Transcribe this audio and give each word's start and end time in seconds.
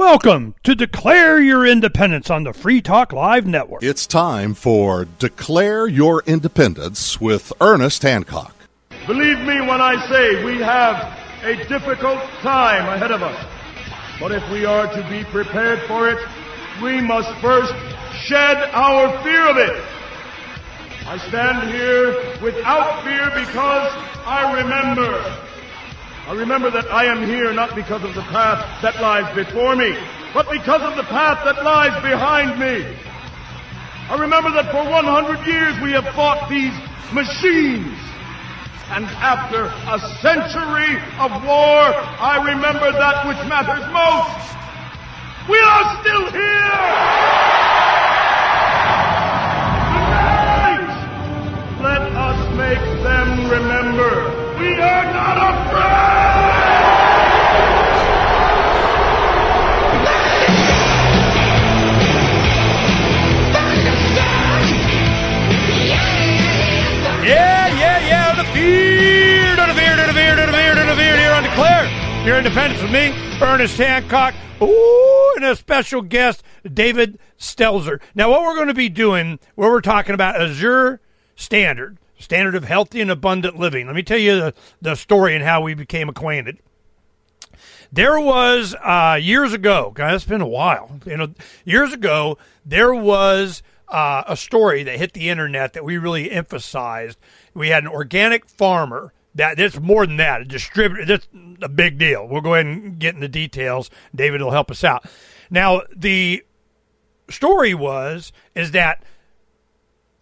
Welcome 0.00 0.54
to 0.62 0.74
Declare 0.74 1.40
Your 1.40 1.66
Independence 1.66 2.30
on 2.30 2.44
the 2.44 2.54
Free 2.54 2.80
Talk 2.80 3.12
Live 3.12 3.46
Network. 3.46 3.82
It's 3.82 4.06
time 4.06 4.54
for 4.54 5.04
Declare 5.18 5.88
Your 5.88 6.22
Independence 6.26 7.20
with 7.20 7.52
Ernest 7.60 8.02
Hancock. 8.02 8.54
Believe 9.06 9.38
me 9.40 9.60
when 9.60 9.82
I 9.82 10.02
say 10.08 10.42
we 10.42 10.56
have 10.62 10.96
a 11.44 11.54
difficult 11.68 12.18
time 12.40 12.88
ahead 12.88 13.10
of 13.10 13.22
us. 13.22 13.44
But 14.18 14.32
if 14.32 14.42
we 14.50 14.64
are 14.64 14.86
to 14.90 15.06
be 15.10 15.22
prepared 15.24 15.80
for 15.86 16.08
it, 16.08 16.18
we 16.82 17.02
must 17.02 17.30
first 17.42 17.74
shed 18.24 18.56
our 18.72 19.22
fear 19.22 19.50
of 19.50 19.58
it. 19.58 19.84
I 21.04 21.18
stand 21.28 21.70
here 21.70 22.40
without 22.40 23.04
fear 23.04 23.26
because 23.38 23.92
I 24.24 24.62
remember 24.62 25.49
I 26.30 26.34
remember 26.34 26.70
that 26.70 26.86
I 26.94 27.06
am 27.06 27.26
here 27.26 27.52
not 27.52 27.74
because 27.74 28.04
of 28.04 28.14
the 28.14 28.22
path 28.30 28.62
that 28.86 29.02
lies 29.02 29.26
before 29.34 29.74
me, 29.74 29.98
but 30.32 30.46
because 30.46 30.78
of 30.80 30.94
the 30.94 31.02
path 31.10 31.42
that 31.42 31.64
lies 31.64 31.90
behind 32.06 32.54
me. 32.54 32.86
I 34.06 34.14
remember 34.14 34.54
that 34.54 34.70
for 34.70 34.86
100 34.86 35.10
years 35.42 35.74
we 35.82 35.90
have 35.90 36.06
fought 36.14 36.46
these 36.46 36.70
machines. 37.10 37.98
And 38.94 39.10
after 39.18 39.66
a 39.90 39.98
century 40.22 41.02
of 41.18 41.34
war, 41.42 41.82
I 41.98 42.38
remember 42.46 42.94
that 42.94 43.26
which 43.26 43.42
matters 43.50 43.82
most. 43.90 44.54
We 45.50 45.58
are 45.58 45.84
still 45.98 46.30
here! 46.30 46.78
Tonight, 49.98 50.94
let 51.82 52.02
us 52.14 52.38
make 52.54 52.86
them 53.02 53.50
remember 53.50 54.39
we 54.60 54.74
are 54.74 55.04
not 55.12 55.36
afraid! 55.38 55.80
Yeah, 67.26 67.68
yeah, 67.68 67.98
yeah, 68.06 68.34
the 68.36 68.44
fear, 68.52 69.56
fear, 69.74 70.74
the 70.74 70.94
fear 70.96 71.16
here 71.16 71.32
on 71.32 71.42
Declare 71.42 72.24
Your 72.26 72.36
Independence 72.36 72.82
with 72.82 72.92
me, 72.92 73.12
Ernest 73.40 73.78
Hancock. 73.78 74.34
Ooh, 74.60 75.32
and 75.36 75.44
a 75.46 75.56
special 75.56 76.02
guest, 76.02 76.42
David 76.70 77.18
Stelzer. 77.38 78.00
Now, 78.14 78.30
what 78.30 78.42
we're 78.42 78.56
going 78.56 78.68
to 78.68 78.74
be 78.74 78.90
doing, 78.90 79.38
where 79.54 79.70
we're 79.70 79.80
talking 79.80 80.14
about 80.14 80.38
Azure 80.38 81.00
Standard, 81.34 81.96
standard 82.20 82.54
of 82.54 82.64
healthy 82.64 83.00
and 83.00 83.10
abundant 83.10 83.58
living. 83.58 83.86
Let 83.86 83.96
me 83.96 84.02
tell 84.02 84.18
you 84.18 84.36
the, 84.36 84.54
the 84.80 84.94
story 84.94 85.34
and 85.34 85.44
how 85.44 85.62
we 85.62 85.74
became 85.74 86.08
acquainted. 86.08 86.58
There 87.92 88.20
was 88.20 88.76
uh, 88.76 89.18
years 89.20 89.52
ago, 89.52 89.90
guys, 89.94 90.16
it's 90.16 90.24
been 90.24 90.40
a 90.40 90.46
while. 90.46 91.00
You 91.04 91.16
know, 91.16 91.34
years 91.64 91.92
ago, 91.92 92.38
there 92.64 92.94
was 92.94 93.62
uh, 93.88 94.22
a 94.28 94.36
story 94.36 94.84
that 94.84 94.98
hit 94.98 95.12
the 95.12 95.28
internet 95.28 95.72
that 95.72 95.84
we 95.84 95.98
really 95.98 96.30
emphasized. 96.30 97.18
We 97.52 97.70
had 97.70 97.82
an 97.82 97.88
organic 97.88 98.48
farmer 98.48 99.12
that 99.34 99.58
it's 99.58 99.80
more 99.80 100.06
than 100.06 100.16
that. 100.18 100.42
A 100.42 100.44
distributor. 100.44 101.04
That's 101.04 101.28
a 101.62 101.68
big 101.68 101.98
deal. 101.98 102.28
We'll 102.28 102.42
go 102.42 102.54
ahead 102.54 102.66
and 102.66 102.98
get 102.98 103.14
in 103.14 103.20
the 103.20 103.28
details. 103.28 103.90
David 104.14 104.40
will 104.40 104.52
help 104.52 104.70
us 104.70 104.84
out. 104.84 105.04
Now, 105.50 105.82
the 105.94 106.44
story 107.28 107.74
was 107.74 108.32
is 108.54 108.70
that 108.72 109.02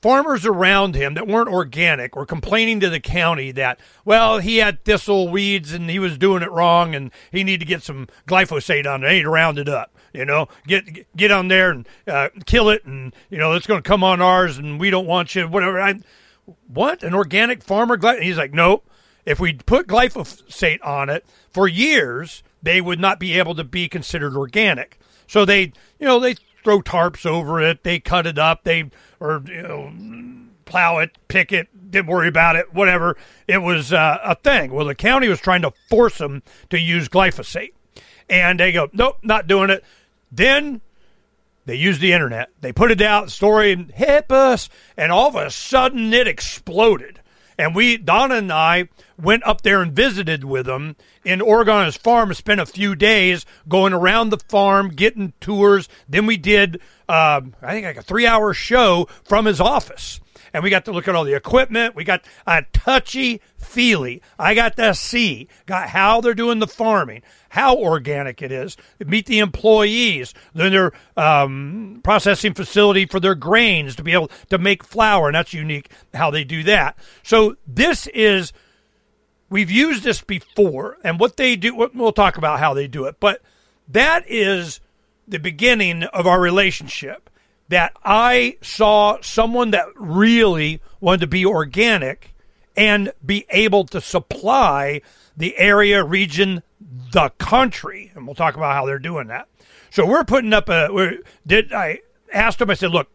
farmers 0.00 0.46
around 0.46 0.94
him 0.94 1.14
that 1.14 1.26
weren't 1.26 1.48
organic 1.48 2.14
were 2.14 2.26
complaining 2.26 2.78
to 2.80 2.88
the 2.88 3.00
county 3.00 3.50
that 3.50 3.80
well 4.04 4.38
he 4.38 4.58
had 4.58 4.84
thistle 4.84 5.28
weeds 5.28 5.72
and 5.72 5.90
he 5.90 5.98
was 5.98 6.16
doing 6.16 6.42
it 6.42 6.50
wrong 6.50 6.94
and 6.94 7.10
he 7.32 7.42
needed 7.42 7.60
to 7.60 7.66
get 7.66 7.82
some 7.82 8.06
glyphosate 8.26 8.86
on 8.86 9.02
it. 9.02 9.10
He 9.10 9.16
need 9.16 9.22
to 9.22 9.30
round 9.30 9.58
it 9.58 9.68
up. 9.68 9.92
You 10.12 10.24
know, 10.24 10.48
get 10.66 11.14
get 11.16 11.30
on 11.30 11.48
there 11.48 11.70
and 11.70 11.86
uh, 12.06 12.30
kill 12.46 12.70
it, 12.70 12.84
and 12.84 13.14
you 13.28 13.38
know 13.38 13.52
it's 13.52 13.66
going 13.66 13.82
to 13.82 13.86
come 13.86 14.02
on 14.02 14.22
ours, 14.22 14.56
and 14.56 14.80
we 14.80 14.90
don't 14.90 15.06
want 15.06 15.34
you. 15.34 15.46
Whatever. 15.46 15.80
I, 15.80 16.00
what 16.66 17.02
an 17.02 17.14
organic 17.14 17.62
farmer? 17.62 17.96
Gly-? 17.96 18.22
He's 18.22 18.38
like, 18.38 18.52
nope. 18.52 18.88
If 19.26 19.38
we 19.38 19.52
put 19.52 19.86
glyphosate 19.86 20.84
on 20.84 21.10
it 21.10 21.26
for 21.50 21.68
years, 21.68 22.42
they 22.62 22.80
would 22.80 22.98
not 22.98 23.20
be 23.20 23.38
able 23.38 23.54
to 23.56 23.64
be 23.64 23.88
considered 23.88 24.34
organic. 24.34 24.98
So 25.26 25.44
they, 25.44 25.72
you 25.98 26.06
know, 26.06 26.18
they 26.18 26.36
throw 26.64 26.80
tarps 26.80 27.26
over 27.26 27.60
it, 27.60 27.84
they 27.84 28.00
cut 28.00 28.26
it 28.26 28.38
up, 28.38 28.64
they 28.64 28.90
or 29.20 29.42
you 29.46 29.62
know 29.62 29.92
plow 30.64 30.98
it, 30.98 31.16
pick 31.28 31.50
it, 31.50 31.90
didn't 31.90 32.08
worry 32.08 32.28
about 32.28 32.56
it, 32.56 32.74
whatever. 32.74 33.16
It 33.46 33.58
was 33.58 33.92
uh, 33.92 34.18
a 34.22 34.34
thing. 34.34 34.72
Well, 34.72 34.86
the 34.86 34.94
county 34.94 35.28
was 35.28 35.40
trying 35.40 35.62
to 35.62 35.72
force 35.88 36.18
them 36.18 36.42
to 36.70 36.78
use 36.78 37.08
glyphosate, 37.08 37.72
and 38.28 38.60
they 38.60 38.72
go, 38.72 38.88
nope, 38.92 39.16
not 39.22 39.46
doing 39.46 39.70
it. 39.70 39.82
Then 40.30 40.82
they 41.64 41.74
used 41.74 42.00
the 42.00 42.12
internet. 42.12 42.50
They 42.60 42.72
put 42.72 42.90
it 42.90 43.00
out, 43.00 43.30
story, 43.30 43.88
hit 43.94 44.30
us, 44.30 44.68
and 44.96 45.10
all 45.10 45.28
of 45.28 45.36
a 45.36 45.50
sudden 45.50 46.12
it 46.12 46.28
exploded. 46.28 47.20
And 47.58 47.74
we, 47.74 47.96
Donna 47.96 48.36
and 48.36 48.52
I, 48.52 48.88
went 49.20 49.44
up 49.44 49.62
there 49.62 49.82
and 49.82 49.92
visited 49.92 50.44
with 50.44 50.68
him 50.68 50.96
in 51.28 51.42
Oregon 51.42 51.74
on 51.74 51.84
his 51.84 51.96
farm, 51.96 52.32
spent 52.32 52.58
a 52.60 52.66
few 52.66 52.94
days 52.94 53.44
going 53.68 53.92
around 53.92 54.30
the 54.30 54.38
farm, 54.38 54.88
getting 54.88 55.34
tours. 55.40 55.88
Then 56.08 56.24
we 56.24 56.38
did, 56.38 56.80
uh, 57.06 57.42
I 57.62 57.72
think, 57.72 57.84
like 57.84 57.98
a 57.98 58.02
three 58.02 58.26
hour 58.26 58.54
show 58.54 59.08
from 59.24 59.44
his 59.44 59.60
office. 59.60 60.20
And 60.54 60.62
we 60.62 60.70
got 60.70 60.86
to 60.86 60.92
look 60.92 61.06
at 61.06 61.14
all 61.14 61.24
the 61.24 61.34
equipment. 61.34 61.94
We 61.94 62.04
got 62.04 62.24
a 62.46 62.64
touchy 62.72 63.42
feely. 63.58 64.22
I 64.38 64.54
got 64.54 64.76
to 64.76 64.94
see, 64.94 65.48
got 65.66 65.90
how 65.90 66.22
they're 66.22 66.32
doing 66.32 66.58
the 66.58 66.66
farming, 66.66 67.22
how 67.50 67.76
organic 67.76 68.40
it 68.40 68.50
is. 68.50 68.78
Meet 69.04 69.26
the 69.26 69.40
employees, 69.40 70.32
then 70.54 70.72
their 70.72 70.92
um, 71.18 72.00
processing 72.02 72.54
facility 72.54 73.04
for 73.04 73.20
their 73.20 73.34
grains 73.34 73.94
to 73.96 74.02
be 74.02 74.14
able 74.14 74.30
to 74.48 74.56
make 74.56 74.82
flour, 74.82 75.28
and 75.28 75.34
that's 75.34 75.52
unique 75.52 75.90
how 76.14 76.30
they 76.30 76.44
do 76.44 76.62
that. 76.62 76.96
So 77.22 77.56
this 77.66 78.06
is 78.08 78.54
we've 79.50 79.70
used 79.70 80.02
this 80.02 80.20
before, 80.20 80.98
and 81.04 81.18
what 81.18 81.36
they 81.36 81.56
do. 81.56 81.74
We'll 81.74 82.12
talk 82.12 82.36
about 82.36 82.58
how 82.58 82.74
they 82.74 82.86
do 82.86 83.04
it, 83.04 83.16
but 83.20 83.42
that 83.88 84.24
is 84.28 84.80
the 85.26 85.38
beginning 85.38 86.04
of 86.04 86.26
our 86.26 86.40
relationship. 86.40 87.30
That 87.68 87.92
I 88.02 88.56
saw 88.62 89.18
someone 89.20 89.72
that 89.72 89.88
really 89.94 90.80
wanted 91.00 91.20
to 91.20 91.26
be 91.26 91.44
organic 91.44 92.34
and 92.74 93.12
be 93.24 93.44
able 93.50 93.84
to 93.86 94.00
supply 94.00 95.02
the 95.36 95.58
area, 95.58 96.02
region, 96.02 96.62
the 97.12 97.28
country, 97.36 98.10
and 98.14 98.26
we'll 98.26 98.34
talk 98.34 98.56
about 98.56 98.74
how 98.74 98.86
they're 98.86 98.98
doing 98.98 99.26
that. 99.26 99.48
So 99.90 100.06
we're 100.06 100.24
putting 100.24 100.52
up 100.52 100.68
a. 100.68 100.88
We're, 100.90 101.18
did 101.46 101.72
I 101.72 102.00
asked 102.32 102.58
them? 102.58 102.70
I 102.70 102.74
said, 102.74 102.90
"Look, 102.90 103.08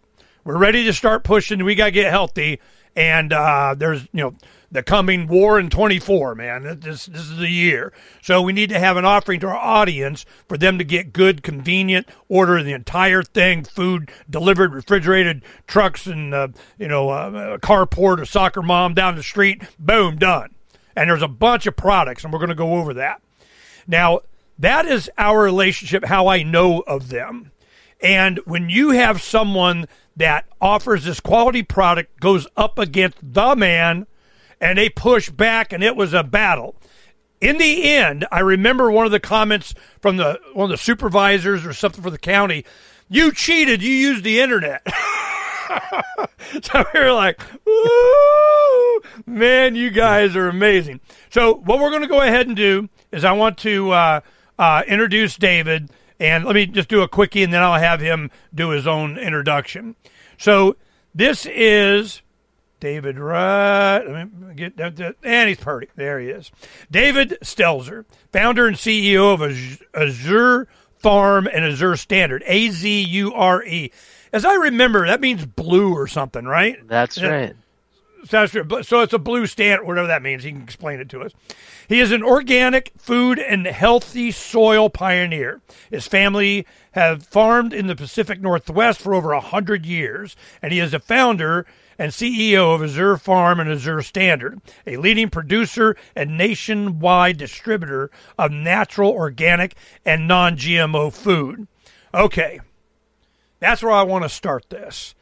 we're 0.44 0.58
ready 0.58 0.84
to 0.86 0.94
start 0.94 1.24
pushing. 1.24 1.64
We 1.64 1.76
got 1.76 1.86
to 1.86 1.92
get 1.92 2.12
healthy, 2.12 2.60
and 2.96 3.32
uh, 3.32 3.76
there's 3.78 4.04
you 4.12 4.22
know 4.22 4.36
the 4.74 4.84
coming 4.84 5.28
war 5.28 5.60
in 5.60 5.70
24, 5.70 6.34
man. 6.34 6.80
This, 6.82 7.06
this 7.06 7.22
is 7.22 7.38
the 7.38 7.50
year. 7.50 7.94
So 8.22 8.42
we 8.42 8.54
need 8.54 8.70
to 8.70 8.80
have 8.80 8.98
an 8.98 9.06
offering 9.06 9.40
to 9.42 9.48
our 9.48 9.56
audience 9.56 10.26
for 10.50 10.58
them 10.58 10.80
to 10.80 10.84
get 10.84 11.14
good, 11.14 11.44
convenient, 11.44 12.08
order 12.28 12.62
the 12.62 12.74
entire 12.74 13.22
thing, 13.22 13.64
food 13.64 14.12
delivered, 14.28 14.74
refrigerated 14.74 15.44
trucks, 15.68 16.08
and, 16.08 16.34
uh, 16.34 16.48
you 16.80 16.88
know, 16.88 17.10
uh, 17.12 17.54
a 17.54 17.60
carport, 17.60 18.20
a 18.20 18.26
soccer 18.26 18.64
mom 18.64 18.96
down 18.96 19.16
the 19.16 19.24
street. 19.24 19.62
Boom, 19.78 20.18
done. 20.18 20.56
And 20.96 21.10
there's 21.10 21.22
a 21.22 21.28
bunch 21.28 21.68
of 21.68 21.76
products, 21.76 22.24
and 22.24 22.34
we're 22.34 22.40
going 22.40 22.50
to 22.50 22.56
go 22.56 22.76
over 22.76 22.96
that. 22.96 23.22
Now, 23.88 24.22
that 24.58 24.88
is 24.88 25.10
our 25.20 25.40
relationship, 25.44 26.06
how 26.06 26.28
I 26.28 26.42
know 26.42 26.80
of 26.82 27.10
them. 27.10 27.52
And 28.02 28.40
when 28.46 28.70
you 28.70 28.90
have 28.90 29.22
someone 29.22 29.88
that 30.16 30.46
offers 30.60 31.06
this 31.06 31.20
quality 31.20 31.62
product, 31.62 32.20
goes 32.20 32.48
up 32.58 32.80
against 32.80 33.18
the 33.22 33.56
man 33.56 34.08
and 34.64 34.78
they 34.78 34.88
pushed 34.88 35.36
back, 35.36 35.74
and 35.74 35.84
it 35.84 35.98
was 35.98 36.14
a 36.14 36.24
battle. 36.24 36.76
In 37.42 37.58
the 37.58 37.84
end, 37.84 38.26
I 38.32 38.40
remember 38.40 38.90
one 38.90 39.06
of 39.06 39.12
the 39.12 39.20
comments 39.20 39.76
from 40.00 40.16
the 40.16 40.40
one 40.54 40.66
of 40.66 40.70
the 40.72 40.82
supervisors 40.82 41.66
or 41.66 41.74
something 41.74 42.02
for 42.02 42.10
the 42.10 42.18
county. 42.18 42.64
You 43.10 43.34
cheated. 43.34 43.84
You 43.84 43.92
used 43.92 44.24
the 44.24 44.40
internet. 44.40 44.82
so 46.64 46.86
we 46.94 47.00
were 47.02 47.12
like, 47.12 47.42
Ooh, 47.68 49.02
man, 49.26 49.76
you 49.76 49.90
guys 49.90 50.34
are 50.38 50.48
amazing. 50.48 51.02
So 51.30 51.56
what 51.56 51.80
we're 51.80 51.90
going 51.90 52.04
to 52.04 52.08
go 52.08 52.22
ahead 52.22 52.48
and 52.48 52.56
do 52.56 52.88
is 53.12 53.26
I 53.26 53.34
want 53.34 53.58
to 53.60 53.92
uh, 53.92 54.22
uh, 54.58 54.84
introduce 54.88 55.36
David, 55.36 55.92
and 56.22 56.46
let 56.46 56.56
me 56.56 56.68
just 56.68 56.88
do 56.88 57.02
a 57.02 57.10
quickie, 57.10 57.44
and 57.44 57.52
then 57.52 57.62
I'll 57.62 57.80
have 57.80 58.00
him 58.00 58.32
do 58.56 58.70
his 58.70 58.88
own 58.88 59.18
introduction. 59.18 59.98
So 60.38 60.78
this 61.14 61.46
is 61.46 62.22
David 62.84 63.16
Rutt. 63.16 64.12
Let 64.12 64.34
me 64.34 64.56
get 64.56 64.78
and 65.24 65.48
he's 65.48 65.58
pretty. 65.58 65.88
There 65.96 66.20
he 66.20 66.28
is. 66.28 66.52
David 66.92 67.38
Stelzer, 67.42 68.04
founder 68.34 68.68
and 68.68 68.76
CEO 68.76 69.34
of 69.34 69.42
Azure 69.96 70.68
Farm 70.98 71.48
and 71.48 71.64
Azure 71.64 71.96
Standard. 71.96 72.44
A 72.46 72.72
Z 72.72 73.04
U 73.04 73.34
R 73.34 73.64
E. 73.64 73.90
As 74.34 74.44
I 74.44 74.56
remember, 74.56 75.08
that 75.08 75.22
means 75.22 75.46
blue 75.46 75.94
or 75.94 76.08
something, 76.08 76.44
right? 76.44 76.86
That's 76.86 77.24
right. 77.24 77.56
so 78.28 79.02
it's 79.02 79.14
a 79.14 79.20
blue 79.20 79.48
stand, 79.48 79.88
whatever 79.88 80.08
that 80.08 80.22
means. 80.22 80.44
He 80.44 80.52
can 80.52 80.64
explain 80.64 81.00
it 81.00 81.08
to 81.12 81.22
us. 81.22 81.32
He 81.88 82.02
is 82.02 82.12
an 82.12 82.22
organic 82.22 82.92
food 82.98 83.40
and 83.40 83.66
healthy 83.66 84.30
soil 84.32 84.90
pioneer. 84.90 85.62
His 85.90 86.06
family 86.06 86.68
have 86.92 87.24
farmed 87.24 87.72
in 87.72 87.88
the 87.88 87.96
Pacific 87.96 88.42
Northwest 88.42 89.00
for 89.00 89.14
over 89.14 89.32
a 89.32 89.40
hundred 89.40 89.86
years, 89.86 90.36
and 90.62 90.74
he 90.74 90.80
is 90.80 90.94
a 90.94 91.00
founder 91.00 91.66
and 91.98 92.12
CEO 92.12 92.76
of 92.76 92.84
Azure 92.84 93.18
Farm 93.18 93.60
and 93.60 93.70
Azure 93.70 94.02
Standard, 94.02 94.62
a 94.86 94.98
leading 94.98 95.30
producer 95.30 95.96
and 96.16 96.38
nationwide 96.38 97.38
distributor 97.38 98.12
of 98.38 98.52
natural, 98.52 99.12
organic, 99.12 99.76
and 100.06 100.28
non-GMO 100.28 101.14
food. 101.14 101.68
Okay, 102.14 102.60
that's 103.60 103.82
where 103.82 103.92
I 103.92 104.04
want 104.04 104.24
to 104.24 104.30
start 104.30 104.70
this 104.70 105.16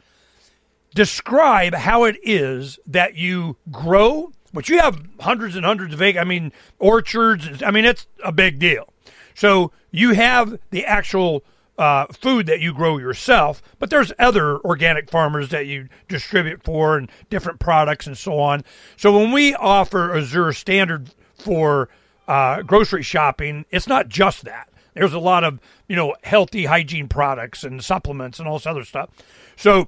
describe 0.94 1.74
how 1.74 2.04
it 2.04 2.18
is 2.24 2.80
that 2.86 3.16
you 3.16 3.58
grow, 3.72 4.32
which 4.52 4.70
you 4.70 4.80
have 4.80 5.02
hundreds 5.20 5.56
and 5.56 5.66
hundreds 5.66 5.94
of 5.94 6.02
acres, 6.02 6.22
I 6.22 6.24
mean, 6.24 6.52
orchards. 6.80 7.64
I 7.64 7.72
mean, 7.72 7.86
it's 7.86 8.08
a 8.24 8.32
big 8.32 8.60
deal. 8.60 8.92
So 9.34 9.72
you 9.92 10.14
have 10.14 10.60
the 10.72 10.86
actual 10.86 11.44
uh, 11.82 12.06
food 12.12 12.46
that 12.46 12.60
you 12.60 12.72
grow 12.76 13.00
yourself, 13.00 13.60
but 13.80 13.90
there's 13.90 14.14
other 14.20 14.60
organic 14.60 15.10
farmers 15.10 15.50
that 15.50 15.66
you 15.66 15.90
distribute 16.08 16.62
for 16.64 16.96
and 16.96 17.10
different 17.32 17.60
products 17.60 18.06
and 18.06 18.16
so 18.16 18.40
on. 18.40 18.64
So 18.98 19.18
when 19.18 19.32
we 19.32 19.56
offer 19.56 20.16
Azure 20.16 20.54
Standard 20.54 21.10
for 21.34 21.90
uh, 22.28 22.62
grocery 22.62 23.02
shopping, 23.02 23.66
it's 23.72 23.88
not 23.88 24.10
just 24.10 24.46
that. 24.46 24.70
There's 24.94 25.14
a 25.14 25.20
lot 25.20 25.44
of 25.44 25.60
you 25.88 25.96
know 25.96 26.16
healthy 26.22 26.66
hygiene 26.66 27.08
products 27.08 27.64
and 27.64 27.84
supplements 27.84 28.38
and 28.38 28.48
all 28.48 28.60
this 28.60 28.68
other 28.68 28.84
stuff. 28.84 29.10
So 29.56 29.88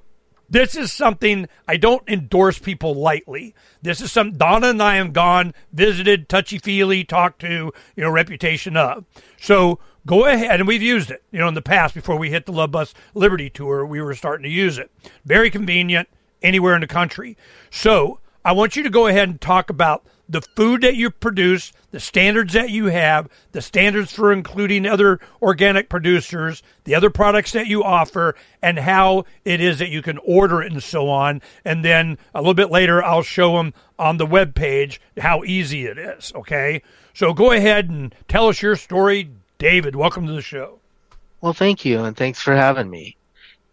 this 0.50 0.74
is 0.74 0.92
something 0.92 1.48
I 1.68 1.76
don't 1.76 2.08
endorse 2.08 2.58
people 2.58 2.94
lightly. 2.94 3.54
This 3.82 4.00
is 4.00 4.10
some 4.10 4.32
Donna 4.32 4.70
and 4.70 4.82
I 4.82 4.96
have 4.96 5.12
gone, 5.12 5.54
visited, 5.72 6.28
touchy 6.28 6.58
feely, 6.58 7.04
talked 7.04 7.40
to, 7.42 7.72
you 7.94 8.02
know, 8.02 8.10
reputation 8.10 8.76
of. 8.76 9.04
So 9.40 9.78
go 10.06 10.26
ahead, 10.26 10.60
and 10.60 10.68
we've 10.68 10.82
used 10.82 11.10
it, 11.10 11.22
you 11.30 11.38
know, 11.38 11.48
in 11.48 11.54
the 11.54 11.62
past 11.62 11.94
before 11.94 12.16
we 12.16 12.30
hit 12.30 12.46
the 12.46 12.52
Love 12.52 12.70
Bus 12.70 12.94
Liberty 13.14 13.50
Tour, 13.50 13.84
we 13.86 14.00
were 14.00 14.14
starting 14.14 14.44
to 14.44 14.50
use 14.50 14.78
it. 14.78 14.90
Very 15.24 15.50
convenient 15.50 16.08
anywhere 16.42 16.74
in 16.74 16.80
the 16.80 16.86
country. 16.86 17.36
So 17.70 18.20
I 18.44 18.52
want 18.52 18.76
you 18.76 18.82
to 18.82 18.90
go 18.90 19.06
ahead 19.06 19.28
and 19.28 19.40
talk 19.40 19.70
about 19.70 20.04
the 20.28 20.42
food 20.56 20.80
that 20.80 20.96
you 20.96 21.10
produce, 21.10 21.72
the 21.90 22.00
standards 22.00 22.54
that 22.54 22.70
you 22.70 22.86
have, 22.86 23.28
the 23.52 23.60
standards 23.60 24.12
for 24.12 24.32
including 24.32 24.86
other 24.86 25.20
organic 25.42 25.88
producers, 25.88 26.62
the 26.84 26.94
other 26.94 27.10
products 27.10 27.52
that 27.52 27.66
you 27.66 27.84
offer, 27.84 28.34
and 28.62 28.78
how 28.78 29.24
it 29.44 29.60
is 29.60 29.78
that 29.78 29.90
you 29.90 30.00
can 30.00 30.18
order 30.18 30.62
it 30.62 30.72
and 30.72 30.82
so 30.82 31.08
on. 31.10 31.42
And 31.64 31.84
then 31.84 32.16
a 32.34 32.40
little 32.40 32.54
bit 32.54 32.70
later, 32.70 33.04
I'll 33.04 33.22
show 33.22 33.56
them 33.56 33.74
on 33.98 34.16
the 34.16 34.26
web 34.26 34.54
page 34.54 35.00
how 35.18 35.44
easy 35.44 35.86
it 35.86 35.98
is. 35.98 36.32
Okay. 36.34 36.82
So 37.12 37.34
go 37.34 37.52
ahead 37.52 37.90
and 37.90 38.14
tell 38.26 38.48
us 38.48 38.62
your 38.62 38.76
story. 38.76 39.30
David, 39.64 39.96
welcome 39.96 40.26
to 40.26 40.32
the 40.34 40.42
show. 40.42 40.78
Well, 41.40 41.54
thank 41.54 41.86
you. 41.86 42.04
And 42.04 42.14
thanks 42.14 42.38
for 42.38 42.54
having 42.54 42.90
me. 42.90 43.16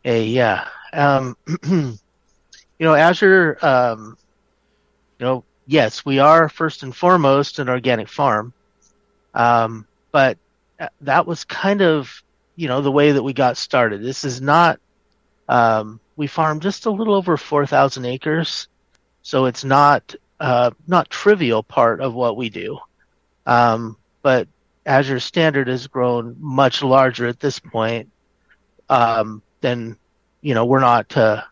Hey, 0.05 0.27
yeah. 0.27 0.69
Um, 0.93 1.35
you 1.67 1.97
know, 2.79 2.93
Azure, 2.93 3.57
um, 3.61 4.17
you 5.19 5.25
know, 5.25 5.43
yes, 5.67 6.05
we 6.05 6.19
are 6.19 6.47
first 6.47 6.83
and 6.83 6.95
foremost 6.95 7.59
an 7.59 7.67
organic 7.67 8.07
farm, 8.07 8.53
um, 9.33 9.85
but 10.13 10.38
that 11.01 11.27
was 11.27 11.43
kind 11.43 11.81
of 11.81 12.23
you 12.55 12.69
know 12.69 12.79
the 12.79 12.89
way 12.89 13.11
that 13.11 13.23
we 13.23 13.33
got 13.33 13.57
started. 13.57 14.01
This 14.01 14.23
is 14.23 14.39
not. 14.39 14.79
Um, 15.49 15.99
we 16.15 16.25
farm 16.25 16.61
just 16.61 16.85
a 16.85 16.89
little 16.89 17.15
over 17.15 17.35
four 17.35 17.65
thousand 17.65 18.05
acres, 18.05 18.69
so 19.23 19.43
it's 19.43 19.65
not 19.65 20.15
uh, 20.39 20.71
not 20.88 21.09
trivial 21.09 21.63
part 21.63 21.99
of 21.99 22.13
what 22.13 22.38
we 22.38 22.47
do. 22.47 22.79
Um, 23.45 23.97
but 24.21 24.47
Azure 24.86 25.19
Standard 25.19 25.68
has 25.68 25.88
grown 25.88 26.36
much 26.39 26.81
larger 26.83 27.28
at 27.28 27.39
this 27.39 27.60
point. 27.60 28.10
Um, 28.89 29.42
than 29.62 29.98
you 30.42 30.54
know, 30.54 30.66
we're 30.66 30.80
not. 30.80 31.16
Uh, 31.16 31.44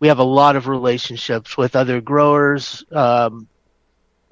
we 0.00 0.08
have 0.08 0.18
a 0.18 0.24
lot 0.24 0.56
of 0.56 0.68
relationships 0.68 1.56
with 1.56 1.76
other 1.76 2.00
growers 2.00 2.84
um, 2.92 3.48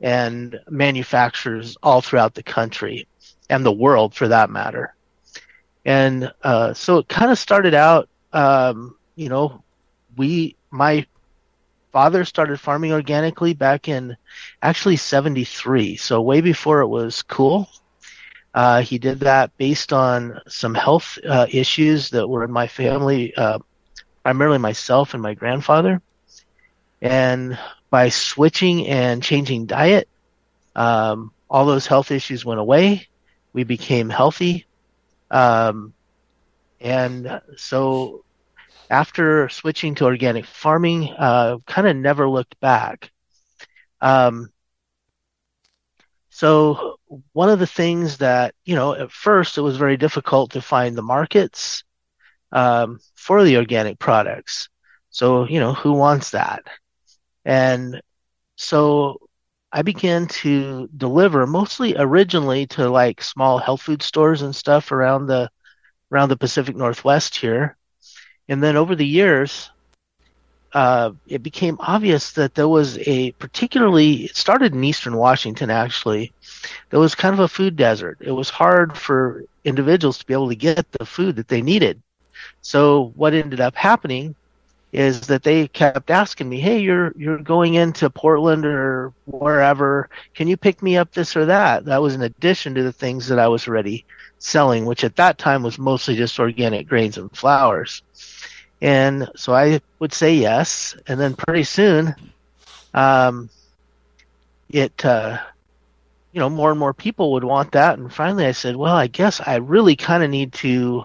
and 0.00 0.58
manufacturers 0.68 1.76
all 1.82 2.00
throughout 2.00 2.34
the 2.34 2.42
country 2.42 3.06
and 3.48 3.64
the 3.64 3.72
world 3.72 4.14
for 4.14 4.28
that 4.28 4.50
matter. 4.50 4.94
And 5.84 6.32
uh, 6.42 6.74
so 6.74 6.98
it 6.98 7.08
kind 7.08 7.30
of 7.30 7.38
started 7.38 7.74
out, 7.74 8.08
um, 8.32 8.96
you 9.16 9.28
know, 9.28 9.62
we, 10.16 10.56
my 10.70 11.06
father 11.92 12.24
started 12.24 12.60
farming 12.60 12.92
organically 12.92 13.54
back 13.54 13.88
in 13.88 14.16
actually 14.62 14.96
73. 14.96 15.96
So 15.96 16.20
way 16.20 16.40
before 16.40 16.80
it 16.80 16.88
was 16.88 17.22
cool. 17.22 17.68
Uh, 18.54 18.82
he 18.82 18.98
did 18.98 19.20
that 19.20 19.56
based 19.58 19.92
on 19.92 20.40
some 20.48 20.74
health 20.74 21.18
uh, 21.28 21.46
issues 21.50 22.10
that 22.10 22.28
were 22.28 22.44
in 22.44 22.52
my 22.52 22.68
family 22.68 23.34
uh, 23.36 23.58
primarily 24.22 24.58
myself 24.58 25.14
and 25.14 25.22
my 25.22 25.34
grandfather. 25.34 26.02
And 27.02 27.58
by 27.90 28.08
switching 28.10 28.86
and 28.88 29.22
changing 29.22 29.66
diet, 29.66 30.08
um, 30.76 31.32
all 31.50 31.66
those 31.66 31.86
health 31.86 32.10
issues 32.10 32.44
went 32.44 32.60
away. 32.60 33.08
We 33.52 33.64
became 33.64 34.10
healthy. 34.10 34.66
Um, 35.30 35.94
and 36.80 37.40
so 37.56 38.24
after 38.90 39.48
switching 39.48 39.94
to 39.96 40.04
organic 40.04 40.46
farming, 40.46 41.10
uh, 41.18 41.58
kind 41.66 41.86
of 41.88 41.96
never 41.96 42.28
looked 42.28 42.58
back. 42.60 43.10
Um, 44.00 44.50
so 46.30 46.96
one 47.32 47.50
of 47.50 47.58
the 47.58 47.66
things 47.66 48.18
that, 48.18 48.54
you 48.64 48.74
know, 48.74 48.94
at 48.94 49.10
first 49.10 49.58
it 49.58 49.62
was 49.62 49.76
very 49.76 49.96
difficult 49.96 50.52
to 50.52 50.62
find 50.62 50.96
the 50.96 51.02
markets 51.02 51.84
um, 52.52 53.00
for 53.14 53.44
the 53.44 53.56
organic 53.56 53.98
products. 53.98 54.68
So, 55.10 55.46
you 55.46 55.60
know, 55.60 55.74
who 55.74 55.92
wants 55.92 56.30
that? 56.30 56.62
And 57.44 58.00
so 58.56 59.18
I 59.72 59.82
began 59.82 60.26
to 60.28 60.88
deliver 60.96 61.46
mostly 61.46 61.96
originally 61.96 62.66
to 62.68 62.88
like 62.88 63.22
small 63.22 63.58
health 63.58 63.82
food 63.82 64.02
stores 64.02 64.42
and 64.42 64.54
stuff 64.54 64.92
around 64.92 65.26
the 65.26 65.50
around 66.12 66.28
the 66.28 66.36
Pacific 66.36 66.76
Northwest 66.76 67.36
here. 67.36 67.76
And 68.48 68.62
then 68.62 68.76
over 68.76 68.94
the 68.94 69.06
years, 69.06 69.70
uh, 70.74 71.12
it 71.28 71.42
became 71.42 71.76
obvious 71.80 72.32
that 72.32 72.54
there 72.54 72.68
was 72.68 72.98
a 73.06 73.30
particularly 73.32 74.24
it 74.24 74.36
started 74.36 74.74
in 74.74 74.84
eastern 74.84 75.16
Washington 75.16 75.70
actually. 75.70 76.32
There 76.90 77.00
was 77.00 77.14
kind 77.14 77.32
of 77.32 77.40
a 77.40 77.48
food 77.48 77.76
desert. 77.76 78.18
It 78.20 78.32
was 78.32 78.50
hard 78.50 78.96
for 78.98 79.44
individuals 79.64 80.18
to 80.18 80.26
be 80.26 80.34
able 80.34 80.48
to 80.48 80.56
get 80.56 80.90
the 80.92 81.06
food 81.06 81.36
that 81.36 81.48
they 81.48 81.62
needed. 81.62 82.02
So 82.62 83.12
what 83.14 83.34
ended 83.34 83.60
up 83.60 83.76
happening 83.76 84.34
is 84.92 85.22
that 85.22 85.42
they 85.42 85.68
kept 85.68 86.10
asking 86.10 86.48
me, 86.48 86.60
"Hey, 86.60 86.78
you're 86.80 87.12
you're 87.16 87.38
going 87.38 87.74
into 87.74 88.10
Portland 88.10 88.64
or 88.64 89.12
wherever. 89.26 90.08
Can 90.34 90.48
you 90.48 90.56
pick 90.56 90.82
me 90.82 90.96
up 90.96 91.12
this 91.12 91.36
or 91.36 91.46
that?" 91.46 91.84
That 91.84 92.02
was 92.02 92.14
in 92.14 92.22
addition 92.22 92.74
to 92.74 92.82
the 92.82 92.92
things 92.92 93.28
that 93.28 93.38
I 93.38 93.48
was 93.48 93.68
already 93.68 94.04
selling, 94.38 94.86
which 94.86 95.04
at 95.04 95.16
that 95.16 95.38
time 95.38 95.62
was 95.62 95.78
mostly 95.78 96.16
just 96.16 96.38
organic 96.38 96.88
grains 96.88 97.18
and 97.18 97.34
flours. 97.36 98.02
And 98.80 99.30
so 99.36 99.54
I 99.54 99.80
would 99.98 100.12
say 100.12 100.34
yes, 100.34 100.96
and 101.06 101.18
then 101.18 101.34
pretty 101.34 101.64
soon, 101.64 102.14
um, 102.92 103.48
it 104.68 105.04
uh, 105.04 105.38
you 106.32 106.40
know 106.40 106.50
more 106.50 106.70
and 106.70 106.78
more 106.78 106.92
people 106.92 107.32
would 107.32 107.44
want 107.44 107.72
that, 107.72 107.98
and 107.98 108.12
finally 108.12 108.46
I 108.46 108.52
said, 108.52 108.76
"Well, 108.76 108.94
I 108.94 109.06
guess 109.06 109.40
I 109.40 109.56
really 109.56 109.96
kind 109.96 110.22
of 110.22 110.30
need 110.30 110.52
to 110.54 111.04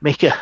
make 0.00 0.22
a 0.22 0.34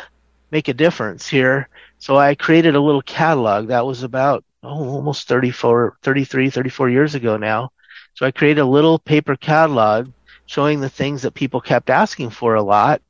make 0.51 0.67
a 0.67 0.73
difference 0.73 1.27
here. 1.27 1.69
So 1.99 2.17
I 2.17 2.35
created 2.35 2.75
a 2.75 2.81
little 2.81 3.01
catalog 3.01 3.67
that 3.67 3.85
was 3.85 4.03
about 4.03 4.43
oh, 4.63 4.89
almost 4.89 5.27
34, 5.27 5.97
33, 6.01 6.49
34 6.49 6.89
years 6.89 7.15
ago 7.15 7.37
now. 7.37 7.71
So 8.15 8.25
I 8.25 8.31
created 8.31 8.61
a 8.61 8.65
little 8.65 8.99
paper 8.99 9.35
catalog 9.35 10.09
showing 10.45 10.81
the 10.81 10.89
things 10.89 11.21
that 11.21 11.33
people 11.33 11.61
kept 11.61 11.89
asking 11.89 12.31
for 12.31 12.55
a 12.55 12.61
lot 12.61 13.01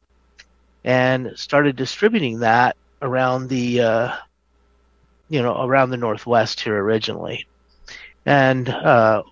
and 0.83 1.31
started 1.35 1.75
distributing 1.75 2.39
that 2.39 2.75
around 3.01 3.50
the, 3.50 3.81
uh, 3.81 4.15
you 5.29 5.41
know, 5.41 5.63
around 5.63 5.89
the 5.89 5.98
Northwest 5.98 6.60
here 6.60 6.77
originally. 6.77 7.46
And, 8.25 8.70
uh, 8.70 9.24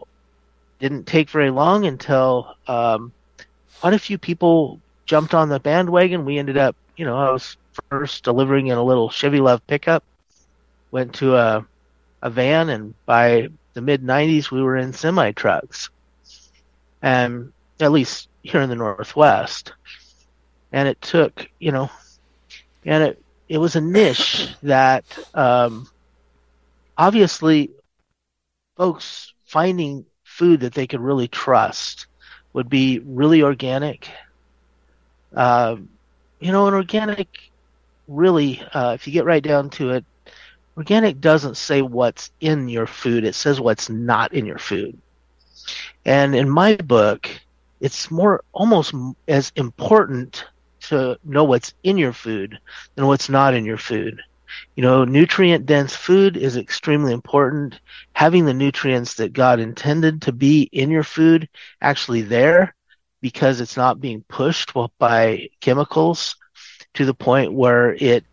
didn't 0.79 1.05
take 1.05 1.29
very 1.29 1.49
long 1.51 1.85
until, 1.85 2.55
um, 2.67 3.11
quite 3.79 3.93
a 3.93 3.99
few 3.99 4.17
people 4.17 4.79
jumped 5.05 5.33
on 5.33 5.49
the 5.49 5.59
bandwagon. 5.59 6.25
We 6.25 6.37
ended 6.37 6.57
up, 6.57 6.75
you 6.95 7.05
know, 7.05 7.17
I 7.17 7.31
was 7.31 7.57
first 7.89 8.23
delivering 8.23 8.67
in 8.67 8.77
a 8.77 8.83
little 8.83 9.09
Chevy 9.09 9.39
Love 9.39 9.65
pickup. 9.67 10.03
Went 10.91 11.15
to 11.15 11.35
a 11.35 11.65
a 12.21 12.29
van, 12.29 12.69
and 12.69 12.93
by 13.05 13.49
the 13.73 13.81
mid 13.81 14.03
'90s, 14.03 14.51
we 14.51 14.61
were 14.61 14.75
in 14.77 14.93
semi 14.93 15.31
trucks, 15.31 15.89
and 17.01 17.51
at 17.79 17.91
least 17.91 18.27
here 18.43 18.61
in 18.61 18.69
the 18.69 18.75
Northwest. 18.75 19.73
And 20.71 20.87
it 20.87 21.01
took, 21.01 21.47
you 21.59 21.71
know, 21.71 21.89
and 22.85 23.03
it 23.03 23.23
it 23.49 23.57
was 23.57 23.75
a 23.75 23.81
niche 23.81 24.55
that 24.63 25.03
um, 25.33 25.89
obviously 26.97 27.71
folks 28.77 29.33
finding 29.45 30.05
food 30.23 30.61
that 30.61 30.73
they 30.73 30.87
could 30.87 31.01
really 31.01 31.27
trust 31.27 32.07
would 32.53 32.69
be 32.69 32.99
really 32.99 33.41
organic. 33.41 34.09
Uh, 35.35 35.75
you 36.39 36.51
know, 36.51 36.67
an 36.67 36.73
organic, 36.73 37.27
really, 38.07 38.61
uh, 38.73 38.93
if 38.93 39.05
you 39.05 39.13
get 39.13 39.25
right 39.25 39.43
down 39.43 39.69
to 39.69 39.91
it, 39.91 40.05
organic 40.77 41.19
doesn't 41.19 41.57
say 41.57 41.81
what's 41.81 42.31
in 42.39 42.69
your 42.69 42.87
food, 42.87 43.25
it 43.25 43.35
says 43.35 43.59
what's 43.59 43.89
not 43.89 44.33
in 44.33 44.45
your 44.45 44.57
food. 44.57 44.97
And 46.05 46.35
in 46.35 46.49
my 46.49 46.75
book, 46.77 47.29
it's 47.81 48.09
more 48.09 48.43
almost 48.53 48.93
as 49.27 49.51
important 49.55 50.45
to 50.81 51.17
know 51.23 51.43
what's 51.43 51.73
in 51.83 51.97
your 51.97 52.13
food 52.13 52.57
than 52.95 53.07
what's 53.07 53.29
not 53.29 53.53
in 53.53 53.65
your 53.65 53.77
food. 53.77 54.21
You 54.75 54.83
know, 54.83 55.03
nutrient 55.05 55.65
dense 55.65 55.95
food 55.95 56.37
is 56.37 56.57
extremely 56.57 57.13
important. 57.13 57.79
Having 58.13 58.45
the 58.45 58.53
nutrients 58.53 59.15
that 59.15 59.33
God 59.33 59.59
intended 59.59 60.21
to 60.23 60.31
be 60.31 60.69
in 60.71 60.89
your 60.89 61.03
food 61.03 61.47
actually 61.81 62.21
there 62.21 62.73
because 63.21 63.61
it's 63.61 63.77
not 63.77 63.99
being 64.01 64.23
pushed 64.29 64.73
by 64.99 65.49
chemicals 65.61 66.35
to 66.93 67.05
the 67.05 67.13
point 67.13 67.53
where 67.53 67.93
it 67.93 68.25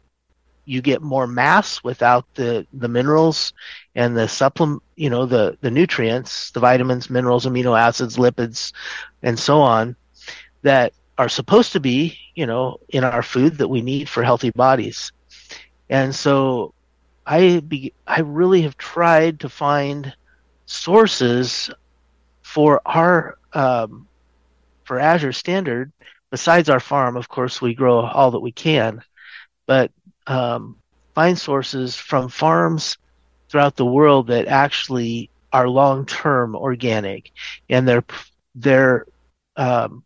you 0.65 0.81
get 0.83 1.03
more 1.03 1.27
mass 1.27 1.83
without 1.83 2.25
the 2.35 2.67
the 2.73 2.89
minerals 2.89 3.53
and 3.95 4.17
the 4.17 4.29
supplement 4.29 4.83
you 4.97 5.11
know 5.11 5.27
the 5.27 5.57
the 5.61 5.71
nutrients 5.71 6.51
the 6.53 6.61
vitamins 6.61 7.11
minerals 7.11 7.47
amino 7.47 7.79
acids 7.79 8.17
lipids 8.17 8.73
and 9.23 9.39
so 9.39 9.61
on 9.61 9.97
that 10.63 10.93
are 11.19 11.29
supposed 11.29 11.73
to 11.73 11.81
be 11.81 12.19
you 12.35 12.47
know 12.47 12.79
in 12.89 13.05
our 13.05 13.23
food 13.23 13.59
that 13.59 13.69
we 13.69 13.83
need 13.83 14.09
for 14.09 14.23
healthy 14.23 14.51
bodies. 14.51 15.13
And 15.89 16.15
so 16.15 16.75
I 17.27 17.61
be, 17.61 17.93
I 18.07 18.21
really 18.21 18.63
have 18.63 18.77
tried 18.77 19.41
to 19.41 19.49
find 19.49 20.15
sources 20.67 21.71
for 22.43 22.81
our 22.87 23.39
um, 23.53 24.07
for 24.85 24.99
Azure 24.99 25.33
Standard. 25.33 25.93
Besides 26.31 26.69
our 26.69 26.81
farm, 26.81 27.17
of 27.17 27.29
course, 27.29 27.63
we 27.63 27.75
grow 27.75 28.01
all 28.01 28.33
that 28.33 28.41
we 28.41 28.53
can, 28.53 29.01
but 29.67 29.91
um, 30.27 30.77
find 31.15 31.39
sources 31.39 31.97
from 31.97 32.29
farms 32.29 32.99
throughout 33.49 33.77
the 33.77 33.87
world 33.87 34.27
that 34.29 34.49
actually 34.49 35.31
are 35.53 35.69
long-term 35.69 36.55
organic, 36.57 37.33
and 37.71 37.87
they're 37.89 38.05
they're 38.55 39.07
um, 39.57 40.05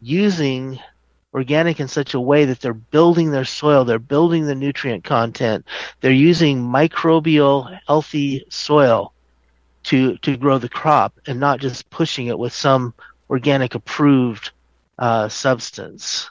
using 0.00 0.78
organic 1.32 1.78
in 1.78 1.88
such 1.88 2.14
a 2.14 2.20
way 2.20 2.44
that 2.44 2.60
they're 2.60 2.74
building 2.74 3.30
their 3.30 3.44
soil, 3.44 3.84
they're 3.84 3.98
building 3.98 4.46
the 4.46 4.54
nutrient 4.54 5.04
content, 5.04 5.64
they're 6.00 6.10
using 6.12 6.62
microbial 6.62 7.78
healthy 7.86 8.44
soil 8.48 9.12
to 9.82 10.16
to 10.18 10.36
grow 10.36 10.58
the 10.58 10.68
crop 10.68 11.18
and 11.26 11.40
not 11.40 11.60
just 11.60 11.88
pushing 11.90 12.26
it 12.26 12.38
with 12.38 12.52
some 12.52 12.92
organic 13.30 13.74
approved 13.74 14.50
uh, 14.98 15.28
substance. 15.28 16.28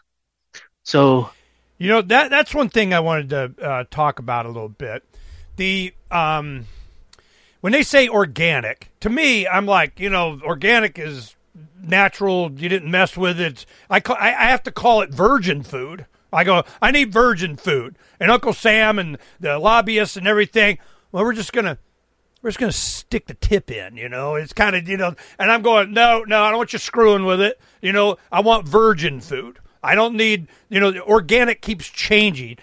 So, 0.83 1.29
you 1.77 1.87
know 1.87 2.01
that 2.01 2.29
that's 2.29 2.53
one 2.53 2.69
thing 2.69 2.93
I 2.93 2.99
wanted 2.99 3.29
to 3.29 3.65
uh, 3.65 3.83
talk 3.89 4.19
about 4.19 4.45
a 4.45 4.49
little 4.49 4.69
bit. 4.69 5.03
The 5.55 5.93
um, 6.11 6.65
when 7.61 7.73
they 7.73 7.83
say 7.83 8.07
organic, 8.07 8.89
to 9.01 9.09
me, 9.09 9.47
I'm 9.47 9.65
like, 9.65 9.99
you 9.99 10.09
know, 10.09 10.39
organic 10.43 10.99
is 10.99 11.35
natural. 11.81 12.51
You 12.51 12.69
didn't 12.69 12.91
mess 12.91 13.17
with 13.17 13.39
it. 13.39 13.65
I, 13.89 13.99
call, 13.99 14.17
I, 14.19 14.29
I 14.29 14.45
have 14.45 14.63
to 14.63 14.71
call 14.71 15.01
it 15.01 15.11
virgin 15.11 15.63
food. 15.63 16.05
I 16.31 16.43
go, 16.43 16.63
I 16.81 16.91
need 16.91 17.11
virgin 17.11 17.55
food. 17.55 17.97
And 18.19 18.29
Uncle 18.29 18.53
Sam 18.53 18.99
and 18.99 19.17
the 19.39 19.57
lobbyists 19.57 20.17
and 20.17 20.27
everything, 20.27 20.77
well, 21.11 21.23
we're 21.23 21.33
just 21.33 21.53
gonna 21.53 21.79
we're 22.41 22.51
just 22.51 22.59
gonna 22.59 22.71
stick 22.71 23.27
the 23.27 23.33
tip 23.33 23.71
in, 23.71 23.97
you 23.97 24.07
know. 24.09 24.35
It's 24.35 24.53
kind 24.53 24.75
of 24.75 24.87
you 24.87 24.97
know, 24.97 25.15
and 25.39 25.51
I'm 25.51 25.61
going, 25.61 25.91
no, 25.91 26.23
no, 26.23 26.43
I 26.43 26.49
don't 26.49 26.57
want 26.57 26.73
you 26.73 26.79
screwing 26.79 27.25
with 27.25 27.41
it. 27.41 27.59
You 27.81 27.91
know, 27.91 28.17
I 28.31 28.41
want 28.41 28.67
virgin 28.67 29.19
food. 29.19 29.59
I 29.81 29.95
don't 29.95 30.15
need, 30.15 30.47
you 30.69 30.79
know, 30.79 30.93
organic 31.01 31.61
keeps 31.61 31.87
changing. 31.87 32.57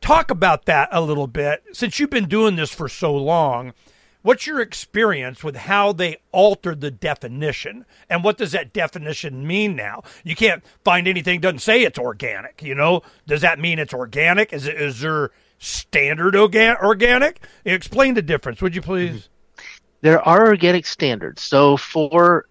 Talk 0.00 0.30
about 0.30 0.66
that 0.66 0.88
a 0.92 1.00
little 1.00 1.26
bit 1.26 1.62
since 1.72 1.98
you've 1.98 2.10
been 2.10 2.28
doing 2.28 2.56
this 2.56 2.72
for 2.72 2.88
so 2.88 3.14
long. 3.14 3.72
What's 4.22 4.46
your 4.46 4.60
experience 4.60 5.42
with 5.42 5.56
how 5.56 5.92
they 5.92 6.18
altered 6.30 6.80
the 6.80 6.90
definition? 6.90 7.86
And 8.08 8.22
what 8.22 8.36
does 8.36 8.52
that 8.52 8.72
definition 8.72 9.46
mean 9.46 9.74
now? 9.74 10.02
You 10.24 10.36
can't 10.36 10.62
find 10.84 11.08
anything 11.08 11.40
doesn't 11.40 11.60
say 11.60 11.82
it's 11.82 11.98
organic, 11.98 12.62
you 12.62 12.74
know? 12.74 13.02
Does 13.26 13.40
that 13.40 13.58
mean 13.58 13.78
it's 13.78 13.94
organic? 13.94 14.52
Is 14.52 14.66
it 14.66 14.80
is 14.80 15.00
there 15.00 15.30
standard 15.58 16.36
organ- 16.36 16.76
organic? 16.82 17.42
Explain 17.64 18.14
the 18.14 18.22
difference, 18.22 18.60
would 18.60 18.74
you 18.74 18.82
please? 18.82 19.10
Mm-hmm. 19.10 19.64
There 20.02 20.26
are 20.26 20.48
organic 20.48 20.86
standards. 20.86 21.42
So 21.42 21.76
for 21.76 22.46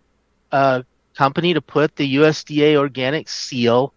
a 0.52 0.84
company 1.16 1.54
to 1.54 1.62
put 1.62 1.96
the 1.96 2.16
USDA 2.16 2.76
organic 2.78 3.30
seal 3.30 3.94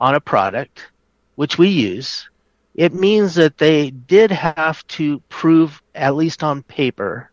on 0.00 0.14
a 0.14 0.20
product, 0.20 0.88
which 1.36 1.58
we 1.58 1.68
use, 1.68 2.28
it 2.74 2.94
means 2.94 3.34
that 3.34 3.58
they 3.58 3.90
did 3.90 4.30
have 4.30 4.86
to 4.88 5.20
prove, 5.28 5.82
at 5.94 6.16
least 6.16 6.42
on 6.42 6.62
paper, 6.62 7.30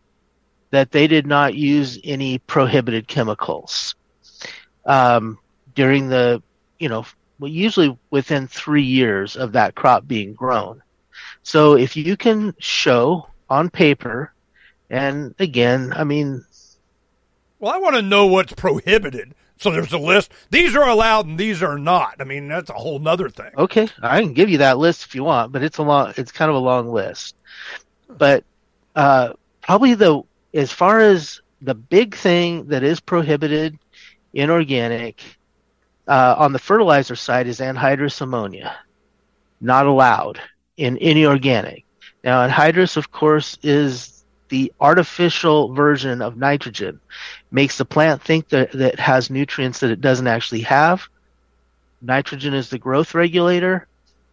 that 0.70 0.90
they 0.90 1.06
did 1.06 1.26
not 1.26 1.54
use 1.54 1.98
any 2.04 2.38
prohibited 2.38 3.08
chemicals 3.08 3.94
um, 4.84 5.38
during 5.74 6.08
the, 6.08 6.42
you 6.78 6.88
know, 6.88 7.04
well, 7.38 7.50
usually 7.50 7.96
within 8.10 8.46
three 8.46 8.82
years 8.82 9.36
of 9.36 9.52
that 9.52 9.74
crop 9.74 10.06
being 10.06 10.34
grown. 10.34 10.82
So 11.42 11.76
if 11.76 11.96
you 11.96 12.16
can 12.16 12.54
show 12.58 13.28
on 13.48 13.70
paper, 13.70 14.32
and 14.90 15.34
again, 15.38 15.92
I 15.96 16.04
mean, 16.04 16.44
well, 17.58 17.72
I 17.72 17.78
want 17.78 17.96
to 17.96 18.02
know 18.02 18.26
what's 18.26 18.52
prohibited. 18.52 19.34
So 19.60 19.70
there's 19.70 19.92
a 19.92 19.98
list. 19.98 20.32
These 20.48 20.74
are 20.74 20.88
allowed 20.88 21.26
and 21.26 21.38
these 21.38 21.62
are 21.62 21.78
not. 21.78 22.16
I 22.18 22.24
mean, 22.24 22.48
that's 22.48 22.70
a 22.70 22.74
whole 22.74 22.98
nother 22.98 23.28
thing. 23.28 23.50
Okay, 23.58 23.88
I 24.02 24.22
can 24.22 24.32
give 24.32 24.48
you 24.48 24.58
that 24.58 24.78
list 24.78 25.04
if 25.04 25.14
you 25.14 25.22
want, 25.22 25.52
but 25.52 25.62
it's 25.62 25.76
a 25.76 25.82
long. 25.82 26.14
It's 26.16 26.32
kind 26.32 26.48
of 26.48 26.54
a 26.54 26.60
long 26.60 26.88
list. 26.88 27.36
But 28.08 28.42
uh, 28.96 29.34
probably 29.60 29.94
the 29.94 30.22
as 30.54 30.72
far 30.72 31.00
as 31.00 31.42
the 31.60 31.74
big 31.74 32.16
thing 32.16 32.68
that 32.68 32.82
is 32.82 33.00
prohibited 33.00 33.78
in 34.32 34.48
organic 34.48 35.22
uh, 36.08 36.36
on 36.38 36.54
the 36.54 36.58
fertilizer 36.58 37.14
side 37.14 37.46
is 37.46 37.60
anhydrous 37.60 38.20
ammonia, 38.22 38.74
not 39.60 39.84
allowed 39.84 40.40
in 40.78 40.96
any 40.98 41.26
organic. 41.26 41.84
Now, 42.24 42.48
anhydrous, 42.48 42.96
of 42.96 43.12
course, 43.12 43.58
is 43.62 44.19
the 44.50 44.72
artificial 44.80 45.72
version 45.72 46.20
of 46.20 46.36
nitrogen 46.36 47.00
makes 47.50 47.78
the 47.78 47.84
plant 47.84 48.20
think 48.20 48.48
that, 48.50 48.72
that 48.72 48.94
it 48.94 49.00
has 49.00 49.30
nutrients 49.30 49.80
that 49.80 49.90
it 49.90 50.00
doesn't 50.00 50.26
actually 50.26 50.62
have. 50.62 51.08
Nitrogen 52.02 52.52
is 52.52 52.68
the 52.68 52.78
growth 52.78 53.14
regulator. 53.14 53.86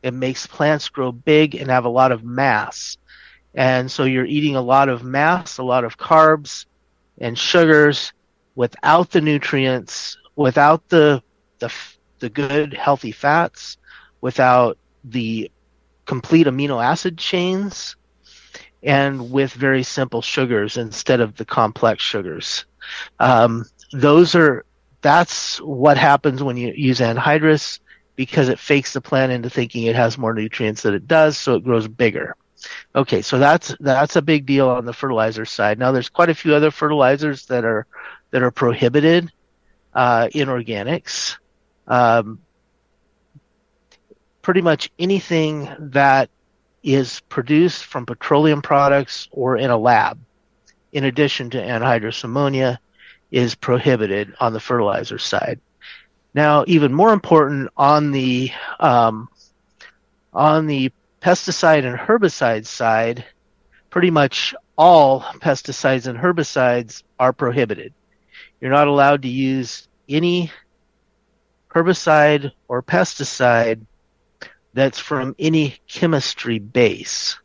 It 0.04 0.14
makes 0.14 0.46
plants 0.48 0.90
grow 0.90 1.12
big 1.12 1.56
and 1.56 1.70
have 1.70 1.86
a 1.86 1.90
lot 1.90 2.12
of 2.12 2.24
mass. 2.24 2.98
And 3.54 3.92
so 3.92 4.04
you're 4.04 4.26
eating 4.26 4.56
a 4.56 4.62
lot 4.62 4.90
of 4.90 5.04
mass, 5.04 5.60
a 5.60 5.64
lot 5.64 5.84
of 5.84 5.98
carbs 5.98 6.66
and 7.20 7.38
sugars 7.38 8.12
without 8.56 9.12
the 9.12 9.22
nutrients, 9.22 10.18
without 10.36 10.88
the, 10.90 11.22
the, 11.60 11.72
the 12.20 12.30
good 12.30 12.74
healthy 12.74 13.12
fats, 13.12 13.78
without 14.22 14.78
the 15.04 15.52
complete 16.06 16.48
amino 16.48 16.84
acid 16.84 17.18
chains 17.18 17.96
and 18.84 19.32
with 19.32 19.54
very 19.54 19.84
simple 19.84 20.22
sugars 20.22 20.78
instead 20.78 21.20
of 21.20 21.36
the 21.36 21.46
complex 21.46 22.04
sugars. 22.04 22.66
Um, 23.20 23.66
those 23.92 24.36
are 24.36 24.66
that's 25.02 25.58
what 25.60 25.98
happens 25.98 26.44
when 26.44 26.58
you 26.58 26.74
use 26.76 27.00
anhydrous 27.00 27.80
because 28.16 28.50
it 28.50 28.60
fakes 28.60 28.94
the 28.94 29.02
plant 29.02 29.32
into 29.32 29.50
thinking 29.50 29.84
it 29.84 29.96
has 29.96 30.18
more 30.18 30.34
nutrients 30.34 30.82
than 30.82 30.94
it 30.94 31.08
does, 31.08 31.38
so 31.38 31.56
it 31.56 31.64
grows 31.64 31.88
bigger. 31.88 32.36
Okay, 32.96 33.22
so 33.22 33.38
that's 33.38 33.76
that's 33.80 34.16
a 34.16 34.22
big 34.22 34.46
deal 34.46 34.68
on 34.70 34.86
the 34.86 34.94
fertilizer 34.94 35.46
side. 35.46 35.78
Now, 35.78 35.92
there's 35.92 36.10
quite 36.10 36.30
a 36.30 36.36
few 36.36 36.56
other 36.56 36.72
fertilizers 36.72 37.46
that 37.46 37.64
are 37.64 37.86
that 38.32 38.42
are 38.42 38.52
prohibited 38.52 39.32
uh, 39.94 40.30
in 40.34 40.48
organics. 40.48 41.38
Um, 41.88 42.40
pretty 44.42 44.62
much 44.62 44.92
anything 44.98 45.70
that 45.78 46.30
is 46.84 47.20
produced 47.30 47.86
from 47.86 48.06
petroleum 48.06 48.62
products 48.62 49.28
or 49.32 49.58
in 49.58 49.70
a 49.70 49.78
lab, 49.78 50.20
in 50.92 51.04
addition 51.04 51.50
to 51.50 51.62
anhydrous 51.62 52.24
ammonia, 52.24 52.80
is 53.32 53.56
prohibited 53.56 54.34
on 54.40 54.54
the 54.54 54.60
fertilizer 54.60 55.18
side. 55.18 55.60
Now, 56.34 56.64
even 56.68 56.94
more 56.94 57.14
important 57.14 57.70
on 57.76 58.12
the 58.12 58.52
um, 58.80 59.28
on 60.34 60.68
the 60.68 60.92
pesticide 61.22 61.86
and 61.86 61.98
herbicide 61.98 62.66
side, 62.66 63.26
pretty 63.90 64.12
much 64.12 64.54
all 64.78 65.22
pesticides 65.22 66.08
and 66.08 66.18
herbicides 66.18 67.04
are 67.20 67.34
prohibited. 67.34 67.94
You're 68.62 68.72
not 68.72 68.88
allowed 68.88 69.24
to 69.24 69.28
use 69.28 69.88
any 70.08 70.52
herbicide 71.72 72.52
or 72.68 72.84
pesticide 72.84 73.86
that's 74.78 75.00
from 75.00 75.36
any 75.40 75.76
chemistry 75.88 76.60
base. 76.60 77.40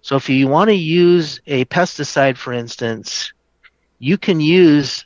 So 0.00 0.16
if 0.16 0.30
you 0.30 0.48
want 0.48 0.70
to 0.70 0.74
use 0.74 1.38
a 1.46 1.66
pesticide, 1.66 2.38
for 2.38 2.54
instance, 2.54 3.34
you 3.98 4.16
can 4.16 4.40
use 4.40 5.04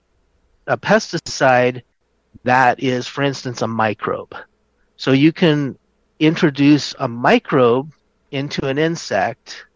a 0.69 0.76
pesticide 0.76 1.83
that 2.45 2.81
is, 2.81 3.09
for 3.09 3.23
instance, 3.23 3.61
a 3.62 3.66
microbe. 3.66 4.37
So 4.97 5.11
you 5.11 5.33
can 5.33 5.76
introduce 6.21 6.95
a 7.00 7.09
microbe 7.09 7.93
into 8.31 8.69
an 8.69 8.78
insect 8.78 9.66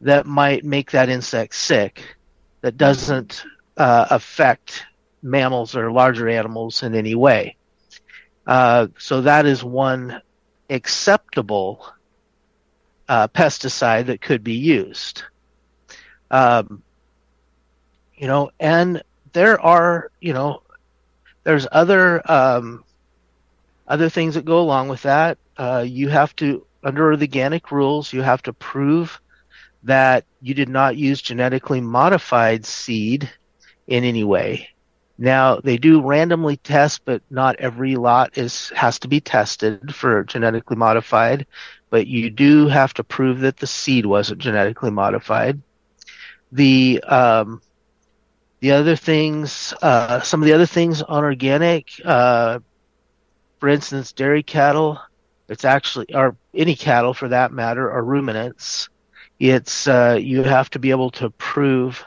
that 0.00 0.26
might 0.26 0.64
make 0.64 0.90
that 0.90 1.08
insect 1.08 1.54
sick 1.54 2.16
that 2.62 2.76
doesn't 2.76 3.44
uh, 3.76 4.06
affect 4.10 4.84
mammals 5.22 5.76
or 5.76 5.92
larger 5.92 6.28
animals 6.28 6.82
in 6.82 6.96
any 6.96 7.14
way. 7.14 7.56
Uh, 8.48 8.88
so 8.98 9.20
that 9.20 9.46
is 9.46 9.62
one 9.62 10.20
acceptable 10.70 11.86
uh, 13.08 13.28
pesticide 13.28 14.06
that 14.06 14.20
could 14.20 14.42
be 14.42 14.54
used. 14.54 15.22
Um, 16.30 16.82
you 18.16 18.26
know, 18.26 18.50
and 18.58 19.02
there 19.32 19.60
are, 19.60 20.10
you 20.20 20.32
know, 20.32 20.62
there's 21.42 21.66
other 21.70 22.22
um, 22.30 22.84
other 23.86 24.08
things 24.08 24.34
that 24.34 24.44
go 24.44 24.60
along 24.60 24.88
with 24.88 25.02
that. 25.02 25.38
Uh, 25.56 25.84
you 25.86 26.08
have 26.08 26.34
to, 26.36 26.66
under 26.82 27.16
the 27.16 27.26
organic 27.26 27.70
rules, 27.70 28.12
you 28.12 28.22
have 28.22 28.42
to 28.42 28.52
prove 28.52 29.20
that 29.82 30.24
you 30.40 30.54
did 30.54 30.68
not 30.68 30.96
use 30.96 31.20
genetically 31.20 31.80
modified 31.80 32.64
seed 32.64 33.30
in 33.86 34.04
any 34.04 34.24
way. 34.24 34.68
Now 35.18 35.60
they 35.60 35.76
do 35.76 36.00
randomly 36.00 36.56
test, 36.56 37.02
but 37.04 37.22
not 37.30 37.56
every 37.56 37.96
lot 37.96 38.36
is 38.36 38.70
has 38.70 38.98
to 39.00 39.08
be 39.08 39.20
tested 39.20 39.94
for 39.94 40.24
genetically 40.24 40.76
modified. 40.76 41.46
But 41.90 42.06
you 42.06 42.30
do 42.30 42.66
have 42.68 42.92
to 42.94 43.04
prove 43.04 43.40
that 43.40 43.58
the 43.58 43.66
seed 43.66 44.06
wasn't 44.06 44.40
genetically 44.40 44.90
modified. 44.90 45.60
The 46.50 47.02
um, 47.06 47.62
the 48.60 48.72
other 48.72 48.96
things, 48.96 49.74
uh, 49.82 50.20
some 50.22 50.42
of 50.42 50.46
the 50.46 50.54
other 50.54 50.66
things 50.66 51.02
on 51.02 51.22
organic, 51.22 51.90
uh, 52.04 52.60
for 53.60 53.68
instance, 53.68 54.12
dairy 54.12 54.42
cattle, 54.42 54.98
it's 55.48 55.64
actually, 55.64 56.14
or 56.14 56.36
any 56.54 56.74
cattle 56.74 57.14
for 57.14 57.28
that 57.28 57.52
matter, 57.52 57.90
are 57.90 58.02
ruminants. 58.02 58.88
It's 59.38 59.86
uh, 59.86 60.18
you 60.20 60.42
have 60.42 60.70
to 60.70 60.78
be 60.78 60.90
able 60.90 61.10
to 61.12 61.30
prove 61.30 62.04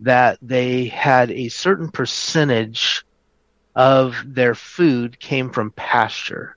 that 0.00 0.38
they 0.42 0.86
had 0.86 1.30
a 1.30 1.48
certain 1.48 1.90
percentage 1.90 3.04
of 3.74 4.16
their 4.26 4.54
food 4.54 5.18
came 5.20 5.50
from 5.50 5.70
pasture. 5.72 6.56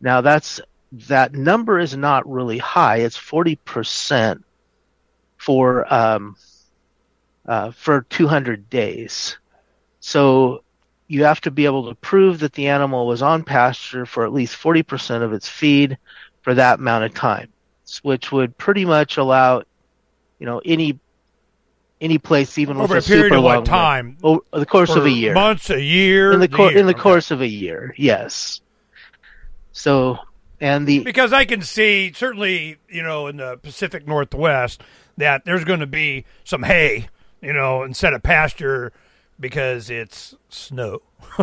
Now 0.00 0.20
that's 0.20 0.60
that 0.92 1.32
number 1.32 1.78
is 1.78 1.96
not 1.96 2.30
really 2.30 2.58
high. 2.58 2.98
It's 2.98 3.16
forty 3.16 3.56
percent 3.56 4.44
for 5.36 5.92
um, 5.92 6.36
uh, 7.46 7.70
for 7.72 8.02
two 8.02 8.26
hundred 8.26 8.68
days. 8.70 9.38
So 10.00 10.62
you 11.06 11.24
have 11.24 11.40
to 11.42 11.50
be 11.50 11.64
able 11.64 11.88
to 11.88 11.94
prove 11.96 12.40
that 12.40 12.52
the 12.52 12.68
animal 12.68 13.06
was 13.06 13.22
on 13.22 13.44
pasture 13.44 14.06
for 14.06 14.24
at 14.24 14.32
least 14.32 14.56
forty 14.56 14.82
percent 14.82 15.24
of 15.24 15.32
its 15.32 15.48
feed 15.48 15.96
for 16.42 16.54
that 16.54 16.78
amount 16.78 17.04
of 17.04 17.14
time, 17.14 17.48
which 18.02 18.30
would 18.32 18.56
pretty 18.58 18.84
much 18.84 19.16
allow, 19.16 19.62
you 20.38 20.46
know, 20.46 20.60
any 20.64 20.98
any 22.04 22.18
place, 22.18 22.58
even 22.58 22.76
over 22.76 22.98
a 22.98 23.02
period 23.02 23.24
super 23.24 23.36
of 23.36 23.42
what 23.42 23.64
time? 23.64 24.16
over 24.22 24.40
the 24.52 24.66
course 24.66 24.94
of 24.94 25.04
a 25.06 25.10
year, 25.10 25.34
months, 25.34 25.70
a 25.70 25.80
year, 25.82 26.32
in 26.32 26.40
the 26.40 26.48
cour- 26.48 26.70
year. 26.70 26.78
in 26.78 26.86
the 26.86 26.92
Okay. 26.92 27.00
course 27.00 27.30
of 27.30 27.40
a 27.40 27.48
year, 27.48 27.94
yes. 27.96 28.60
So, 29.72 30.18
and 30.60 30.86
the 30.86 31.00
because 31.00 31.32
I 31.32 31.44
can 31.44 31.62
see 31.62 32.12
certainly 32.12 32.76
you 32.88 33.02
know 33.02 33.26
in 33.26 33.38
the 33.38 33.56
Pacific 33.56 34.06
Northwest 34.06 34.82
that 35.16 35.44
there's 35.44 35.64
going 35.64 35.80
to 35.80 35.86
be 35.86 36.24
some 36.44 36.62
hay, 36.62 37.08
you 37.40 37.52
know, 37.52 37.82
instead 37.82 38.12
of 38.14 38.22
pasture 38.22 38.92
because 39.40 39.90
it's 39.90 40.34
snow. 40.48 41.00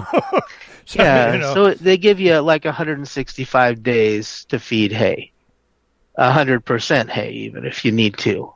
so, 0.86 1.02
yeah, 1.02 1.34
you 1.34 1.40
know, 1.40 1.54
so 1.54 1.74
they 1.74 1.98
give 1.98 2.20
you 2.20 2.40
like 2.40 2.66
165 2.66 3.82
days 3.84 4.46
to 4.46 4.60
feed 4.60 4.92
hay, 4.92 5.32
100% 6.18 7.10
hay, 7.10 7.32
even 7.32 7.66
if 7.66 7.84
you 7.86 7.92
need 7.92 8.18
to, 8.18 8.54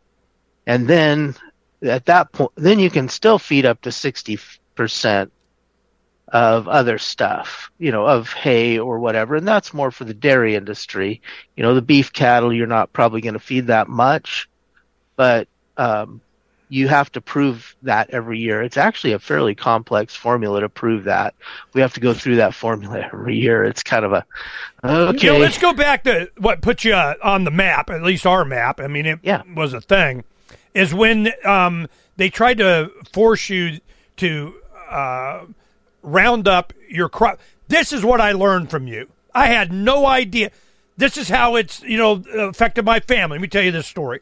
and 0.67 0.87
then 0.87 1.35
at 1.81 2.05
that 2.05 2.31
point, 2.31 2.51
then 2.55 2.79
you 2.79 2.89
can 2.89 3.09
still 3.09 3.39
feed 3.39 3.65
up 3.65 3.81
to 3.81 3.89
60% 3.89 5.29
of 6.29 6.67
other 6.67 6.97
stuff, 6.97 7.69
you 7.77 7.91
know, 7.91 8.05
of 8.05 8.33
hay 8.33 8.79
or 8.79 8.99
whatever, 8.99 9.35
and 9.35 9.47
that's 9.47 9.73
more 9.73 9.91
for 9.91 10.05
the 10.05 10.13
dairy 10.13 10.55
industry. 10.55 11.21
You 11.55 11.63
know, 11.63 11.75
the 11.75 11.81
beef 11.81 12.11
cattle, 12.11 12.51
you're 12.53 12.65
not 12.67 12.91
probably 12.93 13.21
going 13.21 13.33
to 13.33 13.39
feed 13.39 13.67
that 13.67 13.87
much, 13.87 14.49
but 15.15 15.47
um, 15.77 16.21
you 16.67 16.87
have 16.87 17.11
to 17.11 17.21
prove 17.21 17.75
that 17.83 18.09
every 18.09 18.39
year. 18.39 18.63
It's 18.63 18.75
actually 18.75 19.13
a 19.13 19.19
fairly 19.19 19.53
complex 19.53 20.15
formula 20.15 20.61
to 20.61 20.69
prove 20.69 21.03
that. 21.03 21.35
We 21.73 21.81
have 21.81 21.93
to 21.93 21.99
go 21.99 22.13
through 22.13 22.37
that 22.37 22.55
formula 22.55 23.07
every 23.13 23.37
year. 23.37 23.63
It's 23.63 23.83
kind 23.83 24.03
of 24.03 24.13
a 24.13 24.25
okay. 24.83 25.27
You 25.27 25.33
know, 25.33 25.39
let's 25.39 25.59
go 25.59 25.73
back 25.73 26.03
to 26.05 26.29
what 26.37 26.61
put 26.61 26.83
you 26.83 26.95
uh, 26.95 27.13
on 27.23 27.43
the 27.43 27.51
map, 27.51 27.91
at 27.91 28.01
least 28.01 28.25
our 28.25 28.43
map. 28.45 28.79
I 28.79 28.87
mean, 28.87 29.05
it 29.05 29.19
Yeah. 29.21 29.43
was 29.55 29.73
a 29.73 29.81
thing. 29.81 30.23
Is 30.75 30.93
when 30.93 31.31
um, 31.43 31.87
they 32.17 32.29
tried 32.29 32.59
to 32.59 32.91
force 33.11 33.49
you 33.49 33.79
to 34.17 34.55
uh, 34.89 35.45
round 36.03 36.47
up 36.47 36.73
your 36.89 37.09
crop. 37.09 37.39
This 37.67 37.91
is 37.91 38.05
what 38.05 38.21
I 38.21 38.33
learned 38.33 38.69
from 38.69 38.85
you. 38.85 39.07
I 39.33 39.47
had 39.47 39.71
no 39.71 40.05
idea. 40.05 40.51
This 40.97 41.17
is 41.17 41.29
how 41.29 41.55
it's 41.55 41.81
you 41.81 41.97
know 41.97 42.23
affected 42.37 42.85
my 42.85 42.99
family. 42.99 43.37
Let 43.37 43.41
me 43.41 43.47
tell 43.47 43.63
you 43.63 43.71
this 43.71 43.87
story. 43.87 44.19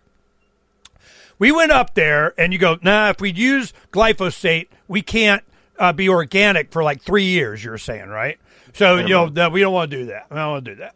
We 1.39 1.51
went 1.51 1.71
up 1.71 1.95
there, 1.95 2.33
and 2.37 2.53
you 2.53 2.59
go, 2.59 2.77
nah. 2.83 3.09
If 3.09 3.19
we 3.19 3.31
use 3.31 3.73
glyphosate, 3.91 4.67
we 4.87 5.01
can't 5.01 5.43
uh, 5.79 5.91
be 5.91 6.07
organic 6.07 6.71
for 6.71 6.83
like 6.83 7.01
three 7.01 7.25
years. 7.25 7.63
You're 7.63 7.79
saying, 7.79 8.09
right? 8.09 8.37
So 8.73 8.97
you 8.97 9.09
know 9.09 9.29
that 9.29 9.51
we 9.51 9.61
don't 9.61 9.73
want 9.73 9.89
to 9.91 9.97
do 9.97 10.05
that. 10.05 10.27
I 10.29 10.35
don't 10.35 10.51
want 10.51 10.65
to 10.65 10.75
do 10.75 10.79
that. 10.81 10.95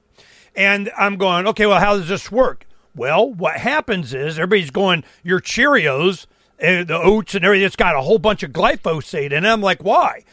And 0.55 0.91
I'm 0.97 1.17
going, 1.17 1.47
okay. 1.47 1.65
Well, 1.65 1.79
how 1.79 1.97
does 1.97 2.07
this 2.07 2.31
work? 2.31 2.66
Well, 2.97 3.31
what 3.31 3.57
happens 3.57 4.13
is 4.13 4.37
everybody's 4.39 4.71
going, 4.71 5.03
your 5.23 5.39
Cheerios, 5.39 6.25
uh, 6.61 6.83
the 6.83 6.99
oats, 7.01 7.35
and 7.35 7.45
everything. 7.45 7.65
It's 7.65 7.75
got 7.75 7.95
a 7.95 8.01
whole 8.01 8.17
bunch 8.17 8.41
of 8.41 8.51
glyphosate 8.51 9.31
in 9.31 9.45
it. 9.45 9.47
I'm 9.47 9.61
like, 9.61 9.83
why? 9.83 10.23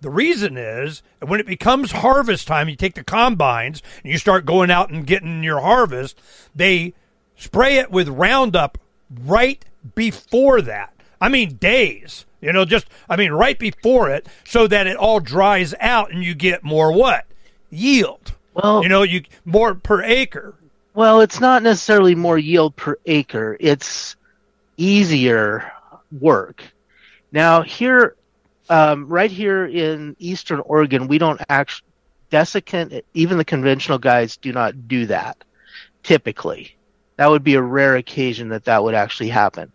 The 0.00 0.10
reason 0.10 0.56
is 0.56 1.02
when 1.20 1.40
it 1.40 1.46
becomes 1.46 1.92
harvest 1.92 2.46
time, 2.46 2.68
you 2.68 2.76
take 2.76 2.94
the 2.94 3.04
combines 3.04 3.82
and 4.02 4.10
you 4.10 4.18
start 4.18 4.46
going 4.46 4.70
out 4.70 4.90
and 4.90 5.06
getting 5.06 5.42
your 5.44 5.60
harvest, 5.60 6.18
they 6.54 6.94
spray 7.36 7.76
it 7.76 7.90
with 7.90 8.08
Roundup 8.08 8.78
right 9.24 9.62
before 9.94 10.62
that. 10.62 10.94
I 11.20 11.28
mean, 11.28 11.56
days, 11.56 12.24
you 12.40 12.52
know, 12.52 12.64
just, 12.64 12.86
I 13.08 13.16
mean, 13.16 13.32
right 13.32 13.58
before 13.58 14.10
it 14.10 14.26
so 14.44 14.66
that 14.66 14.86
it 14.86 14.96
all 14.96 15.20
dries 15.20 15.74
out 15.80 16.12
and 16.12 16.24
you 16.24 16.34
get 16.34 16.64
more 16.64 16.92
what? 16.92 17.26
Yield. 17.70 18.32
Well- 18.54 18.82
you 18.82 18.88
know, 18.88 19.02
you 19.02 19.22
more 19.44 19.74
per 19.74 20.02
acre. 20.02 20.54
Well, 20.96 21.20
it's 21.20 21.40
not 21.40 21.62
necessarily 21.62 22.14
more 22.14 22.38
yield 22.38 22.74
per 22.74 22.96
acre. 23.04 23.58
It's 23.60 24.16
easier 24.78 25.70
work. 26.10 26.64
Now, 27.30 27.60
here, 27.60 28.16
um, 28.70 29.06
right 29.06 29.30
here 29.30 29.66
in 29.66 30.16
Eastern 30.18 30.60
Oregon, 30.60 31.06
we 31.06 31.18
don't 31.18 31.38
actually, 31.50 31.86
desiccant, 32.32 33.02
even 33.12 33.36
the 33.36 33.44
conventional 33.44 33.98
guys 33.98 34.38
do 34.38 34.54
not 34.54 34.88
do 34.88 35.04
that 35.04 35.44
typically. 36.02 36.74
That 37.16 37.28
would 37.28 37.44
be 37.44 37.56
a 37.56 37.62
rare 37.62 37.96
occasion 37.96 38.48
that 38.48 38.64
that 38.64 38.82
would 38.82 38.94
actually 38.94 39.28
happen. 39.28 39.70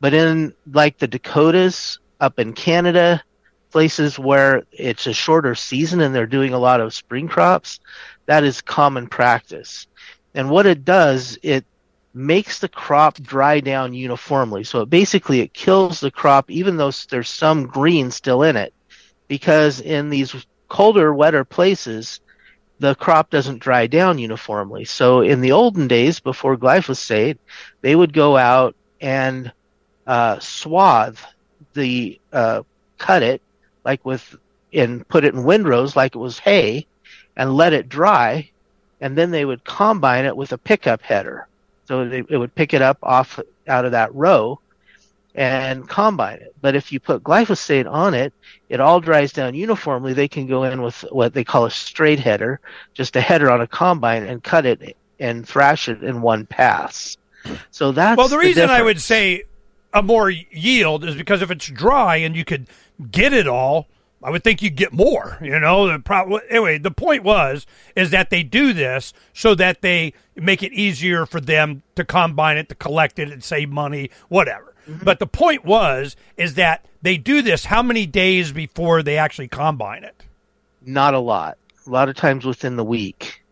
But 0.00 0.12
in 0.12 0.52
like 0.70 0.98
the 0.98 1.08
Dakotas, 1.08 1.98
up 2.20 2.38
in 2.38 2.52
Canada, 2.52 3.22
places 3.70 4.18
where 4.18 4.64
it's 4.72 5.06
a 5.06 5.14
shorter 5.14 5.54
season 5.54 6.02
and 6.02 6.14
they're 6.14 6.26
doing 6.26 6.52
a 6.52 6.58
lot 6.58 6.82
of 6.82 6.92
spring 6.92 7.26
crops, 7.26 7.80
that 8.26 8.44
is 8.44 8.60
common 8.60 9.06
practice. 9.06 9.86
And 10.38 10.50
what 10.50 10.66
it 10.66 10.84
does, 10.84 11.36
it 11.42 11.64
makes 12.14 12.60
the 12.60 12.68
crop 12.68 13.20
dry 13.20 13.58
down 13.58 13.92
uniformly. 13.92 14.62
So 14.62 14.82
it 14.82 14.88
basically 14.88 15.40
it 15.40 15.52
kills 15.52 15.98
the 15.98 16.12
crop 16.12 16.48
even 16.48 16.76
though 16.76 16.92
there's 17.10 17.28
some 17.28 17.66
green 17.66 18.12
still 18.12 18.44
in 18.44 18.54
it. 18.56 18.72
Because 19.26 19.80
in 19.80 20.10
these 20.10 20.36
colder, 20.68 21.12
wetter 21.12 21.44
places, 21.44 22.20
the 22.78 22.94
crop 22.94 23.30
doesn't 23.30 23.58
dry 23.58 23.88
down 23.88 24.18
uniformly. 24.18 24.84
So 24.84 25.22
in 25.22 25.40
the 25.40 25.50
olden 25.50 25.88
days 25.88 26.20
before 26.20 26.56
glyphosate, 26.56 27.38
they 27.80 27.96
would 27.96 28.12
go 28.12 28.36
out 28.36 28.76
and 29.00 29.50
uh, 30.06 30.38
swathe 30.38 31.18
the 31.74 32.20
uh, 32.32 32.62
cut 32.96 33.24
it 33.24 33.42
like 33.84 34.04
with 34.04 34.36
and 34.72 35.06
put 35.08 35.24
it 35.24 35.34
in 35.34 35.42
windrows 35.42 35.96
like 35.96 36.14
it 36.14 36.18
was 36.18 36.38
hay 36.38 36.86
and 37.36 37.56
let 37.56 37.72
it 37.72 37.88
dry 37.88 38.48
and 39.00 39.16
then 39.16 39.30
they 39.30 39.44
would 39.44 39.64
combine 39.64 40.24
it 40.24 40.36
with 40.36 40.52
a 40.52 40.58
pickup 40.58 41.02
header. 41.02 41.46
So 41.86 42.08
they, 42.08 42.22
it 42.28 42.36
would 42.36 42.54
pick 42.54 42.74
it 42.74 42.82
up 42.82 42.98
off 43.02 43.40
out 43.66 43.84
of 43.84 43.92
that 43.92 44.14
row 44.14 44.60
and 45.34 45.88
combine 45.88 46.38
it. 46.38 46.54
But 46.60 46.74
if 46.74 46.92
you 46.92 47.00
put 47.00 47.22
glyphosate 47.22 47.90
on 47.90 48.14
it 48.14 48.32
it 48.68 48.80
all 48.80 49.00
dries 49.00 49.32
down 49.32 49.54
uniformly. 49.54 50.12
They 50.12 50.28
can 50.28 50.46
go 50.46 50.64
in 50.64 50.82
with 50.82 51.00
what 51.10 51.32
they 51.32 51.44
call 51.44 51.64
a 51.64 51.70
straight 51.70 52.20
header 52.20 52.60
just 52.94 53.16
a 53.16 53.20
header 53.20 53.50
on 53.50 53.60
a 53.60 53.66
combine 53.66 54.24
and 54.24 54.42
cut 54.42 54.66
it 54.66 54.96
and 55.18 55.46
thrash 55.46 55.88
it 55.88 56.02
in 56.02 56.20
one 56.20 56.46
pass. 56.46 57.16
So 57.70 57.92
that's 57.92 58.18
Well, 58.18 58.28
the 58.28 58.38
reason 58.38 58.68
I 58.68 58.82
would 58.82 59.00
say 59.00 59.44
a 59.94 60.02
more 60.02 60.30
yield 60.30 61.04
is 61.04 61.14
because 61.14 61.40
if 61.40 61.50
it's 61.50 61.66
dry 61.66 62.16
and 62.16 62.36
you 62.36 62.44
could 62.44 62.66
get 63.10 63.32
it 63.32 63.48
all, 63.48 63.86
I 64.22 64.30
would 64.30 64.42
think 64.42 64.62
you'd 64.62 64.74
get 64.76 64.92
more. 64.92 65.38
You 65.40 65.58
know, 65.60 65.86
the 65.86 65.98
pro- 66.00 66.36
anyway. 66.48 66.78
The 66.78 66.90
point 66.90 67.22
was 67.22 67.66
is 67.94 68.10
that 68.10 68.30
they 68.30 68.42
do 68.42 68.72
this 68.72 69.12
so 69.32 69.54
that 69.54 69.80
they 69.80 70.12
make 70.34 70.62
it 70.62 70.72
easier 70.72 71.24
for 71.26 71.40
them 71.40 71.82
to 71.94 72.04
combine 72.04 72.56
it, 72.56 72.68
to 72.68 72.74
collect 72.74 73.18
it, 73.18 73.30
and 73.30 73.42
save 73.44 73.70
money, 73.70 74.10
whatever. 74.28 74.74
Mm-hmm. 74.88 75.04
But 75.04 75.18
the 75.18 75.26
point 75.26 75.64
was 75.64 76.16
is 76.36 76.54
that 76.54 76.84
they 77.02 77.16
do 77.16 77.42
this 77.42 77.66
how 77.66 77.82
many 77.82 78.06
days 78.06 78.52
before 78.52 79.02
they 79.02 79.18
actually 79.18 79.48
combine 79.48 80.02
it? 80.04 80.24
Not 80.84 81.14
a 81.14 81.18
lot. 81.20 81.58
A 81.86 81.90
lot 81.90 82.08
of 82.08 82.16
times 82.16 82.44
within 82.44 82.76
the 82.76 82.84
week. 82.84 83.42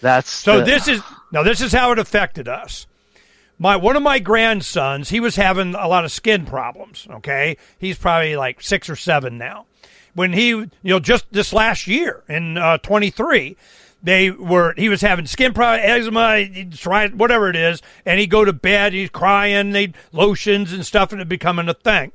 That's 0.00 0.30
so. 0.30 0.58
the- 0.58 0.64
This 0.64 0.88
is 0.88 1.02
now. 1.32 1.42
This 1.42 1.60
is 1.60 1.72
how 1.72 1.92
it 1.92 1.98
affected 1.98 2.48
us. 2.48 2.86
My 3.58 3.76
one 3.76 3.96
of 3.96 4.02
my 4.02 4.18
grandsons, 4.18 5.08
he 5.08 5.18
was 5.18 5.36
having 5.36 5.74
a 5.74 5.88
lot 5.88 6.04
of 6.04 6.12
skin 6.12 6.44
problems. 6.46 7.06
Okay, 7.10 7.56
he's 7.78 7.98
probably 7.98 8.36
like 8.36 8.60
six 8.62 8.88
or 8.90 8.96
seven 8.96 9.38
now. 9.38 9.65
When 10.16 10.32
he, 10.32 10.48
you 10.48 10.70
know, 10.82 10.98
just 10.98 11.30
this 11.30 11.52
last 11.52 11.86
year 11.86 12.24
in 12.26 12.56
uh, 12.56 12.78
23, 12.78 13.56
they 14.02 14.30
were 14.30 14.72
he 14.76 14.88
was 14.88 15.02
having 15.02 15.26
skin 15.26 15.52
problem, 15.52 15.80
eczema, 15.84 17.08
whatever 17.08 17.50
it 17.50 17.56
is, 17.56 17.82
and 18.04 18.18
he'd 18.18 18.30
go 18.30 18.44
to 18.44 18.52
bed, 18.52 18.92
he's 18.92 19.10
crying, 19.10 19.70
they 19.70 19.92
lotions 20.12 20.72
and 20.72 20.84
stuff, 20.84 21.12
and 21.12 21.20
it 21.20 21.28
becoming 21.28 21.68
a 21.68 21.74
thing. 21.74 22.12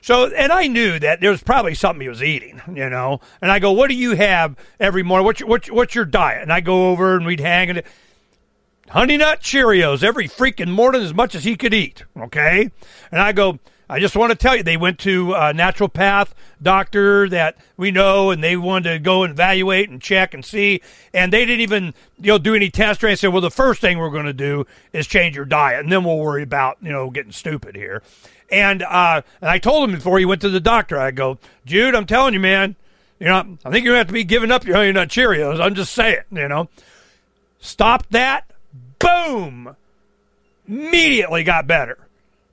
So, 0.00 0.26
and 0.26 0.52
I 0.52 0.66
knew 0.66 0.98
that 0.98 1.20
there 1.20 1.30
was 1.30 1.42
probably 1.42 1.74
something 1.74 2.00
he 2.02 2.08
was 2.08 2.22
eating, 2.22 2.60
you 2.68 2.88
know. 2.88 3.20
And 3.42 3.50
I 3.50 3.58
go, 3.58 3.72
"What 3.72 3.88
do 3.88 3.94
you 3.94 4.16
have 4.16 4.56
every 4.80 5.02
morning? 5.02 5.24
What's 5.24 5.40
your, 5.40 5.48
what's, 5.48 5.70
what's 5.70 5.94
your 5.94 6.04
diet?" 6.04 6.42
And 6.42 6.52
I 6.52 6.60
go 6.60 6.90
over 6.90 7.16
and 7.16 7.26
we'd 7.26 7.40
hang 7.40 7.70
and 7.70 7.82
Honey 8.90 9.16
Nut 9.16 9.40
Cheerios 9.40 10.02
every 10.02 10.28
freaking 10.28 10.70
morning 10.70 11.02
as 11.02 11.14
much 11.14 11.34
as 11.34 11.44
he 11.44 11.56
could 11.56 11.74
eat. 11.74 12.04
Okay, 12.16 12.70
and 13.10 13.20
I 13.20 13.32
go. 13.32 13.58
I 13.88 14.00
just 14.00 14.16
want 14.16 14.30
to 14.30 14.36
tell 14.36 14.56
you, 14.56 14.62
they 14.62 14.78
went 14.78 14.98
to 15.00 15.32
a 15.32 15.52
naturopath 15.52 16.30
doctor 16.62 17.28
that 17.28 17.56
we 17.76 17.90
know, 17.90 18.30
and 18.30 18.42
they 18.42 18.56
wanted 18.56 18.92
to 18.92 18.98
go 18.98 19.24
and 19.24 19.32
evaluate 19.32 19.90
and 19.90 20.00
check 20.00 20.32
and 20.32 20.44
see, 20.44 20.80
and 21.12 21.32
they 21.32 21.44
didn't 21.44 21.60
even 21.60 21.94
you 22.18 22.32
know 22.32 22.38
do 22.38 22.54
any 22.54 22.70
tests. 22.70 23.04
Or 23.04 23.14
said, 23.14 23.32
well, 23.32 23.42
the 23.42 23.50
first 23.50 23.80
thing 23.80 23.98
we're 23.98 24.10
going 24.10 24.24
to 24.24 24.32
do 24.32 24.66
is 24.92 25.06
change 25.06 25.36
your 25.36 25.44
diet, 25.44 25.80
and 25.80 25.92
then 25.92 26.04
we'll 26.04 26.18
worry 26.18 26.42
about 26.42 26.78
you 26.80 26.92
know 26.92 27.10
getting 27.10 27.32
stupid 27.32 27.76
here. 27.76 28.02
And 28.50 28.82
uh, 28.82 29.22
and 29.40 29.50
I 29.50 29.58
told 29.58 29.88
him 29.88 29.94
before 29.94 30.18
he 30.18 30.24
went 30.24 30.40
to 30.42 30.48
the 30.48 30.60
doctor, 30.60 30.98
I 30.98 31.10
go, 31.10 31.38
Jude, 31.66 31.94
I'm 31.94 32.06
telling 32.06 32.32
you, 32.32 32.40
man, 32.40 32.76
you 33.18 33.26
know, 33.26 33.58
I 33.64 33.70
think 33.70 33.84
you're 33.84 33.92
gonna 33.92 33.98
have 33.98 34.06
to 34.08 34.12
be 34.14 34.24
giving 34.24 34.50
up 34.50 34.64
your 34.64 34.76
Honey 34.76 34.92
Nut 34.92 35.08
Cheerios. 35.08 35.60
I'm 35.60 35.74
just 35.74 35.92
saying, 35.92 36.22
you 36.30 36.48
know, 36.48 36.68
stop 37.60 38.06
that. 38.10 38.50
Boom! 38.98 39.76
Immediately 40.66 41.44
got 41.44 41.66
better. 41.66 41.98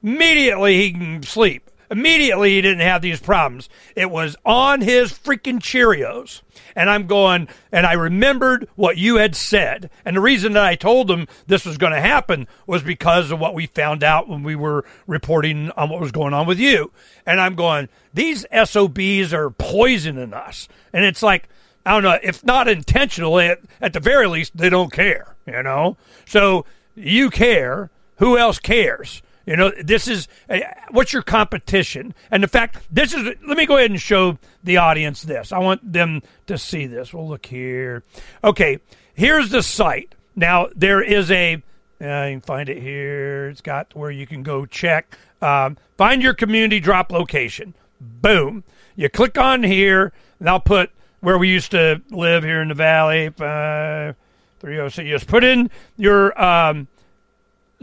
Immediately 0.04 0.78
he 0.78 0.92
can 0.92 1.24
sleep. 1.24 1.70
Immediately 1.92 2.52
he 2.52 2.62
didn't 2.62 2.80
have 2.80 3.02
these 3.02 3.20
problems. 3.20 3.68
It 3.98 4.10
was 4.10 4.38
on 4.46 4.80
his 4.80 5.12
freaking 5.12 5.60
Cheerios. 5.60 6.42
And 6.74 6.90
I'm 6.90 7.06
going, 7.06 7.50
and 7.70 7.86
I 7.86 7.94
remembered 7.94 8.70
what 8.76 8.98
you 8.98 9.18
had 9.18 9.36
said. 9.36 9.90
And 10.06 10.16
the 10.16 10.22
reason 10.22 10.54
that 10.54 10.64
I 10.64 10.76
told 10.76 11.12
him 11.12 11.28
this 11.48 11.66
was 11.66 11.78
going 11.78 11.92
to 11.92 12.00
happen 12.00 12.48
was 12.66 12.82
because 12.82 13.30
of 13.30 13.42
what 13.42 13.54
we 13.54 13.66
found 13.66 14.06
out 14.06 14.30
when 14.30 14.42
we 14.42 14.56
were 14.56 14.86
reporting 15.06 15.70
on 15.72 15.90
what 15.90 16.00
was 16.00 16.14
going 16.14 16.34
on 16.34 16.48
with 16.48 16.60
you. 16.60 16.92
And 17.26 17.42
I'm 17.42 17.56
going, 17.56 17.90
these 18.14 18.46
SOBs 18.54 19.34
are 19.34 19.50
poisoning 19.50 20.34
us. 20.34 20.70
And 20.94 21.04
it's 21.04 21.22
like, 21.22 21.50
I 21.86 21.92
don't 21.92 22.04
know, 22.04 22.18
if 22.24 22.42
not 22.46 22.70
intentionally, 22.70 23.48
at, 23.48 23.60
at 23.82 23.92
the 23.92 24.00
very 24.00 24.28
least, 24.28 24.56
they 24.56 24.70
don't 24.70 24.94
care, 24.94 25.36
you 25.46 25.62
know? 25.62 25.98
So 26.26 26.66
you 26.96 27.30
care. 27.30 27.90
Who 28.18 28.38
else 28.38 28.60
cares? 28.60 29.22
You 29.45 29.56
know, 29.56 29.71
this 29.82 30.08
is 30.08 30.27
uh, 30.49 30.60
what's 30.91 31.13
your 31.13 31.23
competition? 31.23 32.13
And 32.30 32.43
the 32.43 32.47
fact, 32.47 32.77
this 32.91 33.13
is, 33.13 33.23
let 33.23 33.58
me 33.58 33.65
go 33.65 33.77
ahead 33.77 33.91
and 33.91 33.99
show 33.99 34.38
the 34.63 34.77
audience 34.77 35.23
this. 35.23 35.51
I 35.51 35.60
want 35.60 35.93
them 35.93 36.21
to 36.47 36.58
see 36.58 36.86
this. 36.86 37.13
We'll 37.13 37.27
look 37.27 37.45
here. 37.45 38.04
Okay, 38.43 38.80
here's 39.13 39.49
the 39.49 39.63
site. 39.63 40.15
Now, 40.36 40.67
there 40.75 41.01
is 41.01 41.32
a, 41.32 41.56
uh, 41.56 41.58
you 42.25 42.34
can 42.36 42.41
find 42.41 42.69
it 42.69 42.82
here. 42.82 43.49
It's 43.49 43.62
got 43.62 43.95
where 43.95 44.12
you 44.12 44.27
can 44.27 44.43
go 44.43 44.65
check. 44.65 45.17
Um, 45.41 45.77
find 45.97 46.21
your 46.21 46.34
community 46.34 46.80
drop 46.80 47.12
location. 47.12 47.73
Boom. 47.99 48.63
You 48.95 49.10
click 49.10 49.38
on 49.38 49.63
here, 49.63 50.13
and 50.39 50.49
I'll 50.49 50.60
put 50.60 50.91
where 51.19 51.38
we 51.38 51.49
used 51.49 51.71
to 51.71 52.01
live 52.10 52.43
here 52.43 52.62
in 52.62 52.67
the 52.67 52.75
valley. 52.75 53.27
Uh, 53.27 54.13
306. 54.60 55.06
You 55.06 55.15
just 55.15 55.27
put 55.27 55.43
in 55.43 55.69
your 55.97 56.39
um, 56.41 56.88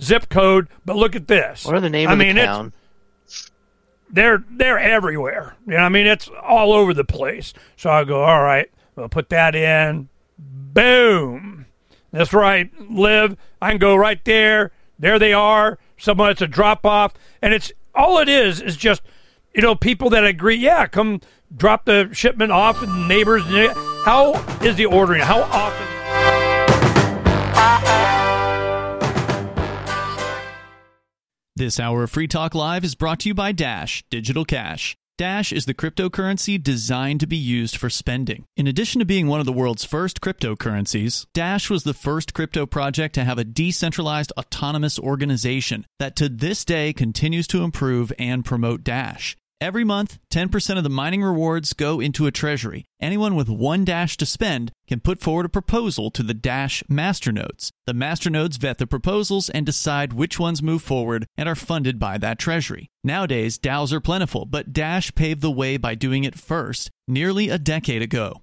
zip 0.01 0.29
code, 0.29 0.69
but 0.85 0.97
look 0.97 1.17
at 1.17 1.29
this. 1.29 1.67
Or 1.67 1.81
the 1.81 1.91
name 1.91 2.09
I 2.09 2.13
of 2.13 2.19
mean, 2.19 2.37
the 2.37 2.45
town. 2.45 2.73
they're 4.11 4.45
they're 4.51 4.79
everywhere. 4.79 5.57
You 5.67 5.75
know, 5.75 5.79
I 5.79 5.89
mean, 5.89 6.07
it's 6.07 6.29
all 6.43 6.73
over 6.73 6.95
the 6.95 7.05
place. 7.05 7.53
So 7.77 7.91
I 7.91 8.05
go, 8.05 8.23
all 8.23 8.43
right, 8.43 8.71
we'll 8.97 9.09
put 9.09 9.29
that 9.31 9.55
in. 9.55 10.09
Boom. 10.39 11.67
That's 12.13 12.33
right. 12.33 12.71
Live. 12.91 13.37
I 13.61 13.71
can 13.71 13.79
go 13.79 13.95
right 13.97 14.25
there. 14.25 14.73
There 14.99 15.19
they 15.19 15.33
are. 15.33 15.79
Someone 15.99 16.31
it's 16.31 16.43
a 16.43 16.47
drop 16.47 16.87
off, 16.87 17.15
and 17.43 17.53
it's 17.53 17.73
all 17.95 18.19
it 18.19 18.29
is 18.29 18.61
is 18.61 18.77
just 18.77 19.03
you 19.55 19.63
know 19.63 19.75
people 19.75 20.11
that 20.11 20.25
agree. 20.25 20.57
Yeah, 20.57 20.87
come 20.87 21.21
drop 21.57 21.85
the 21.85 22.11
shipment 22.13 22.53
off, 22.53 22.83
and 22.83 23.09
neighbors. 23.09 23.43
How 24.05 24.35
is 24.63 24.77
the 24.77 24.87
ordering? 24.87 25.23
How 25.23 25.43
often? 25.43 25.87
This 31.59 31.81
hour 31.81 32.05
of 32.05 32.13
Free 32.13 32.29
Talk 32.29 32.55
Live 32.55 32.85
is 32.85 32.95
brought 32.95 33.19
to 33.19 33.29
you 33.29 33.35
by 33.35 33.51
Dash 33.51 34.05
Digital 34.11 34.45
Cash. 34.45 34.95
Dash 35.17 35.53
is 35.53 35.65
the 35.65 35.75
cryptocurrency 35.75 36.63
designed 36.63 37.19
to 37.19 37.27
be 37.27 37.37
used 37.37 37.77
for 37.77 37.91
spending. 37.91 38.45
In 38.57 38.69
addition 38.69 39.01
to 39.01 39.05
being 39.05 39.27
one 39.27 39.41
of 39.41 39.47
the 39.47 39.53
world's 39.53 39.85
first 39.85 40.21
cryptocurrencies, 40.21 41.27
Dash 41.35 41.69
was 41.69 41.83
the 41.83 41.95
first 41.95 42.33
crypto 42.33 42.65
project 42.65 43.17
to 43.17 43.25
have 43.25 43.39
a 43.39 43.45
decentralized 43.45 44.33
autonomous 44.39 45.01
organization 45.01 45.85
that 45.99 46.15
to 46.15 46.29
this 46.29 46.65
day 46.65 46.93
continues 46.93 47.49
to 47.49 47.65
improve 47.65 48.13
and 48.21 48.45
promote 48.45 48.85
Dash. 48.85 49.37
Every 49.61 49.83
month, 49.83 50.21
10% 50.31 50.79
of 50.79 50.85
the 50.85 50.89
mining 50.89 51.21
rewards 51.21 51.73
go 51.73 51.99
into 51.99 52.27
a 52.27 52.31
treasury. 52.31 52.85
Anyone 53.01 53.35
with 53.35 53.49
one 53.49 53.85
Dash 53.85 54.17
to 54.19 54.25
spend 54.25 54.71
can 54.87 55.01
put 55.01 55.21
forward 55.21 55.47
a 55.47 55.49
proposal 55.49 56.13
to 56.13 56.23
the 56.23 56.33
Dash 56.33 56.85
masternodes. 56.89 57.73
The 57.85 57.93
masternodes 57.93 58.57
vet 58.57 58.79
the 58.79 58.87
proposals 58.87 59.51
and 59.51 59.67
decide 59.67 60.13
which 60.13 60.39
ones 60.39 60.63
move 60.63 60.83
forward 60.83 61.27
and 61.37 61.49
are 61.49 61.57
funded 61.57 61.99
by 61.99 62.19
that 62.19 62.39
treasury. 62.39 62.87
Nowadays, 63.03 63.59
DAOs 63.59 63.93
are 63.93 64.01
plentiful, 64.01 64.47
but 64.47 64.73
Dash 64.73 65.13
paved 65.17 65.41
the 65.41 65.51
way 65.51 65.77
by 65.77 65.97
doing 65.97 66.23
it 66.23 66.39
first 66.39 66.91
nearly 67.09 67.49
a 67.49 67.59
decade 67.59 68.03
ago. 68.03 68.43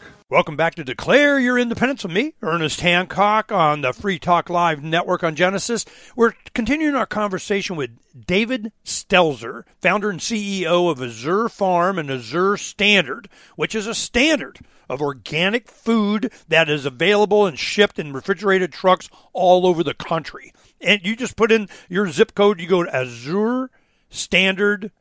Welcome 0.31 0.55
back 0.55 0.75
to 0.75 0.85
Declare 0.85 1.41
Your 1.41 1.59
Independence 1.59 2.05
with 2.05 2.13
me, 2.13 2.35
Ernest 2.41 2.79
Hancock, 2.79 3.51
on 3.51 3.81
the 3.81 3.91
Free 3.91 4.17
Talk 4.17 4.49
Live 4.49 4.81
network 4.81 5.25
on 5.25 5.35
Genesis. 5.35 5.83
We're 6.15 6.31
continuing 6.53 6.95
our 6.95 7.05
conversation 7.05 7.75
with 7.75 7.99
David 8.25 8.71
Stelzer, 8.85 9.65
founder 9.81 10.09
and 10.09 10.21
CEO 10.21 10.89
of 10.89 11.01
Azure 11.01 11.49
Farm 11.49 11.99
and 11.99 12.09
Azure 12.09 12.55
Standard, 12.55 13.27
which 13.57 13.75
is 13.75 13.87
a 13.87 13.93
standard 13.93 14.59
of 14.89 15.01
organic 15.01 15.67
food 15.67 16.31
that 16.47 16.69
is 16.69 16.85
available 16.85 17.45
and 17.45 17.59
shipped 17.59 17.99
in 17.99 18.13
refrigerated 18.13 18.71
trucks 18.71 19.09
all 19.33 19.67
over 19.67 19.83
the 19.83 19.93
country. 19.93 20.53
And 20.79 21.01
you 21.03 21.17
just 21.17 21.35
put 21.35 21.51
in 21.51 21.67
your 21.89 22.07
zip 22.07 22.35
code, 22.35 22.61
you 22.61 22.67
go 22.67 22.83
to 22.85 22.95
Azure 22.95 23.69
Standard 24.09 24.91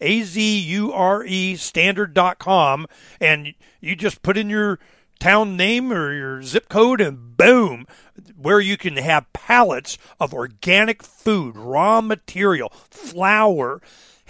a 0.00 0.22
Z 0.22 0.58
U 0.58 0.92
R 0.92 1.24
E 1.24 1.56
standard.com, 1.56 2.86
and 3.20 3.54
you 3.80 3.96
just 3.96 4.22
put 4.22 4.36
in 4.36 4.50
your 4.50 4.78
town 5.20 5.56
name 5.56 5.92
or 5.92 6.12
your 6.12 6.42
zip 6.42 6.68
code, 6.68 7.00
and 7.00 7.36
boom, 7.36 7.86
where 8.36 8.60
you 8.60 8.76
can 8.76 8.96
have 8.96 9.32
pallets 9.32 9.96
of 10.20 10.34
organic 10.34 11.02
food, 11.02 11.56
raw 11.56 12.00
material, 12.00 12.70
flour, 12.90 13.80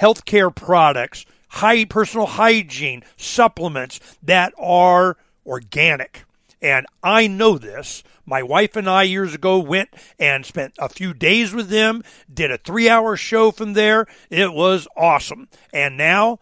healthcare 0.00 0.55
products, 0.55 1.24
high 1.48 1.85
personal 1.85 2.27
hygiene, 2.27 3.03
supplements 3.16 4.00
that 4.22 4.53
are 4.59 5.16
organic. 5.46 6.24
And 6.64 6.87
I 7.03 7.27
know 7.27 7.59
this. 7.59 8.03
My 8.24 8.42
wife 8.42 8.74
and 8.74 8.88
I 8.88 9.03
years 9.03 9.35
ago 9.35 9.59
went 9.59 9.90
and 10.18 10.46
spent 10.46 10.72
a 10.79 10.88
few 10.88 11.12
days 11.12 11.53
with 11.53 11.68
them, 11.68 12.03
did 12.33 12.50
a 12.50 12.57
three 12.57 12.88
hour 12.88 13.18
show 13.18 13.50
from 13.50 13.74
there. 13.74 14.07
It 14.31 14.55
was 14.55 14.88
awesome. 14.96 15.48
And 15.74 15.98
now 15.98 16.38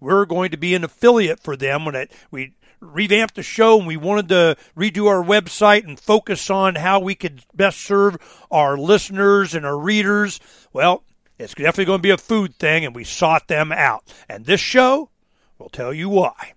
we're 0.00 0.24
going 0.24 0.52
to 0.52 0.56
be 0.56 0.74
an 0.74 0.84
affiliate 0.84 1.40
for 1.40 1.54
them 1.54 1.84
when 1.84 1.94
it, 1.94 2.10
we 2.30 2.54
revamped 2.80 3.34
the 3.34 3.42
show 3.42 3.76
and 3.76 3.86
we 3.86 3.98
wanted 3.98 4.30
to 4.30 4.56
redo 4.74 5.06
our 5.06 5.22
website 5.22 5.84
and 5.84 6.00
focus 6.00 6.48
on 6.48 6.76
how 6.76 6.98
we 6.98 7.14
could 7.14 7.44
best 7.54 7.78
serve 7.78 8.16
our 8.50 8.78
listeners 8.78 9.54
and 9.54 9.66
our 9.66 9.78
readers. 9.78 10.40
Well, 10.72 11.04
it's 11.38 11.52
definitely 11.52 11.84
going 11.84 11.98
to 11.98 12.02
be 12.02 12.10
a 12.10 12.16
food 12.16 12.54
thing, 12.56 12.86
and 12.86 12.96
we 12.96 13.04
sought 13.04 13.48
them 13.48 13.70
out. 13.70 14.02
And 14.30 14.46
this 14.46 14.60
show 14.60 15.10
will 15.58 15.68
tell 15.68 15.92
you 15.92 16.08
why. 16.08 16.54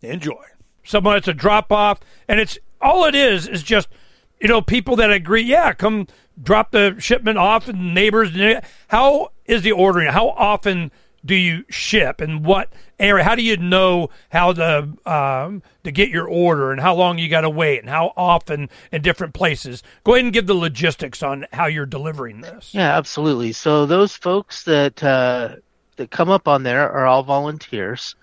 Enjoy. 0.00 0.42
Someone 0.90 1.16
it's 1.16 1.28
a 1.28 1.34
drop 1.34 1.70
off, 1.70 2.00
and 2.26 2.40
it's 2.40 2.58
all 2.80 3.04
it 3.04 3.14
is 3.14 3.46
is 3.46 3.62
just 3.62 3.88
you 4.40 4.48
know 4.48 4.60
people 4.60 4.96
that 4.96 5.10
agree. 5.10 5.42
Yeah, 5.42 5.72
come 5.72 6.08
drop 6.42 6.72
the 6.72 6.96
shipment 6.98 7.38
off, 7.38 7.68
and 7.68 7.94
neighbors. 7.94 8.30
How 8.88 9.30
is 9.44 9.62
the 9.62 9.72
ordering? 9.72 10.12
How 10.12 10.30
often 10.30 10.90
do 11.24 11.34
you 11.34 11.64
ship 11.68 12.20
and 12.20 12.44
what 12.44 12.72
area? 12.98 13.22
How 13.22 13.34
do 13.34 13.42
you 13.42 13.56
know 13.56 14.10
how 14.30 14.52
to 14.52 14.88
um, 15.06 15.62
to 15.84 15.92
get 15.92 16.08
your 16.08 16.26
order 16.26 16.72
and 16.72 16.80
how 16.80 16.94
long 16.94 17.18
you 17.18 17.28
got 17.28 17.42
to 17.42 17.50
wait 17.50 17.78
and 17.78 17.88
how 17.88 18.12
often 18.16 18.68
in 18.90 19.02
different 19.02 19.34
places? 19.34 19.84
Go 20.04 20.14
ahead 20.14 20.24
and 20.24 20.32
give 20.32 20.46
the 20.46 20.54
logistics 20.54 21.22
on 21.22 21.46
how 21.52 21.66
you're 21.66 21.86
delivering 21.86 22.40
this. 22.40 22.74
Yeah, 22.74 22.96
absolutely. 22.96 23.52
So 23.52 23.86
those 23.86 24.16
folks 24.16 24.64
that 24.64 25.04
uh, 25.04 25.56
that 25.96 26.10
come 26.10 26.30
up 26.30 26.48
on 26.48 26.62
there 26.62 26.90
are 26.90 27.06
all 27.06 27.22
volunteers. 27.22 28.16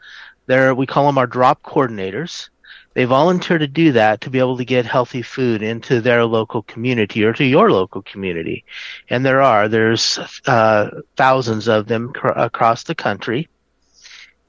They're 0.47 0.73
we 0.73 0.85
call 0.85 1.05
them 1.05 1.17
our 1.17 1.27
drop 1.27 1.61
coordinators. 1.63 2.49
They 2.97 3.05
volunteer 3.05 3.59
to 3.59 3.67
do 3.67 3.91
that 3.91 4.21
to 4.21 4.31
be 4.31 4.39
able 4.39 4.57
to 4.57 4.65
get 4.65 4.87
healthy 4.87 5.21
food 5.21 5.61
into 5.61 6.01
their 6.01 6.25
local 6.25 6.63
community 6.63 7.23
or 7.23 7.31
to 7.31 7.45
your 7.45 7.71
local 7.71 8.01
community. 8.01 8.65
And 9.07 9.23
there 9.23 9.39
are, 9.39 9.67
there's 9.67 10.17
uh, 10.47 11.01
thousands 11.15 11.67
of 11.67 11.85
them 11.85 12.11
cr- 12.11 12.29
across 12.29 12.85
the 12.85 12.95
country. 12.95 13.49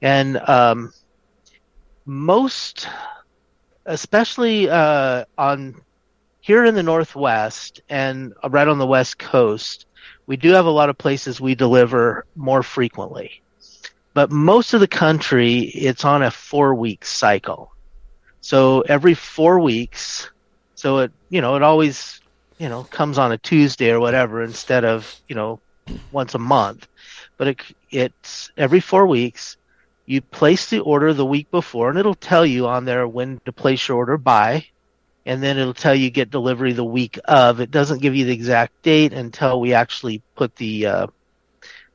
And 0.01 0.39
um, 0.49 0.95
most, 2.07 2.89
especially 3.85 4.71
uh, 4.71 5.27
on 5.37 5.83
here 6.41 6.65
in 6.65 6.75
the 6.75 6.83
Northwest 6.83 7.83
and 7.91 8.33
right 8.49 8.67
on 8.67 8.79
the 8.79 8.87
West 8.87 9.19
Coast, 9.19 9.85
we 10.25 10.39
do 10.39 10.53
have 10.53 10.65
a 10.65 10.71
lot 10.71 10.89
of 10.89 10.97
places 10.97 11.39
we 11.39 11.55
deliver 11.55 12.25
more 12.35 12.63
frequently. 12.63 13.43
But 14.15 14.31
most 14.31 14.73
of 14.73 14.81
the 14.81 14.89
country, 14.89 15.65
it's 15.65 16.07
on 16.07 16.23
a 16.23 16.31
four 16.31 16.75
week 16.75 17.05
cycle. 17.05 17.73
So 18.41 18.83
every 18.83 19.15
four 19.15 19.61
weeks, 19.61 20.31
so 20.75 20.99
it 20.99 21.13
you 21.31 21.41
know 21.41 21.57
it 21.57 21.63
always 21.63 22.21
you 22.59 22.69
know 22.69 22.85
comes 22.85 23.19
on 23.19 23.33
a 23.33 23.39
Tuesday 23.39 23.91
or 23.91 24.01
whatever 24.01 24.43
instead 24.43 24.85
of 24.85 25.15
you 25.29 25.37
know 25.37 25.61
once 26.11 26.35
a 26.35 26.39
month, 26.39 26.87
but 27.39 27.49
it 27.49 27.61
it's 27.91 28.51
every 28.57 28.81
four 28.81 29.07
weeks. 29.07 29.57
You 30.07 30.23
place 30.23 30.71
the 30.71 30.81
order 30.81 31.13
the 31.13 31.27
week 31.27 31.51
before, 31.51 31.91
and 31.91 31.99
it'll 31.99 32.15
tell 32.15 32.47
you 32.47 32.67
on 32.69 32.85
there 32.87 33.07
when 33.07 33.41
to 33.45 33.53
place 33.53 33.89
your 33.89 33.99
order 33.99 34.17
by, 34.19 34.65
and 35.27 35.43
then 35.43 35.59
it'll 35.59 35.75
tell 35.75 35.95
you 35.95 36.11
get 36.11 36.31
delivery 36.31 36.73
the 36.73 36.85
week 36.85 37.19
of. 37.27 37.61
It 37.61 37.71
doesn't 37.71 38.03
give 38.03 38.17
you 38.17 38.25
the 38.27 38.33
exact 38.33 38.73
date 38.83 39.13
until 39.13 39.61
we 39.61 39.75
actually 39.75 40.23
put 40.37 40.55
the 40.57 40.87
uh, 40.87 41.07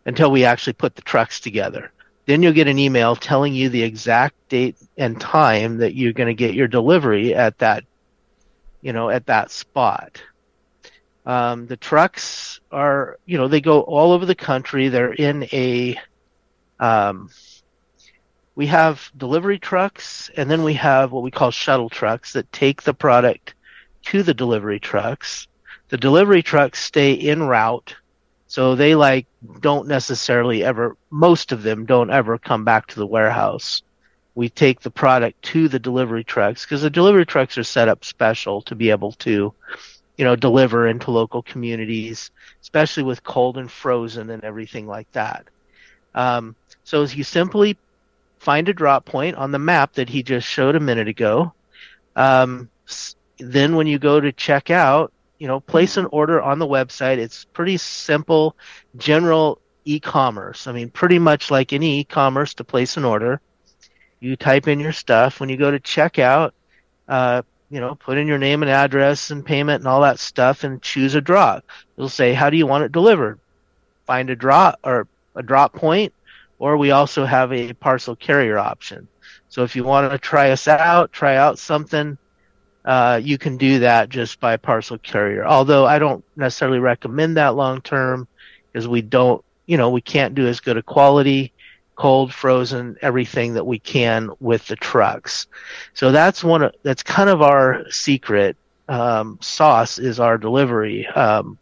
until 0.06 0.32
we 0.32 0.46
actually 0.46 0.74
put 0.74 0.96
the 0.96 1.04
trucks 1.04 1.40
together. 1.42 1.93
Then 2.26 2.42
you'll 2.42 2.54
get 2.54 2.68
an 2.68 2.80
email 2.80 3.16
telling 3.16 3.54
you 3.54 3.70
the 3.70 3.84
exact 3.84 4.36
date 4.50 4.78
and 4.98 5.20
time 5.20 5.78
that 5.78 5.96
you're 5.96 6.14
going 6.14 6.28
to 6.28 6.34
get 6.34 6.56
your 6.56 6.68
delivery 6.68 7.36
at 7.36 7.58
that, 7.60 7.84
you 8.82 8.94
know, 8.94 9.10
at 9.10 9.26
that 9.26 9.52
spot. 9.52 10.24
Um, 11.26 11.68
the 11.68 11.78
trucks 11.78 12.60
are, 12.72 13.18
you 13.26 13.38
know, 13.38 13.48
they 13.48 13.62
go 13.62 13.82
all 13.82 14.12
over 14.12 14.26
the 14.26 14.36
country. 14.36 14.90
They're 14.90 15.14
in 15.14 15.44
a, 15.52 16.00
um, 16.80 17.30
we 18.56 18.68
have 18.68 19.12
delivery 19.18 19.60
trucks 19.60 20.30
and 20.36 20.50
then 20.50 20.64
we 20.64 20.76
have 20.76 21.12
what 21.12 21.24
we 21.24 21.32
call 21.32 21.52
shuttle 21.52 21.90
trucks 21.90 22.34
that 22.34 22.52
take 22.52 22.84
the 22.84 22.94
product 22.94 23.56
to 24.04 24.24
the 24.24 24.34
delivery 24.34 24.80
trucks. 24.80 25.48
The 25.90 25.98
delivery 25.98 26.44
trucks 26.44 26.80
stay 26.80 27.14
in 27.14 27.44
route 27.44 27.96
so 28.54 28.76
they 28.76 28.94
like 28.94 29.26
don't 29.62 29.88
necessarily 29.88 30.64
ever, 30.64 30.96
most 31.10 31.52
of 31.52 31.64
them 31.64 31.88
don't 31.88 32.12
ever 32.12 32.38
come 32.38 32.64
back 32.64 32.86
to 32.86 33.00
the 33.00 33.08
warehouse. 33.08 33.82
We 34.36 34.48
take 34.48 34.80
the 34.80 34.92
product 34.92 35.42
to 35.46 35.68
the 35.68 35.80
delivery 35.80 36.24
trucks 36.24 36.64
because 36.64 36.84
the 36.84 36.92
delivery 36.92 37.26
trucks 37.26 37.58
are 37.58 37.64
set 37.64 37.88
up 37.88 38.06
special 38.06 38.62
to 38.62 38.76
be 38.76 38.92
able 38.92 39.14
to, 39.14 39.56
you 40.18 40.24
know, 40.24 40.36
deliver 40.36 40.88
into 40.88 41.10
local 41.10 41.42
communities, 41.42 42.30
especially 42.62 43.02
with 43.02 43.24
cold 43.24 43.58
and 43.58 43.72
frozen 43.72 44.30
and 44.30 44.44
everything 44.44 44.86
like 44.86 45.12
that. 45.14 45.48
Um, 46.14 46.56
so 46.84 47.02
you 47.06 47.24
simply 47.24 47.76
find 48.38 48.70
a 48.70 48.74
drop 48.74 49.04
point 49.04 49.36
on 49.36 49.50
the 49.50 49.58
map 49.58 49.94
that 49.94 50.10
he 50.10 50.22
just 50.22 50.48
showed 50.48 50.76
a 50.76 50.80
minute 50.80 51.08
ago. 51.08 51.54
Um, 52.16 52.70
then 53.40 53.76
when 53.76 53.88
you 53.88 53.98
go 53.98 54.20
to 54.20 54.32
check 54.32 54.70
out, 54.70 55.12
you 55.44 55.48
know, 55.50 55.60
place 55.60 55.98
an 55.98 56.06
order 56.06 56.42
on 56.42 56.58
the 56.58 56.66
website. 56.66 57.18
It's 57.18 57.44
pretty 57.44 57.76
simple, 57.76 58.56
general 58.96 59.60
e-commerce. 59.84 60.68
I 60.68 60.72
mean, 60.72 60.90
pretty 60.90 61.20
much 61.20 61.52
like 61.52 61.74
any 61.74 62.00
e-commerce 62.00 62.54
to 62.54 62.64
place 62.64 62.96
an 62.96 63.04
order. 63.04 63.42
You 64.22 64.38
type 64.38 64.70
in 64.70 64.80
your 64.80 64.94
stuff. 64.94 65.42
When 65.42 65.50
you 65.50 65.58
go 65.58 65.70
to 65.70 65.82
checkout, 65.82 66.52
uh, 67.10 67.42
you 67.70 67.82
know, 67.82 67.94
put 67.94 68.18
in 68.18 68.26
your 68.26 68.38
name 68.38 68.64
and 68.64 68.72
address 68.72 69.32
and 69.32 69.46
payment 69.46 69.82
and 69.82 69.88
all 69.90 70.00
that 70.00 70.18
stuff 70.18 70.64
and 70.64 70.82
choose 70.82 71.14
a 71.14 71.20
drop. 71.20 71.66
It'll 71.98 72.08
say, 72.08 72.34
how 72.34 72.50
do 72.50 72.56
you 72.56 72.66
want 72.66 72.86
it 72.86 72.94
delivered? 72.94 73.38
Find 74.06 74.30
a 74.30 74.38
drop 74.38 74.80
or 74.82 75.10
a 75.36 75.44
drop 75.44 75.74
point, 75.74 76.14
or 76.58 76.78
we 76.78 76.92
also 76.92 77.26
have 77.26 77.52
a 77.52 77.74
parcel 77.74 78.16
carrier 78.16 78.58
option. 78.58 79.10
So 79.50 79.64
if 79.64 79.76
you 79.76 79.84
want 79.84 80.10
to 80.10 80.18
try 80.18 80.52
us 80.52 80.70
out, 80.70 81.12
try 81.12 81.36
out 81.36 81.60
something, 81.60 82.18
uh, 82.86 83.20
you 83.24 83.38
can 83.38 83.58
do 83.58 83.80
that 83.80 84.10
just 84.10 84.40
by 84.40 84.58
parcel 84.58 84.98
carrier. 84.98 85.46
Although 85.46 85.86
I 85.86 86.00
don't 86.00 86.24
necessarily 86.36 86.80
recommend 86.80 87.38
that 87.38 87.56
long 87.56 87.82
term 87.82 88.28
because 88.72 88.88
we 88.88 89.02
don't, 89.02 89.44
you 89.66 89.78
know, 89.78 89.90
we 89.90 90.02
can't 90.02 90.36
do 90.36 90.48
as 90.48 90.60
good 90.60 90.78
a 90.78 90.84
quality, 90.84 91.54
cold, 91.96 92.34
frozen, 92.34 92.98
everything 93.02 93.54
that 93.54 93.66
we 93.66 93.80
can 93.80 94.30
with 94.40 94.68
the 94.68 94.76
trucks. 94.76 95.48
So 95.94 96.12
that's 96.12 96.44
one 96.44 96.64
of, 96.64 96.76
that's 96.84 97.04
kind 97.04 97.30
of 97.30 97.42
our 97.42 97.90
secret 97.90 98.58
um, 98.90 99.38
sauce 99.42 100.00
is 100.00 100.20
our 100.20 100.38
delivery 100.38 101.08
um, 101.08 101.58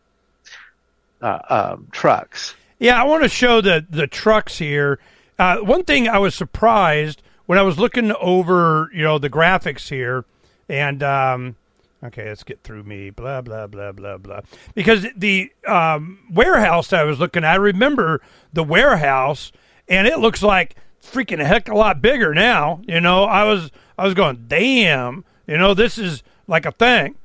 uh, 1.21 1.39
um, 1.49 1.87
trucks. 1.91 2.55
Yeah, 2.79 2.99
I 2.99 3.05
want 3.05 3.21
to 3.21 3.29
show 3.29 3.61
the 3.61 3.85
the 3.87 4.07
trucks 4.07 4.57
here. 4.57 4.97
Uh, 5.37 5.57
one 5.57 5.83
thing 5.83 6.07
I 6.07 6.17
was 6.17 6.33
surprised 6.33 7.21
when 7.45 7.59
I 7.59 7.61
was 7.61 7.77
looking 7.77 8.11
over, 8.13 8.89
you 8.91 9.03
know, 9.03 9.19
the 9.19 9.29
graphics 9.29 9.89
here 9.89 10.25
and 10.71 11.03
um, 11.03 11.55
okay, 12.01 12.29
let's 12.29 12.43
get 12.43 12.63
through 12.63 12.83
me. 12.83 13.09
Blah 13.09 13.41
blah 13.41 13.67
blah 13.67 13.91
blah 13.91 14.17
blah. 14.17 14.39
Because 14.73 15.05
the 15.15 15.51
um, 15.67 16.19
warehouse 16.31 16.93
I 16.93 17.03
was 17.03 17.19
looking 17.19 17.43
at, 17.43 17.51
I 17.51 17.55
remember 17.55 18.21
the 18.53 18.63
warehouse, 18.63 19.51
and 19.89 20.07
it 20.07 20.19
looks 20.19 20.41
like 20.41 20.77
freaking 21.03 21.41
a 21.41 21.45
heck 21.45 21.67
a 21.67 21.75
lot 21.75 22.01
bigger 22.01 22.33
now. 22.33 22.81
You 22.87 23.01
know, 23.01 23.25
I 23.25 23.43
was 23.43 23.69
I 23.97 24.05
was 24.05 24.13
going, 24.13 24.45
damn. 24.47 25.25
You 25.45 25.57
know, 25.57 25.73
this 25.73 25.97
is 25.97 26.23
like 26.47 26.65
a 26.65 26.71
thing. 26.71 27.15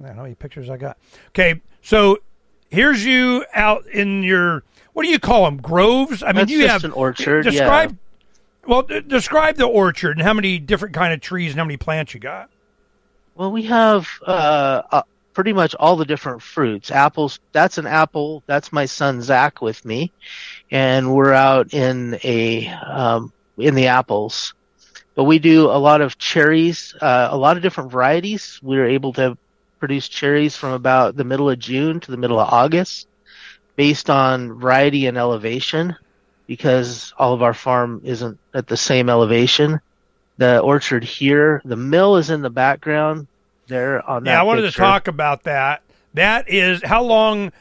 I 0.00 0.06
don't 0.06 0.08
know 0.08 0.14
how 0.16 0.22
many 0.22 0.34
pictures 0.34 0.68
I 0.68 0.76
got. 0.76 0.98
Okay, 1.28 1.60
so 1.80 2.18
here's 2.68 3.04
you 3.04 3.44
out 3.54 3.86
in 3.86 4.24
your 4.24 4.64
what 4.92 5.04
do 5.04 5.10
you 5.10 5.20
call 5.20 5.44
them? 5.44 5.58
Groves? 5.58 6.24
I 6.24 6.28
mean, 6.28 6.36
That's 6.36 6.50
you 6.50 6.62
just 6.62 6.72
have 6.72 6.84
an 6.84 6.90
orchard. 6.90 7.44
Describe. 7.44 7.92
yeah. 7.92 7.96
Well, 8.68 8.82
d- 8.82 9.00
describe 9.02 9.56
the 9.56 9.66
orchard 9.66 10.18
and 10.18 10.26
how 10.26 10.34
many 10.34 10.58
different 10.58 10.94
kind 10.94 11.14
of 11.14 11.20
trees 11.20 11.52
and 11.52 11.58
how 11.60 11.64
many 11.64 11.76
plants 11.76 12.12
you 12.12 12.18
got. 12.18 12.50
Well, 13.38 13.52
we 13.52 13.62
have 13.66 14.08
uh, 14.26 14.82
uh, 14.90 15.02
pretty 15.32 15.52
much 15.52 15.76
all 15.76 15.94
the 15.94 16.04
different 16.04 16.42
fruits. 16.42 16.90
Apples. 16.90 17.38
That's 17.52 17.78
an 17.78 17.86
apple. 17.86 18.42
That's 18.46 18.72
my 18.72 18.86
son 18.86 19.22
Zach 19.22 19.62
with 19.62 19.84
me, 19.84 20.10
and 20.72 21.14
we're 21.14 21.32
out 21.32 21.72
in 21.72 22.18
a 22.24 22.66
um, 22.66 23.32
in 23.56 23.76
the 23.76 23.86
apples. 23.86 24.54
But 25.14 25.22
we 25.22 25.38
do 25.38 25.66
a 25.66 25.78
lot 25.78 26.00
of 26.00 26.18
cherries, 26.18 26.96
uh, 27.00 27.28
a 27.30 27.36
lot 27.36 27.56
of 27.56 27.62
different 27.62 27.92
varieties. 27.92 28.58
We 28.60 28.76
are 28.78 28.86
able 28.86 29.12
to 29.12 29.38
produce 29.78 30.08
cherries 30.08 30.56
from 30.56 30.72
about 30.72 31.16
the 31.16 31.22
middle 31.22 31.48
of 31.48 31.60
June 31.60 32.00
to 32.00 32.10
the 32.10 32.16
middle 32.16 32.40
of 32.40 32.52
August, 32.52 33.06
based 33.76 34.10
on 34.10 34.58
variety 34.58 35.06
and 35.06 35.16
elevation, 35.16 35.94
because 36.48 37.14
all 37.16 37.34
of 37.34 37.44
our 37.44 37.54
farm 37.54 38.00
isn't 38.02 38.36
at 38.52 38.66
the 38.66 38.76
same 38.76 39.08
elevation 39.08 39.80
the 40.38 40.60
orchard 40.60 41.04
here. 41.04 41.60
The 41.64 41.76
mill 41.76 42.16
is 42.16 42.30
in 42.30 42.40
the 42.42 42.50
background 42.50 43.26
there 43.66 44.08
on 44.08 44.24
that. 44.24 44.30
Yeah, 44.30 44.40
I 44.40 44.44
wanted 44.44 44.62
picture. 44.62 44.76
to 44.76 44.78
talk 44.78 45.08
about 45.08 45.44
that. 45.44 45.82
That 46.14 46.48
is 46.48 46.82
how 46.82 47.04
long 47.04 47.52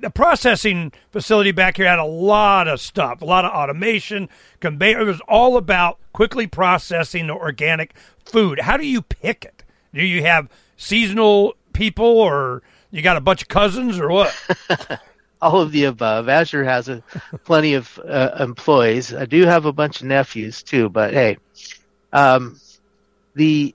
the 0.00 0.10
processing 0.10 0.92
facility 1.10 1.52
back 1.52 1.76
here 1.76 1.86
had 1.86 1.98
a 1.98 2.04
lot 2.04 2.68
of 2.68 2.80
stuff, 2.80 3.22
a 3.22 3.24
lot 3.24 3.44
of 3.44 3.52
automation, 3.52 4.28
conveyor. 4.60 5.00
It 5.00 5.04
was 5.04 5.20
all 5.28 5.56
about 5.56 5.98
quickly 6.12 6.46
processing 6.46 7.26
the 7.26 7.34
organic 7.34 7.94
food. 8.24 8.60
How 8.60 8.76
do 8.76 8.86
you 8.86 9.02
pick 9.02 9.44
it? 9.44 9.62
Do 9.94 10.02
you 10.02 10.22
have 10.22 10.48
seasonal 10.76 11.54
people, 11.72 12.06
or 12.06 12.62
you 12.90 13.02
got 13.02 13.16
a 13.16 13.20
bunch 13.20 13.42
of 13.42 13.48
cousins, 13.48 13.98
or 13.98 14.10
what? 14.10 14.34
all 15.42 15.60
of 15.60 15.72
the 15.72 15.84
above. 15.84 16.28
Azure 16.28 16.64
has 16.64 16.88
a, 16.88 17.02
plenty 17.44 17.74
of 17.74 17.98
uh, 18.06 18.30
employees. 18.40 19.12
I 19.12 19.26
do 19.26 19.44
have 19.46 19.66
a 19.66 19.72
bunch 19.72 20.00
of 20.00 20.06
nephews 20.06 20.62
too, 20.62 20.88
but 20.88 21.12
hey, 21.12 21.38
um, 22.12 22.60
the 23.34 23.74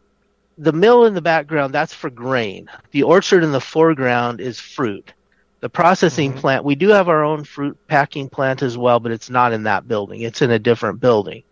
the 0.58 0.72
mill 0.72 1.06
in 1.06 1.14
the 1.14 1.22
background 1.22 1.74
that's 1.74 1.94
for 1.94 2.10
grain. 2.10 2.70
The 2.92 3.04
orchard 3.04 3.44
in 3.44 3.52
the 3.52 3.60
foreground 3.60 4.40
is 4.40 4.60
fruit. 4.60 5.14
The 5.60 5.70
processing 5.70 6.32
mm-hmm. 6.32 6.40
plant, 6.40 6.64
we 6.64 6.76
do 6.76 6.90
have 6.90 7.10
our 7.10 7.24
own 7.24 7.44
fruit 7.44 7.78
packing 7.88 8.30
plant 8.30 8.62
as 8.62 8.78
well, 8.78 9.00
but 9.00 9.12
it's 9.12 9.30
not 9.30 9.52
in 9.52 9.64
that 9.64 9.88
building. 9.88 10.22
It's 10.22 10.42
in 10.42 10.52
a 10.52 10.60
different 10.60 11.00
building. 11.00 11.44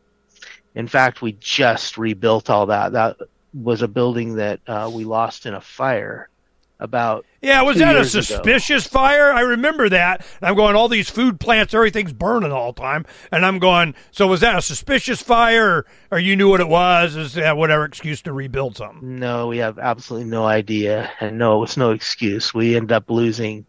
In 0.76 0.88
fact, 0.88 1.22
we 1.22 1.34
just 1.34 1.98
rebuilt 1.98 2.50
all 2.50 2.68
that. 2.68 2.94
That 2.94 3.18
was 3.54 3.82
a 3.82 3.88
building 3.88 4.36
that 4.36 4.60
uh, 4.68 4.90
we 4.94 5.04
lost 5.04 5.46
in 5.46 5.54
a 5.54 5.62
fire 5.62 6.30
about 6.80 7.26
yeah 7.42 7.62
was 7.62 7.78
that 7.78 7.96
a 7.96 8.04
suspicious 8.04 8.86
ago. 8.86 9.00
fire? 9.00 9.32
I 9.32 9.42
remember 9.42 9.90
that. 9.90 10.26
I'm 10.42 10.56
going 10.56 10.76
all 10.76 10.90
these 10.90 11.10
food 11.10 11.40
plants 11.40 11.74
everything's 11.74 12.14
burning 12.14 12.52
all 12.52 12.74
the 12.74 12.82
time. 12.82 13.06
And 13.32 13.46
i'm 13.46 13.60
going 13.60 13.96
so 14.12 14.28
was 14.28 14.42
that 14.42 14.58
a 14.58 14.62
suspicious 14.62 15.22
fire? 15.22 15.78
Or, 15.78 15.86
or 16.12 16.20
you 16.20 16.36
knew 16.36 16.50
what 16.50 16.60
it 16.60 16.68
was? 16.68 17.16
Is 17.16 17.34
that 17.36 17.58
whatever 17.58 17.86
excuse 17.86 18.22
to 18.24 18.34
rebuild 18.34 18.78
something? 18.78 19.20
No 19.20 19.48
we 19.48 19.58
have 19.58 19.80
absolutely 19.80 20.30
no 20.30 20.46
idea. 20.46 21.12
And 21.20 21.38
no 21.38 21.64
it's 21.64 21.78
no 21.78 21.92
excuse. 21.92 22.54
We 22.54 22.76
end 22.76 22.92
up 22.92 23.10
losing 23.10 23.66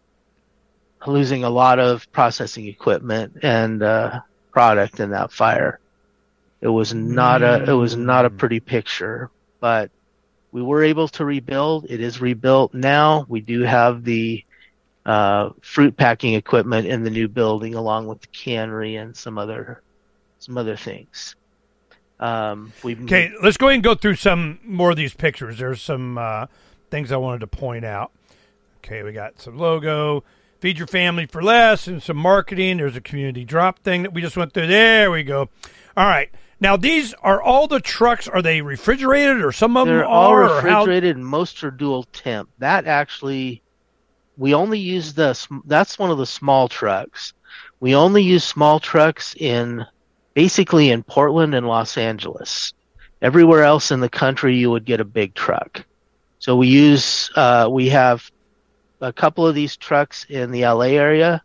losing 1.06 1.44
a 1.44 1.50
lot 1.50 1.78
of 1.78 2.10
processing 2.12 2.66
equipment 2.66 3.38
and 3.42 3.82
uh, 3.82 4.20
product 4.50 5.00
in 5.00 5.10
that 5.10 5.30
fire. 5.30 5.78
It 6.60 6.68
was 6.68 6.94
not 6.94 7.42
mm. 7.42 7.68
a 7.68 7.70
it 7.70 7.74
was 7.74 7.96
not 7.96 8.24
a 8.24 8.30
mm. 8.30 8.38
pretty 8.38 8.60
picture 8.60 9.30
but 9.64 9.90
we 10.54 10.62
were 10.62 10.84
able 10.84 11.08
to 11.08 11.24
rebuild. 11.24 11.84
It 11.90 12.00
is 12.00 12.20
rebuilt 12.20 12.72
now. 12.72 13.26
We 13.28 13.40
do 13.40 13.62
have 13.62 14.04
the 14.04 14.44
uh, 15.04 15.50
fruit 15.60 15.96
packing 15.96 16.34
equipment 16.34 16.86
in 16.86 17.02
the 17.02 17.10
new 17.10 17.26
building, 17.26 17.74
along 17.74 18.06
with 18.06 18.20
the 18.20 18.28
cannery 18.28 18.94
and 18.94 19.16
some 19.16 19.36
other 19.36 19.82
some 20.38 20.56
other 20.56 20.76
things. 20.76 21.34
Um, 22.20 22.72
okay, 22.84 23.32
let's 23.42 23.56
go 23.56 23.66
ahead 23.66 23.74
and 23.74 23.82
go 23.82 23.96
through 23.96 24.14
some 24.14 24.60
more 24.62 24.92
of 24.92 24.96
these 24.96 25.12
pictures. 25.12 25.58
There's 25.58 25.82
some 25.82 26.16
uh, 26.18 26.46
things 26.88 27.10
I 27.10 27.16
wanted 27.16 27.40
to 27.40 27.48
point 27.48 27.84
out. 27.84 28.12
Okay, 28.78 29.02
we 29.02 29.10
got 29.10 29.40
some 29.40 29.58
logo, 29.58 30.22
feed 30.60 30.78
your 30.78 30.86
family 30.86 31.26
for 31.26 31.42
less, 31.42 31.88
and 31.88 32.00
some 32.00 32.16
marketing. 32.16 32.76
There's 32.76 32.94
a 32.94 33.00
community 33.00 33.44
drop 33.44 33.80
thing 33.80 34.04
that 34.04 34.14
we 34.14 34.22
just 34.22 34.36
went 34.36 34.52
through. 34.52 34.68
There 34.68 35.10
we 35.10 35.24
go. 35.24 35.48
All 35.96 36.06
right. 36.06 36.30
Now 36.60 36.76
these 36.76 37.14
are 37.14 37.42
all 37.42 37.66
the 37.66 37.80
trucks. 37.80 38.28
Are 38.28 38.42
they 38.42 38.62
refrigerated 38.62 39.42
or 39.42 39.52
some 39.52 39.76
of 39.76 39.86
They're 39.86 39.98
them 39.98 40.06
all 40.08 40.32
are? 40.32 40.56
refrigerated 40.56 41.16
and 41.16 41.26
most 41.26 41.62
are 41.64 41.70
dual 41.70 42.04
temp. 42.12 42.48
That 42.58 42.86
actually, 42.86 43.62
we 44.36 44.54
only 44.54 44.78
use 44.78 45.14
the. 45.14 45.38
That's 45.66 45.98
one 45.98 46.10
of 46.10 46.18
the 46.18 46.26
small 46.26 46.68
trucks. 46.68 47.32
We 47.80 47.94
only 47.94 48.22
use 48.22 48.44
small 48.44 48.80
trucks 48.80 49.34
in 49.38 49.84
basically 50.34 50.90
in 50.90 51.02
Portland 51.02 51.54
and 51.54 51.66
Los 51.66 51.96
Angeles. 51.96 52.72
Everywhere 53.22 53.62
else 53.62 53.90
in 53.90 54.00
the 54.00 54.08
country, 54.08 54.56
you 54.56 54.70
would 54.70 54.84
get 54.84 55.00
a 55.00 55.04
big 55.04 55.34
truck. 55.34 55.84
So 56.38 56.56
we 56.56 56.68
use. 56.68 57.30
Uh, 57.34 57.68
we 57.70 57.88
have 57.90 58.30
a 59.00 59.12
couple 59.12 59.46
of 59.46 59.54
these 59.54 59.76
trucks 59.76 60.24
in 60.28 60.50
the 60.50 60.62
LA 60.62 60.92
area 60.92 61.42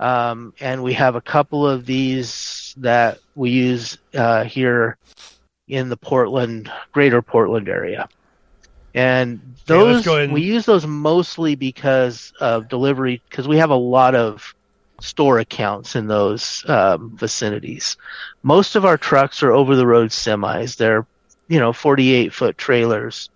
um, 0.00 0.54
and 0.60 0.82
we 0.82 0.94
have 0.94 1.14
a 1.14 1.20
couple 1.20 1.68
of 1.68 1.84
these 1.84 2.74
that 2.78 3.18
we 3.34 3.50
use 3.50 3.98
uh, 4.14 4.44
here 4.44 4.96
in 5.68 5.90
the 5.90 5.96
Portland, 5.96 6.72
greater 6.90 7.20
Portland 7.20 7.68
area. 7.68 8.08
And 8.94 9.40
those, 9.66 10.06
and... 10.06 10.32
we 10.32 10.40
use 10.40 10.64
those 10.64 10.86
mostly 10.86 11.54
because 11.54 12.32
of 12.40 12.68
delivery, 12.68 13.22
because 13.28 13.46
we 13.46 13.58
have 13.58 13.70
a 13.70 13.76
lot 13.76 14.14
of 14.14 14.54
store 15.02 15.38
accounts 15.38 15.94
in 15.94 16.06
those 16.06 16.64
um, 16.68 17.14
vicinities. 17.16 17.98
Most 18.42 18.76
of 18.76 18.86
our 18.86 18.96
trucks 18.96 19.42
are 19.42 19.52
over 19.52 19.76
the 19.76 19.86
road 19.86 20.10
semis. 20.10 20.76
They're, 20.76 21.06
you 21.48 21.60
know, 21.60 21.74
48 21.74 22.32
foot 22.32 22.56
trailers 22.56 23.28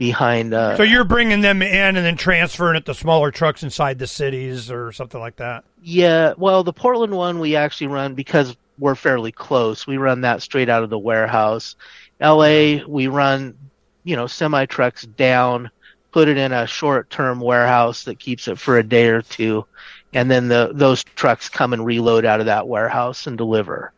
behind. 0.00 0.54
Uh, 0.54 0.78
so 0.78 0.82
you're 0.82 1.04
bringing 1.04 1.42
them 1.42 1.60
in 1.60 1.94
and 1.94 1.98
then 1.98 2.16
transferring 2.16 2.74
it 2.74 2.86
to 2.86 2.94
smaller 2.94 3.30
trucks 3.30 3.62
inside 3.62 3.98
the 3.98 4.06
cities 4.06 4.70
or 4.70 4.92
something 4.92 5.20
like 5.20 5.36
that. 5.36 5.62
Yeah, 5.82 6.32
well, 6.38 6.64
the 6.64 6.72
Portland 6.72 7.12
one 7.12 7.38
we 7.38 7.54
actually 7.54 7.88
run 7.88 8.14
because 8.14 8.56
we're 8.78 8.94
fairly 8.94 9.30
close. 9.30 9.86
We 9.86 9.98
run 9.98 10.22
that 10.22 10.40
straight 10.40 10.70
out 10.70 10.82
of 10.82 10.88
the 10.88 10.98
warehouse. 10.98 11.76
L.A. 12.18 12.82
we 12.84 13.08
run, 13.08 13.56
you 14.02 14.16
know, 14.16 14.26
semi 14.26 14.64
trucks 14.64 15.02
down, 15.02 15.70
put 16.12 16.28
it 16.28 16.38
in 16.38 16.50
a 16.50 16.66
short 16.66 17.10
term 17.10 17.38
warehouse 17.38 18.04
that 18.04 18.18
keeps 18.18 18.48
it 18.48 18.58
for 18.58 18.78
a 18.78 18.82
day 18.82 19.08
or 19.08 19.20
two, 19.20 19.66
and 20.14 20.30
then 20.30 20.48
the 20.48 20.70
those 20.72 21.04
trucks 21.04 21.50
come 21.50 21.74
and 21.74 21.84
reload 21.84 22.24
out 22.24 22.40
of 22.40 22.46
that 22.46 22.66
warehouse 22.66 23.26
and 23.26 23.36
deliver. 23.36 23.92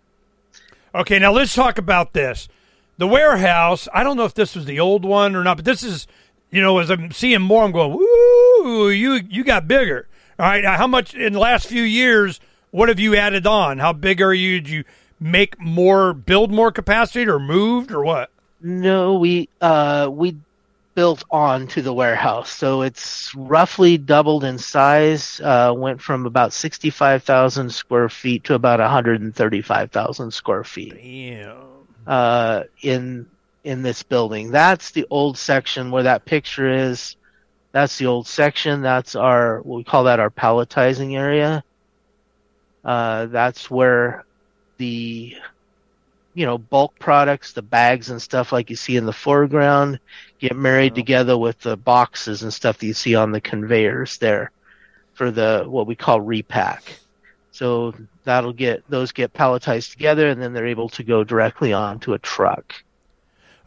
Okay, 0.96 1.20
now 1.20 1.32
let's 1.32 1.54
talk 1.54 1.78
about 1.78 2.12
this 2.12 2.48
the 2.98 3.06
warehouse. 3.06 3.88
I 3.92 4.02
don't 4.02 4.16
know 4.16 4.24
if 4.24 4.34
this 4.34 4.54
was 4.54 4.64
the 4.64 4.80
old 4.80 5.04
one 5.04 5.34
or 5.34 5.42
not, 5.42 5.56
but 5.56 5.64
this 5.64 5.82
is, 5.82 6.06
you 6.50 6.60
know, 6.60 6.78
as 6.78 6.90
I'm 6.90 7.10
seeing 7.12 7.42
more, 7.42 7.64
I'm 7.64 7.72
going, 7.72 7.92
ooh, 7.92 8.90
you 8.90 9.20
you 9.28 9.44
got 9.44 9.68
bigger." 9.68 10.06
All 10.38 10.46
right, 10.46 10.64
how 10.64 10.86
much 10.86 11.14
in 11.14 11.34
the 11.34 11.38
last 11.38 11.66
few 11.66 11.82
years? 11.82 12.40
What 12.70 12.88
have 12.88 12.98
you 12.98 13.14
added 13.14 13.46
on? 13.46 13.78
How 13.78 13.92
big 13.92 14.22
are 14.22 14.32
you? 14.32 14.60
Did 14.60 14.70
you 14.70 14.84
make 15.20 15.60
more, 15.60 16.14
build 16.14 16.50
more 16.50 16.72
capacity, 16.72 17.28
or 17.28 17.38
moved, 17.38 17.92
or 17.92 18.02
what? 18.02 18.30
No, 18.60 19.18
we 19.18 19.48
uh 19.60 20.08
we 20.10 20.36
built 20.94 21.24
on 21.30 21.66
to 21.68 21.82
the 21.82 21.92
warehouse, 21.92 22.50
so 22.50 22.82
it's 22.82 23.34
roughly 23.34 23.98
doubled 23.98 24.44
in 24.44 24.58
size. 24.58 25.40
Uh, 25.42 25.72
went 25.76 26.00
from 26.00 26.26
about 26.26 26.52
sixty-five 26.52 27.22
thousand 27.22 27.70
square 27.72 28.08
feet 28.08 28.44
to 28.44 28.54
about 28.54 28.78
one 28.78 28.90
hundred 28.90 29.20
and 29.20 29.34
thirty-five 29.34 29.90
thousand 29.90 30.32
square 30.32 30.64
feet. 30.64 30.94
Damn 30.94 31.71
uh, 32.06 32.64
in 32.82 33.26
in 33.64 33.82
this 33.82 34.02
building. 34.02 34.50
That's 34.50 34.90
the 34.90 35.06
old 35.10 35.38
section 35.38 35.90
where 35.90 36.02
that 36.04 36.24
picture 36.24 36.68
is. 36.68 37.16
That's 37.72 37.96
the 37.96 38.06
old 38.06 38.26
section. 38.26 38.82
That's 38.82 39.14
our 39.14 39.60
what 39.60 39.76
we 39.76 39.84
call 39.84 40.04
that 40.04 40.20
our 40.20 40.30
palletizing 40.30 41.16
area. 41.16 41.64
Uh, 42.84 43.26
that's 43.26 43.70
where 43.70 44.24
the 44.78 45.36
you 46.34 46.46
know 46.46 46.58
bulk 46.58 46.98
products, 46.98 47.52
the 47.52 47.62
bags 47.62 48.10
and 48.10 48.20
stuff 48.20 48.52
like 48.52 48.70
you 48.70 48.76
see 48.76 48.96
in 48.96 49.06
the 49.06 49.12
foreground, 49.12 50.00
get 50.38 50.56
married 50.56 50.92
oh. 50.92 50.96
together 50.96 51.38
with 51.38 51.58
the 51.60 51.76
boxes 51.76 52.42
and 52.42 52.52
stuff 52.52 52.78
that 52.78 52.86
you 52.86 52.94
see 52.94 53.14
on 53.14 53.32
the 53.32 53.40
conveyors 53.40 54.18
there 54.18 54.50
for 55.14 55.30
the 55.30 55.64
what 55.66 55.86
we 55.86 55.94
call 55.94 56.20
repack. 56.20 56.98
So 57.52 57.94
that'll 58.24 58.54
get 58.54 58.82
those 58.88 59.12
get 59.12 59.34
palletized 59.34 59.92
together, 59.92 60.28
and 60.28 60.40
then 60.40 60.54
they're 60.54 60.66
able 60.66 60.88
to 60.90 61.04
go 61.04 61.22
directly 61.22 61.72
onto 61.72 62.14
a 62.14 62.18
truck. 62.18 62.74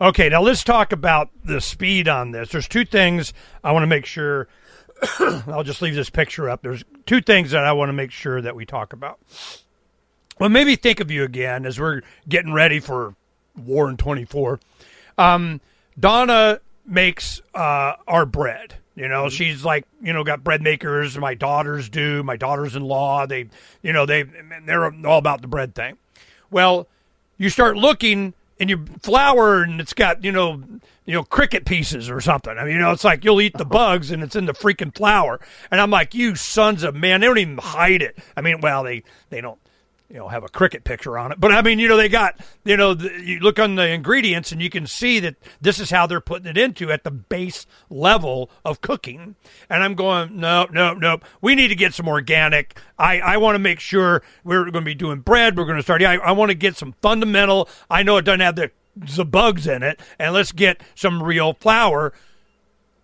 Okay, 0.01 0.27
now 0.27 0.41
let's 0.41 0.63
talk 0.63 0.91
about 0.91 1.29
the 1.43 1.61
speed 1.61 2.09
on 2.09 2.31
this. 2.31 2.49
There's 2.49 2.67
two 2.67 2.83
things 2.83 3.31
I 3.63 3.71
want 3.71 3.83
to 3.83 3.87
make 3.87 4.05
sure. 4.05 4.47
I'll 5.19 5.63
just 5.63 5.81
leave 5.81 5.95
this 5.95 6.09
picture 6.09 6.49
up. 6.49 6.63
There's 6.63 6.83
two 7.05 7.21
things 7.21 7.51
that 7.51 7.63
I 7.63 7.71
want 7.73 7.89
to 7.89 7.93
make 7.93 8.11
sure 8.11 8.41
that 8.41 8.55
we 8.55 8.65
talk 8.65 8.91
about. 8.91 9.19
Well, 10.39 10.49
maybe 10.49 10.75
think 10.75 10.99
of 10.99 11.11
you 11.11 11.23
again 11.23 11.65
as 11.65 11.79
we're 11.79 12.01
getting 12.27 12.51
ready 12.51 12.79
for 12.79 13.15
War 13.55 13.89
in 13.89 13.97
24. 13.97 14.59
Um, 15.17 15.61
Donna 15.97 16.59
makes 16.85 17.41
uh, 17.53 17.93
our 18.07 18.25
bread. 18.25 18.75
You 18.95 19.09
know, 19.09 19.25
mm-hmm. 19.25 19.29
she's 19.29 19.65
like, 19.65 19.85
you 20.01 20.13
know, 20.13 20.23
got 20.23 20.43
bread 20.43 20.61
makers. 20.61 21.17
My 21.17 21.33
daughters 21.33 21.89
do. 21.89 22.23
My 22.23 22.37
daughters-in-law, 22.37 23.27
they, 23.27 23.49
you 23.81 23.91
know, 23.91 24.05
they 24.05 24.23
they're 24.65 24.85
all 24.85 25.17
about 25.17 25.41
the 25.41 25.47
bread 25.47 25.75
thing. 25.75 25.97
Well, 26.49 26.87
you 27.37 27.49
start 27.49 27.75
looking 27.75 28.33
and 28.59 28.69
you 28.69 28.85
flour 29.01 29.63
and 29.63 29.81
it's 29.81 29.93
got 29.93 30.23
you 30.23 30.31
know 30.31 30.63
you 31.05 31.13
know 31.13 31.23
cricket 31.23 31.65
pieces 31.65 32.09
or 32.09 32.21
something. 32.21 32.57
I 32.57 32.63
mean, 32.63 32.75
you 32.75 32.79
know, 32.79 32.91
it's 32.91 33.03
like 33.03 33.23
you'll 33.25 33.41
eat 33.41 33.57
the 33.57 33.65
bugs 33.65 34.11
and 34.11 34.23
it's 34.23 34.35
in 34.35 34.45
the 34.45 34.53
freaking 34.53 34.95
flour. 34.95 35.39
And 35.71 35.81
I'm 35.81 35.91
like, 35.91 36.13
you 36.13 36.35
sons 36.35 36.83
of 36.83 36.95
man, 36.95 37.21
they 37.21 37.27
don't 37.27 37.37
even 37.37 37.57
hide 37.57 38.01
it. 38.01 38.17
I 38.37 38.41
mean, 38.41 38.61
well, 38.61 38.83
they 38.83 39.03
they 39.29 39.41
don't 39.41 39.59
you 40.09 40.17
know 40.17 40.27
have 40.27 40.43
a 40.43 40.49
cricket 40.49 40.83
picture 40.83 41.17
on 41.17 41.31
it. 41.31 41.39
But 41.39 41.51
i 41.51 41.61
mean 41.61 41.79
you 41.79 41.87
know 41.87 41.97
they 41.97 42.09
got 42.09 42.39
you 42.63 42.77
know 42.77 42.93
the, 42.93 43.09
you 43.23 43.39
look 43.39 43.59
on 43.59 43.75
the 43.75 43.87
ingredients 43.87 44.51
and 44.51 44.61
you 44.61 44.69
can 44.69 44.87
see 44.87 45.19
that 45.19 45.35
this 45.61 45.79
is 45.79 45.89
how 45.89 46.07
they're 46.07 46.21
putting 46.21 46.47
it 46.47 46.57
into 46.57 46.91
at 46.91 47.03
the 47.03 47.11
base 47.11 47.65
level 47.89 48.49
of 48.63 48.81
cooking. 48.81 49.35
And 49.69 49.83
i'm 49.83 49.95
going 49.95 50.39
no 50.39 50.67
no 50.71 50.93
no. 50.93 51.19
We 51.41 51.55
need 51.55 51.69
to 51.69 51.75
get 51.75 51.93
some 51.93 52.07
organic. 52.07 52.77
I 52.97 53.19
i 53.19 53.37
want 53.37 53.55
to 53.55 53.59
make 53.59 53.79
sure 53.79 54.21
we're 54.43 54.63
going 54.63 54.73
to 54.73 54.81
be 54.81 54.95
doing 54.95 55.19
bread. 55.19 55.57
We're 55.57 55.65
going 55.65 55.77
to 55.77 55.83
start 55.83 56.03
i, 56.03 56.15
I 56.15 56.31
want 56.31 56.49
to 56.49 56.55
get 56.55 56.75
some 56.77 56.93
fundamental 57.01 57.69
i 57.89 58.03
know 58.03 58.17
it 58.17 58.25
doesn't 58.25 58.41
have 58.41 58.55
the 58.55 58.71
the 58.95 59.25
bugs 59.25 59.67
in 59.67 59.83
it 59.83 59.99
and 60.17 60.33
let's 60.33 60.53
get 60.53 60.81
some 60.95 61.21
real 61.21 61.53
flour. 61.53 62.13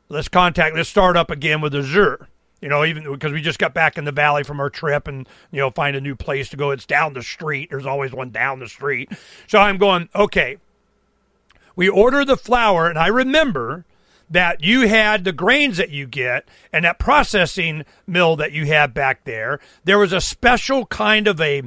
Let's 0.08 0.28
contact 0.28 0.76
let's 0.76 0.90
start 0.90 1.18
up 1.18 1.32
again 1.32 1.62
with 1.62 1.74
azure 1.74 2.28
you 2.62 2.70
know, 2.70 2.86
even 2.86 3.12
because 3.12 3.34
we 3.34 3.42
just 3.42 3.60
got 3.60 3.74
back 3.74 3.98
in 3.98 4.06
the 4.06 4.12
valley 4.12 4.44
from 4.44 4.60
our 4.60 4.70
trip 4.70 5.08
and, 5.08 5.28
you 5.52 5.60
know, 5.60 5.72
find 5.72 5.96
a 5.96 6.02
new 6.02 6.16
place 6.16 6.50
to 6.50 6.58
go. 6.58 6.72
It's 6.72 6.86
down 6.86 7.14
the 7.14 7.24
street. 7.24 7.72
There's 7.72 7.86
always 7.86 8.14
one 8.14 8.30
down 8.30 8.60
the 8.60 8.70
street. 8.70 9.12
So 9.48 9.60
I'm 9.60 9.78
going, 9.78 10.10
okay. 10.16 10.58
We 11.76 11.90
order 11.90 12.24
the 12.24 12.38
flour, 12.38 12.88
and 12.88 13.00
I 13.00 13.08
remember 13.08 13.86
that 14.30 14.64
you 14.64 14.88
had 14.88 15.24
the 15.24 15.34
grains 15.34 15.78
that 15.78 15.90
you 15.90 16.06
get 16.06 16.48
and 16.72 16.86
that 16.86 17.00
processing 17.00 17.84
mill 18.08 18.36
that 18.38 18.52
you 18.52 18.66
have 18.68 18.94
back 18.94 19.24
there. 19.26 19.60
There 19.84 20.00
was 20.00 20.14
a 20.14 20.22
special 20.22 20.86
kind 20.86 21.28
of 21.28 21.42
a 21.42 21.64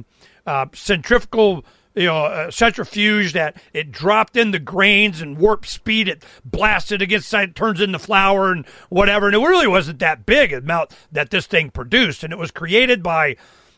uh, 0.47 0.67
centrifugal 0.73 1.65
you 1.95 2.05
know, 2.05 2.25
uh, 2.25 2.51
centrifuge 2.51 3.33
that 3.33 3.55
it 3.73 3.91
dropped 3.91 4.35
in 4.35 4.51
the 4.51 4.59
grains 4.59 5.21
and 5.21 5.37
warp 5.37 5.65
speed. 5.65 6.07
It 6.07 6.23
blasted 6.43 7.01
against 7.01 7.33
it, 7.33 7.55
turns 7.55 7.81
into 7.81 7.99
flour 7.99 8.51
and 8.51 8.65
whatever. 8.89 9.27
And 9.27 9.35
it 9.35 9.39
really 9.39 9.67
wasn't 9.67 9.99
that 9.99 10.25
big 10.25 10.53
amount 10.53 10.91
that 11.11 11.29
this 11.29 11.47
thing 11.47 11.71
produced. 11.71 12.23
And 12.23 12.33
it 12.33 12.39
was 12.39 12.51
created 12.51 13.01
by 13.01 13.37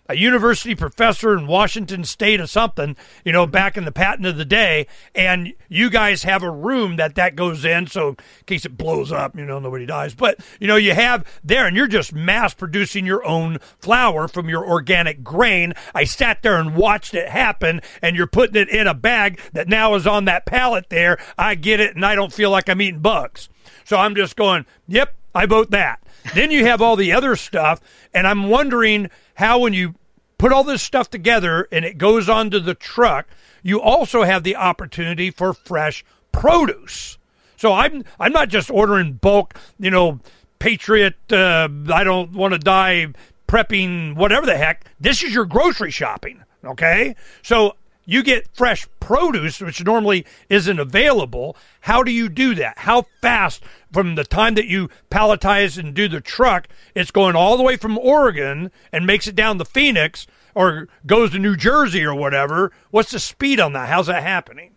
a 0.10 0.16
university 0.16 0.76
professor 0.76 1.38
in 1.38 1.48
Washington 1.48 2.04
State 2.04 2.40
or 2.40 2.48
something, 2.48 2.96
you 3.24 3.32
know, 3.32 3.46
back 3.46 3.78
in 3.78 3.86
the 3.86 3.92
patent 3.92 4.28
of 4.28 4.38
the 4.38 4.46
day, 4.46 4.88
and 5.14 5.54
you 5.70 5.90
guys 5.90 6.24
have 6.24 6.44
a 6.44 6.50
room 6.50 6.96
that 6.96 7.16
that 7.16 7.36
goes 7.36 7.66
in, 7.66 7.88
so 7.88 8.10
in 8.10 8.16
case 8.46 8.66
it 8.66 8.78
blows 8.78 9.12
up, 9.12 9.36
you 9.36 9.46
know, 9.46 9.60
nobody 9.60 9.86
dies. 9.86 10.14
But 10.14 10.40
you 10.60 10.68
know, 10.68 10.76
you 10.76 10.94
have 10.94 11.26
there, 11.44 11.66
and 11.66 11.76
you're 11.76 11.88
just 11.88 12.14
mass 12.14 12.54
producing 12.54 13.06
your 13.06 13.26
own 13.26 13.60
flour 13.80 14.28
from 14.28 14.50
your 14.50 14.68
organic 14.68 15.24
grain. 15.24 15.74
I 15.94 16.04
sat 16.04 16.42
there 16.42 16.60
and 16.60 16.76
watched 16.76 17.14
it 17.14 17.30
happen, 17.30 17.82
and 18.02 18.16
you're 18.16 18.28
putting 18.28 18.62
it 18.62 18.70
in 18.70 18.88
a 18.88 18.94
bag 18.94 19.40
that 19.54 19.68
now 19.68 19.96
is 19.96 20.08
on 20.08 20.26
that 20.26 20.46
pallet 20.46 20.90
there. 20.90 21.18
I 21.38 21.56
get 21.56 21.80
it, 21.80 21.96
and 21.96 22.06
I 22.06 22.16
don't 22.16 22.34
feel 22.34 22.50
like 22.50 22.70
I'm 22.70 22.82
eating 22.82 23.02
bugs. 23.02 23.50
So 23.84 23.98
I'm 23.98 24.16
just 24.16 24.36
going, 24.36 24.66
yep, 24.88 25.16
I 25.34 25.46
vote 25.46 25.72
that. 25.72 26.02
then 26.34 26.52
you 26.52 26.66
have 26.66 26.82
all 26.82 26.96
the 26.96 27.14
other 27.14 27.36
stuff, 27.36 27.80
and 28.14 28.28
I'm 28.28 28.50
wondering 28.50 29.10
how 29.38 29.60
when 29.60 29.74
you 29.74 29.94
put 30.40 30.52
all 30.52 30.64
this 30.64 30.82
stuff 30.82 31.10
together 31.10 31.68
and 31.72 31.86
it 31.86 31.98
goes 31.98 32.28
onto 32.28 32.60
the 32.60 32.74
truck, 32.74 33.28
you 33.62 33.80
also 33.80 34.24
have 34.24 34.44
the 34.44 34.56
opportunity 34.56 35.30
for 35.30 35.54
fresh 35.54 36.04
produce. 36.32 37.18
So 37.56 37.74
I'm 37.74 38.04
I'm 38.20 38.32
not 38.32 38.50
just 38.50 38.70
ordering 38.70 39.14
bulk, 39.14 39.56
you 39.80 39.92
know, 39.92 40.20
Patriot. 40.60 41.16
Uh, 41.32 41.70
I 41.92 42.04
don't 42.04 42.34
want 42.34 42.54
to 42.54 42.60
die 42.60 43.08
prepping 43.48 44.16
whatever 44.16 44.46
the 44.46 44.58
heck. 44.58 44.86
This 45.00 45.24
is 45.24 45.34
your 45.34 45.46
grocery 45.46 45.92
shopping. 45.92 46.44
Okay, 46.66 47.16
so 47.44 47.76
you 48.08 48.24
get 48.24 48.48
fresh 48.56 48.88
produce, 49.02 49.60
which 49.60 49.84
normally 49.84 50.26
isn't 50.50 50.80
available. 50.80 51.56
How 51.82 52.02
do 52.02 52.12
you 52.12 52.30
do 52.30 52.56
that? 52.56 52.80
How 52.80 53.06
fast 53.22 53.62
from 53.92 54.16
the 54.16 54.24
time 54.24 54.56
that 54.56 54.66
you 54.66 54.90
palletize 55.12 55.78
and 55.78 55.94
do 55.94 56.08
the 56.08 56.22
truck, 56.22 56.68
it's 56.96 57.12
going 57.12 57.36
all 57.36 57.58
the 57.58 57.64
way 57.64 57.76
from 57.76 57.98
Oregon 57.98 58.72
and 58.92 59.06
makes 59.06 59.28
it 59.28 59.36
down 59.36 59.60
to 59.60 59.66
Phoenix 59.66 60.26
or 60.56 60.88
goes 61.06 61.32
to 61.32 61.40
New 61.40 61.58
Jersey 61.58 62.04
or 62.04 62.16
whatever? 62.16 62.72
What's 62.90 63.12
the 63.12 63.20
speed 63.20 63.60
on 63.60 63.74
that? 63.74 63.90
How's 63.90 64.08
that 64.08 64.24
happening? 64.24 64.72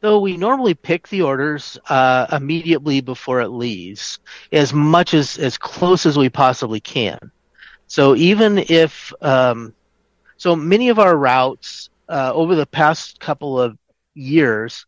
So 0.00 0.18
we 0.18 0.36
normally 0.36 0.74
pick 0.74 1.08
the 1.08 1.22
orders 1.22 1.78
uh, 1.88 2.26
immediately 2.32 3.02
before 3.02 3.40
it 3.40 3.48
leaves, 3.50 4.18
as 4.50 4.72
much 4.72 5.14
as 5.14 5.38
as 5.38 5.56
close 5.56 6.06
as 6.06 6.18
we 6.18 6.28
possibly 6.28 6.80
can. 6.80 7.30
So 7.86 8.16
even 8.16 8.58
if 8.58 9.12
um, 9.20 9.74
so, 10.42 10.56
many 10.56 10.88
of 10.88 10.98
our 10.98 11.16
routes 11.16 11.88
uh, 12.12 12.30
over 12.34 12.54
the 12.54 12.66
past 12.66 13.18
couple 13.20 13.58
of 13.58 13.78
years, 14.12 14.84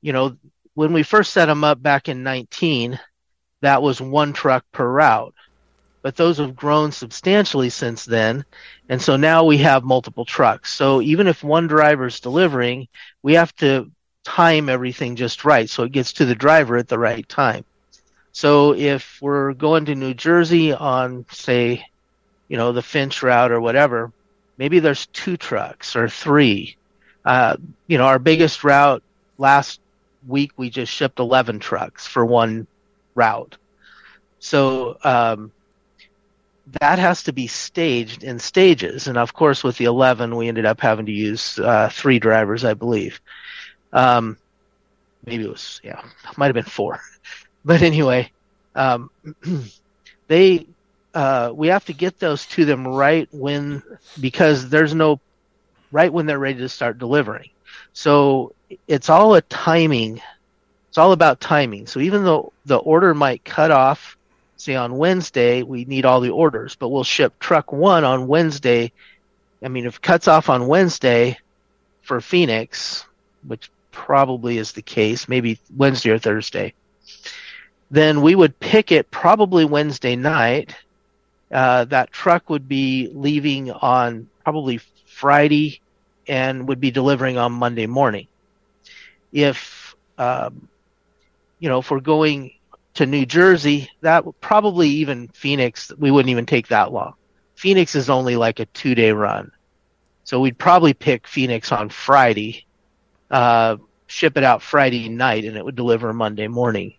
you 0.00 0.14
know, 0.14 0.38
when 0.72 0.94
we 0.94 1.02
first 1.02 1.34
set 1.34 1.46
them 1.46 1.64
up 1.64 1.82
back 1.82 2.08
in 2.08 2.22
19, 2.22 2.98
that 3.60 3.82
was 3.82 4.00
one 4.00 4.32
truck 4.32 4.64
per 4.72 4.90
route. 4.90 5.34
But 6.02 6.16
those 6.16 6.38
have 6.38 6.56
grown 6.56 6.90
substantially 6.90 7.68
since 7.68 8.06
then. 8.06 8.44
And 8.88 9.00
so 9.00 9.16
now 9.16 9.44
we 9.44 9.58
have 9.58 9.84
multiple 9.84 10.24
trucks. 10.24 10.72
So 10.72 11.02
even 11.02 11.26
if 11.26 11.44
one 11.44 11.66
driver 11.66 12.06
is 12.06 12.20
delivering, 12.20 12.88
we 13.22 13.34
have 13.34 13.54
to 13.56 13.90
time 14.24 14.70
everything 14.70 15.14
just 15.14 15.44
right 15.44 15.68
so 15.68 15.82
it 15.82 15.92
gets 15.92 16.14
to 16.14 16.24
the 16.24 16.34
driver 16.34 16.78
at 16.78 16.88
the 16.88 16.98
right 16.98 17.28
time. 17.28 17.64
So 18.32 18.74
if 18.74 19.18
we're 19.20 19.52
going 19.52 19.84
to 19.84 19.94
New 19.94 20.14
Jersey 20.14 20.72
on, 20.72 21.26
say, 21.30 21.84
you 22.48 22.56
know, 22.56 22.72
the 22.72 22.82
Finch 22.82 23.22
route 23.22 23.52
or 23.52 23.60
whatever, 23.60 24.10
maybe 24.62 24.78
there's 24.78 25.06
two 25.06 25.36
trucks 25.36 25.96
or 25.96 26.08
three. 26.08 26.76
Uh, 27.24 27.56
you 27.88 27.98
know, 27.98 28.04
our 28.04 28.20
biggest 28.20 28.62
route 28.62 29.02
last 29.36 29.80
week 30.28 30.52
we 30.56 30.70
just 30.70 30.92
shipped 30.92 31.18
11 31.18 31.58
trucks 31.58 32.06
for 32.06 32.24
one 32.24 32.68
route. 33.16 33.56
So 34.38 34.98
um, 35.02 35.50
that 36.80 37.00
has 37.00 37.24
to 37.24 37.32
be 37.32 37.48
staged 37.48 38.22
in 38.22 38.38
stages. 38.38 39.08
And 39.08 39.18
of 39.18 39.34
course, 39.34 39.64
with 39.64 39.76
the 39.78 39.86
11, 39.86 40.36
we 40.36 40.46
ended 40.46 40.64
up 40.64 40.80
having 40.80 41.06
to 41.06 41.12
use 41.12 41.58
uh, 41.58 41.88
three 41.92 42.20
drivers, 42.20 42.64
I 42.64 42.74
believe. 42.74 43.20
Um, 43.92 44.38
maybe 45.26 45.42
it 45.42 45.50
was, 45.50 45.80
yeah, 45.82 46.04
might 46.36 46.46
have 46.46 46.54
been 46.54 46.62
four. 46.62 47.00
But 47.64 47.82
anyway, 47.82 48.30
um, 48.74 49.10
they 50.28 50.66
uh, 51.14 51.52
we 51.54 51.68
have 51.68 51.84
to 51.86 51.92
get 51.92 52.18
those 52.18 52.46
to 52.46 52.64
them 52.64 52.86
right 52.86 53.28
when 53.32 53.82
because 54.20 54.68
there's 54.68 54.94
no 54.94 55.20
right 55.90 56.12
when 56.12 56.26
they're 56.26 56.38
ready 56.38 56.58
to 56.60 56.68
start 56.68 56.98
delivering. 56.98 57.50
So 57.92 58.54
it's 58.88 59.10
all 59.10 59.34
a 59.34 59.42
timing. 59.42 60.20
It's 60.88 60.98
all 60.98 61.12
about 61.12 61.40
timing. 61.40 61.86
So 61.86 62.00
even 62.00 62.24
though 62.24 62.52
the 62.64 62.78
order 62.78 63.14
might 63.14 63.44
cut 63.44 63.70
off, 63.70 64.16
say 64.56 64.74
on 64.74 64.96
Wednesday, 64.96 65.62
we 65.62 65.84
need 65.84 66.04
all 66.04 66.20
the 66.20 66.30
orders, 66.30 66.76
but 66.76 66.88
we'll 66.88 67.04
ship 67.04 67.38
truck 67.38 67.72
one 67.72 68.04
on 68.04 68.26
Wednesday. 68.26 68.92
I 69.62 69.68
mean, 69.68 69.86
if 69.86 69.96
it 69.96 70.02
cuts 70.02 70.28
off 70.28 70.48
on 70.48 70.66
Wednesday 70.66 71.38
for 72.02 72.20
Phoenix, 72.20 73.04
which 73.46 73.70
probably 73.90 74.58
is 74.58 74.72
the 74.72 74.82
case, 74.82 75.28
maybe 75.28 75.58
Wednesday 75.76 76.10
or 76.10 76.18
Thursday, 76.18 76.72
then 77.90 78.22
we 78.22 78.34
would 78.34 78.58
pick 78.58 78.90
it 78.90 79.10
probably 79.10 79.64
Wednesday 79.64 80.16
night 80.16 80.74
uh, 81.52 81.84
that 81.86 82.12
truck 82.12 82.50
would 82.50 82.68
be 82.68 83.10
leaving 83.12 83.70
on 83.70 84.28
probably 84.44 84.80
Friday 85.06 85.80
and 86.26 86.68
would 86.68 86.80
be 86.80 86.90
delivering 86.90 87.36
on 87.38 87.52
Monday 87.52 87.86
morning. 87.86 88.28
If 89.32 89.94
um, 90.18 90.68
you 91.58 91.68
know, 91.68 91.78
if 91.78 91.90
we're 91.90 92.00
going 92.00 92.52
to 92.94 93.06
New 93.06 93.24
Jersey, 93.24 93.88
that 94.00 94.26
would 94.26 94.40
probably 94.40 94.88
even 94.88 95.28
Phoenix, 95.28 95.92
we 95.96 96.10
wouldn't 96.10 96.30
even 96.30 96.46
take 96.46 96.68
that 96.68 96.92
long. 96.92 97.14
Phoenix 97.56 97.94
is 97.94 98.10
only 98.10 98.36
like 98.36 98.60
a 98.60 98.66
two 98.66 98.94
day 98.94 99.12
run. 99.12 99.50
So 100.24 100.40
we'd 100.40 100.58
probably 100.58 100.94
pick 100.94 101.26
Phoenix 101.26 101.72
on 101.72 101.88
Friday, 101.88 102.64
uh, 103.30 103.76
ship 104.06 104.36
it 104.36 104.44
out 104.44 104.62
Friday 104.62 105.08
night, 105.08 105.44
and 105.44 105.56
it 105.56 105.64
would 105.64 105.76
deliver 105.76 106.12
Monday 106.12 106.48
morning. 106.48 106.94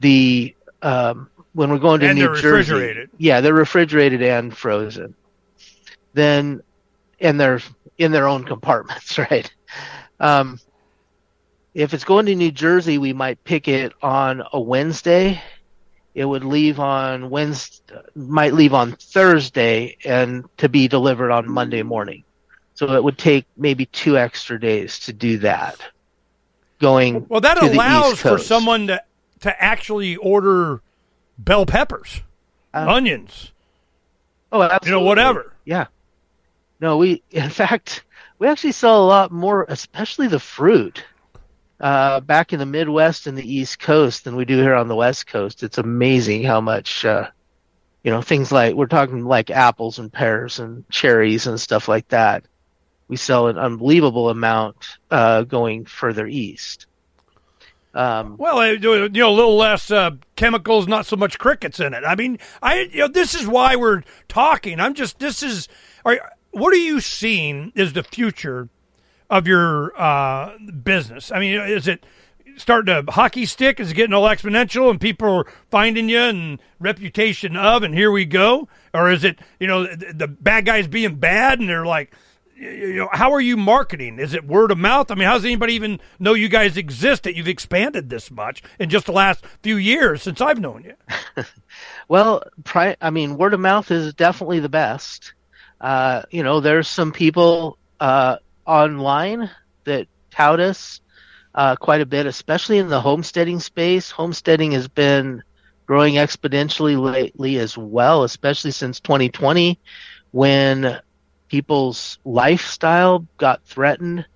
The 0.00 0.54
um, 0.82 1.30
when 1.54 1.70
we're 1.70 1.78
going 1.78 2.00
to 2.00 2.08
and 2.08 2.18
New 2.18 2.26
they're 2.26 2.34
Jersey. 2.34 2.72
refrigerated. 2.72 3.10
Yeah, 3.16 3.40
they're 3.40 3.54
refrigerated 3.54 4.22
and 4.22 4.56
frozen. 4.56 5.14
Then, 6.12 6.62
and 7.20 7.40
they're 7.40 7.60
in 7.96 8.12
their 8.12 8.28
own 8.28 8.44
compartments, 8.44 9.18
right? 9.30 9.50
Um, 10.20 10.60
if 11.72 11.94
it's 11.94 12.04
going 12.04 12.26
to 12.26 12.34
New 12.34 12.52
Jersey, 12.52 12.98
we 12.98 13.12
might 13.12 13.42
pick 13.44 13.66
it 13.68 13.92
on 14.02 14.42
a 14.52 14.60
Wednesday. 14.60 15.40
It 16.14 16.24
would 16.24 16.44
leave 16.44 16.78
on 16.78 17.30
Wednesday, 17.30 17.96
might 18.14 18.54
leave 18.54 18.74
on 18.74 18.92
Thursday, 18.92 19.96
and 20.04 20.44
to 20.58 20.68
be 20.68 20.86
delivered 20.86 21.32
on 21.32 21.50
Monday 21.50 21.82
morning. 21.82 22.22
So 22.74 22.92
it 22.92 23.02
would 23.02 23.18
take 23.18 23.46
maybe 23.56 23.86
two 23.86 24.16
extra 24.18 24.58
days 24.58 25.00
to 25.00 25.12
do 25.12 25.38
that. 25.38 25.80
Going 26.80 27.26
Well, 27.28 27.40
that 27.40 27.54
to 27.54 27.60
the 27.60 27.66
East 27.66 27.74
allows 27.74 28.20
for 28.20 28.38
someone 28.38 28.88
to 28.88 29.02
to 29.40 29.62
actually 29.62 30.16
order 30.16 30.80
bell 31.38 31.66
peppers, 31.66 32.20
Uh, 32.72 32.86
onions, 32.88 33.52
Oh, 34.52 34.62
absolutely. 34.62 34.88
you 34.88 34.92
know, 35.00 35.06
whatever. 35.06 35.52
Yeah. 35.64 35.86
No, 36.80 36.96
we 36.98 37.22
in 37.30 37.50
fact 37.50 38.04
we 38.38 38.48
actually 38.48 38.72
sell 38.72 39.02
a 39.04 39.06
lot 39.06 39.30
more, 39.32 39.64
especially 39.68 40.26
the 40.28 40.40
fruit, 40.40 41.04
uh, 41.80 42.20
back 42.20 42.52
in 42.52 42.58
the 42.58 42.66
Midwest 42.66 43.26
and 43.26 43.36
the 43.38 43.52
East 43.54 43.78
Coast 43.78 44.24
than 44.24 44.36
we 44.36 44.44
do 44.44 44.58
here 44.60 44.74
on 44.74 44.88
the 44.88 44.94
West 44.96 45.26
Coast. 45.26 45.62
It's 45.62 45.78
amazing 45.78 46.42
how 46.44 46.60
much, 46.60 47.04
uh, 47.04 47.28
you 48.02 48.10
know, 48.10 48.22
things 48.22 48.50
like 48.52 48.74
we're 48.74 48.86
talking 48.86 49.24
like 49.24 49.50
apples 49.50 49.98
and 49.98 50.12
pears 50.12 50.58
and 50.58 50.88
cherries 50.90 51.46
and 51.46 51.60
stuff 51.60 51.88
like 51.88 52.08
that. 52.08 52.44
We 53.08 53.16
sell 53.16 53.48
an 53.48 53.58
unbelievable 53.58 54.28
amount 54.30 54.76
uh, 55.10 55.42
going 55.42 55.84
further 55.86 56.26
east. 56.26 56.86
Um, 57.94 58.36
Well, 58.38 58.74
you 58.74 59.08
know, 59.08 59.30
a 59.30 59.30
little 59.30 59.56
less 59.56 59.90
uh, 59.90 60.12
chemicals, 60.36 60.88
not 60.88 61.06
so 61.06 61.16
much 61.16 61.38
crickets 61.38 61.78
in 61.78 61.94
it. 61.94 62.02
I 62.04 62.14
mean, 62.16 62.38
I 62.62 62.88
you 62.92 62.98
know, 63.00 63.08
this 63.08 63.34
is 63.34 63.46
why 63.46 63.76
we're 63.76 64.02
talking. 64.28 64.80
I'm 64.80 64.94
just 64.94 65.18
this 65.18 65.42
is. 65.42 65.68
Are, 66.04 66.18
what 66.50 66.72
are 66.72 66.76
you 66.76 67.00
seeing 67.00 67.72
is 67.74 67.92
the 67.94 68.02
future 68.02 68.68
of 69.30 69.46
your 69.46 69.92
uh, 70.00 70.56
business? 70.58 71.32
I 71.32 71.38
mean, 71.40 71.60
is 71.60 71.88
it 71.88 72.04
starting 72.56 73.04
to 73.06 73.10
hockey 73.12 73.46
stick? 73.46 73.80
Is 73.80 73.90
it 73.90 73.94
getting 73.94 74.14
all 74.14 74.28
exponential 74.28 74.90
and 74.90 75.00
people 75.00 75.28
are 75.28 75.46
finding 75.70 76.08
you 76.08 76.18
and 76.20 76.58
reputation 76.78 77.56
of, 77.56 77.82
and 77.82 77.94
here 77.94 78.10
we 78.10 78.24
go? 78.24 78.68
Or 78.92 79.10
is 79.10 79.24
it 79.24 79.38
you 79.58 79.66
know 79.66 79.84
the, 79.84 80.12
the 80.14 80.28
bad 80.28 80.66
guys 80.66 80.86
being 80.88 81.16
bad 81.16 81.60
and 81.60 81.68
they're 81.68 81.86
like, 81.86 82.12
you 82.64 82.94
know, 82.94 83.08
how 83.12 83.32
are 83.32 83.40
you 83.40 83.56
marketing? 83.56 84.18
Is 84.18 84.34
it 84.34 84.46
word 84.46 84.70
of 84.70 84.78
mouth? 84.78 85.10
I 85.10 85.14
mean, 85.14 85.26
how 85.26 85.34
does 85.34 85.44
anybody 85.44 85.74
even 85.74 86.00
know 86.18 86.34
you 86.34 86.48
guys 86.48 86.76
exist? 86.76 87.24
That 87.24 87.34
you've 87.36 87.48
expanded 87.48 88.10
this 88.10 88.30
much 88.30 88.62
in 88.78 88.88
just 88.90 89.06
the 89.06 89.12
last 89.12 89.44
few 89.62 89.76
years 89.76 90.22
since 90.22 90.40
I've 90.40 90.60
known 90.60 90.84
you. 90.84 91.44
well, 92.08 92.42
pri- 92.64 92.96
I 93.00 93.10
mean, 93.10 93.36
word 93.36 93.54
of 93.54 93.60
mouth 93.60 93.90
is 93.90 94.14
definitely 94.14 94.60
the 94.60 94.68
best. 94.68 95.34
Uh, 95.80 96.22
you 96.30 96.42
know, 96.42 96.60
there's 96.60 96.88
some 96.88 97.12
people 97.12 97.78
uh, 98.00 98.36
online 98.66 99.50
that 99.84 100.06
tout 100.30 100.60
us 100.60 101.00
uh, 101.54 101.76
quite 101.76 102.00
a 102.00 102.06
bit, 102.06 102.26
especially 102.26 102.78
in 102.78 102.88
the 102.88 103.00
homesteading 103.00 103.60
space. 103.60 104.10
Homesteading 104.10 104.72
has 104.72 104.88
been 104.88 105.42
growing 105.86 106.14
exponentially 106.14 106.98
lately 106.98 107.58
as 107.58 107.76
well, 107.76 108.24
especially 108.24 108.70
since 108.70 109.00
2020 109.00 109.78
when 110.30 110.98
people's 111.48 112.18
lifestyle 112.24 113.26
got 113.38 113.64
threatened. 113.64 114.26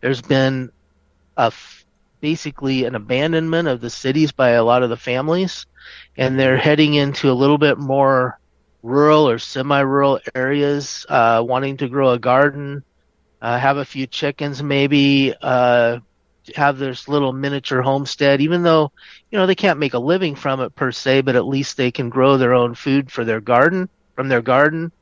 There's 0.00 0.22
been 0.22 0.70
a 1.36 1.52
basically 2.20 2.84
an 2.84 2.94
abandonment 2.94 3.68
of 3.68 3.80
the 3.80 3.90
cities 3.90 4.32
by 4.32 4.50
a 4.50 4.64
lot 4.64 4.82
of 4.82 4.90
the 4.90 4.96
families, 4.96 5.66
and 6.16 6.38
they're 6.38 6.56
heading 6.56 6.94
into 6.94 7.30
a 7.30 7.34
little 7.34 7.58
bit 7.58 7.78
more 7.78 8.38
rural 8.82 9.28
or 9.28 9.38
semi-rural 9.38 10.20
areas, 10.34 11.04
uh, 11.08 11.42
wanting 11.46 11.76
to 11.78 11.88
grow 11.88 12.10
a 12.10 12.18
garden, 12.18 12.82
uh, 13.40 13.58
have 13.58 13.76
a 13.76 13.84
few 13.84 14.06
chickens, 14.06 14.62
maybe 14.62 15.34
uh, 15.42 15.98
have 16.54 16.78
this 16.78 17.08
little 17.08 17.32
miniature 17.32 17.82
homestead. 17.82 18.40
Even 18.40 18.62
though 18.62 18.90
you 19.30 19.38
know 19.38 19.46
they 19.46 19.54
can't 19.54 19.78
make 19.78 19.94
a 19.94 19.98
living 19.98 20.34
from 20.34 20.60
it 20.60 20.74
per 20.74 20.90
se, 20.92 21.22
but 21.22 21.36
at 21.36 21.46
least 21.46 21.76
they 21.76 21.90
can 21.90 22.08
grow 22.08 22.36
their 22.36 22.54
own 22.54 22.74
food 22.74 23.10
for 23.10 23.24
their 23.24 23.40
garden 23.40 23.88
from 24.14 24.28
their 24.28 24.42
garden. 24.42 24.92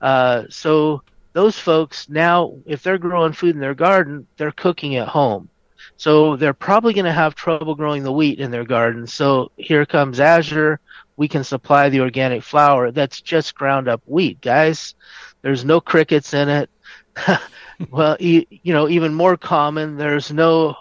Uh, 0.00 0.44
so 0.50 1.02
those 1.32 1.58
folks 1.58 2.08
now, 2.08 2.56
if 2.66 2.82
they're 2.82 2.98
growing 2.98 3.32
food 3.32 3.54
in 3.54 3.60
their 3.60 3.74
garden, 3.74 4.26
they're 4.36 4.52
cooking 4.52 4.96
at 4.96 5.08
home. 5.08 5.48
So 5.96 6.36
they're 6.36 6.54
probably 6.54 6.92
going 6.94 7.04
to 7.04 7.12
have 7.12 7.34
trouble 7.34 7.74
growing 7.74 8.02
the 8.02 8.12
wheat 8.12 8.40
in 8.40 8.50
their 8.50 8.64
garden. 8.64 9.06
So 9.06 9.50
here 9.56 9.86
comes 9.86 10.20
Azure. 10.20 10.80
We 11.16 11.28
can 11.28 11.44
supply 11.44 11.88
the 11.88 12.00
organic 12.00 12.42
flour 12.42 12.90
that's 12.90 13.20
just 13.20 13.54
ground 13.54 13.88
up 13.88 14.02
wheat, 14.06 14.40
guys. 14.40 14.94
There's 15.42 15.64
no 15.64 15.80
crickets 15.80 16.34
in 16.34 16.48
it. 16.48 16.70
well, 17.90 18.16
you, 18.18 18.46
you 18.50 18.72
know, 18.72 18.88
even 18.88 19.14
more 19.14 19.36
common, 19.36 19.96
there's 19.96 20.32
no, 20.32 20.76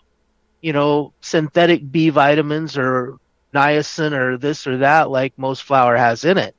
you 0.62 0.74
know, 0.74 1.14
synthetic 1.22 1.92
B 1.92 2.10
vitamins 2.10 2.78
or 2.78 3.18
niacin 3.54 4.14
or 4.14 4.38
this 4.38 4.66
or 4.66 4.78
that 4.78 5.12
like 5.12 5.38
most 5.38 5.64
flour 5.64 5.96
has 5.96 6.26
in 6.26 6.38
it. 6.38 6.56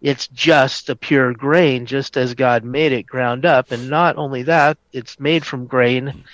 It's 0.00 0.28
just 0.28 0.90
a 0.90 0.96
pure 0.96 1.32
grain, 1.32 1.86
just 1.86 2.16
as 2.16 2.34
God 2.34 2.64
made 2.64 2.92
it 2.92 3.06
ground 3.06 3.44
up. 3.44 3.72
And 3.72 3.90
not 3.90 4.16
only 4.16 4.44
that, 4.44 4.78
it's 4.92 5.18
made 5.18 5.44
from 5.44 5.66
grain 5.66 6.24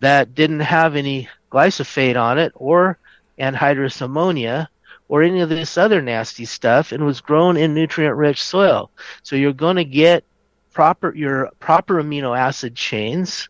that 0.00 0.34
didn't 0.34 0.60
have 0.60 0.96
any 0.96 1.28
glyphosate 1.50 2.20
on 2.20 2.38
it 2.38 2.52
or 2.56 2.98
anhydrous 3.38 4.00
ammonia 4.00 4.68
or 5.08 5.22
any 5.22 5.40
of 5.40 5.48
this 5.48 5.78
other 5.78 6.02
nasty 6.02 6.44
stuff 6.44 6.90
and 6.90 7.04
was 7.04 7.20
grown 7.20 7.56
in 7.56 7.74
nutrient 7.74 8.16
rich 8.16 8.42
soil. 8.42 8.90
So 9.22 9.36
you're 9.36 9.52
going 9.52 9.76
to 9.76 9.84
get 9.84 10.24
proper 10.72 11.14
your 11.14 11.50
proper 11.60 12.02
amino 12.02 12.36
acid 12.36 12.74
chains. 12.74 13.48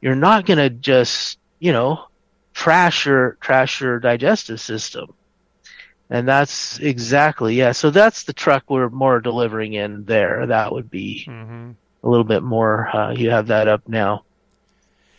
You're 0.00 0.14
not 0.14 0.46
going 0.46 0.58
to 0.58 0.70
just, 0.70 1.38
you 1.58 1.72
know, 1.72 2.04
trash 2.52 3.06
your 3.06 3.38
trash 3.40 3.80
your 3.80 3.98
digestive 3.98 4.60
system. 4.60 5.14
And 6.10 6.26
that's 6.26 6.78
exactly, 6.78 7.54
yeah. 7.54 7.72
So 7.72 7.90
that's 7.90 8.24
the 8.24 8.32
truck 8.32 8.70
we're 8.70 8.88
more 8.88 9.20
delivering 9.20 9.74
in 9.74 10.04
there. 10.04 10.46
That 10.46 10.72
would 10.72 10.90
be 10.90 11.26
mm-hmm. 11.28 11.72
a 12.02 12.08
little 12.08 12.24
bit 12.24 12.42
more. 12.42 12.88
Uh, 12.94 13.12
you 13.12 13.30
have 13.30 13.48
that 13.48 13.68
up 13.68 13.86
now. 13.86 14.24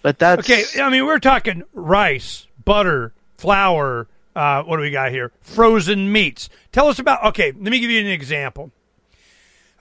But 0.01 0.17
that's. 0.17 0.49
Okay, 0.49 0.63
I 0.81 0.89
mean, 0.89 1.05
we're 1.05 1.19
talking 1.19 1.63
rice, 1.73 2.47
butter, 2.63 3.13
flour. 3.35 4.07
Uh, 4.35 4.63
what 4.63 4.77
do 4.77 4.81
we 4.81 4.91
got 4.91 5.11
here? 5.11 5.31
Frozen 5.41 6.11
meats. 6.11 6.49
Tell 6.71 6.87
us 6.87 6.97
about. 6.97 7.23
Okay, 7.25 7.51
let 7.51 7.71
me 7.71 7.79
give 7.79 7.91
you 7.91 7.99
an 7.99 8.07
example. 8.07 8.71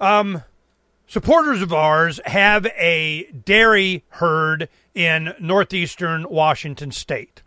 Um, 0.00 0.42
supporters 1.06 1.62
of 1.62 1.72
ours 1.72 2.20
have 2.26 2.66
a 2.66 3.24
dairy 3.32 4.04
herd 4.08 4.68
in 4.94 5.34
northeastern 5.40 6.28
Washington 6.28 6.90
state. 6.90 7.37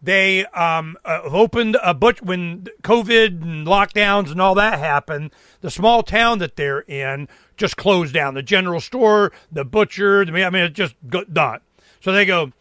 They 0.00 0.46
um, 0.46 0.96
uh, 1.04 1.20
opened 1.24 1.76
a 1.82 1.92
butch 1.92 2.22
when 2.22 2.66
COVID 2.82 3.42
and 3.42 3.66
lockdowns 3.66 4.30
and 4.30 4.40
all 4.40 4.54
that 4.54 4.78
happened. 4.78 5.32
The 5.60 5.70
small 5.70 6.02
town 6.02 6.38
that 6.38 6.56
they're 6.56 6.80
in 6.82 7.28
just 7.56 7.76
closed 7.76 8.14
down. 8.14 8.34
The 8.34 8.42
general 8.42 8.80
store, 8.80 9.32
the 9.50 9.64
butcher. 9.64 10.22
I 10.22 10.50
mean, 10.50 10.62
it 10.62 10.72
just 10.72 10.94
done. 11.08 11.60
So 12.00 12.12
they 12.12 12.24
go, 12.24 12.52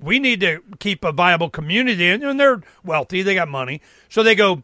we 0.00 0.18
need 0.18 0.40
to 0.40 0.62
keep 0.78 1.04
a 1.04 1.12
viable 1.12 1.50
community, 1.50 2.08
and 2.08 2.40
they're 2.40 2.62
wealthy. 2.82 3.22
They 3.22 3.34
got 3.34 3.48
money. 3.48 3.80
So 4.08 4.22
they 4.22 4.34
go, 4.34 4.62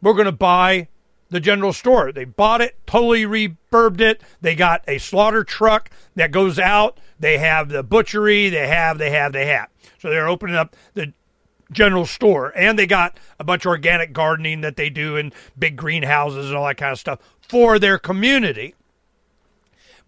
we're 0.00 0.14
going 0.14 0.26
to 0.26 0.32
buy 0.32 0.88
the 1.28 1.40
general 1.40 1.72
store. 1.72 2.12
They 2.12 2.24
bought 2.24 2.60
it, 2.60 2.76
totally 2.86 3.24
refurbed 3.24 4.00
it. 4.00 4.22
They 4.40 4.54
got 4.54 4.82
a 4.86 4.98
slaughter 4.98 5.44
truck 5.44 5.90
that 6.14 6.30
goes 6.30 6.58
out. 6.58 6.98
They 7.18 7.38
have 7.38 7.68
the 7.68 7.82
butchery. 7.82 8.48
They 8.48 8.68
have, 8.68 8.98
they 8.98 9.10
have, 9.10 9.32
they 9.32 9.46
have. 9.46 9.68
So 9.98 10.10
they're 10.10 10.28
opening 10.28 10.56
up 10.56 10.76
the 10.94 11.12
general 11.70 12.06
store. 12.06 12.52
And 12.56 12.78
they 12.78 12.86
got 12.86 13.18
a 13.38 13.44
bunch 13.44 13.64
of 13.64 13.70
organic 13.70 14.12
gardening 14.12 14.60
that 14.60 14.76
they 14.76 14.90
do 14.90 15.16
in 15.16 15.32
big 15.58 15.76
greenhouses 15.76 16.48
and 16.48 16.56
all 16.56 16.66
that 16.66 16.76
kind 16.76 16.92
of 16.92 16.98
stuff 16.98 17.18
for 17.40 17.78
their 17.78 17.98
community. 17.98 18.74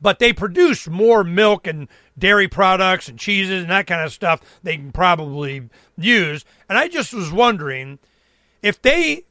But 0.01 0.21
they 0.21 0.33
produce 0.33 0.87
more 0.87 1.25
milk 1.25 1.67
and 1.67 1.89
dairy 2.17 2.49
products 2.49 3.09
and 3.09 3.19
cheeses 3.19 3.63
and 3.63 3.71
that 3.71 3.87
kind 3.87 4.05
of 4.05 4.13
stuff 4.13 4.41
they 4.63 4.77
can 4.77 4.93
probably 4.93 5.69
use. 5.97 6.45
And 6.69 6.79
I 6.79 6.89
just 6.89 7.13
was 7.13 7.33
wondering 7.33 7.99
if 8.63 8.81
they 8.81 9.25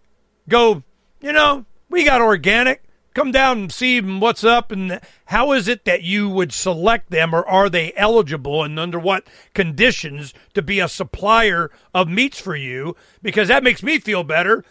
go, 0.49 0.83
you 1.21 1.31
know, 1.31 1.65
we 1.89 2.03
got 2.03 2.21
organic, 2.21 2.83
come 3.17 3.31
down 3.31 3.57
and 3.57 3.71
see 3.71 3.99
what's 3.99 4.43
up 4.43 4.71
and 4.71 4.99
how 5.25 5.51
is 5.51 5.67
it 5.67 5.85
that 5.85 6.03
you 6.03 6.29
would 6.29 6.53
select 6.53 7.09
them 7.09 7.33
or 7.33 7.43
are 7.47 7.67
they 7.67 7.91
eligible 7.95 8.63
and 8.63 8.79
under 8.79 8.99
what 8.99 9.25
conditions 9.55 10.35
to 10.53 10.61
be 10.61 10.79
a 10.79 10.87
supplier 10.87 11.71
of 11.95 12.07
meats 12.07 12.39
for 12.39 12.55
you? 12.55 12.95
Because 13.23 13.47
that 13.47 13.63
makes 13.63 13.81
me 13.81 13.97
feel 13.97 14.23
better. 14.23 14.63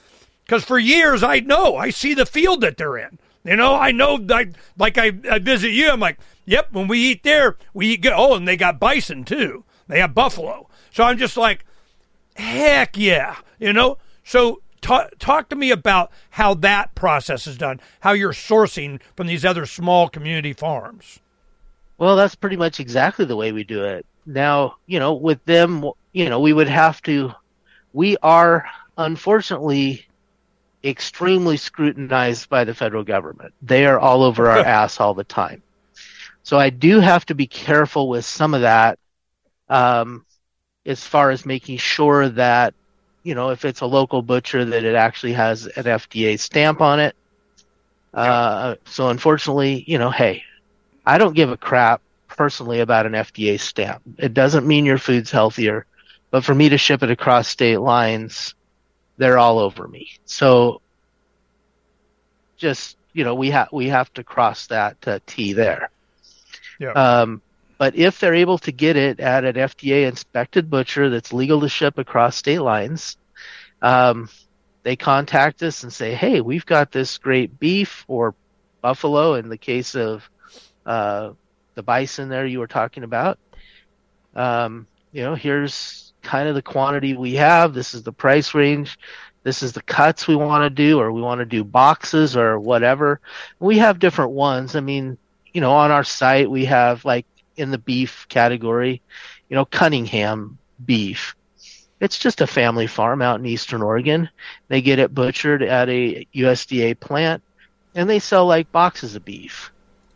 Because 0.45 0.65
for 0.65 0.79
years 0.79 1.25
I 1.25 1.41
know 1.41 1.77
I 1.77 1.91
see 1.91 2.15
the 2.15 2.25
field 2.25 2.61
that 2.61 2.77
they're 2.77 2.97
in. 2.97 3.19
You 3.43 3.57
know 3.57 3.75
I 3.75 3.91
know 3.91 4.25
I, 4.31 4.53
like 4.79 4.97
I, 4.97 5.11
I 5.29 5.41
visit 5.41 5.73
you 5.73 5.91
I'm 5.91 5.99
like 5.99 6.19
yep 6.45 6.73
when 6.73 6.87
we 6.87 7.01
eat 7.01 7.25
there 7.25 7.57
we 7.75 7.89
eat 7.89 8.03
good. 8.03 8.13
Oh 8.15 8.37
and 8.37 8.47
they 8.47 8.57
got 8.57 8.79
bison 8.79 9.25
too. 9.25 9.65
They 9.89 9.99
have 9.99 10.15
buffalo. 10.15 10.69
So 10.93 11.03
I'm 11.03 11.19
just 11.19 11.37
like 11.37 11.65
heck 12.37 12.97
yeah 12.97 13.39
you 13.59 13.73
know? 13.73 13.99
So 14.23 14.61
Talk, 14.81 15.11
talk 15.19 15.49
to 15.49 15.57
me 15.57 15.71
about 15.71 16.11
how 16.31 16.55
that 16.55 16.95
process 16.95 17.47
is 17.47 17.57
done, 17.57 17.81
how 18.01 18.13
you're 18.13 18.33
sourcing 18.33 19.01
from 19.17 19.27
these 19.27 19.45
other 19.45 19.67
small 19.67 20.09
community 20.09 20.53
farms. 20.53 21.21
Well, 21.99 22.17
that's 22.17 22.35
pretty 22.35 22.57
much 22.57 22.79
exactly 22.79 23.25
the 23.25 23.37
way 23.37 23.53
we 23.53 23.65
do 23.65 23.85
it. 23.85 24.07
Now, 24.27 24.77
you 24.87 24.99
know, 24.99 25.15
with 25.15 25.45
them, 25.45 25.85
you 26.13 26.29
know, 26.29 26.41
we 26.41 26.53
would 26.53 26.69
have 26.69 27.01
to, 27.03 27.33
we 27.93 28.17
are 28.23 28.67
unfortunately 28.99 30.07
extremely 30.85 31.57
scrutinized 31.57 32.49
by 32.49 32.65
the 32.65 32.75
federal 32.75 33.03
government. 33.03 33.55
They 33.63 33.87
are 33.87 33.99
all 33.99 34.23
over 34.23 34.51
our 34.51 34.59
ass 34.67 35.01
all 35.01 35.15
the 35.15 35.25
time. 35.25 35.63
So 36.43 36.59
I 36.59 36.71
do 36.71 37.01
have 37.01 37.27
to 37.27 37.35
be 37.35 37.47
careful 37.47 38.09
with 38.09 38.25
some 38.25 38.55
of 38.55 38.61
that 38.61 38.99
um, 39.69 40.25
as 40.85 41.05
far 41.05 41.31
as 41.31 41.45
making 41.45 41.79
sure 41.79 42.29
that 42.29 42.75
you 43.27 43.35
know, 43.35 43.51
if 43.51 43.65
it's 43.65 43.81
a 43.81 43.87
local 43.87 44.23
butcher, 44.23 44.65
that 44.65 44.85
it 44.85 44.95
actually 44.95 45.33
has 45.33 45.67
an 45.67 45.83
FDA 45.83 46.39
stamp 46.39 46.81
on 46.81 47.01
it. 47.01 47.17
Uh, 48.15 48.77
so 48.85 49.09
unfortunately, 49.09 49.83
you 49.89 49.99
know, 49.99 50.11
hey, 50.11 50.45
I 51.05 51.19
don't 51.19 51.35
give 51.35 51.51
a 51.51 51.57
crap 51.57 52.01
personally 52.29 52.79
about 52.79 53.05
an 53.05 53.15
FDA 53.15 53.59
stamp. 53.59 54.01
It 54.17 54.33
doesn't 54.33 54.65
mean 54.65 54.87
your 54.87 54.99
food's 54.99 55.33
healthier, 55.33 55.87
but 56.31 56.45
for 56.45 56.55
me 56.55 56.69
to 56.69 56.79
ship 56.79 57.03
it 57.03 57.11
across 57.11 57.49
state 57.49 57.79
lines, 57.79 58.55
they're 59.17 59.39
all 59.39 59.59
over 59.59 59.89
me. 59.89 60.09
So 60.25 60.81
just, 62.57 62.97
you 63.13 63.25
know, 63.25 63.35
we 63.35 63.51
have, 63.51 63.71
we 63.73 63.89
have 63.89 64.13
to 64.15 64.23
cross 64.23 64.69
that 64.69 64.97
uh, 65.05 65.19
T 65.27 65.53
there. 65.53 65.91
Yeah. 66.79 66.93
Um, 66.93 67.43
but 67.79 67.97
if 67.97 68.19
they're 68.19 68.35
able 68.35 68.59
to 68.59 68.73
get 68.73 68.97
it 68.97 69.21
at 69.21 69.45
an 69.45 69.55
FDA 69.55 70.09
inspected 70.09 70.71
butcher 70.71 71.11
that's 71.11 71.33
legal 71.33 71.61
to 71.61 71.69
ship 71.69 71.99
across 71.99 72.37
state 72.37 72.61
lines, 72.61 73.17
um, 73.83 74.29
they 74.83 74.97
contact 74.97 75.63
us 75.63 75.83
and 75.83 75.93
say, 75.93 76.15
"Hey, 76.15 76.41
we've 76.41 76.67
got 76.67 76.93
this 76.93 77.19
great 77.19 77.59
beef 77.59 78.05
or 78.09 78.35
buffalo." 78.81 79.35
In 79.35 79.49
the 79.49 79.59
case 79.59 79.95
of 79.95 80.29
uh, 80.87 81.33
the 81.75 81.83
bison, 81.83 82.29
there 82.29 82.47
you 82.47 82.61
were 82.61 82.67
talking 82.67 83.03
about, 83.03 83.39
um, 84.35 84.87
you 85.13 85.23
know, 85.23 85.35
here's 85.35 86.13
kind 86.23 86.49
of 86.49 86.55
the 86.55 86.63
quantity 86.63 87.15
we 87.15 87.35
have. 87.35 87.75
This 87.75 87.95
is 87.95 88.03
the 88.03 88.13
price 88.13 88.55
range. 88.55 88.99
This 89.43 89.63
is 89.63 89.73
the 89.73 89.83
cuts 89.83 90.27
we 90.27 90.37
want 90.37 90.65
to 90.65 90.71
do, 90.71 90.99
or 91.01 91.13
we 91.13 91.21
want 91.23 91.39
to 91.41 91.45
do 91.45 91.63
boxes 91.63 92.37
or 92.37 92.59
whatever. 92.59 93.21
We 93.61 93.79
have 93.79 93.99
different 93.99 94.33
ones. 94.33 94.75
I 94.75 94.81
mean, 94.81 95.19
you 95.53 95.61
know, 95.61 95.73
on 95.73 95.91
our 95.91 96.05
site 96.05 96.51
we 96.51 96.65
have 96.67 97.05
like 97.05 97.27
in 97.57 97.71
the 97.71 97.79
beef 97.79 98.27
category, 98.29 99.03
you 99.49 99.57
know, 99.57 99.65
Cunningham 99.65 100.59
beef. 100.85 101.35
It's 102.01 102.19
just 102.19 102.41
a 102.41 102.47
family 102.47 102.87
farm 102.87 103.23
out 103.23 103.41
in 103.41 103.47
Eastern 103.47 103.83
Oregon. 103.83 104.29
They 104.69 104.83
get 104.83 104.99
it 104.99 105.15
butchered 105.15 105.63
at 105.63 105.89
a 105.89 106.27
USDA 106.35 106.99
plant 107.01 107.43
and 107.95 108.09
they 108.09 108.19
sell 108.19 108.47
like 108.47 108.71
boxes 108.71 109.17
of 109.17 109.25
beef. 109.25 109.73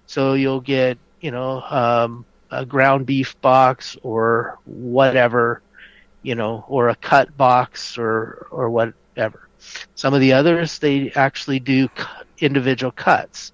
So 0.07 0.34
you'll 0.34 0.61
get, 0.61 0.99
you 1.20 1.30
know, 1.30 1.62
um, 1.62 2.26
a 2.51 2.66
ground 2.66 3.07
beef 3.07 3.41
box 3.41 3.97
or 4.03 4.59
whatever, 4.64 5.62
you 6.22 6.34
know, 6.34 6.64
or 6.68 6.88
a 6.88 6.97
cut 6.97 7.34
box 7.36 7.97
or, 7.97 8.47
or 8.51 8.70
whatever. 8.70 9.49
Some 9.95 10.14
of 10.14 10.20
the 10.20 10.34
others, 10.34 10.78
they 10.78 11.11
actually 11.12 11.61
do 11.61 11.88
individual 12.38 12.93
cuts. 12.93 13.53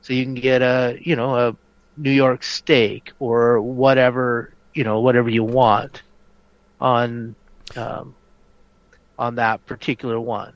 So 0.00 0.12
you 0.12 0.24
can 0.24 0.34
get 0.34 0.62
a, 0.62 0.98
you 1.00 1.16
know, 1.16 1.34
a 1.36 1.56
New 1.96 2.10
York 2.10 2.42
steak 2.42 3.12
or 3.18 3.60
whatever, 3.60 4.52
you 4.74 4.84
know, 4.84 5.00
whatever 5.00 5.28
you 5.28 5.44
want 5.44 6.02
on, 6.80 7.34
um, 7.76 8.14
on 9.18 9.36
that 9.36 9.64
particular 9.66 10.20
one. 10.20 10.52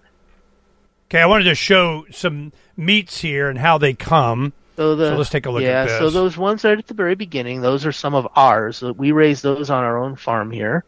Okay, 1.08 1.20
I 1.20 1.26
wanted 1.26 1.44
to 1.44 1.54
show 1.54 2.06
some 2.10 2.52
meats 2.76 3.20
here 3.20 3.48
and 3.48 3.58
how 3.58 3.78
they 3.78 3.94
come. 3.94 4.52
So, 4.76 4.94
the, 4.94 5.08
so 5.08 5.16
let's 5.16 5.30
take 5.30 5.46
a 5.46 5.50
look 5.50 5.62
yeah, 5.62 5.82
at 5.82 5.88
this. 5.88 5.98
so 5.98 6.10
those 6.10 6.38
ones 6.38 6.64
right 6.64 6.78
at 6.78 6.86
the 6.86 6.94
very 6.94 7.14
beginning, 7.14 7.60
those 7.60 7.84
are 7.84 7.92
some 7.92 8.14
of 8.14 8.28
ours. 8.36 8.80
We 8.80 9.12
raise 9.12 9.42
those 9.42 9.70
on 9.70 9.82
our 9.82 9.98
own 9.98 10.16
farm 10.16 10.50
here. 10.50 10.84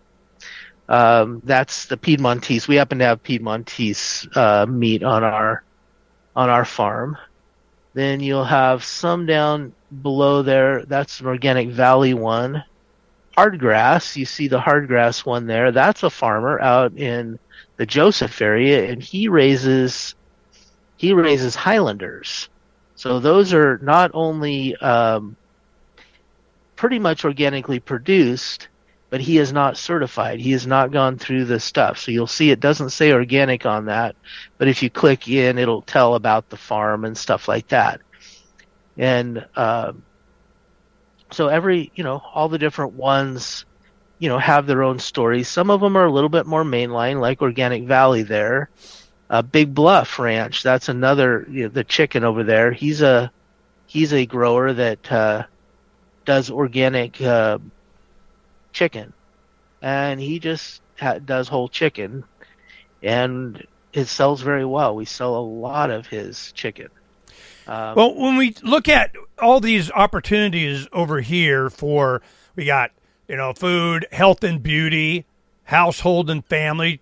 Um, 0.88 1.40
that's 1.44 1.86
the 1.86 1.96
Piedmontese. 1.96 2.68
We 2.68 2.76
happen 2.76 2.98
to 2.98 3.04
have 3.04 3.22
Piedmontese 3.22 4.28
uh, 4.36 4.66
meat 4.66 5.02
on 5.02 5.24
our 5.24 5.62
on 6.34 6.50
our 6.50 6.64
farm. 6.64 7.16
Then 7.94 8.20
you'll 8.20 8.44
have 8.44 8.84
some 8.84 9.26
down 9.26 9.74
below 10.02 10.42
there. 10.42 10.84
That's 10.84 11.20
an 11.20 11.26
organic 11.26 11.68
valley 11.68 12.14
one. 12.14 12.64
Hardgrass, 13.36 14.16
you 14.16 14.24
see 14.24 14.48
the 14.48 14.60
hardgrass 14.60 15.24
one 15.24 15.46
there. 15.46 15.72
That's 15.72 16.02
a 16.02 16.10
farmer 16.10 16.60
out 16.60 16.96
in 16.96 17.38
the 17.76 17.86
Joseph 17.86 18.40
area, 18.40 18.90
and 18.90 19.02
he 19.02 19.28
raises 19.28 20.14
he 20.96 21.12
raises 21.12 21.56
Highlanders. 21.56 22.48
So 22.94 23.18
those 23.18 23.52
are 23.52 23.78
not 23.78 24.12
only 24.14 24.76
um, 24.76 25.34
pretty 26.76 27.00
much 27.00 27.24
organically 27.24 27.80
produced, 27.80 28.68
but 29.10 29.20
he 29.20 29.38
is 29.38 29.52
not 29.52 29.76
certified. 29.76 30.40
He 30.40 30.52
has 30.52 30.66
not 30.66 30.92
gone 30.92 31.18
through 31.18 31.46
the 31.46 31.58
stuff. 31.58 31.98
So 31.98 32.12
you'll 32.12 32.26
see 32.26 32.50
it 32.50 32.60
doesn't 32.60 32.90
say 32.90 33.12
organic 33.12 33.66
on 33.66 33.86
that, 33.86 34.14
but 34.58 34.68
if 34.68 34.82
you 34.82 34.90
click 34.90 35.28
in, 35.28 35.58
it'll 35.58 35.82
tell 35.82 36.14
about 36.14 36.48
the 36.48 36.56
farm 36.56 37.04
and 37.04 37.18
stuff 37.18 37.48
like 37.48 37.68
that. 37.68 38.00
And 38.96 39.46
uh, 39.56 39.92
so 41.30 41.48
every, 41.48 41.90
you 41.94 42.04
know, 42.04 42.22
all 42.34 42.48
the 42.48 42.58
different 42.58 42.92
ones, 42.92 43.64
you 44.18 44.28
know, 44.28 44.38
have 44.38 44.66
their 44.66 44.82
own 44.82 44.98
stories. 44.98 45.48
Some 45.48 45.70
of 45.70 45.80
them 45.80 45.96
are 45.96 46.06
a 46.06 46.12
little 46.12 46.28
bit 46.28 46.46
more 46.46 46.64
mainline, 46.64 47.20
like 47.20 47.42
Organic 47.42 47.84
Valley 47.84 48.22
there. 48.22 48.70
Uh, 49.30 49.40
Big 49.40 49.74
Bluff 49.74 50.18
Ranch, 50.18 50.62
that's 50.62 50.90
another, 50.90 51.46
you 51.50 51.62
know, 51.62 51.68
the 51.70 51.84
chicken 51.84 52.22
over 52.22 52.44
there. 52.44 52.70
He's 52.70 53.00
a, 53.00 53.32
he's 53.86 54.12
a 54.12 54.26
grower 54.26 54.74
that 54.74 55.10
uh, 55.10 55.44
does 56.26 56.50
organic 56.50 57.20
uh, 57.20 57.58
chicken, 58.72 59.14
and 59.80 60.20
he 60.20 60.38
just 60.38 60.82
ha- 61.00 61.18
does 61.18 61.48
whole 61.48 61.68
chicken, 61.68 62.24
and 63.02 63.66
it 63.92 64.06
sells 64.06 64.42
very 64.42 64.66
well. 64.66 64.94
We 64.94 65.06
sell 65.06 65.36
a 65.36 65.40
lot 65.40 65.90
of 65.90 66.06
his 66.06 66.52
chicken. 66.52 66.88
Um, 67.66 67.94
well, 67.94 68.14
when 68.14 68.36
we 68.36 68.54
look 68.62 68.88
at 68.88 69.14
all 69.38 69.60
these 69.60 69.90
opportunities 69.90 70.88
over 70.92 71.20
here 71.20 71.70
for 71.70 72.22
we 72.56 72.64
got 72.64 72.90
you 73.28 73.36
know 73.36 73.52
food, 73.52 74.06
health 74.12 74.44
and 74.44 74.62
beauty, 74.62 75.26
household 75.64 76.30
and 76.30 76.44
family 76.44 77.00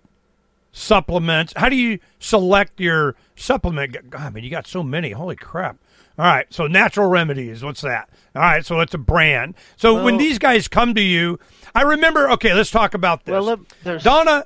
supplements. 0.71 1.53
How 1.55 1.69
do 1.69 1.75
you 1.75 1.99
select 2.19 2.79
your 2.79 3.15
supplement? 3.35 4.09
God, 4.09 4.21
I 4.21 4.29
mean, 4.29 4.43
you 4.43 4.49
got 4.49 4.67
so 4.67 4.83
many. 4.83 5.11
Holy 5.11 5.35
crap! 5.35 5.77
All 6.17 6.25
right, 6.25 6.45
so 6.53 6.67
natural 6.67 7.07
remedies. 7.09 7.63
What's 7.63 7.81
that? 7.81 8.09
All 8.35 8.41
right, 8.41 8.65
so 8.65 8.79
it's 8.79 8.93
a 8.93 8.97
brand. 8.97 9.55
So 9.75 9.95
well, 9.95 10.05
when 10.05 10.17
these 10.17 10.39
guys 10.39 10.67
come 10.67 10.93
to 10.95 11.01
you, 11.01 11.39
I 11.73 11.83
remember. 11.83 12.29
Okay, 12.31 12.53
let's 12.53 12.71
talk 12.71 12.93
about 12.93 13.25
this. 13.25 13.43
Well, 13.43 13.59
there's, 13.83 14.03
Donna. 14.03 14.45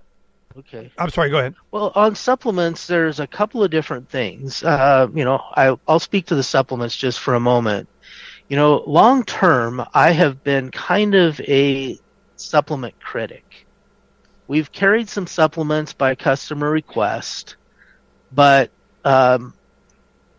Okay. 0.58 0.92
I'm 0.98 1.10
sorry. 1.10 1.30
Go 1.30 1.40
ahead. 1.40 1.56
Well, 1.72 1.92
on 1.96 2.16
supplements, 2.16 2.88
there's 2.88 3.20
a 3.20 3.28
couple 3.28 3.64
of 3.64 3.72
different 3.72 4.10
things. 4.10 4.64
Uh, 4.64 5.08
you 5.14 5.26
know, 5.26 5.42
I, 5.56 5.76
I'll 5.88 6.00
speak 6.00 6.28
to 6.28 6.36
the 6.36 6.44
supplements 6.44 6.96
just 6.96 7.20
for 7.20 7.34
a 7.36 7.40
moment. 7.40 7.90
You 8.48 8.56
know, 8.56 8.84
long 8.88 9.26
term, 9.26 9.84
I 9.94 10.12
have 10.12 10.44
been 10.44 10.72
kind 10.72 11.16
of 11.16 11.40
a 11.42 12.00
supplement 12.38 13.00
critic. 13.02 13.66
We've 14.48 14.72
carried 14.72 15.10
some 15.10 15.28
supplements 15.28 15.94
by 15.94 16.16
customer 16.16 16.70
request, 16.70 17.56
but 18.32 18.70
um, 19.04 19.54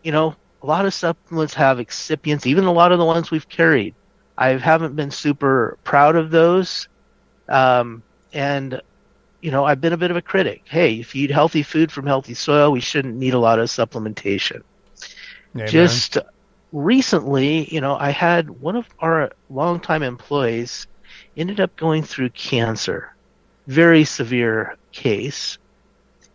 you 0.03 0.11
know, 0.11 0.35
a 0.61 0.65
lot 0.65 0.85
of 0.85 0.93
supplements 0.93 1.53
have 1.53 1.77
excipients, 1.77 2.45
even 2.45 2.63
a 2.63 2.71
lot 2.71 2.91
of 2.91 2.99
the 2.99 3.05
ones 3.05 3.29
we've 3.29 3.49
carried. 3.49 3.93
I 4.37 4.49
haven't 4.49 4.95
been 4.95 5.11
super 5.11 5.77
proud 5.83 6.15
of 6.15 6.31
those. 6.31 6.87
Um, 7.49 8.03
and, 8.33 8.81
you 9.41 9.51
know, 9.51 9.65
I've 9.65 9.81
been 9.81 9.93
a 9.93 9.97
bit 9.97 10.11
of 10.11 10.17
a 10.17 10.21
critic. 10.21 10.63
Hey, 10.65 10.99
if 10.99 11.15
you 11.15 11.25
eat 11.25 11.31
healthy 11.31 11.63
food 11.63 11.91
from 11.91 12.05
healthy 12.05 12.33
soil, 12.33 12.71
we 12.71 12.79
shouldn't 12.79 13.15
need 13.15 13.33
a 13.33 13.39
lot 13.39 13.59
of 13.59 13.69
supplementation. 13.69 14.63
Amen. 15.55 15.67
Just 15.67 16.17
recently, 16.71 17.73
you 17.73 17.81
know, 17.81 17.95
I 17.95 18.09
had 18.11 18.49
one 18.49 18.75
of 18.75 18.87
our 18.99 19.31
longtime 19.49 20.03
employees 20.03 20.87
ended 21.35 21.59
up 21.59 21.75
going 21.75 22.03
through 22.03 22.29
cancer, 22.31 23.13
very 23.67 24.03
severe 24.03 24.75
case. 24.91 25.57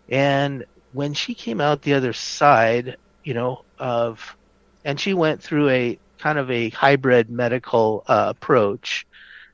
And 0.09 0.65
when 0.93 1.15
she 1.15 1.35
came 1.35 1.61
out 1.61 1.83
the 1.83 1.95
other 1.95 2.13
side, 2.13 2.97
you 3.25 3.35
know, 3.35 3.65
of, 3.79 4.37
and 4.85 4.99
she 4.99 5.15
went 5.15 5.43
through 5.43 5.69
a 5.69 5.99
kind 6.19 6.39
of 6.39 6.51
a 6.51 6.71
hybrid 6.71 7.31
medical 7.31 8.05
uh, 8.07 8.27
approach 8.29 9.07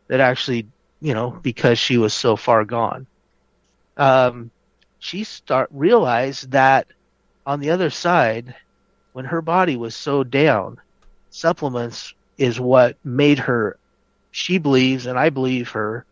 that 0.08 0.20
actually, 0.20 0.66
you 1.00 1.14
know, 1.14 1.30
because 1.30 1.78
she 1.78 1.96
was 1.98 2.12
so 2.12 2.36
far 2.36 2.64
gone, 2.64 3.06
um, 3.98 4.50
she 4.98 5.24
start 5.24 5.68
realized 5.72 6.52
that 6.52 6.86
on 7.46 7.60
the 7.60 7.70
other 7.70 7.90
side, 7.90 8.54
when 9.12 9.26
her 9.26 9.42
body 9.42 9.76
was 9.76 9.96
so 9.96 10.24
down, 10.24 10.78
supplements 11.30 12.14
is 12.38 12.60
what 12.60 12.96
made 13.04 13.38
her, 13.40 13.78
she 14.30 14.58
believes, 14.58 15.06
and 15.06 15.18
I 15.18 15.30
believe 15.30 15.70
her, 15.70 16.06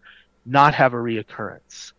not 0.46 0.74
have 0.74 0.94
a 0.94 0.98
reoccurrence 0.98 1.92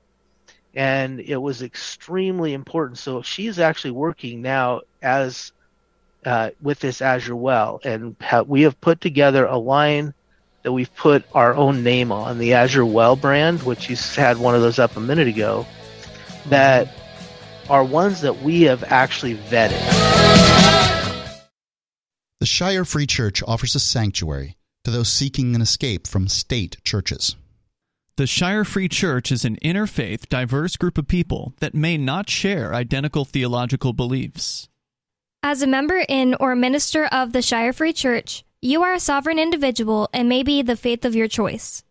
and 0.75 1.19
it 1.21 1.37
was 1.37 1.63
extremely 1.63 2.53
important. 2.53 2.99
So 2.99 3.21
she's 3.23 3.59
actually 3.59 3.91
working 3.91 4.41
now 4.41 4.81
as 5.01 5.51
uh, 6.25 6.51
with 6.61 6.79
this 6.79 7.01
Azure 7.01 7.35
Well, 7.35 7.79
and 7.83 8.15
ha- 8.21 8.43
we 8.43 8.63
have 8.63 8.79
put 8.81 9.01
together 9.01 9.45
a 9.45 9.57
line 9.57 10.13
that 10.63 10.71
we've 10.71 10.93
put 10.95 11.23
our 11.33 11.55
own 11.55 11.83
name 11.83 12.11
on, 12.11 12.37
the 12.37 12.53
Azure 12.53 12.85
Well 12.85 13.15
brand, 13.15 13.63
which 13.63 13.89
you 13.89 13.95
had 14.15 14.37
one 14.37 14.55
of 14.55 14.61
those 14.61 14.79
up 14.79 14.95
a 14.97 14.99
minute 14.99 15.27
ago, 15.27 15.65
that 16.47 16.89
are 17.69 17.83
ones 17.83 18.21
that 18.21 18.41
we 18.41 18.63
have 18.63 18.83
actually 18.83 19.35
vetted. 19.35 19.81
The 22.39 22.45
Shire 22.45 22.85
Free 22.85 23.07
Church 23.07 23.41
offers 23.47 23.75
a 23.75 23.79
sanctuary 23.79 24.57
to 24.83 24.91
those 24.91 25.09
seeking 25.09 25.55
an 25.55 25.61
escape 25.61 26.07
from 26.07 26.27
state 26.27 26.77
churches. 26.83 27.35
The 28.15 28.25
Shire 28.25 28.63
Free 28.63 28.87
Church 28.87 29.31
is 29.31 29.45
an 29.45 29.57
interfaith, 29.57 30.27
diverse 30.27 30.75
group 30.75 30.97
of 30.97 31.07
people 31.07 31.53
that 31.59 31.75
may 31.75 31.97
not 31.97 32.29
share 32.29 32.73
identical 32.73 33.25
theological 33.25 33.93
beliefs. 33.93 34.69
As 35.43 35.61
a 35.61 35.67
member 35.67 36.03
in 36.09 36.35
or 36.39 36.55
minister 36.55 37.05
of 37.05 37.31
the 37.31 37.41
Shire 37.41 37.73
Free 37.73 37.93
Church, 37.93 38.43
you 38.61 38.81
are 38.83 38.93
a 38.93 38.99
sovereign 38.99 39.37
individual 39.37 40.09
and 40.13 40.27
may 40.27 40.43
be 40.43 40.61
the 40.61 40.75
faith 40.75 41.05
of 41.05 41.15
your 41.15 41.27
choice. 41.27 41.83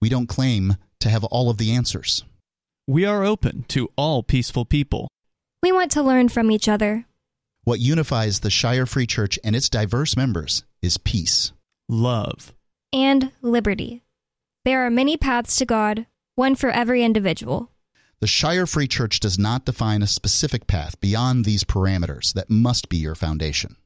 We 0.00 0.08
don't 0.08 0.28
claim 0.28 0.76
to 1.00 1.08
have 1.08 1.24
all 1.24 1.50
of 1.50 1.58
the 1.58 1.72
answers. 1.72 2.24
We 2.86 3.04
are 3.04 3.24
open 3.24 3.64
to 3.68 3.90
all 3.96 4.22
peaceful 4.22 4.64
people. 4.64 5.08
We 5.62 5.70
want 5.72 5.92
to 5.92 6.02
learn 6.02 6.28
from 6.28 6.50
each 6.50 6.68
other. 6.68 7.06
What 7.64 7.78
unifies 7.78 8.40
the 8.40 8.50
Shire 8.50 8.86
Free 8.86 9.06
Church 9.06 9.38
and 9.44 9.54
its 9.54 9.68
diverse 9.68 10.16
members 10.16 10.64
is 10.82 10.96
peace, 10.96 11.52
love, 11.88 12.54
and 12.92 13.30
liberty. 13.42 14.02
There 14.64 14.84
are 14.84 14.90
many 14.90 15.16
paths 15.16 15.56
to 15.56 15.66
God, 15.66 16.06
one 16.34 16.56
for 16.56 16.70
every 16.70 17.04
individual. 17.04 17.70
The 18.20 18.26
Shire 18.26 18.66
Free 18.66 18.88
Church 18.88 19.20
does 19.20 19.38
not 19.38 19.64
define 19.64 20.02
a 20.02 20.06
specific 20.06 20.66
path 20.66 21.00
beyond 21.00 21.44
these 21.44 21.64
parameters 21.64 22.32
that 22.34 22.50
must 22.50 22.88
be 22.88 22.96
your 22.96 23.14
foundation. 23.14 23.76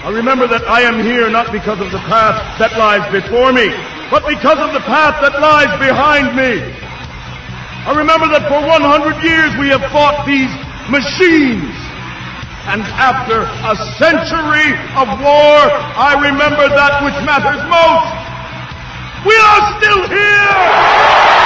I 0.04 0.12
remember 0.12 0.44
that 0.52 0.68
I 0.68 0.84
am 0.84 1.00
here 1.00 1.32
not 1.32 1.48
because 1.48 1.80
of 1.80 1.88
the 1.88 2.02
path 2.04 2.36
that 2.60 2.76
lies 2.76 3.08
before 3.08 3.56
me, 3.56 3.72
but 4.12 4.20
because 4.28 4.60
of 4.60 4.76
the 4.76 4.84
path 4.84 5.16
that 5.24 5.32
lies 5.40 5.72
behind 5.80 6.36
me. 6.36 6.60
I 7.88 7.96
remember 7.96 8.28
that 8.28 8.44
for 8.44 8.60
100 8.60 8.84
years 9.24 9.56
we 9.56 9.72
have 9.72 9.80
fought 9.88 10.28
these 10.28 10.52
machines. 10.92 11.72
And 12.68 12.84
after 13.00 13.48
a 13.48 13.72
century 13.96 14.76
of 14.92 15.08
war, 15.24 15.56
I 15.96 16.20
remember 16.20 16.68
that 16.68 17.00
which 17.00 17.16
matters 17.24 17.64
most. 17.64 18.24
We 19.24 19.34
are 19.34 19.80
still 19.80 20.08
here! 20.08 21.43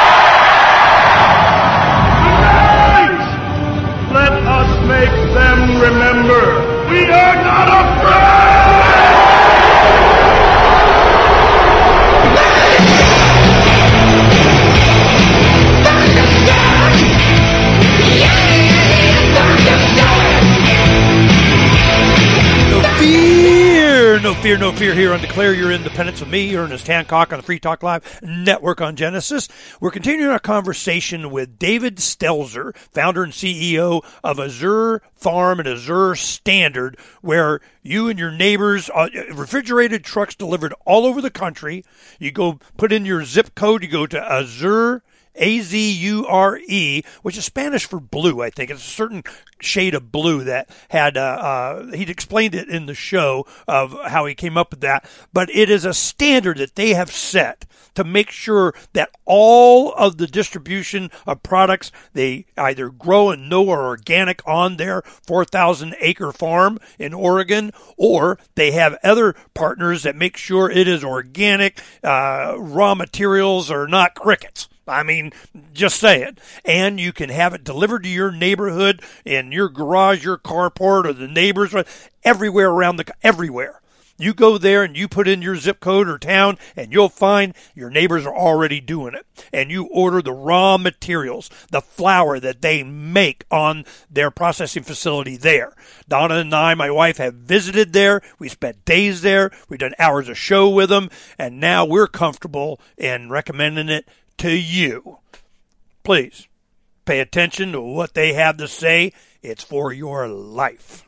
Fear, 24.48 24.56
no 24.56 24.72
fear 24.72 24.94
here 24.94 25.12
on 25.12 25.20
Declare 25.20 25.52
Your 25.52 25.70
Independence 25.70 26.20
with 26.20 26.30
me, 26.30 26.56
Ernest 26.56 26.86
Hancock 26.86 27.34
on 27.34 27.38
the 27.38 27.42
Free 27.42 27.58
Talk 27.58 27.82
Live 27.82 28.18
Network 28.22 28.80
on 28.80 28.96
Genesis. 28.96 29.46
We're 29.78 29.90
continuing 29.90 30.32
our 30.32 30.38
conversation 30.38 31.30
with 31.30 31.58
David 31.58 31.96
Stelzer, 31.96 32.74
founder 32.90 33.22
and 33.24 33.34
CEO 33.34 34.02
of 34.24 34.40
Azure 34.40 35.02
Farm 35.14 35.60
and 35.60 35.68
Azure 35.68 36.14
Standard, 36.14 36.96
where 37.20 37.60
you 37.82 38.08
and 38.08 38.18
your 38.18 38.30
neighbors, 38.30 38.88
uh, 38.94 39.10
refrigerated 39.34 40.02
trucks 40.02 40.34
delivered 40.34 40.72
all 40.86 41.04
over 41.04 41.20
the 41.20 41.28
country. 41.28 41.84
You 42.18 42.32
go 42.32 42.58
put 42.78 42.90
in 42.90 43.04
your 43.04 43.24
zip 43.24 43.54
code, 43.54 43.82
you 43.82 43.90
go 43.90 44.06
to 44.06 44.32
Azure 44.32 45.02
a 45.34 45.60
Z 45.60 45.92
U 45.92 46.26
R 46.26 46.58
E, 46.66 47.02
which 47.22 47.36
is 47.36 47.44
Spanish 47.44 47.86
for 47.86 48.00
blue, 48.00 48.42
I 48.42 48.50
think. 48.50 48.70
It's 48.70 48.86
a 48.86 48.90
certain 48.90 49.22
shade 49.60 49.94
of 49.94 50.12
blue 50.12 50.44
that 50.44 50.68
had, 50.90 51.16
uh, 51.16 51.20
uh, 51.20 51.96
he'd 51.96 52.10
explained 52.10 52.54
it 52.54 52.68
in 52.68 52.86
the 52.86 52.94
show 52.94 53.46
of 53.66 53.96
how 54.06 54.26
he 54.26 54.34
came 54.34 54.56
up 54.56 54.70
with 54.70 54.80
that. 54.80 55.08
But 55.32 55.50
it 55.50 55.70
is 55.70 55.84
a 55.84 55.94
standard 55.94 56.58
that 56.58 56.76
they 56.76 56.94
have 56.94 57.10
set 57.10 57.64
to 57.94 58.04
make 58.04 58.30
sure 58.30 58.74
that 58.92 59.10
all 59.24 59.92
of 59.94 60.18
the 60.18 60.26
distribution 60.28 61.10
of 61.26 61.42
products 61.42 61.90
they 62.12 62.46
either 62.56 62.90
grow 62.90 63.30
and 63.30 63.48
know 63.48 63.68
are 63.70 63.86
organic 63.86 64.40
on 64.46 64.76
their 64.76 65.02
4,000 65.26 65.96
acre 65.98 66.30
farm 66.32 66.78
in 66.98 67.12
Oregon, 67.12 67.72
or 67.96 68.38
they 68.54 68.70
have 68.70 68.96
other 69.02 69.34
partners 69.54 70.04
that 70.04 70.14
make 70.14 70.36
sure 70.36 70.70
it 70.70 70.86
is 70.86 71.02
organic, 71.02 71.80
uh, 72.04 72.54
raw 72.56 72.94
materials 72.94 73.70
are 73.70 73.88
not 73.88 74.14
crickets. 74.14 74.68
I 74.88 75.02
mean, 75.02 75.32
just 75.72 76.00
say 76.00 76.22
it. 76.22 76.40
And 76.64 76.98
you 76.98 77.12
can 77.12 77.30
have 77.30 77.54
it 77.54 77.64
delivered 77.64 78.02
to 78.04 78.08
your 78.08 78.32
neighborhood, 78.32 79.02
in 79.24 79.52
your 79.52 79.68
garage, 79.68 80.24
your 80.24 80.38
carport, 80.38 81.04
or 81.04 81.12
the 81.12 81.28
neighbors, 81.28 81.74
everywhere 82.24 82.70
around 82.70 82.96
the 82.96 83.12
everywhere. 83.22 83.80
You 84.20 84.34
go 84.34 84.58
there 84.58 84.82
and 84.82 84.96
you 84.96 85.06
put 85.06 85.28
in 85.28 85.42
your 85.42 85.54
zip 85.54 85.78
code 85.78 86.08
or 86.08 86.18
town, 86.18 86.58
and 86.74 86.92
you'll 86.92 87.08
find 87.08 87.54
your 87.76 87.88
neighbors 87.88 88.26
are 88.26 88.34
already 88.34 88.80
doing 88.80 89.14
it. 89.14 89.24
And 89.52 89.70
you 89.70 89.84
order 89.92 90.20
the 90.20 90.32
raw 90.32 90.76
materials, 90.76 91.48
the 91.70 91.80
flour 91.80 92.40
that 92.40 92.60
they 92.60 92.82
make 92.82 93.44
on 93.48 93.84
their 94.10 94.32
processing 94.32 94.82
facility 94.82 95.36
there. 95.36 95.72
Donna 96.08 96.34
and 96.34 96.52
I, 96.52 96.74
my 96.74 96.90
wife, 96.90 97.18
have 97.18 97.34
visited 97.34 97.92
there. 97.92 98.20
We 98.40 98.48
spent 98.48 98.84
days 98.84 99.22
there. 99.22 99.52
We've 99.68 99.78
done 99.78 99.94
hours 100.00 100.28
of 100.28 100.36
show 100.36 100.68
with 100.68 100.88
them, 100.88 101.10
and 101.38 101.60
now 101.60 101.84
we're 101.84 102.08
comfortable 102.08 102.80
in 102.96 103.30
recommending 103.30 103.88
it 103.88 104.08
to 104.38 104.50
you. 104.50 105.18
Please 106.02 106.48
pay 107.04 107.20
attention 107.20 107.72
to 107.72 107.80
what 107.80 108.14
they 108.14 108.32
have 108.32 108.56
to 108.58 108.68
say. 108.68 109.12
It's 109.42 109.64
for 109.64 109.92
your 109.92 110.28
life. 110.28 111.04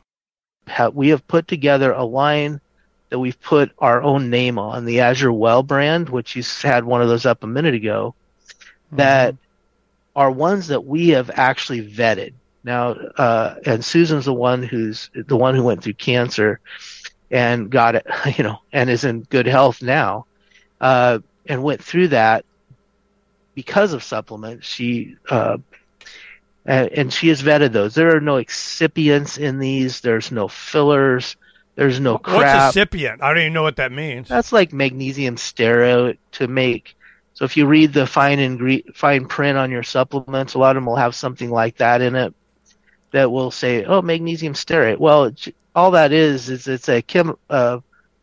We 0.93 1.09
have 1.09 1.27
put 1.27 1.47
together 1.47 1.91
a 1.91 2.05
line 2.05 2.61
that 3.09 3.19
we've 3.19 3.39
put 3.41 3.71
our 3.77 4.01
own 4.01 4.29
name 4.29 4.57
on, 4.57 4.85
the 4.85 5.01
Azure 5.01 5.33
Well 5.33 5.63
brand, 5.63 6.09
which 6.09 6.35
you 6.35 6.43
had 6.61 6.85
one 6.85 7.01
of 7.01 7.09
those 7.09 7.25
up 7.25 7.43
a 7.43 7.47
minute 7.47 7.73
ago, 7.73 8.15
mm-hmm. 8.47 8.97
that 8.97 9.35
are 10.15 10.31
ones 10.31 10.67
that 10.67 10.85
we 10.85 11.09
have 11.09 11.29
actually 11.33 11.87
vetted. 11.87 12.33
Now, 12.63 12.91
uh, 12.91 13.55
and 13.65 13.83
Susan's 13.83 14.25
the 14.25 14.33
one 14.33 14.63
who's 14.63 15.09
the 15.13 15.35
one 15.35 15.55
who 15.55 15.63
went 15.63 15.83
through 15.83 15.95
cancer 15.95 16.59
and 17.29 17.69
got 17.69 17.95
it, 17.95 18.05
you 18.37 18.43
know, 18.43 18.59
and 18.71 18.89
is 18.89 19.03
in 19.03 19.21
good 19.23 19.47
health 19.47 19.81
now, 19.81 20.25
uh, 20.79 21.19
and 21.47 21.63
went 21.63 21.83
through 21.83 22.09
that 22.09 22.45
because 23.55 23.93
of 23.93 24.03
supplements. 24.03 24.67
She 24.67 25.15
uh, 25.29 25.57
and 26.65 27.11
she 27.11 27.29
has 27.29 27.41
vetted 27.41 27.71
those. 27.71 27.95
There 27.95 28.15
are 28.15 28.21
no 28.21 28.35
excipients 28.35 29.37
in 29.37 29.59
these. 29.59 30.01
There's 30.01 30.31
no 30.31 30.47
fillers. 30.47 31.35
There's 31.75 31.99
no 31.99 32.17
crap. 32.17 32.75
What's 32.75 32.77
excipient? 32.77 33.21
I 33.21 33.29
don't 33.29 33.43
even 33.43 33.53
know 33.53 33.63
what 33.63 33.77
that 33.77 33.91
means. 33.91 34.27
That's 34.27 34.51
like 34.51 34.73
magnesium 34.73 35.35
stearate 35.35 36.17
to 36.33 36.47
make. 36.47 36.95
So 37.33 37.45
if 37.45 37.57
you 37.57 37.65
read 37.65 37.93
the 37.93 38.05
fine 38.05 38.39
ingre- 38.39 38.93
fine 38.95 39.25
print 39.25 39.57
on 39.57 39.71
your 39.71 39.83
supplements, 39.83 40.53
a 40.53 40.59
lot 40.59 40.75
of 40.75 40.75
them 40.75 40.85
will 40.85 40.97
have 40.97 41.15
something 41.15 41.49
like 41.49 41.77
that 41.77 42.01
in 42.01 42.15
it 42.15 42.33
that 43.11 43.31
will 43.31 43.51
say, 43.51 43.85
"Oh, 43.85 44.01
magnesium 44.01 44.53
stearate." 44.53 44.99
Well, 44.99 45.33
all 45.75 45.91
that 45.91 46.11
is 46.11 46.49
is 46.49 46.67
it's 46.67 46.89
a 46.89 47.01
chem- 47.01 47.37
uh, 47.49 47.79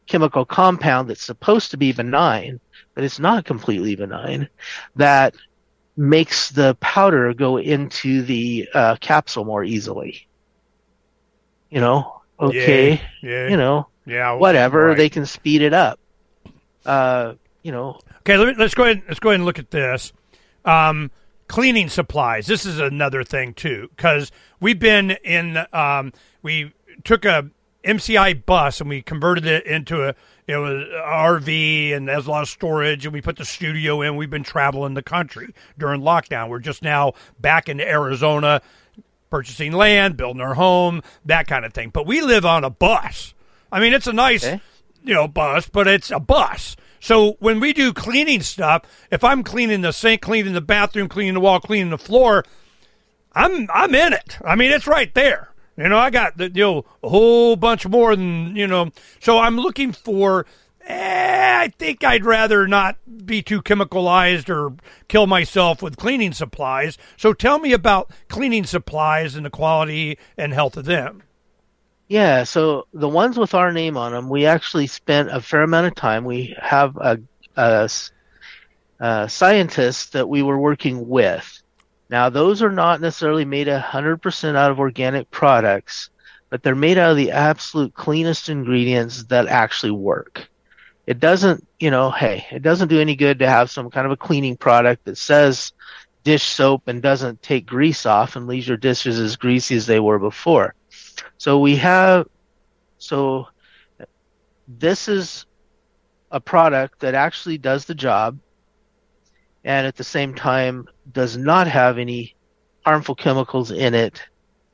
chemical 0.06 0.44
compound 0.44 1.08
that's 1.08 1.24
supposed 1.24 1.70
to 1.72 1.76
be 1.76 1.92
benign, 1.92 2.60
it's 3.04 3.18
not 3.18 3.44
completely 3.44 3.96
benign, 3.96 4.48
that 4.96 5.34
makes 5.96 6.50
the 6.50 6.74
powder 6.80 7.34
go 7.34 7.58
into 7.58 8.22
the 8.22 8.68
uh, 8.74 8.96
capsule 9.00 9.44
more 9.44 9.64
easily. 9.64 10.26
You 11.70 11.80
know, 11.80 12.22
okay, 12.40 12.92
yeah, 13.22 13.30
yeah. 13.30 13.48
you 13.48 13.56
know, 13.56 13.88
yeah, 14.06 14.32
whatever. 14.32 14.86
Right. 14.88 14.96
They 14.96 15.08
can 15.08 15.26
speed 15.26 15.62
it 15.62 15.74
up. 15.74 15.98
Uh, 16.86 17.34
you 17.62 17.72
know. 17.72 17.98
Okay, 18.20 18.36
let 18.36 18.60
us 18.60 18.74
go 18.74 18.84
ahead. 18.84 19.02
Let's 19.08 19.20
go 19.20 19.30
ahead 19.30 19.40
and 19.40 19.44
look 19.44 19.58
at 19.58 19.70
this. 19.70 20.12
Um, 20.64 21.10
cleaning 21.46 21.88
supplies. 21.88 22.46
This 22.46 22.66
is 22.66 22.78
another 22.78 23.24
thing 23.24 23.54
too, 23.54 23.88
because 23.96 24.30
we've 24.60 24.78
been 24.78 25.12
in. 25.24 25.58
Um, 25.72 26.12
we 26.42 26.72
took 27.04 27.24
a 27.24 27.50
MCI 27.84 28.44
bus 28.44 28.80
and 28.80 28.88
we 28.88 29.02
converted 29.02 29.46
it 29.46 29.66
into 29.66 30.08
a 30.08 30.14
it 30.46 30.56
was 30.56 30.84
RV 30.86 31.94
and 31.94 32.08
there's 32.08 32.26
a 32.26 32.30
lot 32.30 32.42
of 32.42 32.48
storage 32.48 33.04
and 33.04 33.12
we 33.12 33.20
put 33.20 33.36
the 33.36 33.44
studio 33.44 34.00
in. 34.00 34.16
We've 34.16 34.30
been 34.30 34.42
traveling 34.42 34.94
the 34.94 35.02
country 35.02 35.54
during 35.76 36.00
lockdown. 36.00 36.48
We're 36.48 36.58
just 36.58 36.82
now 36.82 37.12
back 37.38 37.68
into 37.68 37.86
Arizona, 37.86 38.62
purchasing 39.28 39.72
land, 39.72 40.16
building 40.16 40.40
our 40.40 40.54
home, 40.54 41.02
that 41.26 41.46
kind 41.46 41.66
of 41.66 41.74
thing. 41.74 41.90
But 41.90 42.06
we 42.06 42.22
live 42.22 42.46
on 42.46 42.64
a 42.64 42.70
bus. 42.70 43.34
I 43.70 43.78
mean, 43.78 43.92
it's 43.92 44.06
a 44.06 44.12
nice, 44.12 44.42
okay. 44.42 44.60
you 45.04 45.12
know, 45.12 45.28
bus, 45.28 45.68
but 45.68 45.86
it's 45.86 46.10
a 46.10 46.18
bus. 46.18 46.76
So 46.98 47.36
when 47.40 47.60
we 47.60 47.74
do 47.74 47.92
cleaning 47.92 48.40
stuff, 48.40 48.82
if 49.10 49.22
I'm 49.22 49.44
cleaning 49.44 49.82
the 49.82 49.92
sink, 49.92 50.22
cleaning 50.22 50.54
the 50.54 50.62
bathroom, 50.62 51.08
cleaning 51.08 51.34
the 51.34 51.40
wall, 51.40 51.60
cleaning 51.60 51.90
the 51.90 51.98
floor, 51.98 52.44
I'm 53.32 53.68
I'm 53.72 53.94
in 53.94 54.14
it. 54.14 54.38
I 54.44 54.56
mean, 54.56 54.72
it's 54.72 54.86
right 54.86 55.14
there. 55.14 55.47
You 55.78 55.88
know, 55.88 55.98
I 55.98 56.10
got 56.10 56.36
the, 56.36 56.50
you 56.50 56.62
know 56.64 56.84
a 57.04 57.08
whole 57.08 57.54
bunch 57.54 57.86
more 57.86 58.16
than 58.16 58.56
you 58.56 58.66
know. 58.66 58.90
So 59.20 59.38
I'm 59.38 59.56
looking 59.56 59.92
for. 59.92 60.44
Eh, 60.84 61.58
I 61.60 61.68
think 61.68 62.02
I'd 62.02 62.24
rather 62.24 62.66
not 62.66 62.96
be 63.26 63.42
too 63.42 63.62
chemicalized 63.62 64.48
or 64.48 64.74
kill 65.06 65.26
myself 65.26 65.82
with 65.82 65.96
cleaning 65.96 66.32
supplies. 66.32 66.98
So 67.16 67.32
tell 67.32 67.58
me 67.58 67.72
about 67.72 68.10
cleaning 68.28 68.64
supplies 68.64 69.36
and 69.36 69.44
the 69.44 69.50
quality 69.50 70.18
and 70.36 70.52
health 70.52 70.76
of 70.76 70.86
them. 70.86 71.22
Yeah, 72.08 72.44
so 72.44 72.86
the 72.94 73.08
ones 73.08 73.38
with 73.38 73.54
our 73.54 73.70
name 73.70 73.98
on 73.98 74.12
them, 74.12 74.30
we 74.30 74.46
actually 74.46 74.86
spent 74.86 75.30
a 75.30 75.42
fair 75.42 75.62
amount 75.62 75.88
of 75.88 75.94
time. 75.94 76.24
We 76.24 76.56
have 76.58 76.96
a, 76.96 77.20
a, 77.56 77.90
a 78.98 79.28
scientist 79.28 80.14
that 80.14 80.28
we 80.28 80.42
were 80.42 80.58
working 80.58 81.06
with 81.06 81.57
now, 82.10 82.30
those 82.30 82.62
are 82.62 82.72
not 82.72 83.00
necessarily 83.00 83.44
made 83.44 83.66
100% 83.66 84.56
out 84.56 84.70
of 84.70 84.78
organic 84.80 85.30
products, 85.30 86.10
but 86.48 86.62
they're 86.62 86.74
made 86.74 86.96
out 86.96 87.10
of 87.10 87.16
the 87.16 87.32
absolute 87.32 87.92
cleanest 87.94 88.48
ingredients 88.48 89.24
that 89.24 89.46
actually 89.46 89.92
work. 89.92 90.48
it 91.08 91.20
doesn't, 91.20 91.66
you 91.80 91.90
know, 91.90 92.10
hey, 92.10 92.46
it 92.50 92.60
doesn't 92.60 92.88
do 92.88 93.00
any 93.00 93.16
good 93.16 93.38
to 93.38 93.48
have 93.48 93.70
some 93.70 93.88
kind 93.88 94.04
of 94.04 94.12
a 94.12 94.16
cleaning 94.16 94.58
product 94.58 95.06
that 95.06 95.16
says 95.16 95.72
dish 96.22 96.44
soap 96.44 96.86
and 96.86 97.00
doesn't 97.00 97.40
take 97.40 97.64
grease 97.64 98.04
off 98.04 98.36
and 98.36 98.46
leaves 98.46 98.68
your 98.68 98.76
dishes 98.76 99.18
as 99.18 99.34
greasy 99.34 99.74
as 99.74 99.86
they 99.86 100.00
were 100.00 100.18
before. 100.18 100.74
So 101.38 101.60
we 101.60 101.76
have, 101.76 102.28
so 102.98 103.48
this 104.68 105.08
is 105.08 105.46
a 106.30 106.40
product 106.40 107.00
that 107.00 107.14
actually 107.14 107.56
does 107.56 107.86
the 107.86 107.94
job 107.94 108.38
and 109.68 109.86
at 109.86 109.96
the 109.96 110.02
same 110.02 110.34
time 110.34 110.88
does 111.12 111.36
not 111.36 111.66
have 111.68 111.98
any 111.98 112.34
harmful 112.86 113.14
chemicals 113.14 113.70
in 113.70 113.94
it 113.94 114.22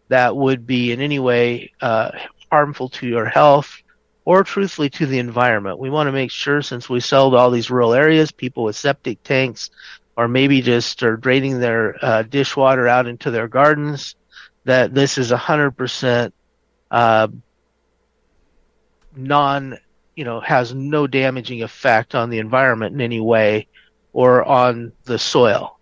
that 0.09 0.36
would 0.36 0.68
be 0.68 0.92
in 0.92 1.01
any 1.01 1.18
way 1.18 1.72
uh, 1.80 2.12
harmful 2.49 2.88
to 2.88 3.09
your 3.09 3.26
health 3.26 3.82
or 4.24 4.45
truthfully 4.45 4.88
to 4.88 5.05
the 5.05 5.18
environment. 5.18 5.80
We 5.80 5.90
want 5.90 6.07
to 6.07 6.12
make 6.12 6.30
sure 6.30 6.62
since 6.62 6.88
we 6.88 7.01
sell 7.01 7.32
to 7.32 7.36
all 7.36 7.51
these 7.51 7.72
rural 7.72 7.92
areas, 7.92 8.30
people 8.30 8.62
with 8.62 8.76
septic 8.76 9.20
tanks 9.24 9.68
or 10.16 10.28
maybe 10.28 10.62
just 10.62 11.03
are 11.03 11.16
draining 11.16 11.59
their 11.59 11.97
uh, 12.01 12.22
dishwater 12.22 12.86
out 12.86 13.09
into 13.09 13.32
their 13.32 13.49
gardens, 13.49 14.14
that 14.62 14.95
this 14.95 15.18
is 15.18 15.32
100% 15.32 16.30
uh, 16.92 17.26
non, 19.16 19.76
you 20.14 20.24
know, 20.24 20.38
has 20.38 20.72
no 20.72 21.09
damaging 21.09 21.64
effect 21.64 22.14
on 22.14 22.30
the 22.30 22.38
environment 22.38 22.95
in 22.95 23.01
any 23.01 23.18
way 23.18 23.66
or 24.15 24.43
on 24.45 24.93
the 25.05 25.19
soil. 25.19 25.79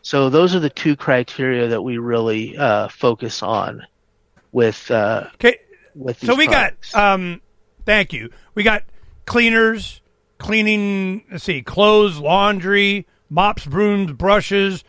So 0.00 0.30
those 0.30 0.54
are 0.54 0.60
the 0.60 0.70
two 0.70 0.96
criteria 0.96 1.68
that 1.68 1.82
we 1.82 1.98
really 1.98 2.56
uh, 2.56 2.88
focus 2.88 3.42
on 3.42 3.82
with 4.52 4.90
uh, 4.90 5.26
Okay. 5.34 5.58
with 5.94 6.18
So 6.24 6.34
we 6.34 6.46
products. 6.46 6.92
got 6.92 7.14
um 7.14 7.42
thank 7.84 8.12
you. 8.14 8.30
We 8.54 8.62
got 8.62 8.84
cleaners, 9.26 10.00
cleaning, 10.38 11.24
let's 11.30 11.44
see, 11.44 11.60
clothes, 11.62 12.18
laundry, 12.18 13.06
mops, 13.28 13.66
brooms, 13.66 14.12
brushes, 14.12 14.82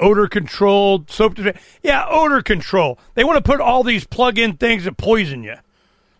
odor 0.00 0.28
control, 0.28 1.04
soap. 1.08 1.38
Yeah, 1.82 2.06
odor 2.08 2.42
control. 2.42 2.98
They 3.14 3.24
want 3.24 3.36
to 3.36 3.42
put 3.50 3.60
all 3.60 3.82
these 3.82 4.06
plug-in 4.06 4.56
things 4.56 4.84
that 4.84 4.96
poison 4.96 5.42
you. 5.42 5.56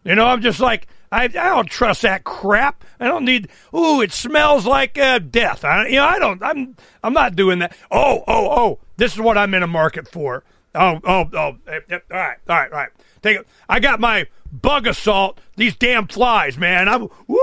You 0.04 0.14
know, 0.14 0.26
I'm 0.26 0.40
just 0.42 0.60
like, 0.60 0.86
I, 1.12 1.24
I 1.24 1.28
don't 1.28 1.68
trust 1.68 2.02
that 2.02 2.24
crap. 2.24 2.84
I 2.98 3.06
don't 3.06 3.24
need. 3.24 3.48
Ooh, 3.74 4.00
it 4.00 4.12
smells 4.12 4.66
like 4.66 4.98
uh, 4.98 5.18
death. 5.18 5.64
I, 5.64 5.86
you 5.86 5.96
know, 5.96 6.04
I 6.04 6.18
don't. 6.18 6.42
I'm. 6.42 6.76
I'm 7.02 7.12
not 7.12 7.36
doing 7.36 7.60
that. 7.60 7.76
Oh, 7.90 8.24
oh, 8.26 8.48
oh. 8.50 8.78
This 8.96 9.12
is 9.12 9.20
what 9.20 9.38
I'm 9.38 9.54
in 9.54 9.62
a 9.62 9.68
market 9.68 10.08
for. 10.08 10.44
Oh, 10.74 11.00
oh, 11.04 11.28
oh. 11.32 11.56
eh, 11.66 11.80
eh, 11.88 11.98
All 12.10 12.16
right, 12.18 12.36
all 12.48 12.56
right, 12.56 12.72
all 12.72 12.78
right. 12.78 12.90
Take 13.22 13.38
it. 13.38 13.46
I 13.68 13.80
got 13.80 13.98
my 13.98 14.26
bug 14.52 14.86
assault. 14.86 15.40
These 15.56 15.76
damn 15.76 16.06
flies, 16.06 16.58
man. 16.58 16.88
I'm. 16.88 17.02
Woo! 17.26 17.38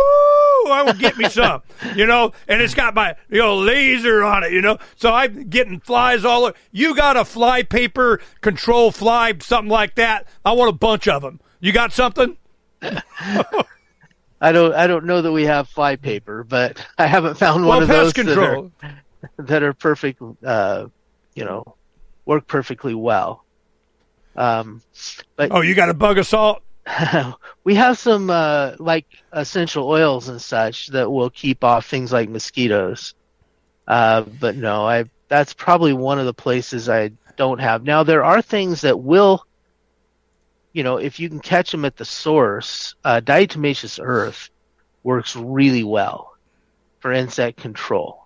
I 0.66 0.84
will 0.86 0.94
get 0.94 1.18
me 1.18 1.30
some. 1.30 1.62
you 1.96 2.06
know, 2.06 2.34
and 2.48 2.62
it's 2.62 2.74
got 2.74 2.94
my 2.94 3.16
you 3.30 3.40
know 3.40 3.58
laser 3.58 4.24
on 4.24 4.44
it. 4.44 4.52
You 4.52 4.62
know, 4.62 4.78
so 4.96 5.14
I'm 5.14 5.50
getting 5.50 5.80
flies 5.80 6.26
all 6.26 6.46
over. 6.46 6.58
You 6.72 6.96
got 6.96 7.18
a 7.18 7.26
fly 7.26 7.64
paper 7.64 8.22
control 8.42 8.92
fly 8.92 9.34
something 9.40 9.72
like 9.72 9.96
that? 9.96 10.28
I 10.46 10.52
want 10.54 10.70
a 10.70 10.78
bunch 10.78 11.08
of 11.08 11.22
them. 11.22 11.40
You 11.60 11.72
got 11.72 11.94
something? 11.94 12.38
I 14.42 14.52
don't 14.52 14.74
I 14.74 14.88
don't 14.88 15.06
know 15.06 15.22
that 15.22 15.32
we 15.32 15.44
have 15.46 15.70
fly 15.70 15.96
paper, 15.96 16.44
but 16.44 16.86
I 16.98 17.08
haven't 17.08 17.36
found 17.38 17.66
one 17.66 17.80
Well, 17.80 17.82
of 17.84 17.88
those 17.88 18.14
control. 18.14 18.72
that 18.82 18.92
are 19.38 19.44
that 19.46 19.64
are 19.64 19.74
perfect. 19.74 20.22
Uh, 20.44 20.88
you 21.36 21.46
know, 21.46 21.76
work 22.26 22.46
perfectly 22.48 22.94
well. 22.94 23.44
Um, 24.36 24.82
but 25.36 25.52
Oh, 25.52 25.62
you 25.62 25.76
got 25.76 25.90
a 25.90 25.94
bug 25.94 26.18
assault? 26.18 26.62
we 27.64 27.76
have 27.76 27.98
some 27.98 28.30
uh, 28.30 28.74
like 28.80 29.06
essential 29.32 29.88
oils 29.88 30.28
and 30.28 30.42
such 30.42 30.88
that 30.88 31.10
will 31.10 31.30
keep 31.30 31.64
off 31.64 31.86
things 31.88 32.12
like 32.12 32.30
mosquitoes. 32.30 33.14
Uh, 33.88 34.22
but 34.22 34.56
no, 34.56 34.86
I 34.86 35.06
that's 35.30 35.54
probably 35.54 35.94
one 35.94 36.20
of 36.20 36.26
the 36.26 36.34
places 36.34 36.90
I 36.90 37.12
don't 37.38 37.60
have. 37.60 37.84
Now 37.84 38.04
there 38.04 38.24
are 38.24 38.42
things 38.42 38.82
that 38.82 39.00
will, 39.00 39.46
you 40.74 40.84
know, 40.84 40.98
if 40.98 41.20
you 41.20 41.30
can 41.30 41.40
catch 41.40 41.72
them 41.72 41.86
at 41.86 41.96
the 41.98 42.06
source, 42.06 42.96
uh, 43.06 43.22
diatomaceous 43.24 44.00
earth 44.04 44.50
works 45.04 45.36
really 45.36 45.84
well 45.84 46.34
for 47.00 47.12
insect 47.14 47.60
control. 47.60 48.26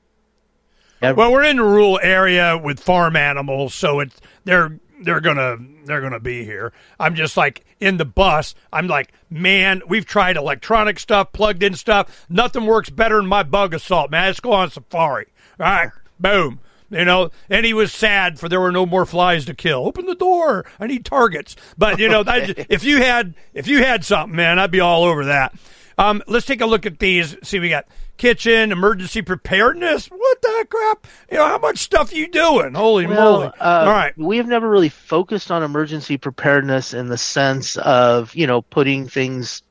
Ev- 1.01 1.17
Well, 1.17 1.31
we're 1.31 1.43
in 1.43 1.59
a 1.59 1.63
rural 1.63 1.99
area 2.01 2.57
with 2.57 2.79
farm 2.79 3.15
animals, 3.15 3.73
so 3.75 3.99
it's 3.99 4.19
they're 4.45 4.79
they're 5.01 5.19
gonna 5.19 5.57
they're 5.85 6.01
gonna 6.01 6.19
be 6.19 6.43
here. 6.43 6.73
I'm 6.99 7.15
just 7.15 7.37
like 7.37 7.63
in 7.79 7.97
the 7.97 8.05
bus. 8.05 8.55
I'm 8.73 8.87
like, 8.87 9.11
man, 9.29 9.81
we've 9.87 10.05
tried 10.05 10.37
electronic 10.37 10.99
stuff, 10.99 11.31
plugged 11.33 11.61
in 11.63 11.75
stuff. 11.75 12.25
Nothing 12.29 12.65
works 12.65 12.89
better 12.89 13.17
than 13.17 13.27
my 13.27 13.43
bug 13.43 13.73
assault, 13.73 14.09
man. 14.09 14.25
Let's 14.25 14.39
go 14.39 14.53
on 14.53 14.71
safari. 14.71 15.27
All 15.59 15.65
right, 15.67 15.89
boom. 16.19 16.59
You 16.89 17.03
know, 17.03 17.31
and 17.49 17.65
he 17.65 17.73
was 17.73 17.91
sad 17.91 18.39
for 18.39 18.47
there 18.47 18.61
were 18.61 18.71
no 18.71 18.85
more 18.85 19.05
flies 19.05 19.45
to 19.45 19.53
kill. 19.53 19.85
Open 19.85 20.05
the 20.05 20.15
door. 20.15 20.65
I 20.79 20.87
need 20.87 21.03
targets. 21.03 21.55
But 21.77 21.99
you 21.99 22.07
know, 22.07 22.23
that, 22.23 22.71
if 22.71 22.83
you 22.83 22.97
had 22.97 23.33
if 23.53 23.67
you 23.67 23.79
had 23.79 24.05
something, 24.05 24.35
man, 24.35 24.57
I'd 24.59 24.71
be 24.71 24.79
all 24.79 25.03
over 25.03 25.25
that. 25.25 25.53
Um, 25.97 26.21
let's 26.27 26.45
take 26.45 26.61
a 26.61 26.65
look 26.65 26.85
at 26.85 26.99
these. 26.99 27.35
See, 27.43 27.59
we 27.59 27.69
got 27.69 27.87
kitchen 28.17 28.71
emergency 28.71 29.21
preparedness. 29.21 30.07
What 30.07 30.41
the 30.41 30.67
crap? 30.69 31.07
You 31.31 31.37
know, 31.37 31.47
how 31.47 31.57
much 31.57 31.79
stuff 31.79 32.13
you 32.13 32.27
doing? 32.27 32.73
Holy 32.73 33.07
Well, 33.07 33.39
moly! 33.39 33.51
uh, 33.59 33.85
all 33.85 33.91
right. 33.91 34.17
We 34.17 34.37
have 34.37 34.47
never 34.47 34.69
really 34.69 34.89
focused 34.89 35.51
on 35.51 35.63
emergency 35.63 36.17
preparedness 36.17 36.93
in 36.93 37.07
the 37.07 37.17
sense 37.17 37.77
of, 37.77 38.35
you 38.35 38.47
know, 38.47 38.61
putting 38.61 39.07
things 39.07 39.63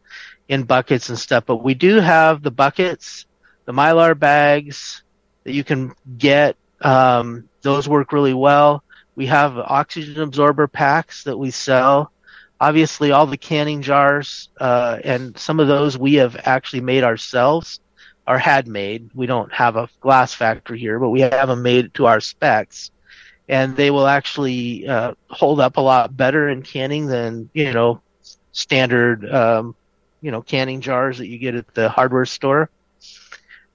in 0.49 0.63
buckets 0.65 1.09
and 1.09 1.19
stuff, 1.19 1.45
but 1.47 1.63
we 1.63 1.75
do 1.75 2.01
have 2.01 2.43
the 2.43 2.53
buckets, 2.53 3.27
the 3.65 3.73
mylar 3.73 4.19
bags 4.19 5.03
that 5.45 5.53
you 5.53 5.65
can 5.65 5.93
get. 6.19 6.57
Um, 6.81 7.49
those 7.63 7.89
work 7.89 8.13
really 8.13 8.35
well. 8.35 8.83
We 9.15 9.27
have 9.27 9.57
oxygen 9.57 10.23
absorber 10.23 10.67
packs 10.67 11.25
that 11.25 11.37
we 11.39 11.51
sell. 11.51 12.13
Obviously, 12.61 13.11
all 13.13 13.27
the 13.27 13.37
canning 13.37 13.83
jars, 13.83 14.49
uh, 14.59 14.99
and 15.05 15.37
some 15.39 15.61
of 15.61 15.69
those 15.69 15.99
we 15.99 16.15
have 16.15 16.37
actually 16.45 16.81
made 16.81 17.05
ourselves 17.05 17.81
are 18.27 18.39
had 18.39 18.67
made. 18.67 19.11
We 19.15 19.27
don't 19.27 19.53
have 19.53 19.77
a 19.77 19.89
glass 20.01 20.35
factory 20.35 20.79
here, 20.79 20.99
but 20.99 21.11
we 21.11 21.21
have 21.21 21.49
them 21.49 21.63
made 21.63 21.95
to 21.95 22.07
our 22.07 22.21
specs 22.21 22.91
and 23.49 23.77
they 23.77 23.91
will 23.91 24.07
actually 24.07 24.87
uh, 24.87 25.15
hold 25.31 25.61
up 25.61 25.77
a 25.77 25.81
lot 25.81 26.17
better 26.17 26.49
in 26.49 26.63
canning 26.63 27.07
than 27.07 27.49
you 27.55 27.73
know 27.73 28.01
standard 28.53 29.29
um, 29.33 29.75
you 30.21 30.31
know 30.31 30.43
canning 30.43 30.81
jars 30.81 31.19
that 31.19 31.29
you 31.29 31.39
get 31.39 31.55
at 31.55 31.75
the 31.75 31.89
hardware 31.89 32.27
store. 32.27 32.71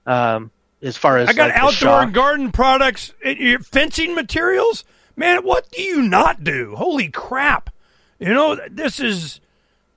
Um, 0.06 0.50
as 0.82 0.96
far 0.96 1.18
as 1.18 1.28
I 1.28 1.32
got 1.32 1.50
like, 1.50 1.58
outdoor 1.58 2.06
garden 2.06 2.52
products, 2.52 3.12
eh, 3.22 3.34
your 3.38 3.60
fencing 3.60 4.14
materials. 4.14 4.84
Man, 5.14 5.44
what 5.44 5.70
do 5.70 5.82
you 5.82 6.02
not 6.02 6.42
do? 6.42 6.74
Holy 6.76 7.08
crap! 7.08 7.70
You 8.18 8.32
know, 8.32 8.58
this 8.70 8.98
is 8.98 9.40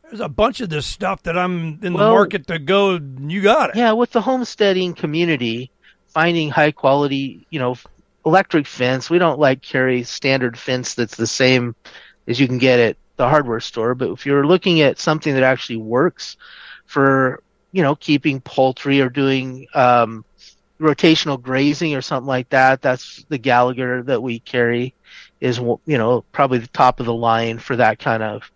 there's 0.03 0.19
a 0.19 0.29
bunch 0.29 0.61
of 0.61 0.69
this 0.69 0.85
stuff 0.85 1.23
that 1.23 1.37
I'm 1.37 1.79
in 1.81 1.93
the 1.93 1.99
market 1.99 2.47
to 2.47 2.59
go. 2.59 2.99
You 3.19 3.41
got 3.41 3.71
it. 3.71 3.75
Yeah, 3.75 3.93
with 3.93 4.11
the 4.11 4.21
homesteading 4.21 4.93
community, 4.93 5.71
finding 6.07 6.49
high 6.49 6.71
quality, 6.71 7.47
you 7.49 7.59
know, 7.59 7.75
electric 8.25 8.67
fence. 8.67 9.09
We 9.09 9.19
don't 9.19 9.39
like 9.39 9.61
carry 9.61 10.03
standard 10.03 10.57
fence 10.57 10.95
that's 10.95 11.15
the 11.15 11.27
same 11.27 11.75
as 12.27 12.39
you 12.39 12.47
can 12.47 12.57
get 12.57 12.79
at 12.79 12.97
the 13.17 13.29
hardware 13.29 13.59
store. 13.59 13.95
But 13.95 14.09
if 14.11 14.25
you're 14.25 14.45
looking 14.45 14.81
at 14.81 14.99
something 14.99 15.33
that 15.33 15.43
actually 15.43 15.77
works 15.77 16.37
for, 16.85 17.41
you 17.71 17.81
know, 17.81 17.95
keeping 17.95 18.41
poultry 18.41 19.01
or 19.01 19.09
doing 19.09 19.67
um, 19.73 20.25
rotational 20.79 21.41
grazing 21.41 21.95
or 21.95 22.01
something 22.01 22.27
like 22.27 22.49
that, 22.49 22.81
that's 22.81 23.23
the 23.29 23.37
Gallagher 23.37 24.03
that 24.03 24.21
we 24.21 24.39
carry. 24.39 24.95
Is 25.41 25.57
you 25.59 25.97
know 25.97 26.23
probably 26.31 26.59
the 26.59 26.67
top 26.67 26.99
of 26.99 27.05
the 27.05 27.13
line 27.13 27.59
for 27.59 27.75
that 27.75 27.99
kind 27.99 28.23
of 28.23 28.49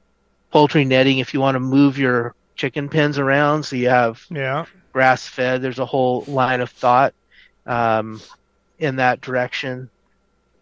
poultry 0.51 0.85
netting. 0.85 1.19
If 1.19 1.33
you 1.33 1.39
want 1.39 1.55
to 1.55 1.59
move 1.59 1.97
your 1.97 2.33
chicken 2.55 2.89
pens 2.89 3.17
around, 3.19 3.63
so 3.63 3.75
you 3.75 3.89
have 3.89 4.21
Yeah. 4.29 4.65
grass 4.93 5.27
fed. 5.27 5.61
There's 5.61 5.79
a 5.79 5.85
whole 5.85 6.23
line 6.27 6.61
of 6.61 6.69
thought 6.71 7.13
um, 7.65 8.21
in 8.77 8.97
that 8.97 9.21
direction. 9.21 9.89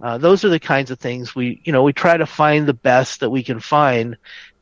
Uh, 0.02 0.18
those 0.18 0.44
are 0.46 0.50
the 0.50 0.60
kinds 0.60 0.92
of 0.92 1.00
things 1.00 1.36
we, 1.36 1.62
you 1.66 1.72
know, 1.72 1.84
we 1.84 1.94
try 1.94 2.18
to 2.18 2.26
find 2.26 2.68
the 2.68 2.74
best 2.74 3.20
that 3.22 3.30
we 3.30 3.44
can 3.44 3.60
find 3.60 4.18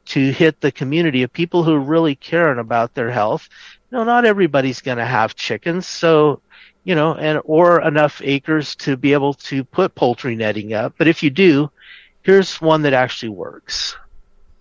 to 0.07 0.31
hit 0.31 0.59
the 0.61 0.71
community 0.71 1.23
of 1.23 1.33
people 1.33 1.63
who 1.63 1.73
are 1.73 1.79
really 1.79 2.15
caring 2.15 2.59
about 2.59 2.93
their 2.93 3.11
health. 3.11 3.47
You 3.91 3.97
know, 3.97 4.03
not 4.03 4.25
everybody's 4.25 4.81
going 4.81 4.97
to 4.97 5.05
have 5.05 5.35
chickens, 5.35 5.87
so 5.87 6.41
you 6.85 6.95
know, 6.95 7.15
and 7.15 7.41
or 7.43 7.81
enough 7.81 8.21
acres 8.23 8.75
to 8.77 8.95
be 8.95 9.11
able 9.11 9.33
to 9.33 9.65
put 9.65 9.95
poultry 9.95 10.35
netting 10.35 10.73
up. 10.73 10.93
But 10.97 11.07
if 11.07 11.21
you 11.21 11.29
do, 11.29 11.69
here's 12.21 12.61
one 12.61 12.83
that 12.83 12.93
actually 12.93 13.29
works. 13.29 13.97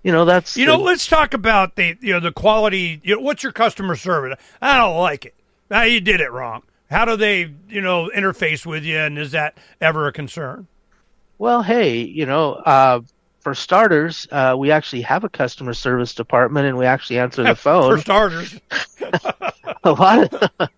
You 0.03 0.11
know, 0.13 0.25
that's 0.25 0.57
You 0.57 0.67
know, 0.67 0.79
the- 0.79 0.83
let's 0.85 1.07
talk 1.07 1.35
about 1.35 1.77
the 1.77 1.97
you 2.01 2.15
know 2.15 2.21
the 2.21 2.33
quality. 2.33 3.01
You 3.05 3.17
know, 3.17 3.21
what's 3.23 3.43
your 3.43 3.53
customer 3.53 3.95
service? 3.95 4.37
I 4.61 4.77
don't 4.79 4.97
like 4.99 5.25
it. 5.27 5.35
Now 5.71 5.83
you 5.83 6.01
did 6.01 6.21
it 6.21 6.33
wrong. 6.33 6.63
How 6.91 7.05
do 7.05 7.17
they 7.17 7.53
you 7.69 7.81
know 7.81 8.11
interface 8.15 8.67
with 8.67 8.85
you, 8.85 8.99
and 8.99 9.19
is 9.19 9.31
that 9.33 9.57
ever 9.81 10.07
a 10.09 10.13
concern? 10.13 10.67
Well, 11.39 11.63
hey, 11.63 11.99
you 11.99 12.27
know, 12.27 12.55
uh, 12.55 13.01
for 13.41 13.55
starters, 13.55 14.27
uh, 14.31 14.55
we 14.57 14.71
actually 14.71 15.03
have 15.03 15.25
a 15.25 15.29
customer 15.29 15.75
service 15.75 16.15
department, 16.15 16.67
and 16.67 16.79
we 16.79 16.87
actually 16.87 17.19
answer 17.19 17.43
the 17.43 17.55
phone. 17.57 17.97
For 17.97 18.01
starters, 18.01 18.59
a 19.85 19.93
lot 19.93 20.33
of 20.33 20.69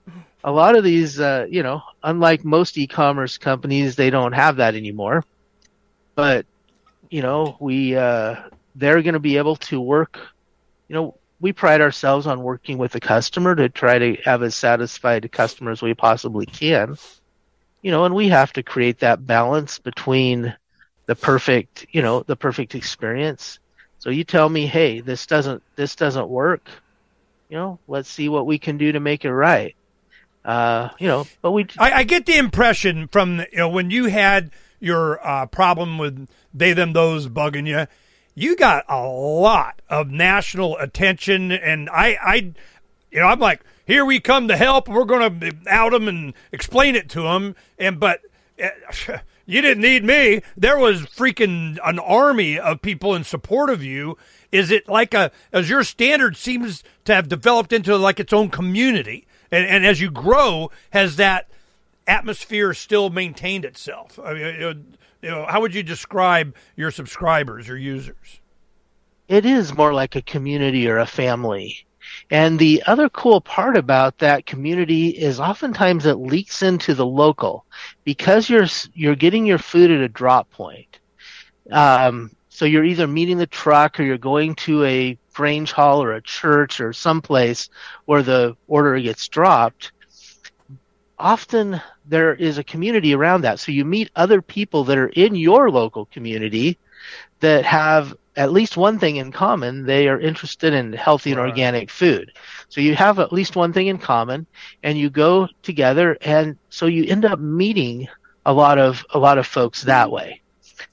a 0.46 0.52
lot 0.52 0.76
of 0.76 0.84
these, 0.84 1.18
uh, 1.18 1.46
you 1.50 1.64
know, 1.64 1.82
unlike 2.04 2.44
most 2.44 2.78
e-commerce 2.78 3.36
companies, 3.36 3.96
they 3.96 4.10
don't 4.10 4.32
have 4.32 4.56
that 4.56 4.76
anymore. 4.76 5.24
But 6.14 6.46
you 7.10 7.20
know, 7.20 7.56
we 7.60 7.96
uh, 7.96 8.36
they're 8.76 9.02
going 9.02 9.14
to 9.14 9.20
be 9.20 9.36
able 9.36 9.56
to 9.56 9.80
work. 9.80 10.18
You 10.88 10.94
know, 10.94 11.14
we 11.40 11.52
pride 11.52 11.80
ourselves 11.80 12.26
on 12.26 12.42
working 12.42 12.78
with 12.78 12.92
the 12.92 13.00
customer 13.00 13.54
to 13.56 13.68
try 13.68 13.98
to 13.98 14.14
have 14.24 14.42
as 14.42 14.54
satisfied 14.54 15.24
a 15.24 15.28
customer 15.28 15.72
as 15.72 15.82
we 15.82 15.94
possibly 15.94 16.46
can. 16.46 16.96
You 17.82 17.90
know, 17.90 18.04
and 18.04 18.14
we 18.14 18.28
have 18.28 18.52
to 18.54 18.62
create 18.62 19.00
that 19.00 19.26
balance 19.26 19.78
between 19.80 20.54
the 21.06 21.16
perfect, 21.16 21.86
you 21.90 22.02
know, 22.02 22.22
the 22.22 22.36
perfect 22.36 22.74
experience. 22.74 23.58
So 23.98 24.10
you 24.10 24.24
tell 24.24 24.48
me, 24.48 24.66
hey, 24.66 25.00
this 25.00 25.26
doesn't 25.26 25.62
this 25.74 25.96
doesn't 25.96 26.28
work. 26.28 26.68
You 27.48 27.56
know, 27.56 27.80
let's 27.88 28.08
see 28.08 28.28
what 28.28 28.46
we 28.46 28.58
can 28.58 28.78
do 28.78 28.92
to 28.92 29.00
make 29.00 29.24
it 29.24 29.32
right. 29.32 29.74
Uh, 30.46 30.90
you 31.00 31.08
know, 31.08 31.26
but 31.42 31.50
we. 31.50 31.66
I, 31.76 31.92
I 31.92 32.04
get 32.04 32.24
the 32.24 32.38
impression 32.38 33.08
from 33.08 33.40
you 33.50 33.58
know 33.58 33.68
when 33.68 33.90
you 33.90 34.06
had 34.06 34.52
your 34.78 35.24
uh, 35.26 35.46
problem 35.46 35.98
with 35.98 36.28
they 36.54 36.72
them 36.72 36.92
those 36.92 37.26
bugging 37.26 37.66
you, 37.66 37.88
you 38.36 38.54
got 38.54 38.84
a 38.88 39.04
lot 39.04 39.82
of 39.90 40.08
national 40.08 40.78
attention, 40.78 41.50
and 41.50 41.90
I, 41.90 42.16
I, 42.22 42.34
you 43.10 43.20
know, 43.20 43.26
I'm 43.26 43.40
like, 43.40 43.62
here 43.86 44.04
we 44.04 44.20
come 44.20 44.46
to 44.46 44.56
help. 44.56 44.88
We're 44.88 45.04
going 45.04 45.40
to 45.40 45.56
out 45.68 45.90
them 45.90 46.06
and 46.06 46.32
explain 46.52 46.94
it 46.94 47.08
to 47.10 47.22
them, 47.22 47.56
and 47.76 47.98
but. 47.98 48.20
Uh, 48.62 49.18
you 49.46 49.60
didn't 49.60 49.82
need 49.82 50.02
me. 50.02 50.42
There 50.56 50.78
was 50.78 51.02
freaking 51.02 51.78
an 51.84 51.98
army 51.98 52.58
of 52.58 52.82
people 52.82 53.14
in 53.14 53.22
support 53.22 53.70
of 53.70 53.82
you. 53.82 54.18
Is 54.50 54.70
it 54.70 54.88
like 54.88 55.14
a 55.14 55.30
Azure 55.52 55.84
Standard 55.84 56.36
seems 56.36 56.82
to 57.04 57.14
have 57.14 57.28
developed 57.28 57.72
into 57.72 57.96
like 57.96 58.18
its 58.18 58.32
own 58.32 58.48
community, 58.50 59.26
and, 59.50 59.66
and 59.66 59.86
as 59.86 60.00
you 60.00 60.10
grow, 60.10 60.70
has 60.90 61.16
that 61.16 61.48
atmosphere 62.06 62.74
still 62.74 63.10
maintained 63.10 63.64
itself? 63.64 64.18
I 64.22 64.34
mean, 64.34 64.96
you 65.22 65.30
know, 65.30 65.46
how 65.46 65.60
would 65.60 65.74
you 65.74 65.82
describe 65.82 66.54
your 66.76 66.90
subscribers 66.90 67.68
or 67.68 67.76
users? 67.76 68.40
It 69.28 69.44
is 69.44 69.74
more 69.74 69.92
like 69.92 70.14
a 70.14 70.22
community 70.22 70.88
or 70.88 70.98
a 70.98 71.06
family. 71.06 71.86
And 72.30 72.58
the 72.58 72.82
other 72.86 73.08
cool 73.08 73.40
part 73.40 73.76
about 73.76 74.18
that 74.18 74.46
community 74.46 75.08
is 75.08 75.40
oftentimes 75.40 76.06
it 76.06 76.14
leaks 76.14 76.62
into 76.62 76.94
the 76.94 77.06
local 77.06 77.64
because 78.04 78.48
you're 78.48 78.66
you're 78.94 79.16
getting 79.16 79.46
your 79.46 79.58
food 79.58 79.90
at 79.90 80.00
a 80.00 80.08
drop 80.08 80.50
point. 80.50 81.00
Um, 81.72 82.30
so 82.48 82.64
you're 82.64 82.84
either 82.84 83.06
meeting 83.06 83.38
the 83.38 83.46
truck 83.46 83.98
or 83.98 84.04
you're 84.04 84.18
going 84.18 84.54
to 84.54 84.84
a 84.84 85.18
Grange 85.36 85.70
Hall 85.70 86.02
or 86.02 86.14
a 86.14 86.22
church 86.22 86.80
or 86.80 86.94
someplace 86.94 87.68
where 88.06 88.22
the 88.22 88.56
order 88.68 88.98
gets 88.98 89.28
dropped. 89.28 89.92
Often 91.18 91.78
there 92.06 92.34
is 92.34 92.56
a 92.56 92.64
community 92.64 93.14
around 93.14 93.42
that. 93.42 93.60
So 93.60 93.70
you 93.70 93.84
meet 93.84 94.10
other 94.16 94.40
people 94.40 94.84
that 94.84 94.96
are 94.96 95.08
in 95.08 95.34
your 95.34 95.70
local 95.70 96.06
community 96.06 96.78
that 97.40 97.66
have 97.66 98.14
at 98.34 98.50
least 98.50 98.78
one 98.78 98.98
thing 98.98 99.16
in 99.16 99.30
common. 99.30 99.84
They 99.84 100.08
are 100.08 100.18
interested 100.18 100.72
in 100.72 100.94
healthy 100.94 101.32
and 101.32 101.40
organic 101.40 101.90
food. 101.90 102.32
So 102.70 102.80
you 102.80 102.94
have 102.94 103.18
at 103.18 103.32
least 103.32 103.56
one 103.56 103.74
thing 103.74 103.88
in 103.88 103.98
common 103.98 104.46
and 104.82 104.96
you 104.96 105.10
go 105.10 105.48
together 105.62 106.16
and 106.22 106.56
so 106.70 106.86
you 106.86 107.04
end 107.04 107.26
up 107.26 107.38
meeting 107.40 108.08
a 108.46 108.54
lot 108.54 108.78
of 108.78 109.04
a 109.10 109.18
lot 109.18 109.36
of 109.36 109.46
folks 109.46 109.82
that 109.82 110.10
way. 110.10 110.40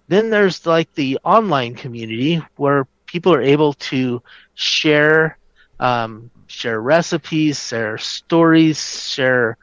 Then 0.10 0.30
there's 0.30 0.66
like 0.66 0.94
the 0.96 1.18
online 1.24 1.76
community 1.76 2.42
where 2.58 2.88
people 3.14 3.32
are 3.32 3.44
able 3.44 3.74
to 3.74 4.24
share 4.56 5.38
um, 5.80 6.32
share 6.48 6.82
recipes, 6.82 7.68
share 7.68 7.98
stories, 8.00 8.80
share 9.14 9.58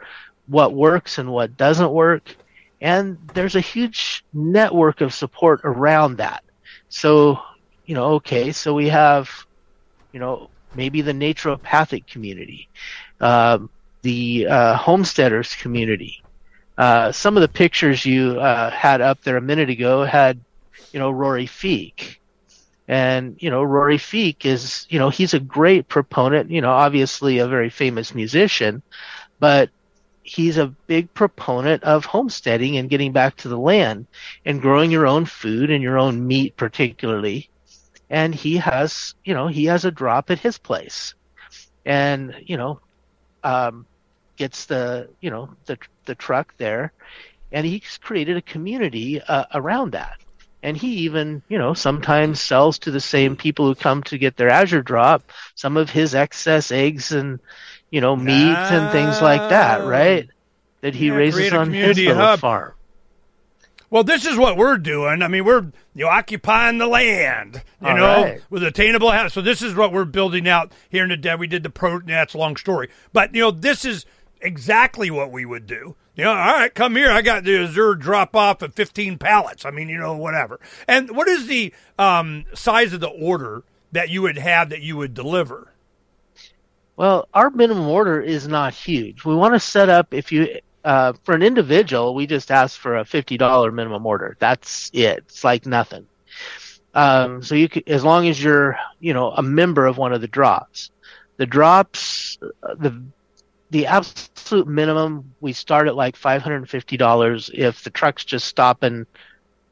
what 0.46 0.72
works 0.72 1.18
and 1.18 1.32
what 1.32 1.56
doesn't 1.56 1.90
work. 1.90 2.36
And 2.80 3.18
there's 3.34 3.56
a 3.56 3.60
huge 3.60 4.24
network 4.32 5.00
of 5.00 5.12
support 5.12 5.62
around 5.64 6.18
that. 6.18 6.44
So, 6.88 7.40
you 7.86 7.94
know, 7.96 8.14
okay, 8.14 8.52
so 8.52 8.72
we 8.72 8.88
have, 8.88 9.28
you 10.12 10.20
know, 10.20 10.48
maybe 10.76 11.00
the 11.02 11.12
naturopathic 11.12 12.06
community, 12.06 12.68
uh, 13.20 13.58
the 14.02 14.46
uh, 14.46 14.76
homesteaders 14.76 15.54
community. 15.56 16.22
Uh, 16.78 17.10
some 17.10 17.36
of 17.36 17.40
the 17.40 17.48
pictures 17.48 18.06
you 18.06 18.40
uh, 18.40 18.70
had 18.70 19.00
up 19.00 19.22
there 19.22 19.36
a 19.36 19.42
minute 19.42 19.70
ago 19.70 20.04
had, 20.04 20.38
you 20.92 21.00
know, 21.00 21.10
Rory 21.10 21.46
Feek. 21.46 22.19
And, 22.90 23.36
you 23.38 23.50
know, 23.50 23.62
Rory 23.62 23.98
Feek 23.98 24.44
is, 24.44 24.84
you 24.90 24.98
know, 24.98 25.10
he's 25.10 25.32
a 25.32 25.38
great 25.38 25.86
proponent, 25.86 26.50
you 26.50 26.60
know, 26.60 26.72
obviously 26.72 27.38
a 27.38 27.46
very 27.46 27.70
famous 27.70 28.16
musician, 28.16 28.82
but 29.38 29.70
he's 30.24 30.56
a 30.56 30.66
big 30.88 31.14
proponent 31.14 31.84
of 31.84 32.04
homesteading 32.04 32.78
and 32.78 32.90
getting 32.90 33.12
back 33.12 33.36
to 33.36 33.48
the 33.48 33.56
land 33.56 34.08
and 34.44 34.60
growing 34.60 34.90
your 34.90 35.06
own 35.06 35.24
food 35.24 35.70
and 35.70 35.84
your 35.84 35.98
own 35.98 36.26
meat 36.26 36.56
particularly. 36.56 37.48
And 38.10 38.34
he 38.34 38.56
has 38.56 39.14
you 39.24 39.34
know 39.34 39.46
he 39.46 39.66
has 39.66 39.84
a 39.84 39.92
drop 39.92 40.28
at 40.32 40.40
his 40.40 40.58
place 40.58 41.14
and 41.86 42.34
you 42.44 42.56
know 42.56 42.80
um, 43.44 43.86
gets 44.34 44.66
the 44.66 45.08
you 45.20 45.30
know 45.30 45.48
the 45.66 45.78
the 46.06 46.16
truck 46.16 46.54
there. 46.58 46.92
And 47.52 47.64
he's 47.64 47.98
created 47.98 48.36
a 48.36 48.42
community 48.42 49.22
uh, 49.22 49.44
around 49.54 49.92
that 49.92 50.18
and 50.62 50.76
he 50.76 50.88
even 50.98 51.42
you 51.48 51.58
know 51.58 51.74
sometimes 51.74 52.40
sells 52.40 52.78
to 52.78 52.90
the 52.90 53.00
same 53.00 53.36
people 53.36 53.66
who 53.66 53.74
come 53.74 54.02
to 54.04 54.18
get 54.18 54.36
their 54.36 54.50
azure 54.50 54.82
drop 54.82 55.30
some 55.54 55.76
of 55.76 55.90
his 55.90 56.14
excess 56.14 56.70
eggs 56.70 57.12
and 57.12 57.40
you 57.90 58.00
know, 58.00 58.16
meat 58.16 58.54
ah, 58.56 58.68
and 58.70 58.92
things 58.92 59.20
like 59.20 59.50
that, 59.50 59.84
right? 59.84 60.28
That 60.80 60.94
he 60.94 61.08
yeah, 61.08 61.14
raises 61.14 61.52
on 61.52 61.72
his 61.72 61.98
little 61.98 62.14
hub. 62.14 62.40
farm. 62.40 62.72
Well, 63.90 64.04
this 64.04 64.24
is 64.24 64.36
what 64.36 64.56
we're 64.56 64.78
doing. 64.78 65.20
I 65.20 65.26
mean, 65.26 65.44
we're 65.44 65.62
you 65.94 66.04
know, 66.04 66.08
occupying 66.08 66.78
the 66.78 66.86
land, 66.86 67.60
you 67.82 67.88
All 67.88 67.96
know, 67.96 68.22
right. 68.22 68.42
with 68.48 68.62
attainable 68.62 69.10
house. 69.10 69.32
So 69.34 69.42
this 69.42 69.62
is 69.62 69.74
what 69.74 69.92
we're 69.92 70.04
building 70.04 70.48
out 70.48 70.72
here 70.88 71.02
in 71.02 71.08
the 71.08 71.16
dead. 71.16 71.40
We 71.40 71.48
did 71.48 71.64
the 71.64 71.70
pro. 71.70 71.98
That's 71.98 72.34
a 72.34 72.38
long 72.38 72.56
story, 72.56 72.88
but 73.12 73.34
you 73.34 73.40
know, 73.40 73.50
this 73.50 73.84
is 73.84 74.06
exactly 74.40 75.10
what 75.10 75.30
we 75.30 75.44
would 75.44 75.66
do. 75.66 75.96
You 76.16 76.24
know, 76.24 76.32
all 76.32 76.36
right, 76.36 76.74
come 76.74 76.96
here. 76.96 77.10
I 77.10 77.22
got 77.22 77.44
the 77.44 77.64
Azure 77.64 77.94
drop 77.94 78.36
off 78.36 78.62
of 78.62 78.74
15 78.74 79.18
pallets. 79.18 79.64
I 79.64 79.70
mean, 79.70 79.88
you 79.88 79.98
know, 79.98 80.16
whatever. 80.16 80.60
And 80.86 81.16
what 81.16 81.28
is 81.28 81.46
the 81.46 81.72
um, 81.98 82.44
size 82.52 82.92
of 82.92 83.00
the 83.00 83.08
order 83.08 83.62
that 83.92 84.10
you 84.10 84.22
would 84.22 84.38
have 84.38 84.70
that 84.70 84.82
you 84.82 84.96
would 84.96 85.14
deliver? 85.14 85.72
Well, 86.96 87.28
our 87.32 87.48
minimum 87.48 87.88
order 87.88 88.20
is 88.20 88.46
not 88.46 88.74
huge. 88.74 89.24
We 89.24 89.34
want 89.34 89.54
to 89.54 89.60
set 89.60 89.88
up 89.88 90.12
if 90.12 90.30
you 90.32 90.60
uh, 90.84 91.12
for 91.24 91.34
an 91.34 91.42
individual, 91.42 92.14
we 92.14 92.26
just 92.26 92.50
ask 92.50 92.78
for 92.78 92.98
a 92.98 93.04
fifty 93.04 93.38
dollar 93.38 93.72
minimum 93.72 94.04
order. 94.04 94.36
That's 94.38 94.90
it. 94.92 95.24
It's 95.28 95.44
like 95.44 95.64
nothing. 95.66 96.06
Um, 96.94 97.42
so 97.42 97.54
you 97.54 97.68
can, 97.68 97.82
as 97.86 98.04
long 98.04 98.28
as 98.28 98.42
you're, 98.42 98.76
you 98.98 99.14
know, 99.14 99.30
a 99.30 99.42
member 99.42 99.86
of 99.86 99.96
one 99.96 100.12
of 100.12 100.20
the 100.20 100.28
drops, 100.28 100.90
the 101.36 101.46
drops, 101.46 102.38
uh, 102.62 102.74
the 102.74 103.02
the 103.70 103.86
absolute 103.86 104.66
minimum 104.66 105.32
we 105.40 105.52
start 105.52 105.88
at 105.88 105.96
like 105.96 106.16
five 106.16 106.42
hundred 106.42 106.56
and 106.56 106.68
fifty 106.68 106.96
dollars 106.96 107.50
if 107.54 107.84
the 107.84 107.90
truck's 107.90 108.24
just 108.24 108.46
stopping 108.46 109.06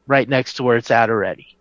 right 0.07 0.27
next 0.27 0.55
to 0.55 0.63
where 0.63 0.77
it's 0.77 0.91
at 0.91 1.09
already. 1.09 1.55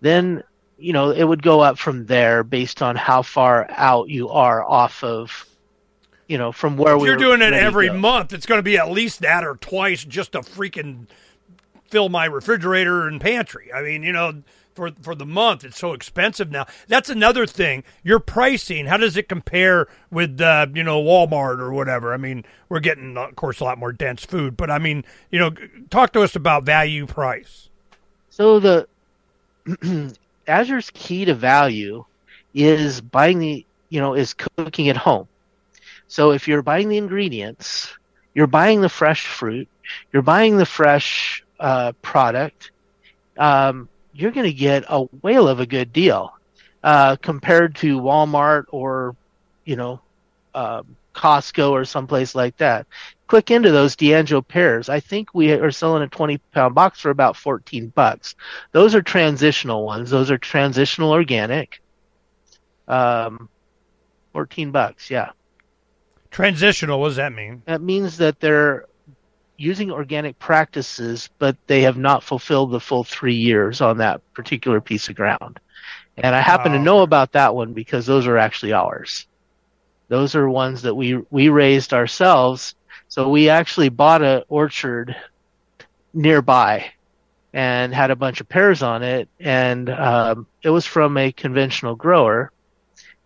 Then 0.00 0.42
you 0.78 0.92
know, 0.92 1.10
it 1.10 1.24
would 1.24 1.42
go 1.42 1.60
up 1.60 1.78
from 1.78 2.06
there 2.06 2.44
based 2.44 2.82
on 2.82 2.96
how 2.96 3.22
far 3.22 3.66
out 3.70 4.08
you 4.08 4.28
are 4.30 4.64
off 4.64 5.02
of, 5.02 5.46
you 6.28 6.38
know, 6.38 6.52
from 6.52 6.76
where 6.76 6.96
we. 6.96 7.08
You're 7.08 7.16
doing 7.16 7.42
it 7.42 7.52
every 7.52 7.90
month. 7.90 8.32
It's 8.32 8.46
going 8.46 8.60
to 8.60 8.62
be 8.62 8.78
at 8.78 8.90
least 8.90 9.20
that 9.20 9.44
or 9.44 9.56
twice 9.56 10.04
just 10.04 10.32
to 10.32 10.40
freaking 10.40 11.06
fill 11.88 12.08
my 12.08 12.26
refrigerator 12.26 13.08
and 13.08 13.20
pantry. 13.20 13.72
I 13.72 13.82
mean, 13.82 14.02
you 14.04 14.12
know, 14.12 14.42
for 14.78 14.92
for 15.02 15.16
the 15.16 15.26
month, 15.26 15.64
it's 15.64 15.76
so 15.76 15.92
expensive 15.92 16.52
now. 16.52 16.64
That's 16.86 17.10
another 17.10 17.46
thing. 17.46 17.82
Your 18.04 18.20
pricing, 18.20 18.86
how 18.86 18.96
does 18.96 19.16
it 19.16 19.28
compare 19.28 19.88
with 20.08 20.40
uh, 20.40 20.68
you 20.72 20.84
know 20.84 21.02
Walmart 21.02 21.58
or 21.58 21.72
whatever? 21.72 22.14
I 22.14 22.16
mean, 22.16 22.44
we're 22.68 22.78
getting, 22.78 23.16
of 23.16 23.34
course, 23.34 23.58
a 23.58 23.64
lot 23.64 23.76
more 23.76 23.92
dense 23.92 24.24
food, 24.24 24.56
but 24.56 24.70
I 24.70 24.78
mean, 24.78 25.04
you 25.32 25.40
know, 25.40 25.50
talk 25.90 26.12
to 26.12 26.22
us 26.22 26.36
about 26.36 26.62
value 26.62 27.06
price. 27.06 27.68
So 28.30 28.60
the 28.60 28.86
Azure's 30.46 30.90
key 30.94 31.24
to 31.24 31.34
value 31.34 32.04
is 32.54 33.00
buying 33.00 33.40
the, 33.40 33.66
you 33.88 34.00
know, 34.00 34.14
is 34.14 34.32
cooking 34.32 34.88
at 34.88 34.96
home. 34.96 35.26
So 36.06 36.30
if 36.30 36.46
you're 36.46 36.62
buying 36.62 36.88
the 36.88 36.98
ingredients, 36.98 37.92
you're 38.32 38.46
buying 38.46 38.80
the 38.80 38.88
fresh 38.88 39.26
fruit, 39.26 39.68
you're 40.12 40.22
buying 40.22 40.56
the 40.56 40.66
fresh 40.66 41.42
uh, 41.58 41.92
product, 42.00 42.70
um, 43.36 43.88
you're 44.18 44.32
going 44.32 44.46
to 44.46 44.52
get 44.52 44.84
a 44.88 45.02
whale 45.22 45.48
of 45.48 45.60
a 45.60 45.66
good 45.66 45.92
deal 45.92 46.32
uh, 46.82 47.16
compared 47.16 47.76
to 47.76 48.00
Walmart 48.00 48.64
or, 48.70 49.14
you 49.64 49.76
know, 49.76 50.00
um, 50.54 50.96
Costco 51.14 51.70
or 51.70 51.84
someplace 51.84 52.34
like 52.34 52.56
that. 52.58 52.86
click 53.26 53.50
into 53.50 53.70
those 53.70 53.96
D'Anjou 53.96 54.42
pears. 54.42 54.88
I 54.88 55.00
think 55.00 55.34
we 55.34 55.52
are 55.52 55.70
selling 55.70 56.02
a 56.02 56.08
20 56.08 56.38
pound 56.52 56.74
box 56.74 57.00
for 57.00 57.10
about 57.10 57.36
14 57.36 57.88
bucks. 57.88 58.34
Those 58.72 58.94
are 58.94 59.02
transitional 59.02 59.84
ones. 59.84 60.10
Those 60.10 60.30
are 60.30 60.38
transitional 60.38 61.10
organic. 61.10 61.80
Um, 62.86 63.48
14 64.32 64.70
bucks. 64.70 65.10
Yeah. 65.10 65.30
Transitional. 66.30 67.00
What 67.00 67.08
does 67.08 67.16
that 67.16 67.32
mean? 67.32 67.62
That 67.66 67.82
means 67.82 68.18
that 68.18 68.40
they're 68.40 68.86
using 69.58 69.90
organic 69.92 70.38
practices, 70.38 71.30
but 71.38 71.56
they 71.68 71.82
have 71.82 71.98
not 71.98 72.24
fulfilled 72.24 72.72
the 72.72 72.80
full 72.80 73.04
three 73.04 73.34
years 73.36 73.82
on 73.82 73.98
that 73.98 74.22
particular 74.34 74.80
piece 74.80 75.08
of 75.10 75.16
ground. 75.16 75.60
And 76.22 76.34
I 76.34 76.40
happen 76.40 76.72
to 76.72 76.78
Oh. 76.78 76.80
know 76.80 77.00
about 77.02 77.32
that 77.32 77.54
one 77.54 77.74
because 77.74 78.06
those 78.06 78.26
are 78.26 78.38
actually 78.38 78.72
ours. 78.72 79.26
Those 80.08 80.34
are 80.36 80.48
ones 80.48 80.82
that 80.82 80.94
we 80.94 81.18
we 81.30 81.48
raised 81.48 81.92
ourselves. 81.94 82.74
So 83.08 83.28
we 83.30 83.50
actually 83.50 83.90
bought 83.90 84.22
a 84.22 84.44
orchard 84.48 85.16
nearby 86.12 86.86
and 87.52 87.94
had 87.94 88.10
a 88.10 88.16
bunch 88.16 88.40
of 88.40 88.48
pears 88.48 88.82
on 88.82 89.02
it, 89.02 89.28
and 89.40 89.88
um, 89.90 90.46
it 90.62 90.70
was 90.70 90.86
from 90.86 91.16
a 91.18 91.32
conventional 91.32 91.96
grower 91.96 92.52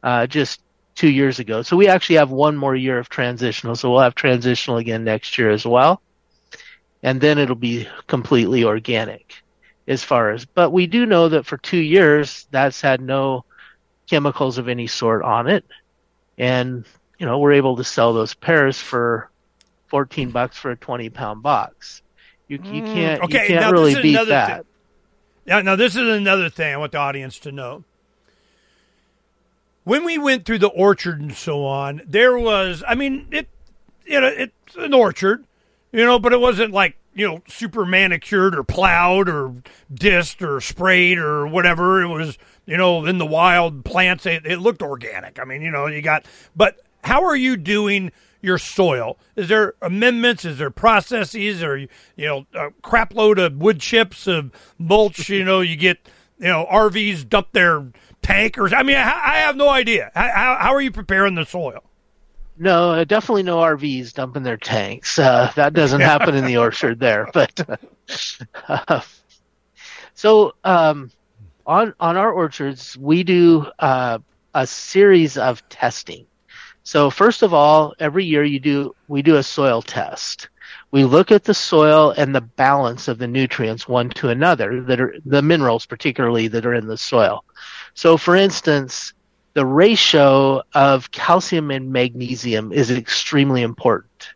uh, 0.02 0.26
just 0.26 0.60
two 0.96 1.10
years 1.10 1.38
ago. 1.40 1.62
So 1.62 1.76
we 1.76 1.88
actually 1.88 2.16
have 2.16 2.30
one 2.30 2.56
more 2.56 2.74
year 2.74 2.98
of 2.98 3.08
transitional. 3.08 3.76
So 3.76 3.90
we'll 3.90 4.00
have 4.00 4.14
transitional 4.14 4.78
again 4.78 5.04
next 5.04 5.38
year 5.38 5.50
as 5.50 5.66
well, 5.66 6.02
and 7.02 7.20
then 7.20 7.38
it'll 7.38 7.56
be 7.56 7.88
completely 8.06 8.64
organic 8.64 9.42
as 9.88 10.04
far 10.04 10.30
as. 10.30 10.44
But 10.44 10.70
we 10.70 10.86
do 10.86 11.06
know 11.06 11.28
that 11.28 11.46
for 11.46 11.56
two 11.56 11.78
years 11.78 12.46
that's 12.50 12.80
had 12.80 13.00
no 13.00 13.44
chemicals 14.08 14.58
of 14.58 14.68
any 14.68 14.86
sort 14.86 15.22
on 15.22 15.48
it, 15.48 15.64
and 16.38 16.84
you 17.18 17.26
know 17.26 17.38
we're 17.38 17.52
able 17.52 17.76
to 17.76 17.84
sell 17.84 18.12
those 18.12 18.34
pears 18.34 18.78
for 18.80 19.30
14 19.88 20.30
bucks 20.30 20.56
for 20.56 20.70
a 20.70 20.76
20 20.76 21.10
pound 21.10 21.42
box. 21.42 22.02
You, 22.48 22.56
you 22.56 22.82
can't 22.82 23.20
Mm, 23.20 23.24
okay, 23.24 23.42
you 23.42 23.58
can't 23.58 23.72
really 23.72 24.00
beat 24.00 24.28
that. 24.28 24.56
thing. 24.56 24.66
Now, 25.46 25.60
now 25.60 25.76
this 25.76 25.96
is 25.96 26.08
another 26.08 26.48
thing 26.50 26.72
I 26.72 26.76
want 26.76 26.92
the 26.92 26.98
audience 26.98 27.38
to 27.40 27.52
know. 27.52 27.84
When 29.84 30.04
we 30.04 30.16
went 30.16 30.44
through 30.44 30.60
the 30.60 30.68
orchard 30.68 31.20
and 31.20 31.34
so 31.34 31.64
on, 31.64 32.02
there 32.06 32.38
was, 32.38 32.84
I 32.86 32.94
mean, 32.94 33.26
it, 33.32 33.48
you 34.04 34.20
know, 34.20 34.28
it's 34.28 34.76
an 34.76 34.94
orchard, 34.94 35.44
you 35.92 36.04
know, 36.04 36.18
but 36.18 36.32
it 36.32 36.40
wasn't 36.40 36.72
like, 36.72 36.96
you 37.14 37.28
know, 37.28 37.42
super 37.46 37.84
manicured 37.84 38.56
or 38.56 38.64
plowed 38.64 39.28
or 39.28 39.54
dissed 39.92 40.46
or 40.46 40.60
sprayed 40.60 41.18
or 41.18 41.46
whatever. 41.46 42.02
It 42.02 42.08
was, 42.08 42.38
you 42.64 42.76
know, 42.76 43.04
in 43.04 43.18
the 43.18 43.26
wild 43.26 43.84
plants. 43.84 44.24
It, 44.24 44.46
it 44.46 44.58
looked 44.58 44.82
organic. 44.82 45.38
I 45.38 45.44
mean, 45.44 45.60
you 45.62 45.70
know, 45.70 45.86
you 45.86 46.00
got, 46.00 46.24
but 46.56 46.80
how 47.04 47.24
are 47.24 47.36
you 47.36 47.56
doing 47.56 48.10
your 48.40 48.56
soil? 48.56 49.18
Is 49.36 49.48
there 49.48 49.74
amendments? 49.82 50.44
Is 50.46 50.58
there 50.58 50.70
processes? 50.70 51.62
Or, 51.62 51.76
you 51.76 51.88
know, 52.16 52.46
a 52.54 52.70
crap 52.82 53.14
load 53.14 53.38
of 53.38 53.56
wood 53.58 53.80
chips, 53.80 54.26
of 54.26 54.50
mulch, 54.78 55.28
you 55.28 55.44
know, 55.44 55.60
you 55.60 55.76
get, 55.76 55.98
you 56.38 56.48
know, 56.48 56.66
RVs 56.70 57.28
dump 57.28 57.48
their 57.52 57.86
tankers. 58.22 58.72
I 58.72 58.82
mean, 58.82 58.96
I, 58.96 59.02
I 59.02 59.36
have 59.40 59.56
no 59.56 59.68
idea. 59.68 60.10
How, 60.14 60.56
how 60.58 60.74
are 60.74 60.80
you 60.80 60.90
preparing 60.90 61.34
the 61.34 61.44
soil? 61.44 61.84
No, 62.58 62.90
uh, 62.90 63.04
definitely 63.04 63.42
no 63.44 63.58
RVs 63.58 64.12
dumping 64.12 64.42
their 64.42 64.56
tanks. 64.56 65.18
Uh, 65.18 65.50
that 65.56 65.72
doesn't 65.72 66.00
happen 66.00 66.34
in 66.34 66.44
the 66.44 66.56
orchard 66.58 67.00
there. 67.00 67.28
But 67.32 67.80
uh, 68.68 69.00
so 70.14 70.54
um, 70.64 71.10
on 71.66 71.94
on 71.98 72.16
our 72.16 72.30
orchards, 72.30 72.96
we 72.98 73.22
do 73.22 73.66
uh, 73.78 74.18
a 74.54 74.66
series 74.66 75.38
of 75.38 75.66
testing. 75.68 76.26
So 76.84 77.10
first 77.10 77.42
of 77.42 77.54
all, 77.54 77.94
every 77.98 78.24
year 78.24 78.44
you 78.44 78.60
do 78.60 78.94
we 79.08 79.22
do 79.22 79.36
a 79.36 79.42
soil 79.42 79.80
test. 79.80 80.48
We 80.90 81.04
look 81.04 81.30
at 81.32 81.44
the 81.44 81.54
soil 81.54 82.12
and 82.18 82.34
the 82.34 82.42
balance 82.42 83.08
of 83.08 83.18
the 83.18 83.26
nutrients 83.26 83.88
one 83.88 84.10
to 84.10 84.28
another 84.28 84.82
that 84.82 85.00
are 85.00 85.14
the 85.24 85.40
minerals 85.40 85.86
particularly 85.86 86.48
that 86.48 86.66
are 86.66 86.74
in 86.74 86.86
the 86.86 86.98
soil. 86.98 87.44
So 87.94 88.16
for 88.16 88.36
instance, 88.36 89.14
the 89.54 89.66
ratio 89.66 90.62
of 90.74 91.10
calcium 91.10 91.70
and 91.70 91.92
magnesium 91.92 92.72
is 92.72 92.90
extremely 92.90 93.62
important. 93.62 94.30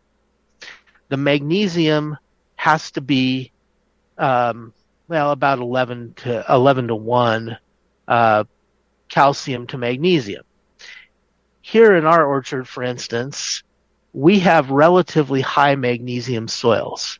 The 1.09 1.17
magnesium 1.17 2.17
has 2.55 2.91
to 2.91 3.01
be, 3.01 3.51
um, 4.17 4.73
well, 5.07 5.31
about 5.31 5.59
11 5.59 6.13
to 6.17 6.45
11 6.49 6.89
to 6.89 6.95
1 6.95 7.57
uh, 8.07 8.43
calcium 9.09 9.67
to 9.67 9.77
magnesium. 9.77 10.43
Here 11.61 11.95
in 11.95 12.05
our 12.05 12.25
orchard, 12.25 12.67
for 12.67 12.83
instance, 12.83 13.63
we 14.13 14.39
have 14.39 14.69
relatively 14.69 15.41
high 15.41 15.75
magnesium 15.75 16.47
soils. 16.47 17.19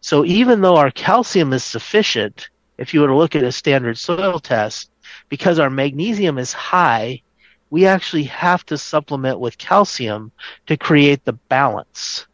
So 0.00 0.24
even 0.24 0.60
though 0.60 0.76
our 0.76 0.90
calcium 0.90 1.52
is 1.52 1.64
sufficient, 1.64 2.48
if 2.76 2.92
you 2.92 3.00
were 3.00 3.06
to 3.08 3.16
look 3.16 3.36
at 3.36 3.42
a 3.42 3.52
standard 3.52 3.96
soil 3.98 4.38
test, 4.38 4.90
because 5.28 5.58
our 5.58 5.70
magnesium 5.70 6.38
is 6.38 6.52
high, 6.52 7.22
we 7.70 7.86
actually 7.86 8.24
have 8.24 8.64
to 8.66 8.78
supplement 8.78 9.40
with 9.40 9.58
calcium 9.58 10.32
to 10.66 10.76
create 10.76 11.24
the 11.24 11.32
balance. 11.32 12.26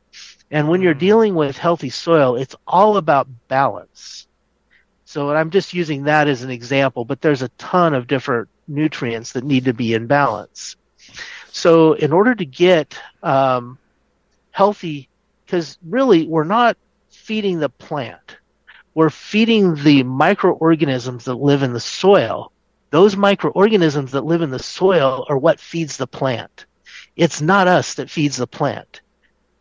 And 0.50 0.68
when 0.68 0.82
you're 0.82 0.94
dealing 0.94 1.34
with 1.34 1.56
healthy 1.56 1.90
soil, 1.90 2.36
it's 2.36 2.56
all 2.66 2.96
about 2.96 3.28
balance. 3.48 4.26
So 5.04 5.30
I'm 5.30 5.50
just 5.50 5.74
using 5.74 6.04
that 6.04 6.28
as 6.28 6.42
an 6.42 6.50
example, 6.50 7.04
but 7.04 7.20
there's 7.20 7.42
a 7.42 7.48
ton 7.50 7.94
of 7.94 8.06
different 8.06 8.48
nutrients 8.68 9.32
that 9.32 9.44
need 9.44 9.64
to 9.64 9.74
be 9.74 9.94
in 9.94 10.06
balance. 10.06 10.76
So 11.50 11.94
in 11.94 12.12
order 12.12 12.34
to 12.34 12.44
get 12.44 12.96
um, 13.22 13.78
healthy, 14.50 15.08
because 15.44 15.78
really 15.84 16.26
we're 16.26 16.44
not 16.44 16.76
feeding 17.10 17.58
the 17.58 17.68
plant, 17.68 18.36
we're 18.94 19.10
feeding 19.10 19.74
the 19.74 20.02
microorganisms 20.02 21.24
that 21.24 21.34
live 21.34 21.62
in 21.62 21.72
the 21.72 21.80
soil 21.80 22.49
those 22.90 23.16
microorganisms 23.16 24.12
that 24.12 24.24
live 24.24 24.42
in 24.42 24.50
the 24.50 24.58
soil 24.58 25.24
are 25.28 25.38
what 25.38 25.60
feeds 25.60 25.96
the 25.96 26.06
plant. 26.06 26.66
It's 27.16 27.40
not 27.40 27.68
us 27.68 27.94
that 27.94 28.10
feeds 28.10 28.36
the 28.36 28.46
plant 28.46 29.00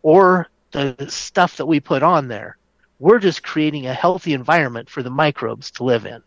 or 0.01 0.47
the 0.71 1.07
stuff 1.09 1.57
that 1.57 1.65
we 1.65 1.79
put 1.79 2.03
on 2.03 2.27
there. 2.27 2.57
We're 2.99 3.19
just 3.19 3.43
creating 3.43 3.87
a 3.87 3.93
healthy 3.93 4.33
environment 4.33 4.89
for 4.89 5.03
the 5.03 5.09
microbes 5.09 5.71
to 5.71 5.83
live 5.83 6.05
in. 6.05 6.21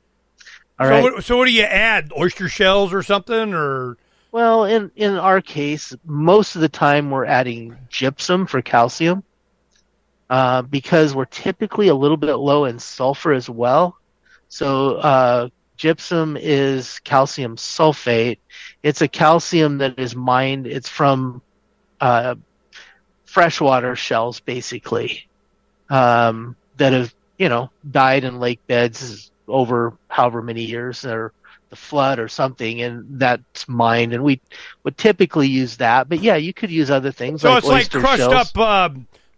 All 0.78 0.86
so, 0.86 0.90
right. 0.90 1.02
what, 1.02 1.24
so 1.24 1.36
what 1.36 1.46
do 1.46 1.52
you 1.52 1.64
add? 1.64 2.12
Oyster 2.16 2.48
shells 2.48 2.92
or 2.92 3.02
something? 3.02 3.52
Or 3.52 3.96
Well, 4.30 4.64
in, 4.64 4.90
in 4.96 5.14
our 5.14 5.40
case, 5.40 5.94
most 6.04 6.54
of 6.54 6.62
the 6.62 6.68
time 6.68 7.10
we're 7.10 7.26
adding 7.26 7.76
gypsum 7.88 8.46
for 8.46 8.62
calcium 8.62 9.22
uh, 10.30 10.62
because 10.62 11.14
we're 11.14 11.26
typically 11.26 11.88
a 11.88 11.94
little 11.94 12.16
bit 12.16 12.34
low 12.34 12.64
in 12.64 12.78
sulfur 12.78 13.32
as 13.32 13.50
well. 13.50 13.98
So 14.48 14.96
uh, 14.96 15.48
gypsum 15.82 16.38
is 16.40 17.00
calcium 17.00 17.56
sulfate. 17.56 18.38
It's 18.84 19.02
a 19.02 19.08
calcium 19.08 19.78
that 19.78 19.98
is 19.98 20.14
mined. 20.14 20.68
It's 20.68 20.88
from 20.88 21.42
uh, 22.00 22.36
freshwater 23.24 23.96
shells, 23.96 24.38
basically, 24.38 25.26
um, 25.90 26.54
that 26.76 26.92
have 26.92 27.12
you 27.36 27.48
know 27.48 27.68
died 27.90 28.22
in 28.22 28.38
lake 28.38 28.64
beds 28.68 29.32
over 29.48 29.92
however 30.06 30.40
many 30.40 30.62
years 30.62 31.04
or 31.04 31.32
the 31.70 31.76
flood 31.76 32.20
or 32.20 32.28
something, 32.28 32.80
and 32.82 33.18
that's 33.18 33.68
mined. 33.68 34.12
And 34.12 34.22
we 34.22 34.40
would 34.84 34.96
typically 34.96 35.48
use 35.48 35.78
that. 35.78 36.08
But 36.08 36.20
yeah, 36.20 36.36
you 36.36 36.54
could 36.54 36.70
use 36.70 36.92
other 36.92 37.10
things 37.10 37.42
so 37.42 37.50
like 37.50 37.58
it's 37.58 37.66
like 37.66 37.90
crushed 37.90 38.18
shells. 38.18 38.32
up 38.32 38.56
uh, 38.56 38.90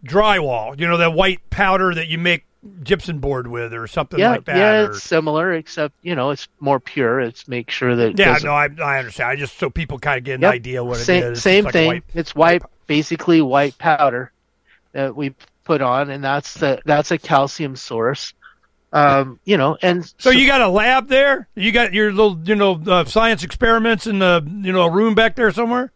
drywall. 0.05 0.79
You 0.79 0.89
know 0.89 0.99
that 0.99 1.15
white 1.15 1.41
powder 1.49 1.95
that 1.95 2.09
you 2.09 2.19
make 2.19 2.45
gypsum 2.83 3.19
board 3.19 3.47
with, 3.47 3.73
or 3.75 3.87
something 3.87 4.19
yeah, 4.19 4.31
like 4.31 4.45
that. 4.47 4.57
yeah, 4.57 4.81
or- 4.81 4.91
it's 4.91 5.03
similar, 5.03 5.53
except 5.55 5.95
you 6.03 6.15
know 6.15 6.31
it's 6.31 6.49
more 6.61 6.81
pure. 6.81 7.21
It's 7.21 7.47
make 7.49 7.71
sure 7.71 7.95
that 7.97 8.19
yeah, 8.19 8.35
doesn't- 8.35 8.47
no, 8.47 8.55
I, 8.55 8.69
I 8.83 8.99
understand. 8.99 9.31
I 9.31 9.37
just 9.37 9.59
so 9.59 9.71
people 9.71 9.99
kind 9.99 10.19
of 10.19 10.25
get 10.25 10.35
an 10.37 10.43
Yep. 10.43 10.53
idea 10.53 10.85
what 10.85 10.99
same, 10.99 11.23
it 11.23 11.33
is. 11.33 11.43
Same 11.43 11.59
It's 11.59 11.65
like 11.67 11.73
thing. 11.73 11.87
white- 11.89 12.05
it's 12.15 12.35
white, 12.35 12.63
basically 12.87 13.41
white 13.41 13.77
powder 13.79 14.31
that 14.93 15.15
we 15.17 15.35
put 15.65 15.81
on, 15.83 16.11
and 16.11 16.23
that's 16.23 16.55
the 16.55 16.81
that's 16.85 17.11
a 17.11 17.19
calcium 17.19 17.77
source. 17.77 18.33
Um, 18.93 19.41
you 19.45 19.57
know, 19.57 19.77
and 19.83 20.05
So 20.19 20.31
you 20.31 20.47
got 20.47 20.61
a 20.61 20.69
lab 20.69 21.09
there? 21.09 21.49
You 21.57 21.73
got 21.73 21.93
your 21.93 22.13
little, 22.13 22.39
you 22.45 22.55
know, 22.55 22.81
uh, 22.87 23.05
science 23.05 23.43
experiments 23.43 24.07
in 24.07 24.21
the, 24.21 24.41
you 24.63 24.71
know, 24.71 24.87
room 24.87 25.17
back 25.17 25.35
there 25.35 25.51
somewhere? 25.51 25.91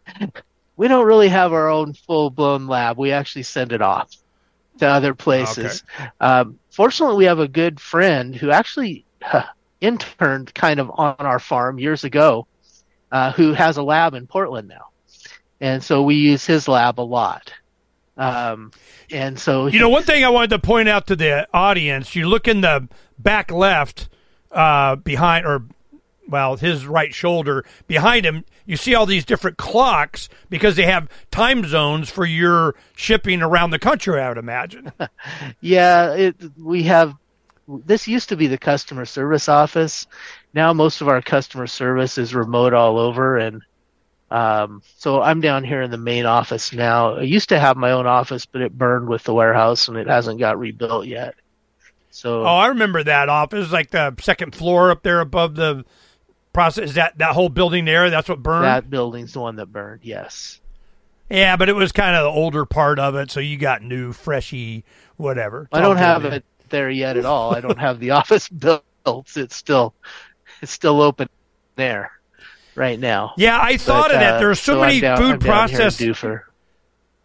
we 0.75 0.89
don't 0.89 1.05
really 1.05 1.29
have 1.29 1.53
our 1.53 1.69
own 1.69 1.93
full 1.93 2.29
blown 2.29 2.67
lab. 2.67 2.97
We 2.97 3.13
actually 3.13 3.43
send 3.43 3.71
it 3.71 3.81
off 3.81 4.11
to 4.79 4.87
other 4.87 5.13
places. 5.13 5.83
Um, 6.19 6.59
fortunately, 6.69 7.17
we 7.17 7.25
have 7.25 7.39
a 7.39 7.47
good 7.47 7.79
friend 7.79 8.35
who 8.35 8.51
actually 8.51 9.05
huh, 9.21 9.45
interned 9.81 10.53
kind 10.53 10.79
of 10.79 10.91
on 10.93 11.15
our 11.19 11.39
farm 11.39 11.79
years 11.79 12.03
ago, 12.03 12.47
uh, 13.11 13.31
who 13.31 13.53
has 13.53 13.77
a 13.77 13.83
lab 13.83 14.13
in 14.13 14.27
Portland 14.27 14.67
now, 14.67 14.87
and 15.61 15.83
so 15.83 16.03
we 16.03 16.15
use 16.15 16.45
his 16.45 16.67
lab 16.67 16.99
a 16.99 17.01
lot. 17.03 17.53
Um, 18.17 18.71
and 19.11 19.39
so 19.39 19.67
You 19.67 19.79
know, 19.79 19.89
one 19.89 20.03
thing 20.03 20.25
I 20.25 20.29
wanted 20.29 20.49
to 20.49 20.59
point 20.59 20.89
out 20.89 21.07
to 21.07 21.15
the 21.15 21.47
audience: 21.53 22.15
you 22.15 22.27
look 22.27 22.47
in 22.47 22.61
the 22.61 22.87
back 23.17 23.51
left, 23.51 24.09
uh, 24.51 24.95
behind 24.97 25.45
or 25.45 25.63
well, 26.27 26.55
his 26.57 26.85
right 26.85 27.13
shoulder 27.13 27.65
behind 27.87 28.25
him. 28.25 28.45
You 28.69 28.77
see 28.77 28.93
all 28.93 29.07
these 29.07 29.25
different 29.25 29.57
clocks 29.57 30.29
because 30.47 30.75
they 30.75 30.85
have 30.85 31.09
time 31.31 31.65
zones 31.65 32.07
for 32.07 32.23
your 32.23 32.75
shipping 32.95 33.41
around 33.41 33.71
the 33.71 33.79
country. 33.79 34.21
I 34.21 34.29
would 34.29 34.37
imagine. 34.37 34.91
yeah, 35.59 36.13
it, 36.13 36.35
we 36.55 36.83
have. 36.83 37.15
This 37.67 38.07
used 38.07 38.29
to 38.29 38.35
be 38.35 38.45
the 38.45 38.59
customer 38.59 39.05
service 39.05 39.49
office. 39.49 40.05
Now 40.53 40.71
most 40.73 41.01
of 41.01 41.07
our 41.07 41.19
customer 41.19 41.65
service 41.65 42.19
is 42.19 42.35
remote 42.35 42.75
all 42.75 42.99
over, 42.99 43.39
and 43.39 43.63
um, 44.29 44.83
so 44.97 45.19
I'm 45.19 45.41
down 45.41 45.63
here 45.63 45.81
in 45.81 45.89
the 45.89 45.97
main 45.97 46.27
office 46.27 46.71
now. 46.71 47.15
I 47.15 47.21
used 47.23 47.49
to 47.49 47.59
have 47.59 47.75
my 47.75 47.89
own 47.89 48.05
office, 48.05 48.45
but 48.45 48.61
it 48.61 48.77
burned 48.77 49.09
with 49.09 49.23
the 49.23 49.33
warehouse, 49.33 49.87
and 49.87 49.97
it 49.97 50.05
hasn't 50.05 50.39
got 50.39 50.59
rebuilt 50.59 51.07
yet. 51.07 51.33
So 52.11 52.43
oh, 52.43 52.45
I 52.45 52.67
remember 52.67 53.03
that 53.03 53.29
office, 53.29 53.71
like 53.71 53.89
the 53.89 54.13
second 54.19 54.53
floor 54.53 54.91
up 54.91 55.01
there 55.01 55.21
above 55.21 55.55
the 55.55 55.85
process. 56.53 56.89
Is 56.89 56.95
that 56.95 57.17
that 57.17 57.33
whole 57.33 57.49
building 57.49 57.85
there? 57.85 58.09
That's 58.09 58.29
what 58.29 58.41
burned. 58.41 58.65
That 58.65 58.89
building's 58.89 59.33
the 59.33 59.39
one 59.39 59.55
that 59.57 59.67
burned. 59.67 60.01
Yes. 60.03 60.59
Yeah, 61.29 61.55
but 61.57 61.69
it 61.69 61.75
was 61.75 61.91
kind 61.91 62.15
of 62.15 62.23
the 62.23 62.29
older 62.29 62.65
part 62.65 62.97
of 62.97 63.15
it, 63.15 63.29
so 63.29 63.39
you 63.39 63.57
got 63.57 63.83
new, 63.83 64.13
freshy, 64.13 64.83
whatever. 65.17 65.67
I 65.71 65.81
don't 65.81 65.97
have 65.97 66.25
it 66.25 66.43
there 66.69 66.89
yet 66.89 67.17
at 67.17 67.25
all. 67.25 67.53
I 67.55 67.61
don't 67.61 67.77
have 67.77 67.99
the 67.99 68.09
office 68.11 68.49
built. 68.49 68.83
It's 69.05 69.55
still, 69.55 69.93
it's 70.61 70.71
still 70.71 71.01
open 71.01 71.29
there 71.75 72.11
right 72.75 72.99
now. 72.99 73.33
Yeah, 73.37 73.59
I 73.61 73.77
thought 73.77 74.09
but, 74.09 74.15
of 74.15 74.19
that. 74.21 74.35
Uh, 74.35 74.39
There 74.39 74.49
are 74.49 74.55
so, 74.55 74.73
so 74.73 74.81
many 74.81 74.99
down, 75.01 75.17
food 75.17 75.41
processing. 75.41 76.15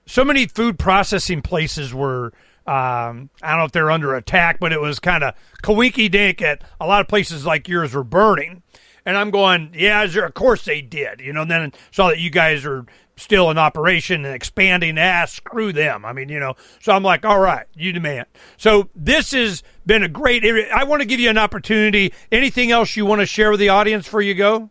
So 0.06 0.24
many 0.24 0.46
food 0.46 0.78
processing 0.78 1.40
places 1.40 1.94
were. 1.94 2.32
Um, 2.66 3.28
I 3.42 3.51
don't 3.51 3.59
know 3.59 3.64
if 3.64 3.72
they're 3.72 3.90
under 3.90 4.14
attack, 4.14 4.59
but 4.59 4.72
it 4.72 4.80
was 4.80 4.98
kind 4.98 5.22
of 5.22 5.34
kawinky 5.62 6.10
dink 6.10 6.40
at 6.40 6.64
a 6.80 6.86
lot 6.86 7.02
of 7.02 7.09
places 7.09 7.44
like 7.44 7.68
yours 7.68 7.92
were 7.92 8.05
burning. 8.05 8.62
And 9.06 9.16
I'm 9.16 9.31
going, 9.31 9.72
yeah, 9.74 10.01
Azure, 10.01 10.24
of 10.24 10.35
course 10.35 10.64
they 10.64 10.81
did. 10.81 11.20
You 11.20 11.32
know, 11.32 11.44
then 11.44 11.72
saw 11.90 12.09
that 12.09 12.18
you 12.18 12.31
guys 12.31 12.64
are 12.64 12.86
still 13.16 13.51
in 13.51 13.59
operation 13.59 14.24
and 14.24 14.35
expanding. 14.35 14.98
Ah, 14.98 15.26
screw 15.26 15.72
them. 15.72 16.05
I 16.05 16.12
mean, 16.12 16.28
you 16.31 16.40
know. 16.40 16.55
So 16.81 16.93
I'm 16.93 17.02
like, 17.02 17.24
all 17.24 17.39
right, 17.39 17.66
you 17.74 17.93
demand. 17.93 18.26
So 18.56 18.89
this 18.94 19.32
has 19.32 19.62
been 19.85 20.02
a 20.02 20.09
great. 20.09 20.44
I 20.72 20.85
want 20.85 21.02
to 21.02 21.06
give 21.06 21.20
you 21.20 21.28
an 21.28 21.39
opportunity. 21.39 22.12
Anything 22.32 22.70
else 22.70 22.97
you 22.97 23.05
want 23.05 23.20
to 23.20 23.26
share 23.26 23.51
with 23.51 23.60
the 23.60 23.68
audience 23.68 24.05
before 24.06 24.22
you 24.22 24.35
go? 24.35 24.70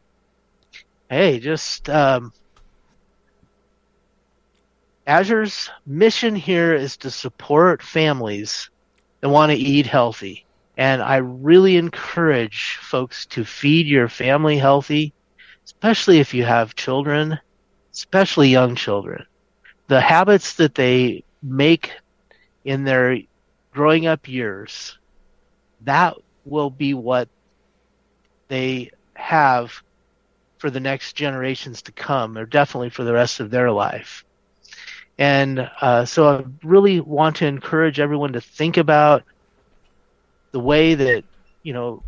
hey, 1.14 1.40
just 1.40 1.90
um, 1.90 2.34
Azure's 5.08 5.70
mission 5.86 6.36
here 6.36 6.74
is 6.74 6.98
to 6.98 7.12
support 7.12 7.84
families 7.84 8.70
that 9.22 9.30
want 9.30 9.52
to 9.52 9.58
eat 9.58 9.86
healthy. 9.86 10.43
And 10.78 11.02
I 11.02 11.18
really 11.18 11.78
encourage 11.78 12.78
folks 12.82 13.26
to 13.28 13.46
feed 13.46 13.88
your 13.88 14.08
family 14.08 14.58
healthy, 14.58 15.14
especially 15.66 16.20
if 16.20 16.34
you 16.34 16.44
have 16.46 16.76
children, 16.76 17.40
especially 17.94 18.50
young 18.50 18.76
children. 18.76 19.26
The 19.88 20.02
habits 20.02 20.56
that 20.56 20.76
they 20.76 21.24
make 21.44 21.92
in 22.66 22.84
their 22.84 23.20
growing 23.72 24.08
up 24.08 24.28
years, 24.28 24.98
that 25.82 26.16
will 26.46 26.70
be 26.70 26.94
what 26.94 27.30
they 28.48 28.92
have 29.16 29.84
for 30.58 30.70
the 30.70 30.80
next 30.80 31.14
generations 31.14 31.82
to 31.84 31.92
come, 31.92 32.38
or 32.38 32.46
definitely 32.46 32.90
for 32.90 33.04
the 33.04 33.14
rest 33.14 33.40
of 33.40 33.52
their 33.52 33.70
life. 33.72 34.24
And 35.18 35.70
uh, 35.82 36.06
so 36.06 36.28
I 36.28 36.44
really 36.64 37.00
want 37.00 37.36
to 37.38 37.46
encourage 37.46 38.00
everyone 38.00 38.34
to 38.34 38.42
think 38.42 38.78
about 38.78 39.24
the 40.54 40.60
way 40.60 40.96
that, 40.96 41.26
you 41.64 41.74
know, 41.74 42.02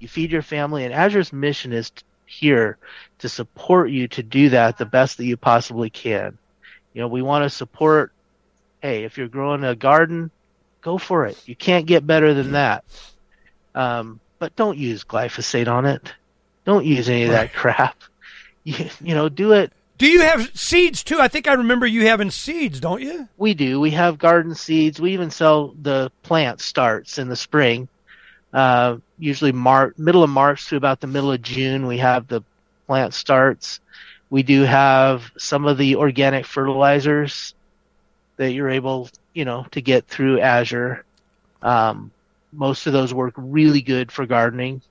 you 0.00 0.08
feed 0.08 0.32
your 0.32 0.42
family. 0.42 0.84
And 0.84 0.92
Azure's 0.92 1.32
mission 1.32 1.72
is 1.72 1.92
here 2.26 2.78
to 3.18 3.28
support 3.28 3.90
you 3.90 4.08
to 4.08 4.22
do 4.22 4.48
that 4.48 4.78
the 4.78 4.86
best 4.86 5.18
that 5.18 5.26
you 5.26 5.36
possibly 5.36 5.90
can. 5.90 6.36
You 6.92 7.02
know, 7.02 7.08
we 7.08 7.22
want 7.22 7.44
to 7.44 7.50
support, 7.50 8.12
hey, 8.80 9.04
if 9.04 9.16
you're 9.16 9.28
growing 9.28 9.62
a 9.62 9.76
garden, 9.76 10.30
go 10.80 10.98
for 10.98 11.26
it. 11.26 11.40
You 11.46 11.54
can't 11.54 11.86
get 11.86 12.06
better 12.06 12.34
than 12.34 12.52
that. 12.52 12.84
Um, 13.74 14.18
but 14.38 14.56
don't 14.56 14.76
use 14.76 15.04
glyphosate 15.04 15.68
on 15.68 15.86
it. 15.86 16.12
Don't 16.64 16.84
use 16.84 17.08
any 17.08 17.24
of 17.24 17.30
that 17.30 17.52
crap. 17.54 17.96
You, 18.64 18.88
you 19.00 19.14
know, 19.14 19.28
do 19.28 19.52
it. 19.52 19.72
Do 19.98 20.06
you 20.06 20.22
have 20.22 20.50
seeds 20.58 21.04
too? 21.04 21.20
I 21.20 21.28
think 21.28 21.46
I 21.46 21.52
remember 21.54 21.86
you 21.86 22.06
having 22.06 22.30
seeds, 22.30 22.80
don't 22.80 23.02
you? 23.02 23.28
We 23.36 23.54
do. 23.54 23.78
We 23.78 23.90
have 23.92 24.18
garden 24.18 24.54
seeds. 24.54 25.00
We 25.00 25.12
even 25.12 25.30
sell 25.30 25.74
the 25.80 26.10
plant 26.22 26.60
starts 26.60 27.18
in 27.18 27.28
the 27.28 27.36
spring. 27.36 27.88
Uh, 28.52 28.96
usually 29.18 29.52
March, 29.52 29.96
middle 29.96 30.22
of 30.22 30.30
March 30.30 30.68
to 30.68 30.76
about 30.76 31.00
the 31.00 31.06
middle 31.06 31.32
of 31.32 31.40
June, 31.40 31.86
we 31.86 31.98
have 31.98 32.26
the 32.26 32.42
plant 32.86 33.14
starts. 33.14 33.80
We 34.28 34.42
do 34.42 34.62
have 34.62 35.30
some 35.38 35.66
of 35.66 35.78
the 35.78 35.96
organic 35.96 36.46
fertilizers 36.46 37.54
that 38.36 38.52
you're 38.52 38.70
able, 38.70 39.08
you 39.34 39.44
know, 39.44 39.66
to 39.70 39.80
get 39.80 40.06
through 40.08 40.40
Azure. 40.40 41.04
Um, 41.62 42.10
most 42.52 42.86
of 42.86 42.92
those 42.92 43.14
work 43.14 43.34
really 43.36 43.82
good 43.82 44.10
for 44.10 44.26
gardening. 44.26 44.82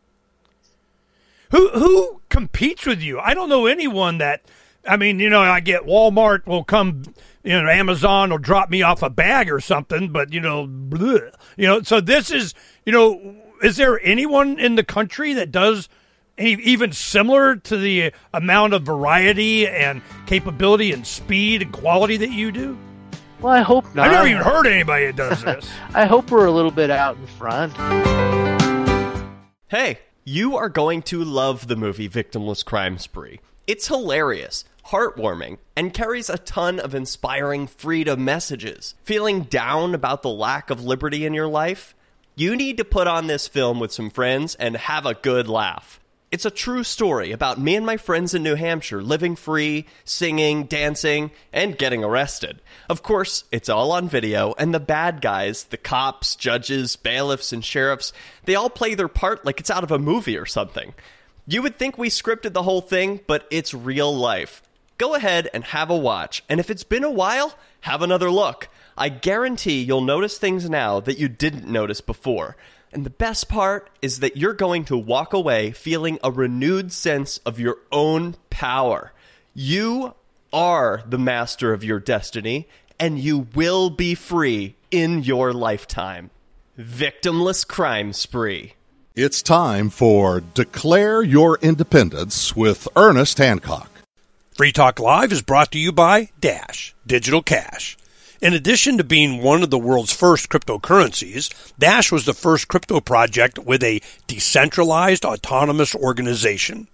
Who 1.51 1.69
who 1.69 2.21
competes 2.29 2.85
with 2.85 3.01
you? 3.01 3.19
I 3.19 3.33
don't 3.33 3.49
know 3.49 3.65
anyone 3.65 4.19
that. 4.19 4.41
I 4.87 4.97
mean, 4.97 5.19
you 5.19 5.29
know, 5.29 5.41
I 5.41 5.59
get 5.59 5.83
Walmart 5.83 6.45
will 6.45 6.63
come, 6.63 7.03
you 7.43 7.61
know, 7.61 7.69
Amazon 7.69 8.31
will 8.31 8.37
drop 8.37 8.69
me 8.69 8.81
off 8.81 9.03
a 9.03 9.09
bag 9.09 9.51
or 9.51 9.59
something, 9.59 10.09
but 10.09 10.33
you 10.33 10.39
know, 10.39 10.67
bleh, 10.67 11.33
you 11.57 11.67
know. 11.67 11.81
So 11.81 12.01
this 12.01 12.31
is, 12.31 12.53
you 12.85 12.91
know, 12.91 13.35
is 13.61 13.77
there 13.77 13.99
anyone 14.03 14.59
in 14.59 14.75
the 14.75 14.83
country 14.83 15.33
that 15.33 15.51
does 15.51 15.87
any, 16.37 16.53
even 16.63 16.91
similar 16.91 17.55
to 17.55 17.77
the 17.77 18.11
amount 18.33 18.73
of 18.73 18.83
variety 18.83 19.67
and 19.67 20.01
capability 20.25 20.91
and 20.91 21.05
speed 21.05 21.61
and 21.61 21.71
quality 21.71 22.17
that 22.17 22.31
you 22.31 22.51
do? 22.51 22.77
Well, 23.39 23.53
I 23.53 23.61
hope 23.61 23.93
not. 23.95 24.07
I 24.07 24.11
never 24.11 24.27
even 24.27 24.41
heard 24.41 24.67
anybody 24.67 25.07
that 25.07 25.15
does 25.15 25.43
this. 25.43 25.69
I 25.93 26.05
hope 26.05 26.31
we're 26.31 26.45
a 26.45 26.51
little 26.51 26.71
bit 26.71 26.89
out 26.89 27.17
in 27.17 27.27
front. 27.27 27.73
Hey. 29.67 29.99
You 30.23 30.55
are 30.55 30.69
going 30.69 31.01
to 31.03 31.23
love 31.23 31.67
the 31.67 31.75
movie 31.75 32.07
Victimless 32.07 32.63
Crime 32.63 32.99
Spree. 32.99 33.39
It's 33.65 33.87
hilarious, 33.87 34.65
heartwarming, 34.91 35.57
and 35.75 35.93
carries 35.93 36.29
a 36.29 36.37
ton 36.37 36.79
of 36.79 36.93
inspiring 36.93 37.65
freedom 37.67 38.23
messages. 38.23 38.95
Feeling 39.03 39.41
down 39.41 39.95
about 39.95 40.21
the 40.21 40.29
lack 40.29 40.69
of 40.69 40.83
liberty 40.83 41.25
in 41.25 41.33
your 41.33 41.47
life? 41.47 41.95
You 42.35 42.55
need 42.55 42.77
to 42.77 42.85
put 42.85 43.07
on 43.07 43.27
this 43.27 43.47
film 43.47 43.79
with 43.79 43.91
some 43.91 44.09
friends 44.09 44.55
and 44.55 44.75
have 44.77 45.05
a 45.05 45.15
good 45.15 45.47
laugh. 45.47 45.99
It's 46.31 46.45
a 46.45 46.51
true 46.51 46.85
story 46.85 47.33
about 47.33 47.59
me 47.59 47.75
and 47.75 47.85
my 47.85 47.97
friends 47.97 48.33
in 48.33 48.41
New 48.41 48.55
Hampshire 48.55 49.01
living 49.01 49.35
free, 49.35 49.85
singing, 50.05 50.63
dancing, 50.63 51.31
and 51.51 51.77
getting 51.77 52.05
arrested. 52.05 52.61
Of 52.89 53.03
course, 53.03 53.43
it's 53.51 53.67
all 53.67 53.91
on 53.91 54.07
video, 54.07 54.53
and 54.57 54.73
the 54.73 54.79
bad 54.79 55.19
guys, 55.19 55.65
the 55.65 55.77
cops, 55.77 56.37
judges, 56.37 56.95
bailiffs, 56.95 57.51
and 57.51 57.65
sheriffs, 57.65 58.13
they 58.45 58.55
all 58.55 58.69
play 58.69 58.95
their 58.95 59.09
part 59.09 59.45
like 59.45 59.59
it's 59.59 59.69
out 59.69 59.83
of 59.83 59.91
a 59.91 59.99
movie 59.99 60.37
or 60.37 60.45
something. 60.45 60.93
You 61.45 61.61
would 61.63 61.77
think 61.77 61.97
we 61.97 62.07
scripted 62.07 62.53
the 62.53 62.63
whole 62.63 62.79
thing, 62.79 63.19
but 63.27 63.45
it's 63.51 63.73
real 63.73 64.15
life. 64.15 64.63
Go 65.01 65.15
ahead 65.15 65.49
and 65.51 65.63
have 65.63 65.89
a 65.89 65.97
watch, 65.97 66.43
and 66.47 66.59
if 66.59 66.69
it's 66.69 66.83
been 66.83 67.03
a 67.03 67.09
while, 67.09 67.55
have 67.79 68.03
another 68.03 68.29
look. 68.29 68.69
I 68.95 69.09
guarantee 69.09 69.81
you'll 69.81 70.01
notice 70.01 70.37
things 70.37 70.69
now 70.69 70.99
that 70.99 71.17
you 71.17 71.27
didn't 71.27 71.65
notice 71.65 72.01
before. 72.01 72.55
And 72.93 73.03
the 73.03 73.09
best 73.09 73.49
part 73.49 73.89
is 74.03 74.19
that 74.19 74.37
you're 74.37 74.53
going 74.53 74.85
to 74.85 74.95
walk 74.95 75.33
away 75.33 75.71
feeling 75.71 76.19
a 76.23 76.29
renewed 76.29 76.91
sense 76.91 77.39
of 77.47 77.59
your 77.59 77.77
own 77.91 78.35
power. 78.51 79.11
You 79.55 80.13
are 80.53 81.01
the 81.07 81.17
master 81.17 81.73
of 81.73 81.83
your 81.83 81.99
destiny, 81.99 82.67
and 82.99 83.17
you 83.17 83.47
will 83.55 83.89
be 83.89 84.13
free 84.13 84.75
in 84.91 85.23
your 85.23 85.51
lifetime. 85.51 86.29
Victimless 86.79 87.67
Crime 87.67 88.13
Spree. 88.13 88.75
It's 89.15 89.41
time 89.41 89.89
for 89.89 90.41
Declare 90.41 91.23
Your 91.23 91.57
Independence 91.59 92.55
with 92.55 92.87
Ernest 92.95 93.39
Hancock. 93.39 93.90
Free 94.53 94.73
Talk 94.73 94.99
Live 94.99 95.31
is 95.31 95.41
brought 95.41 95.71
to 95.71 95.79
you 95.79 95.93
by 95.93 96.29
Dash 96.41 96.93
Digital 97.07 97.41
Cash. 97.41 97.97
In 98.41 98.53
addition 98.53 98.97
to 98.97 99.03
being 99.03 99.41
one 99.41 99.63
of 99.63 99.69
the 99.69 99.79
world's 99.79 100.11
first 100.11 100.49
cryptocurrencies, 100.49 101.71
Dash 101.79 102.11
was 102.11 102.25
the 102.25 102.33
first 102.33 102.67
crypto 102.67 102.99
project 102.99 103.57
with 103.57 103.81
a 103.81 104.01
decentralized 104.27 105.23
autonomous 105.23 105.95
organization 105.95 106.89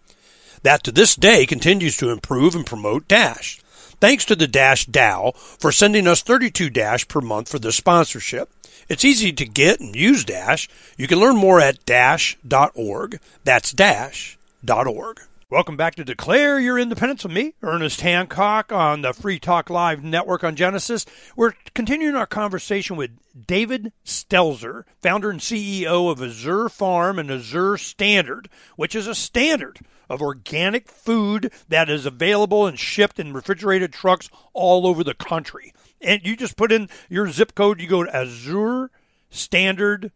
that 0.62 0.84
to 0.84 0.92
this 0.92 1.16
day 1.16 1.48
continues 1.48 1.98
to 1.98 2.12
improve 2.12 2.54
and 2.54 2.64
promote 2.64 3.08
Dash. 3.08 3.60
Thanks 4.00 4.24
to 4.26 4.36
the 4.36 4.48
Dash 4.48 4.86
DAO 4.86 5.36
for 5.36 5.72
sending 5.72 6.08
us 6.08 6.22
32 6.22 6.70
Dash 6.70 7.08
per 7.08 7.22
month 7.22 7.50
for 7.50 7.58
this 7.58 7.76
sponsorship. 7.76 8.52
It's 8.88 9.04
easy 9.04 9.34
to 9.34 9.46
get 9.46 9.80
and 9.80 9.96
use 9.96 10.24
Dash. 10.24 10.70
You 10.96 11.08
can 11.08 11.20
learn 11.20 11.36
more 11.36 11.60
at 11.60 11.84
dash.org. 11.88 13.20
That's 13.44 13.72
dash.org. 13.74 15.22
Welcome 15.50 15.78
back 15.78 15.96
to 15.96 16.04
Declare 16.04 16.60
Your 16.60 16.78
Independence 16.78 17.24
with 17.24 17.32
me, 17.32 17.54
Ernest 17.64 18.02
Hancock, 18.02 18.74
on 18.74 19.02
the 19.02 19.14
Free 19.14 19.40
Talk 19.40 19.70
Live 19.70 20.04
network 20.04 20.44
on 20.44 20.58
Genesis. 20.58 21.06
We're 21.38 21.54
continuing 21.74 22.18
our 22.18 22.26
conversation 22.26 22.98
with 22.98 23.12
David 23.48 23.94
Stelzer, 24.04 24.84
founder 25.02 25.30
and 25.30 25.40
CEO 25.40 26.12
of 26.12 26.22
Azure 26.22 26.68
Farm 26.68 27.18
and 27.18 27.32
Azure 27.32 27.78
Standard, 27.78 28.50
which 28.76 28.94
is 28.94 29.08
a 29.08 29.16
standard 29.16 29.80
of 30.10 30.22
organic 30.22 30.90
food 30.90 31.54
that 31.70 31.90
is 31.90 32.06
available 32.06 32.68
and 32.68 32.78
shipped 32.78 33.18
in 33.18 33.32
refrigerated 33.32 33.94
trucks 33.94 34.30
all 34.52 34.86
over 34.86 35.02
the 35.02 35.14
country. 35.14 35.74
And 36.02 36.26
you 36.26 36.36
just 36.36 36.58
put 36.58 36.74
in 36.74 36.90
your 37.08 37.30
zip 37.30 37.56
code, 37.56 37.80
you 37.80 37.88
go 37.88 38.04
to 38.04 38.14
Azure 38.14 38.92
Standard 39.30 40.12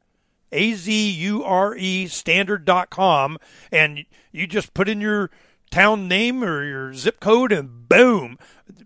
a 0.51 0.73
Z 0.73 1.09
U 1.11 1.43
R 1.43 1.75
E 1.75 2.07
standard.com, 2.07 3.37
and 3.71 4.05
you 4.31 4.47
just 4.47 4.73
put 4.73 4.89
in 4.89 5.01
your 5.01 5.31
town 5.69 6.07
name 6.07 6.43
or 6.43 6.63
your 6.63 6.93
zip 6.93 7.19
code, 7.19 7.51
and 7.51 7.87
boom, 7.87 8.37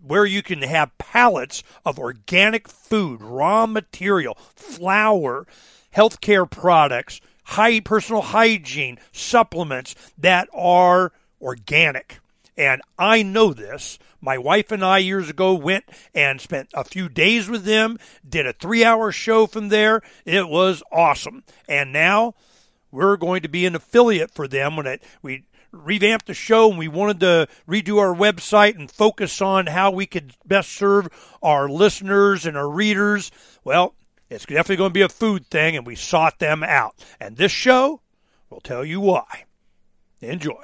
where 0.01 0.25
you 0.25 0.43
can 0.43 0.61
have 0.61 0.97
pallets 0.97 1.63
of 1.83 1.97
organic 1.97 2.67
food, 2.67 3.21
raw 3.21 3.65
material, 3.65 4.37
flour, 4.55 5.47
healthcare 5.95 6.49
products, 6.49 7.21
high 7.45 7.79
personal 7.79 8.21
hygiene, 8.21 8.99
supplements 9.11 9.95
that 10.17 10.47
are 10.53 11.11
organic. 11.41 12.19
And 12.57 12.81
I 12.97 13.21
know 13.23 13.53
this. 13.53 13.99
My 14.21 14.37
wife 14.37 14.71
and 14.71 14.83
I 14.83 14.99
years 14.99 15.29
ago 15.29 15.53
went 15.53 15.85
and 16.13 16.39
spent 16.39 16.69
a 16.73 16.83
few 16.83 17.09
days 17.09 17.49
with 17.49 17.65
them, 17.65 17.99
did 18.27 18.47
a 18.47 18.53
three 18.53 18.83
hour 18.83 19.11
show 19.11 19.45
from 19.45 19.69
there. 19.69 20.01
It 20.25 20.47
was 20.47 20.81
awesome. 20.91 21.43
And 21.67 21.91
now 21.91 22.33
we're 22.91 23.17
going 23.17 23.41
to 23.41 23.49
be 23.49 23.65
an 23.65 23.75
affiliate 23.75 24.33
for 24.33 24.47
them 24.47 24.77
when 24.77 24.87
it, 24.87 25.03
we 25.21 25.43
revamped 25.71 26.27
the 26.27 26.33
show 26.33 26.69
and 26.69 26.79
we 26.79 26.87
wanted 26.87 27.19
to 27.19 27.47
redo 27.67 27.99
our 27.99 28.15
website 28.15 28.75
and 28.75 28.89
focus 28.89 29.41
on 29.41 29.67
how 29.67 29.91
we 29.91 30.05
could 30.05 30.33
best 30.45 30.71
serve 30.71 31.09
our 31.43 31.69
listeners 31.69 32.45
and 32.45 32.57
our 32.57 32.69
readers. 32.69 33.31
Well, 33.63 33.95
it's 34.29 34.45
definitely 34.45 34.77
going 34.77 34.89
to 34.89 34.93
be 34.93 35.01
a 35.01 35.09
food 35.09 35.47
thing, 35.47 35.77
and 35.77 35.85
we 35.85 35.95
sought 35.95 36.39
them 36.39 36.63
out. 36.63 36.95
And 37.19 37.37
this 37.37 37.51
show 37.51 38.01
will 38.49 38.61
tell 38.61 38.83
you 38.83 38.99
why. 38.99 39.43
Enjoy. 40.21 40.63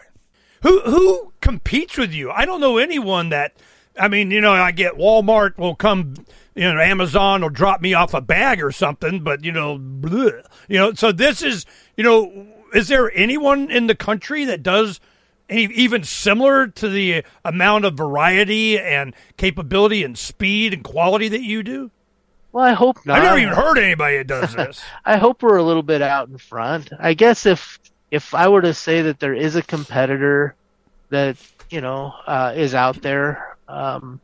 Who 0.61 0.81
who 0.81 1.33
competes 1.41 1.97
with 1.97 2.13
you? 2.13 2.31
I 2.31 2.45
don't 2.45 2.61
know 2.61 2.77
anyone 2.77 3.29
that. 3.29 3.53
I 3.99 4.07
mean, 4.07 4.31
you 4.31 4.39
know, 4.39 4.53
I 4.53 4.71
get 4.71 4.93
Walmart 4.93 5.57
will 5.57 5.75
come, 5.75 6.13
you 6.55 6.73
know, 6.73 6.79
Amazon 6.79 7.41
will 7.41 7.49
drop 7.49 7.81
me 7.81 7.93
off 7.93 8.13
a 8.13 8.21
bag 8.21 8.63
or 8.63 8.71
something, 8.71 9.19
but 9.19 9.43
you 9.43 9.51
know, 9.51 9.77
bleh, 9.77 10.45
you 10.69 10.77
know. 10.77 10.93
So 10.93 11.11
this 11.11 11.41
is, 11.41 11.65
you 11.97 12.03
know, 12.03 12.47
is 12.73 12.87
there 12.87 13.11
anyone 13.13 13.69
in 13.69 13.87
the 13.87 13.95
country 13.95 14.45
that 14.45 14.63
does 14.63 15.01
any, 15.49 15.65
even 15.73 16.03
similar 16.03 16.67
to 16.67 16.87
the 16.87 17.23
amount 17.43 17.83
of 17.85 17.95
variety 17.95 18.79
and 18.79 19.13
capability 19.35 20.03
and 20.03 20.17
speed 20.17 20.73
and 20.73 20.83
quality 20.83 21.27
that 21.27 21.41
you 21.41 21.61
do? 21.63 21.91
Well, 22.53 22.65
I 22.65 22.73
hope 22.73 23.05
not. 23.05 23.19
I 23.19 23.23
never 23.23 23.39
even 23.39 23.53
heard 23.53 23.77
anybody 23.77 24.17
that 24.17 24.27
does 24.27 24.55
this. 24.55 24.81
I 25.05 25.17
hope 25.17 25.43
we're 25.43 25.57
a 25.57 25.63
little 25.63 25.83
bit 25.83 26.01
out 26.01 26.29
in 26.29 26.37
front. 26.37 26.89
I 26.97 27.13
guess 27.13 27.45
if 27.45 27.79
if 28.11 28.35
I 28.35 28.49
were 28.49 28.61
to 28.61 28.73
say 28.73 29.03
that 29.03 29.19
there 29.19 29.33
is 29.33 29.55
a 29.55 29.63
competitor 29.63 30.55
that 31.09 31.37
you 31.69 31.81
know 31.81 32.13
uh, 32.27 32.53
is 32.55 32.75
out 32.75 33.01
there, 33.01 33.57
um, 33.67 34.21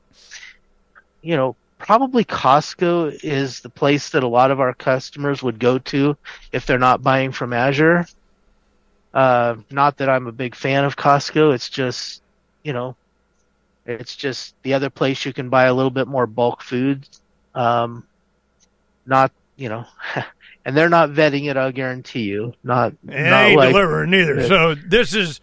you 1.21 1.35
know, 1.35 1.55
probably 1.79 2.25
Costco 2.25 3.19
is 3.23 3.61
the 3.61 3.69
place 3.69 4.09
that 4.11 4.23
a 4.23 4.27
lot 4.27 4.51
of 4.51 4.59
our 4.59 4.73
customers 4.73 5.43
would 5.43 5.59
go 5.59 5.79
to 5.79 6.17
if 6.51 6.65
they're 6.65 6.79
not 6.79 7.03
buying 7.03 7.31
from 7.31 7.53
Azure. 7.53 8.05
Uh, 9.13 9.55
not 9.71 9.97
that 9.97 10.09
I'm 10.09 10.27
a 10.27 10.31
big 10.31 10.55
fan 10.55 10.85
of 10.85 10.95
Costco. 10.95 11.53
It's 11.53 11.69
just, 11.69 12.21
you 12.63 12.73
know, 12.73 12.95
it's 13.85 14.15
just 14.15 14.55
the 14.63 14.73
other 14.73 14.89
place 14.89 15.25
you 15.25 15.33
can 15.33 15.49
buy 15.49 15.65
a 15.65 15.73
little 15.73 15.91
bit 15.91 16.07
more 16.07 16.27
bulk 16.27 16.61
food. 16.61 17.07
Um, 17.55 18.05
not, 19.05 19.31
you 19.55 19.69
know, 19.69 19.85
and 20.67 20.75
they're 20.75 20.89
not 20.89 21.11
vetting 21.11 21.49
it. 21.49 21.55
I'll 21.55 21.71
guarantee 21.71 22.23
you. 22.23 22.53
Not, 22.61 22.93
And 23.07 23.29
not 23.29 23.45
ain't 23.45 23.57
like, 23.57 23.69
delivering 23.69 24.13
either. 24.13 24.45
So 24.45 24.75
this 24.75 25.15
is, 25.15 25.39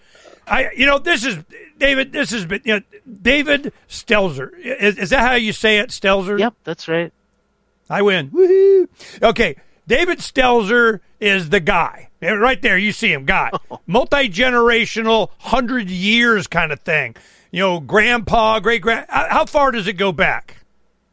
I 0.47 0.71
you 0.77 0.85
know 0.85 0.99
this 0.99 1.25
is 1.25 1.39
David. 1.79 2.13
This 2.13 2.31
has 2.31 2.45
been 2.45 2.61
you 2.65 2.75
know, 2.75 2.81
David 3.23 3.73
Stelzer. 3.89 4.51
Is, 4.59 4.99
is 4.99 5.11
that 5.11 5.21
how 5.21 5.33
you 5.35 5.55
say 5.55 5.79
it, 5.79 5.89
Stelzer? 5.89 6.39
Yep, 6.39 6.55
that's 6.65 6.89
right. 6.89 7.11
I 7.89 8.03
win. 8.03 8.31
Woohoo! 8.33 8.87
Okay, 9.23 9.57
David 9.87 10.19
Stelzer 10.19 11.01
is 11.21 11.49
the 11.49 11.61
guy. 11.61 12.11
Right 12.21 12.61
there, 12.61 12.77
you 12.77 12.93
see 12.93 13.11
him, 13.13 13.25
guy. 13.25 13.51
Oh. 13.71 13.81
Multi 13.87 14.29
generational, 14.29 15.31
hundred 15.39 15.89
years 15.89 16.47
kind 16.47 16.71
of 16.71 16.81
thing. 16.81 17.17
You 17.51 17.61
know, 17.61 17.81
grandpa, 17.81 18.61
great 18.61 18.83
grand. 18.83 19.07
How 19.09 19.29
how 19.31 19.47
far 19.47 19.71
does 19.71 19.87
it 19.89 19.95
go 19.95 20.13
back? 20.13 20.59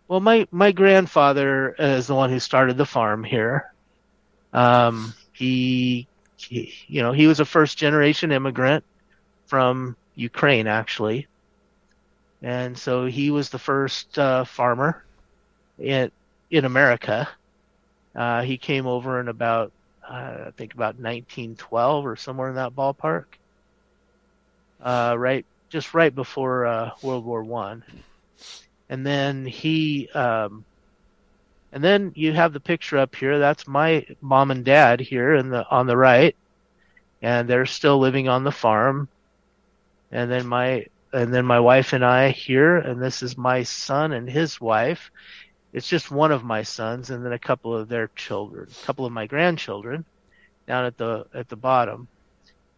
Well, 0.10 0.20
my 0.20 0.48
my 0.52 0.74
grandfather 0.74 1.74
is 1.80 2.08
the 2.08 2.16
one 2.16 2.30
who 2.30 2.40
started 2.42 2.76
the 2.76 2.86
farm 2.86 3.24
here. 3.24 3.71
Um, 4.54 5.14
he, 5.34 6.08
he, 6.38 6.74
you 6.88 7.02
know, 7.02 7.12
he 7.12 7.28
was 7.28 7.40
a 7.40 7.46
first 7.46 7.78
generation 7.78 8.32
immigrant 8.32 8.84
from 9.48 9.96
Ukraine, 10.16 10.68
actually, 10.68 11.28
and 12.42 12.78
so 12.78 13.06
he 13.06 13.32
was 13.32 13.50
the 13.50 13.60
first 13.60 14.18
uh, 14.18 14.44
farmer 14.46 15.04
in 15.80 16.12
in 16.50 16.66
America. 16.66 17.30
Uh, 18.16 18.42
he 18.42 18.58
came 18.58 18.88
over 18.88 19.20
in 19.22 19.30
about, 19.30 19.72
uh, 20.08 20.46
I 20.48 20.52
think, 20.58 20.74
about 20.74 21.00
1912 21.00 22.06
or 22.06 22.16
somewhere 22.18 22.50
in 22.50 22.56
that 22.56 22.76
ballpark. 22.76 23.26
Uh, 24.82 25.16
right, 25.18 25.46
just 25.70 25.94
right 25.94 26.14
before 26.14 26.66
uh, 26.66 26.92
World 27.02 27.24
War 27.24 27.44
One 27.44 27.84
and 28.92 29.06
then 29.06 29.46
he 29.46 30.10
um, 30.10 30.66
and 31.72 31.84
then 31.84 32.12
you 32.16 32.34
have 32.34 32.54
the 32.54 32.60
picture 32.60 32.98
up 32.98 33.16
here. 33.16 33.40
That's 33.40 33.68
my 33.68 34.06
mom 34.20 34.52
and 34.52 34.66
dad 34.66 35.00
here 35.00 35.36
in 35.36 35.50
the 35.50 35.68
on 35.70 35.88
the 35.88 35.96
right. 35.96 36.36
And 37.22 37.48
they're 37.48 37.66
still 37.66 38.00
living 38.00 38.28
on 38.28 38.44
the 38.44 38.52
farm. 38.52 39.08
And 40.12 40.30
then 40.30 40.48
my 40.48 40.88
and 41.14 41.34
then 41.34 41.46
my 41.46 41.60
wife 41.60 41.94
and 41.94 42.04
I 42.04 42.32
here. 42.32 42.78
And 42.78 43.02
this 43.02 43.24
is 43.24 43.38
my 43.38 43.64
son 43.64 44.12
and 44.12 44.30
his 44.30 44.60
wife. 44.60 45.12
It's 45.72 45.88
just 45.88 46.12
one 46.12 46.34
of 46.34 46.44
my 46.44 46.64
sons 46.64 47.10
and 47.10 47.26
then 47.26 47.32
a 47.32 47.40
couple 47.40 47.76
of 47.76 47.88
their 47.88 48.10
children 48.16 48.68
a 48.70 48.86
couple 48.86 49.06
of 49.06 49.14
my 49.14 49.26
grandchildren 49.26 50.04
down 50.68 50.84
at 50.84 50.98
the 50.98 51.26
at 51.34 51.48
the 51.48 51.56
bottom. 51.56 52.10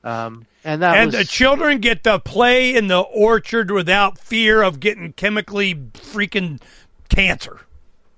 Um, 0.04 0.46
and 0.64 0.82
that 0.84 0.98
and 0.98 1.08
was 1.08 1.16
the 1.16 1.26
children 1.26 1.80
get 1.80 2.04
to 2.04 2.20
play 2.20 2.76
in 2.76 2.88
the 2.88 3.00
orchard 3.00 3.72
without 3.72 4.20
fear 4.20 4.62
of 4.62 4.80
getting 4.80 5.14
chemically 5.14 5.74
freaking 5.74 6.62
cancer. 7.10 7.62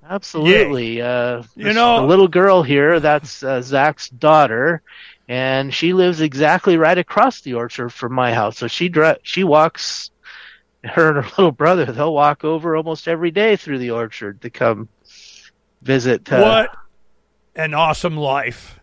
Absolutely. 0.08 1.02
Uh, 1.02 1.44
You 1.56 1.74
know- 1.74 2.06
little 2.06 2.28
girl 2.28 2.64
here, 2.64 3.00
that's 3.00 3.44
uh, 3.44 3.62
Zach's 3.62 4.10
daughter, 4.10 4.82
and 5.28 5.74
she 5.74 5.94
lives 5.94 6.22
exactly 6.22 6.78
right 6.78 6.98
across 6.98 7.42
the 7.42 7.56
orchard 7.56 7.90
from 7.90 8.14
my 8.14 8.34
house. 8.34 8.58
So 8.58 8.68
she 8.68 8.90
dri- 8.90 9.18
she 9.24 9.44
walks, 9.44 10.12
her 10.84 11.10
and 11.18 11.26
her 11.26 11.32
little 11.38 11.52
brother, 11.52 11.86
they'll 11.86 12.14
walk 12.14 12.44
over 12.44 12.76
almost 12.76 13.08
every 13.08 13.32
day 13.32 13.56
through 13.56 13.80
the 13.80 13.92
orchard 13.92 14.42
to 14.42 14.50
come 14.50 14.88
visit. 15.82 16.32
Uh, 16.32 16.42
what 16.42 16.78
an 17.56 17.74
awesome 17.74 18.18
life. 18.18 18.80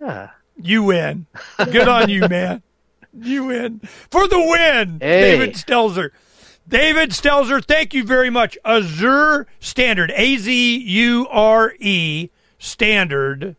Yeah. 0.00 0.30
You 0.60 0.84
win. 0.84 1.26
Good 1.58 1.88
on 1.88 2.08
you, 2.08 2.28
man. 2.28 2.62
You 3.18 3.46
win. 3.46 3.80
For 4.10 4.26
the 4.28 4.38
win, 4.38 4.98
Hey. 5.00 5.32
David 5.38 5.54
Stelzer. 5.54 6.10
David 6.68 7.10
Stelzer, 7.10 7.64
thank 7.64 7.94
you 7.94 8.02
very 8.02 8.28
much. 8.30 8.58
Azure 8.64 9.46
Standard, 9.60 10.12
A 10.16 10.36
Z 10.36 10.78
U 10.78 11.28
R 11.30 11.74
E 11.78 12.30
Standard.com. 12.58 13.56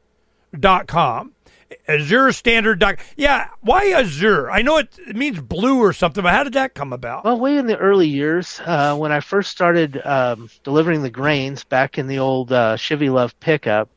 Azure 1.87 2.31
Standard. 2.33 2.79
Doc- 2.79 2.99
yeah, 3.15 3.47
why 3.61 3.91
Azure? 3.91 4.51
I 4.51 4.61
know 4.61 4.77
it, 4.77 4.97
it 5.07 5.15
means 5.15 5.39
blue 5.39 5.79
or 5.79 5.93
something, 5.93 6.21
but 6.23 6.33
how 6.33 6.43
did 6.43 6.53
that 6.53 6.73
come 6.73 6.91
about? 6.93 7.23
Well, 7.23 7.39
way 7.39 7.57
in 7.57 7.67
the 7.67 7.77
early 7.77 8.07
years, 8.07 8.59
uh, 8.65 8.95
when 8.95 9.11
I 9.11 9.19
first 9.21 9.51
started 9.51 10.01
um, 10.05 10.49
delivering 10.63 11.03
the 11.03 11.09
grains 11.09 11.63
back 11.63 11.97
in 11.97 12.07
the 12.07 12.19
old 12.19 12.51
uh, 12.51 12.75
Chevy 12.77 13.07
LUV 13.07 13.33
pickup, 13.39 13.89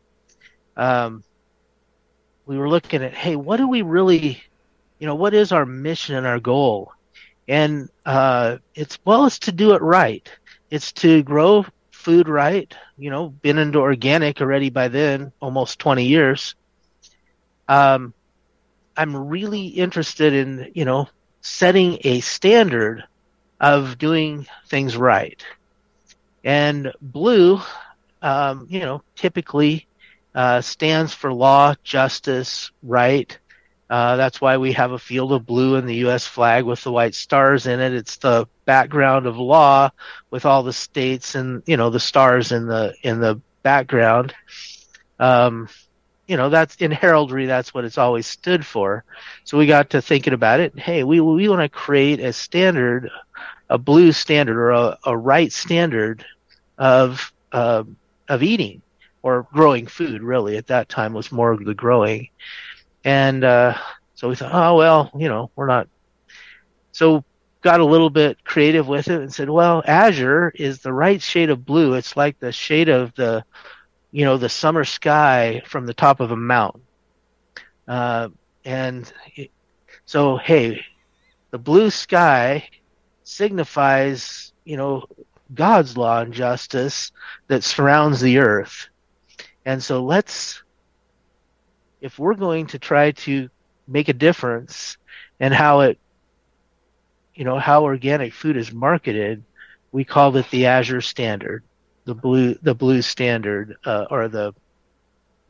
um, 0.77 1.25
we 2.47 2.59
were 2.59 2.69
looking 2.69 3.03
at, 3.03 3.15
hey, 3.15 3.37
what 3.37 3.57
do 3.59 3.69
we 3.69 3.83
really, 3.83 4.43
you 4.99 5.07
know, 5.07 5.15
what 5.15 5.35
is 5.35 5.53
our 5.53 5.67
mission 5.67 6.17
and 6.17 6.27
our 6.27 6.41
goal? 6.41 6.93
And 7.51 7.91
uh, 8.07 8.59
it's 8.75 8.99
well, 9.05 9.27
it's 9.27 9.41
to 9.41 9.53
do 9.53 9.75
it 9.75 9.83
right. 9.83 10.29
It's 10.71 10.93
to 10.95 11.23
grow 11.23 11.67
food 11.93 12.29
right. 12.29 12.75
You 12.99 13.11
know, 13.11 13.31
been 13.31 13.59
into 13.59 13.81
organic 13.81 14.41
already 14.41 14.71
by 14.71 14.89
then, 14.89 15.33
almost 15.41 15.81
20 15.81 16.07
years. 16.07 16.57
Um, 17.69 18.15
I'm 18.97 19.17
really 19.29 19.69
interested 19.69 20.35
in, 20.35 20.73
you 20.75 20.85
know, 20.87 21.09
setting 21.43 21.99
a 22.05 22.21
standard 22.21 23.05
of 23.61 23.99
doing 23.99 24.47
things 24.69 24.97
right. 24.97 25.43
And 26.45 26.93
blue, 27.03 27.61
um, 28.23 28.67
you 28.71 28.81
know, 28.81 29.03
typically 29.17 29.89
uh, 30.35 30.63
stands 30.63 31.15
for 31.15 31.33
law, 31.33 31.75
justice, 31.85 32.73
right. 32.83 33.40
Uh, 33.91 34.15
that's 34.17 34.41
why 34.41 34.57
we 34.57 34.73
have 34.73 34.93
a 34.93 34.99
field 34.99 35.33
of 35.33 35.45
blue 35.45 35.75
in 35.75 35.85
the 35.85 35.97
U.S. 35.97 36.25
flag 36.25 36.65
with 36.65 36.83
the 36.85 36.93
white 36.93 37.15
stars 37.15 37.67
in 37.67 37.81
it. 37.81 37.93
It's 37.93 38.19
the 38.19 38.47
background 38.65 39.27
of 39.27 39.37
law 39.37 39.91
with 40.31 40.47
all 40.47 40.63
the 40.63 40.73
states 40.73 41.35
and 41.35 41.65
you 41.67 41.77
know 41.77 41.91
the 41.91 41.99
stars 41.99 42.53
in 42.53 42.69
the 42.69 42.95
in 43.03 43.21
the 43.21 43.41
background. 43.65 44.33
Um, 45.19 45.69
you 46.29 46.37
know 46.37 46.51
that's 46.51 46.77
in 46.77 46.93
heraldry. 46.93 47.47
That's 47.47 47.75
what 47.75 47.85
it's 47.85 47.99
always 47.99 48.29
stood 48.29 48.65
for. 48.65 49.03
So 49.43 49.59
we 49.59 49.67
got 49.67 49.91
to 49.91 50.01
thinking 50.01 50.35
about 50.35 50.61
it. 50.61 50.79
Hey, 50.79 51.03
we 51.03 51.21
we 51.21 51.49
want 51.49 51.63
to 51.63 51.69
create 51.69 52.21
a 52.21 52.33
standard, 52.33 53.11
a 53.69 53.77
blue 53.77 54.13
standard 54.13 54.57
or 54.57 54.71
a, 54.71 54.99
a 55.05 55.17
right 55.19 55.51
standard 55.53 56.25
of 56.79 57.33
uh, 57.51 57.83
of 58.29 58.43
eating 58.45 58.83
or 59.23 59.49
growing 59.53 59.89
food. 59.89 60.23
Really, 60.23 60.57
at 60.57 60.69
that 60.69 60.89
time 60.89 61.13
was 61.13 61.33
more 61.33 61.51
of 61.51 61.65
the 61.65 61.75
growing 61.75 62.29
and 63.05 63.45
uh, 63.45 63.77
so 64.15 64.29
we 64.29 64.37
thought, 64.37 64.53
oh, 64.53 64.77
well, 64.77 65.11
you 65.17 65.29
know, 65.29 65.51
we're 65.57 65.67
not. 65.67 65.89
So 66.93 67.25
got 67.63 67.81
a 67.81 67.85
little 67.85 68.11
bit 68.11 68.43
creative 68.45 68.89
with 68.89 69.09
it 69.09 69.21
and 69.21 69.33
said, 69.33 69.51
well, 69.51 69.83
azure 69.87 70.53
is 70.55 70.81
the 70.81 70.93
right 70.93 71.21
shade 71.21 71.51
of 71.51 71.65
blue. 71.65 71.95
It's 71.95 72.17
like 72.17 72.39
the 72.39 72.53
shade 72.53 72.89
of 72.89 73.15
the, 73.15 73.45
you 74.13 74.25
know, 74.25 74.37
the 74.37 74.49
summer 74.49 74.85
sky 74.85 75.63
from 75.67 75.87
the 75.87 75.95
top 75.95 76.21
of 76.21 76.31
a 76.31 76.37
mountain. 76.37 76.83
Uh, 77.87 78.29
and 78.65 79.11
it, 79.37 79.51
so, 80.07 80.37
hey, 80.37 80.85
the 81.51 81.59
blue 81.59 81.91
sky 81.91 82.69
signifies, 83.25 84.53
you 84.65 84.77
know, 84.77 85.05
God's 85.55 85.97
law 85.97 86.21
and 86.21 86.33
justice 86.33 87.13
that 87.49 87.65
surrounds 87.65 88.21
the 88.21 88.39
earth. 88.39 88.89
And 89.65 89.83
so 89.83 90.03
let's 90.03 90.63
if 92.01 92.19
we're 92.19 92.35
going 92.35 92.67
to 92.69 92.79
try 92.79 93.13
to 93.13 93.49
make 93.87 94.09
a 94.09 94.13
difference 94.13 94.97
in 95.39 95.53
how 95.53 95.81
it 95.81 95.99
you 97.35 97.45
know 97.45 97.59
how 97.59 97.85
organic 97.85 98.33
food 98.33 98.57
is 98.57 98.73
marketed 98.73 99.43
we 99.93 100.05
called 100.05 100.37
it 100.37 100.49
the 100.51 100.67
azure 100.67 101.01
standard 101.01 101.63
the 102.05 102.15
blue 102.15 102.55
the 102.63 102.75
blue 102.75 103.03
standard 103.03 103.77
uh, 103.85 104.07
or 104.11 104.29
the 104.29 104.55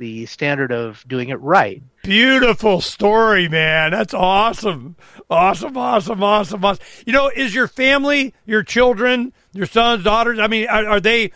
the 0.01 0.25
standard 0.25 0.73
of 0.73 1.05
doing 1.07 1.29
it 1.29 1.39
right. 1.41 1.83
Beautiful 2.03 2.81
story 2.81 3.49
man. 3.49 3.91
That's 3.93 4.15
awesome. 4.15 4.97
Awesome 5.29 5.77
awesome 5.77 6.23
awesome 6.25 6.65
awesome. 6.65 6.85
You 7.07 7.13
know 7.13 7.29
is 7.29 7.55
your 7.55 7.69
family 7.69 8.35
your 8.47 8.63
children 8.63 9.33
your 9.53 9.67
sons 9.67 10.05
daughters 10.05 10.39
i 10.39 10.47
mean 10.47 10.69
are, 10.69 10.87
are 10.87 11.01
they 11.01 11.33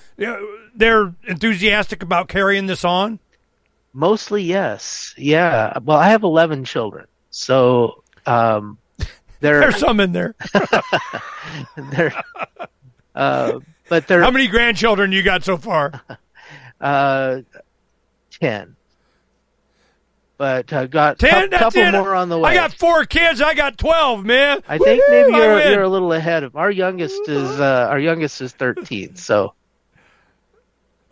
they're 0.75 1.15
enthusiastic 1.27 2.03
about 2.03 2.29
carrying 2.29 2.67
this 2.67 2.85
on 2.85 3.19
Mostly, 3.95 4.43
yes. 4.43 5.15
Yeah. 5.17 5.79
Well, 5.83 5.97
I 5.97 6.11
have 6.11 6.25
11 6.25 6.65
children. 6.65 7.07
So, 7.31 8.03
um, 8.27 8.77
there, 9.41 9.61
there's 9.61 9.77
some 9.79 10.01
in 10.01 10.11
there. 10.13 10.35
there, 11.77 12.13
uh, 13.15 13.61
but 13.89 14.09
there. 14.09 14.21
How 14.21 14.33
many 14.33 14.49
grandchildren 14.49 15.13
you 15.13 15.23
got 15.23 15.45
so 15.45 15.57
far? 15.57 16.03
Uh, 16.81 17.41
10. 18.41 18.77
But 20.37 20.71
uh, 20.73 20.87
got 20.87 21.23
a 21.23 21.27
Ten, 21.27 21.51
couple 21.51 21.81
it. 21.81 21.93
more 21.93 22.15
on 22.15 22.29
the 22.29 22.39
way. 22.39 22.51
I 22.51 22.55
got 22.55 22.75
four 22.75 23.05
kids. 23.05 23.41
I 23.41 23.55
got 23.55 23.79
twelve, 23.79 24.25
man. 24.25 24.63
I 24.69 24.77
think 24.79 25.03
maybe 25.09 25.31
you're, 25.33 25.63
you're 25.71 25.83
a 25.83 25.89
little 25.89 26.13
ahead 26.13 26.43
of 26.43 26.57
our 26.57 26.71
youngest 26.71 27.29
is 27.29 27.61
uh, 27.61 27.87
our 27.89 28.01
youngest 28.01 28.41
is 28.43 28.53
thirteen. 28.53 29.15
So 29.15 29.55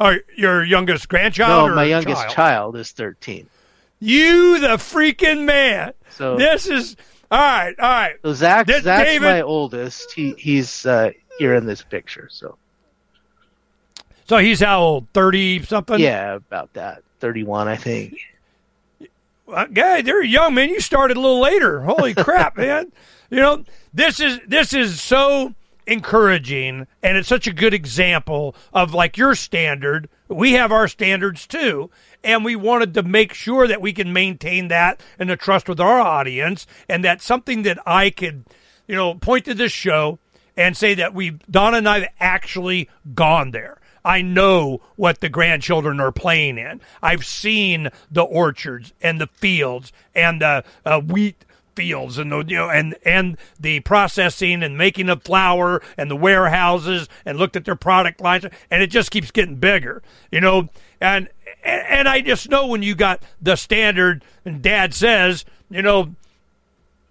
Oh, 0.00 0.16
your 0.36 0.64
youngest 0.64 1.08
grandchild? 1.08 1.70
No, 1.70 1.74
my 1.76 1.84
youngest 1.84 2.22
child? 2.22 2.34
child 2.34 2.76
is 2.76 2.90
13. 2.92 3.46
You 4.00 4.58
the 4.58 4.68
freaking 4.78 5.44
man. 5.44 5.92
So 6.10 6.36
this 6.36 6.66
is 6.66 6.96
all 7.30 7.38
right. 7.38 7.74
All 7.78 7.88
right. 7.90 8.16
So 8.22 8.34
Zach, 8.34 8.66
This- 8.66 8.82
Zach's 8.84 9.08
David- 9.10 9.22
my 9.26 9.42
oldest. 9.42 10.12
He 10.12 10.32
he's 10.38 10.84
uh, 10.86 11.12
here 11.38 11.54
in 11.54 11.66
this 11.66 11.82
picture. 11.82 12.28
So 12.32 12.56
So 14.28 14.38
he's 14.38 14.60
how 14.60 14.80
old? 14.80 15.06
Thirty 15.14 15.62
something. 15.62 16.00
yeah, 16.00 16.34
about 16.34 16.72
that. 16.74 17.02
31, 17.20 17.68
I 17.68 17.76
think. 17.76 18.16
Uh, 19.46 19.66
guy, 19.66 20.02
they're 20.02 20.22
young, 20.24 20.54
man. 20.54 20.70
You 20.70 20.80
started 20.80 21.16
a 21.16 21.20
little 21.20 21.40
later. 21.40 21.82
Holy 21.82 22.14
crap, 22.24 22.56
man! 22.56 22.90
You 23.30 23.36
know 23.38 23.64
this 23.94 24.18
is 24.18 24.40
this 24.48 24.72
is 24.72 25.00
so 25.00 25.54
encouraging, 25.86 26.86
and 27.02 27.16
it's 27.16 27.28
such 27.28 27.46
a 27.46 27.52
good 27.52 27.74
example 27.74 28.54
of 28.72 28.94
like 28.94 29.16
your 29.16 29.34
standard. 29.34 30.08
We 30.28 30.52
have 30.52 30.72
our 30.72 30.88
standards 30.88 31.46
too, 31.46 31.90
and 32.22 32.44
we 32.44 32.56
wanted 32.56 32.94
to 32.94 33.02
make 33.02 33.34
sure 33.34 33.66
that 33.66 33.80
we 33.80 33.92
can 33.92 34.12
maintain 34.12 34.68
that 34.68 35.00
and 35.18 35.28
the 35.28 35.36
trust 35.36 35.68
with 35.68 35.80
our 35.80 36.00
audience, 36.00 36.66
and 36.88 37.04
that's 37.04 37.24
something 37.24 37.62
that 37.62 37.78
I 37.86 38.10
could, 38.10 38.44
you 38.86 38.94
know, 38.94 39.14
point 39.14 39.44
to 39.46 39.54
this 39.54 39.72
show 39.72 40.18
and 40.56 40.76
say 40.76 40.94
that 40.94 41.14
we 41.14 41.38
Donna 41.50 41.78
and 41.78 41.88
I 41.88 42.00
have 42.00 42.08
actually 42.20 42.88
gone 43.14 43.50
there. 43.50 43.78
I 44.04 44.22
know 44.22 44.80
what 44.96 45.20
the 45.20 45.28
grandchildren 45.28 46.00
are 46.00 46.12
playing 46.12 46.58
in. 46.58 46.80
I've 47.02 47.24
seen 47.24 47.88
the 48.10 48.22
orchards 48.22 48.92
and 49.00 49.20
the 49.20 49.28
fields 49.28 49.92
and 50.14 50.40
the 50.40 50.64
uh, 50.84 51.00
wheat 51.00 51.44
fields 51.74 52.18
and 52.18 52.30
the 52.30 52.44
you 52.46 52.56
know 52.56 52.70
and 52.70 52.94
and 53.04 53.36
the 53.58 53.80
processing 53.80 54.62
and 54.62 54.76
making 54.76 55.08
of 55.08 55.22
flour 55.22 55.82
and 55.96 56.10
the 56.10 56.16
warehouses 56.16 57.08
and 57.24 57.38
looked 57.38 57.56
at 57.56 57.64
their 57.64 57.76
product 57.76 58.20
lines 58.20 58.44
and 58.70 58.82
it 58.82 58.88
just 58.88 59.10
keeps 59.10 59.30
getting 59.30 59.56
bigger 59.56 60.02
you 60.30 60.40
know? 60.40 60.68
And 61.00 61.28
and 61.62 62.08
I 62.08 62.20
just 62.20 62.48
know 62.48 62.66
when 62.66 62.82
you 62.82 62.94
got 62.94 63.22
the 63.40 63.56
standard 63.56 64.24
and 64.44 64.62
dad 64.62 64.94
says 64.94 65.44
you 65.70 65.82
know 65.82 66.14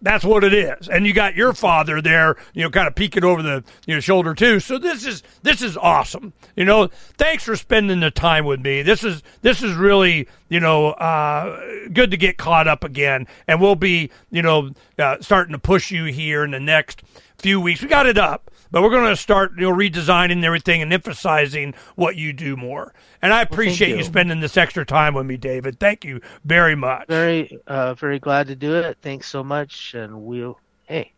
that's 0.02 0.26
what 0.26 0.44
it 0.44 0.53
is. 0.53 0.88
And 0.88 1.06
you 1.06 1.14
got 1.14 1.36
your 1.36 1.53
father 1.53 2.02
there, 2.02 2.36
you 2.53 2.64
know, 2.64 2.69
kind 2.69 2.88
of 2.88 2.95
peeking 2.95 3.23
over 3.23 3.41
the 3.41 3.64
you 3.86 3.94
know, 3.94 3.99
shoulder 3.99 4.34
too. 4.34 4.60
So 4.60 4.78
this 4.78 5.06
is 5.06 5.23
this 5.44 5.61
is 5.61 5.78
awesome. 5.78 6.34
You 6.56 6.65
know, 6.65 6.88
thanks 7.18 7.44
for 7.44 7.56
spending 7.56 7.99
the 7.99 8.11
time 8.11 8.45
with 8.45 8.61
me. 8.61 8.82
This 8.82 9.03
is 9.03 9.22
this 9.41 9.61
is 9.61 9.73
really 9.76 10.28
you 10.49 10.60
know 10.60 10.91
uh, 10.91 11.88
good 11.94 12.11
to 12.11 12.18
get 12.18 12.38
caught 12.38 12.68
up 12.68 12.84
again. 12.84 13.28
And 13.48 13.61
we'll 13.61 13.76
be 13.76 14.10
you 14.32 14.41
know 14.41 14.72
uh, 14.98 15.18
starting 15.22 15.53
to 15.53 15.60
push 15.60 15.91
you 15.91 16.06
here 16.06 16.44
in 16.44 16.52
the 16.52 16.60
next 16.60 17.03
few 17.38 17.60
weeks. 17.60 17.82
We 17.82 17.88
got 17.88 18.06
it 18.06 18.18
up. 18.18 18.52
But 18.72 18.81
we're 18.81 18.89
going 18.89 19.10
to 19.10 19.18
start, 19.18 19.52
you 19.57 19.69
know, 19.69 19.76
redesigning 19.76 20.43
everything 20.43 20.81
and 20.81 20.93
emphasizing 20.93 21.73
what 21.95 22.15
you 22.15 22.31
do 22.31 22.56
more. 22.56 22.93
And 23.22 23.34
I 23.34 23.41
appreciate 23.41 23.89
you. 23.89 23.98
you. 23.98 24.03
spending 24.03 24.39
this 24.39 24.56
extra 24.56 24.85
time 24.85 25.14
with 25.14 25.26
me, 25.26 25.38
David. 25.38 25.80
Thank 25.80 26.06
you 26.06 26.22
very 26.45 26.76
much. 26.76 27.07
Very 27.07 27.60
uh, 27.68 27.93
very 27.95 28.19
glad 28.19 28.48
to 28.48 28.56
do 28.56 28.76
it. 28.76 28.98
Thanks 29.02 29.27
so 29.27 29.43
much, 29.43 29.93
and 29.93 30.23
we'll 30.23 30.57
hey, 30.85 31.11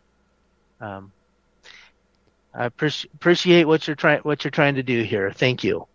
um, 0.81 1.11
I 2.53 2.69
appreci- 2.69 3.13
appreciate 3.13 3.65
what 3.65 3.87
you're 3.87 3.95
trying 3.95 4.19
what 4.21 4.43
you're 4.43 4.51
trying 4.51 4.75
to 4.75 4.83
do 4.83 5.03
here. 5.03 5.31
Thank 5.31 5.63
you. 5.63 5.87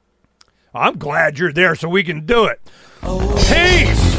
I'm 0.74 0.97
glad 0.97 1.39
you're 1.39 1.52
there 1.52 1.74
so 1.74 1.89
we 1.89 2.05
can 2.05 2.24
do 2.24 2.44
it. 2.44 2.60
Peace! 3.01 4.18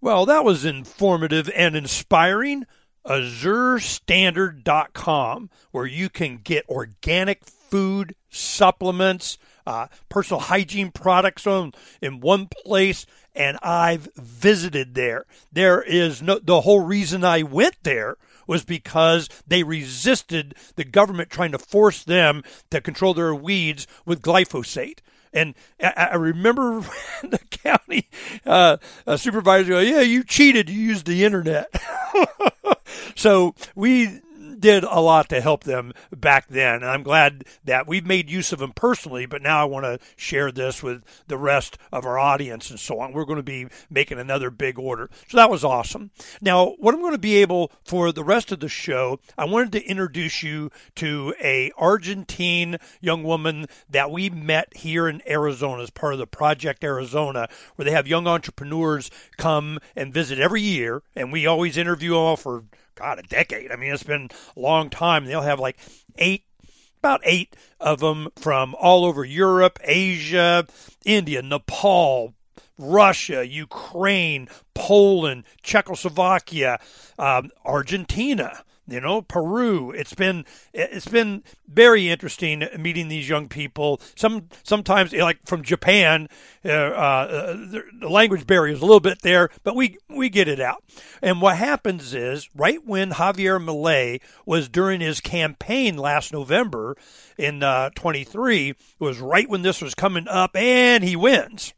Well, 0.00 0.26
that 0.26 0.44
was 0.44 0.64
informative 0.64 1.50
and 1.54 1.76
inspiring. 1.76 2.66
AzureStandard.com, 3.06 5.50
where 5.70 5.86
you 5.86 6.08
can 6.08 6.38
get 6.38 6.68
organic 6.68 7.44
food, 7.44 8.16
supplements, 8.30 9.38
uh, 9.66 9.88
personal 10.08 10.40
hygiene 10.40 10.90
products 10.90 11.46
on 11.46 11.72
in 12.00 12.20
one 12.20 12.46
place. 12.46 13.06
And 13.34 13.58
I've 13.62 14.08
visited 14.14 14.94
there. 14.94 15.24
There 15.50 15.82
is 15.82 16.20
no, 16.20 16.38
the 16.38 16.60
whole 16.60 16.80
reason 16.80 17.24
I 17.24 17.42
went 17.42 17.76
there 17.82 18.18
was 18.46 18.64
because 18.64 19.28
they 19.46 19.62
resisted 19.62 20.54
the 20.76 20.84
government 20.84 21.30
trying 21.30 21.52
to 21.52 21.58
force 21.58 22.04
them 22.04 22.42
to 22.70 22.80
control 22.80 23.14
their 23.14 23.34
weeds 23.34 23.86
with 24.04 24.20
glyphosate. 24.20 24.98
And 25.32 25.54
I, 25.82 26.08
I 26.12 26.14
remember 26.16 26.80
the 27.22 27.40
county 27.50 28.08
uh, 28.44 28.76
uh, 29.06 29.16
supervisor 29.16 29.70
go, 29.70 29.80
"Yeah, 29.80 30.00
you 30.00 30.24
cheated. 30.24 30.68
You 30.68 30.80
used 30.80 31.06
the 31.06 31.24
internet." 31.24 31.68
so 33.14 33.54
we 33.74 34.20
did 34.62 34.84
a 34.84 35.00
lot 35.00 35.28
to 35.28 35.42
help 35.42 35.64
them 35.64 35.92
back 36.10 36.46
then, 36.48 36.76
and 36.76 36.86
I'm 36.86 37.02
glad 37.02 37.44
that 37.64 37.86
we've 37.86 38.06
made 38.06 38.30
use 38.30 38.52
of 38.52 38.60
them 38.60 38.72
personally. 38.72 39.26
But 39.26 39.42
now 39.42 39.60
I 39.60 39.64
want 39.64 39.84
to 39.84 39.98
share 40.16 40.50
this 40.50 40.82
with 40.82 41.02
the 41.26 41.36
rest 41.36 41.76
of 41.92 42.06
our 42.06 42.18
audience 42.18 42.70
and 42.70 42.80
so 42.80 43.00
on. 43.00 43.12
We're 43.12 43.26
going 43.26 43.36
to 43.36 43.42
be 43.42 43.66
making 43.90 44.18
another 44.18 44.50
big 44.50 44.78
order, 44.78 45.10
so 45.28 45.36
that 45.36 45.50
was 45.50 45.64
awesome. 45.64 46.10
Now, 46.40 46.76
what 46.78 46.94
I'm 46.94 47.00
going 47.00 47.12
to 47.12 47.18
be 47.18 47.36
able 47.36 47.70
for 47.84 48.12
the 48.12 48.24
rest 48.24 48.52
of 48.52 48.60
the 48.60 48.68
show, 48.68 49.20
I 49.36 49.44
wanted 49.44 49.72
to 49.72 49.84
introduce 49.84 50.42
you 50.42 50.70
to 50.96 51.34
a 51.42 51.72
Argentine 51.76 52.78
young 53.00 53.24
woman 53.24 53.66
that 53.90 54.10
we 54.10 54.30
met 54.30 54.76
here 54.76 55.08
in 55.08 55.22
Arizona 55.28 55.82
as 55.82 55.90
part 55.90 56.12
of 56.12 56.18
the 56.18 56.26
Project 56.26 56.84
Arizona, 56.84 57.48
where 57.74 57.84
they 57.84 57.90
have 57.90 58.06
young 58.06 58.28
entrepreneurs 58.28 59.10
come 59.36 59.80
and 59.96 60.14
visit 60.14 60.38
every 60.38 60.62
year, 60.62 61.02
and 61.16 61.32
we 61.32 61.46
always 61.46 61.76
interview 61.76 62.14
all 62.14 62.36
for 62.36 62.64
God, 62.94 63.18
a 63.18 63.22
decade. 63.22 63.72
I 63.72 63.76
mean, 63.76 63.92
it's 63.92 64.02
been 64.02 64.30
a 64.56 64.60
long 64.60 64.90
time. 64.90 65.24
They'll 65.24 65.42
have 65.42 65.60
like 65.60 65.78
eight, 66.18 66.44
about 66.98 67.20
eight 67.24 67.56
of 67.80 68.00
them 68.00 68.28
from 68.36 68.74
all 68.78 69.04
over 69.04 69.24
Europe, 69.24 69.78
Asia, 69.82 70.66
India, 71.04 71.42
Nepal, 71.42 72.34
Russia, 72.78 73.46
Ukraine, 73.46 74.48
Poland, 74.74 75.44
Czechoslovakia, 75.62 76.80
um, 77.18 77.50
Argentina 77.64 78.64
you 78.86 79.00
know 79.00 79.22
Peru. 79.22 79.90
It's 79.92 80.14
been 80.14 80.44
it's 80.72 81.08
been 81.08 81.42
very 81.68 82.08
interesting 82.08 82.66
meeting 82.78 83.08
these 83.08 83.28
young 83.28 83.48
people. 83.48 84.00
Some 84.16 84.48
sometimes 84.62 85.12
like 85.12 85.38
from 85.46 85.62
Japan, 85.62 86.28
uh, 86.64 86.68
uh, 86.68 87.52
the 87.54 88.08
language 88.08 88.46
barrier 88.46 88.74
is 88.74 88.80
a 88.80 88.84
little 88.84 89.00
bit 89.00 89.22
there, 89.22 89.50
but 89.62 89.76
we 89.76 89.98
we 90.08 90.28
get 90.28 90.48
it 90.48 90.60
out. 90.60 90.82
And 91.20 91.40
what 91.40 91.56
happens 91.56 92.14
is 92.14 92.48
right 92.54 92.84
when 92.84 93.12
Javier 93.12 93.62
Milei 93.62 94.20
was 94.44 94.68
during 94.68 95.00
his 95.00 95.20
campaign 95.20 95.96
last 95.96 96.32
November 96.32 96.96
in 97.38 97.62
uh, 97.62 97.90
23 97.94 98.74
was 98.98 99.18
right 99.18 99.48
when 99.48 99.62
this 99.62 99.80
was 99.80 99.94
coming 99.94 100.28
up, 100.28 100.56
and 100.56 101.04
he 101.04 101.16
wins. 101.16 101.72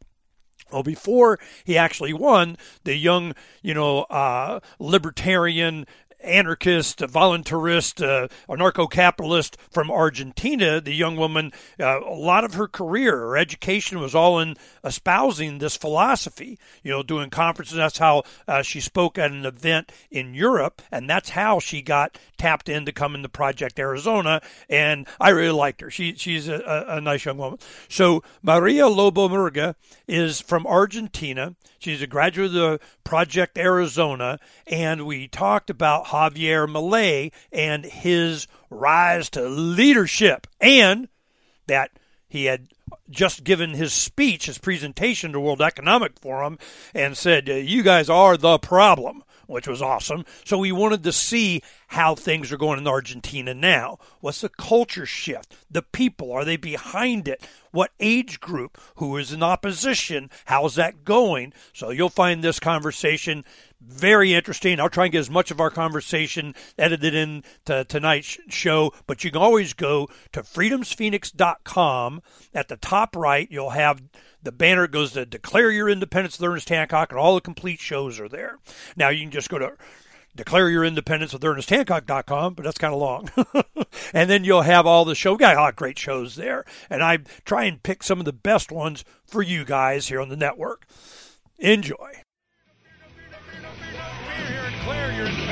Well, 0.71 0.83
before 0.83 1.39
he 1.63 1.77
actually 1.77 2.11
won, 2.11 2.57
the 2.83 2.95
young, 2.95 3.33
you 3.61 3.73
know, 3.73 4.01
uh, 4.03 4.59
libertarian 4.79 5.85
anarchist, 6.25 6.99
voluntarist, 6.99 8.05
uh, 8.05 8.27
anarcho 8.49 8.89
capitalist 8.89 9.57
from 9.69 9.91
Argentina. 9.91 10.81
The 10.81 10.93
young 10.93 11.15
woman, 11.15 11.51
uh, 11.79 12.01
a 12.01 12.15
lot 12.15 12.43
of 12.43 12.55
her 12.55 12.67
career, 12.67 13.17
her 13.17 13.37
education 13.37 13.99
was 13.99 14.15
all 14.15 14.39
in 14.39 14.55
espousing 14.83 15.57
this 15.57 15.77
philosophy, 15.77 16.57
you 16.83 16.91
know, 16.91 17.03
doing 17.03 17.29
conferences. 17.29 17.77
That's 17.77 17.97
how 17.97 18.23
uh, 18.47 18.61
she 18.61 18.79
spoke 18.79 19.17
at 19.17 19.31
an 19.31 19.45
event 19.45 19.91
in 20.11 20.33
Europe, 20.33 20.81
and 20.91 21.09
that's 21.09 21.29
how 21.29 21.59
she 21.59 21.81
got 21.81 22.17
tapped 22.37 22.69
in 22.69 22.85
to 22.85 22.91
come 22.91 23.15
into 23.15 23.29
Project 23.29 23.79
Arizona. 23.79 24.41
And 24.69 25.07
I 25.19 25.29
really 25.29 25.51
liked 25.51 25.81
her. 25.81 25.89
She, 25.89 26.15
she's 26.15 26.47
a, 26.47 26.85
a 26.87 27.01
nice 27.01 27.25
young 27.25 27.37
woman. 27.37 27.59
So 27.89 28.23
Maria 28.41 28.87
Lobo 28.87 29.27
Murga 29.27 29.75
is 30.07 30.41
from 30.41 30.67
Argentina. 30.67 31.55
She's 31.79 32.01
a 32.01 32.07
graduate 32.07 32.55
of 32.55 32.79
Project 33.03 33.57
Arizona, 33.57 34.39
and 34.65 35.05
we 35.05 35.27
talked 35.27 35.69
about 35.69 36.07
Javier 36.15 36.67
Milei 36.67 37.31
and 37.51 37.85
his 37.85 38.47
rise 38.69 39.29
to 39.31 39.47
leadership, 39.47 40.47
and 40.61 41.09
that 41.67 41.91
he 42.27 42.45
had 42.45 42.69
just 43.09 43.43
given 43.43 43.73
his 43.73 43.93
speech, 43.93 44.45
his 44.45 44.57
presentation 44.57 45.31
to 45.31 45.39
World 45.39 45.61
Economic 45.61 46.19
Forum, 46.19 46.57
and 46.93 47.17
said, 47.17 47.49
uh, 47.49 47.53
"You 47.53 47.83
guys 47.83 48.09
are 48.09 48.37
the 48.37 48.57
problem." 48.57 49.23
which 49.47 49.67
was 49.67 49.81
awesome. 49.81 50.25
So 50.43 50.57
we 50.57 50.71
wanted 50.71 51.03
to 51.03 51.11
see 51.11 51.61
how 51.87 52.15
things 52.15 52.51
are 52.51 52.57
going 52.57 52.79
in 52.79 52.87
Argentina 52.87 53.53
now. 53.53 53.99
What's 54.19 54.41
the 54.41 54.49
culture 54.49 55.05
shift? 55.05 55.55
The 55.69 55.81
people, 55.81 56.31
are 56.31 56.45
they 56.45 56.57
behind 56.57 57.27
it? 57.27 57.47
What 57.71 57.91
age 57.99 58.39
group? 58.39 58.79
Who 58.95 59.17
is 59.17 59.31
in 59.31 59.43
opposition? 59.43 60.29
How's 60.45 60.75
that 60.75 61.03
going? 61.03 61.53
So 61.73 61.89
you'll 61.89 62.09
find 62.09 62.43
this 62.43 62.59
conversation 62.59 63.45
very 63.87 64.33
interesting. 64.33 64.79
I'll 64.79 64.89
try 64.89 65.05
and 65.05 65.11
get 65.11 65.19
as 65.19 65.29
much 65.29 65.51
of 65.51 65.59
our 65.59 65.69
conversation 65.69 66.55
edited 66.77 67.13
in 67.13 67.43
to 67.65 67.83
tonight's 67.85 68.37
show, 68.49 68.93
but 69.07 69.23
you 69.23 69.31
can 69.31 69.41
always 69.41 69.73
go 69.73 70.09
to 70.33 70.41
freedomsphoenix.com. 70.41 72.21
At 72.53 72.67
the 72.67 72.77
top 72.77 73.15
right, 73.15 73.47
you'll 73.49 73.71
have 73.71 74.01
the 74.41 74.51
banner 74.51 74.87
goes 74.87 75.13
to 75.13 75.25
declare 75.25 75.71
your 75.71 75.89
independence 75.89 76.39
with 76.39 76.49
Ernest 76.49 76.69
Hancock, 76.69 77.11
and 77.11 77.19
all 77.19 77.35
the 77.35 77.41
complete 77.41 77.79
shows 77.79 78.19
are 78.19 78.29
there. 78.29 78.59
Now 78.95 79.09
you 79.09 79.21
can 79.21 79.31
just 79.31 79.49
go 79.49 79.59
to 79.59 79.73
declare 80.35 80.69
your 80.69 80.83
independence 80.83 81.33
with 81.33 81.43
Ernest 81.43 81.69
ernesthancock.com, 81.69 82.53
but 82.53 82.63
that's 82.63 82.77
kind 82.77 82.93
of 82.93 82.99
long. 82.99 83.29
and 84.13 84.29
then 84.29 84.43
you'll 84.43 84.63
have 84.63 84.85
all 84.85 85.05
the 85.05 85.15
show. 85.15 85.33
We 85.33 85.39
got 85.39 85.55
a 85.55 85.59
lot 85.59 85.69
of 85.69 85.75
great 85.75 85.97
shows 85.97 86.35
there. 86.35 86.65
And 86.89 87.01
I 87.01 87.19
try 87.45 87.63
and 87.63 87.81
pick 87.81 88.03
some 88.03 88.19
of 88.19 88.25
the 88.25 88.33
best 88.33 88.71
ones 88.71 89.05
for 89.25 89.41
you 89.41 89.65
guys 89.65 90.07
here 90.07 90.21
on 90.21 90.29
the 90.29 90.35
network. 90.35 90.85
Enjoy. 91.57 92.24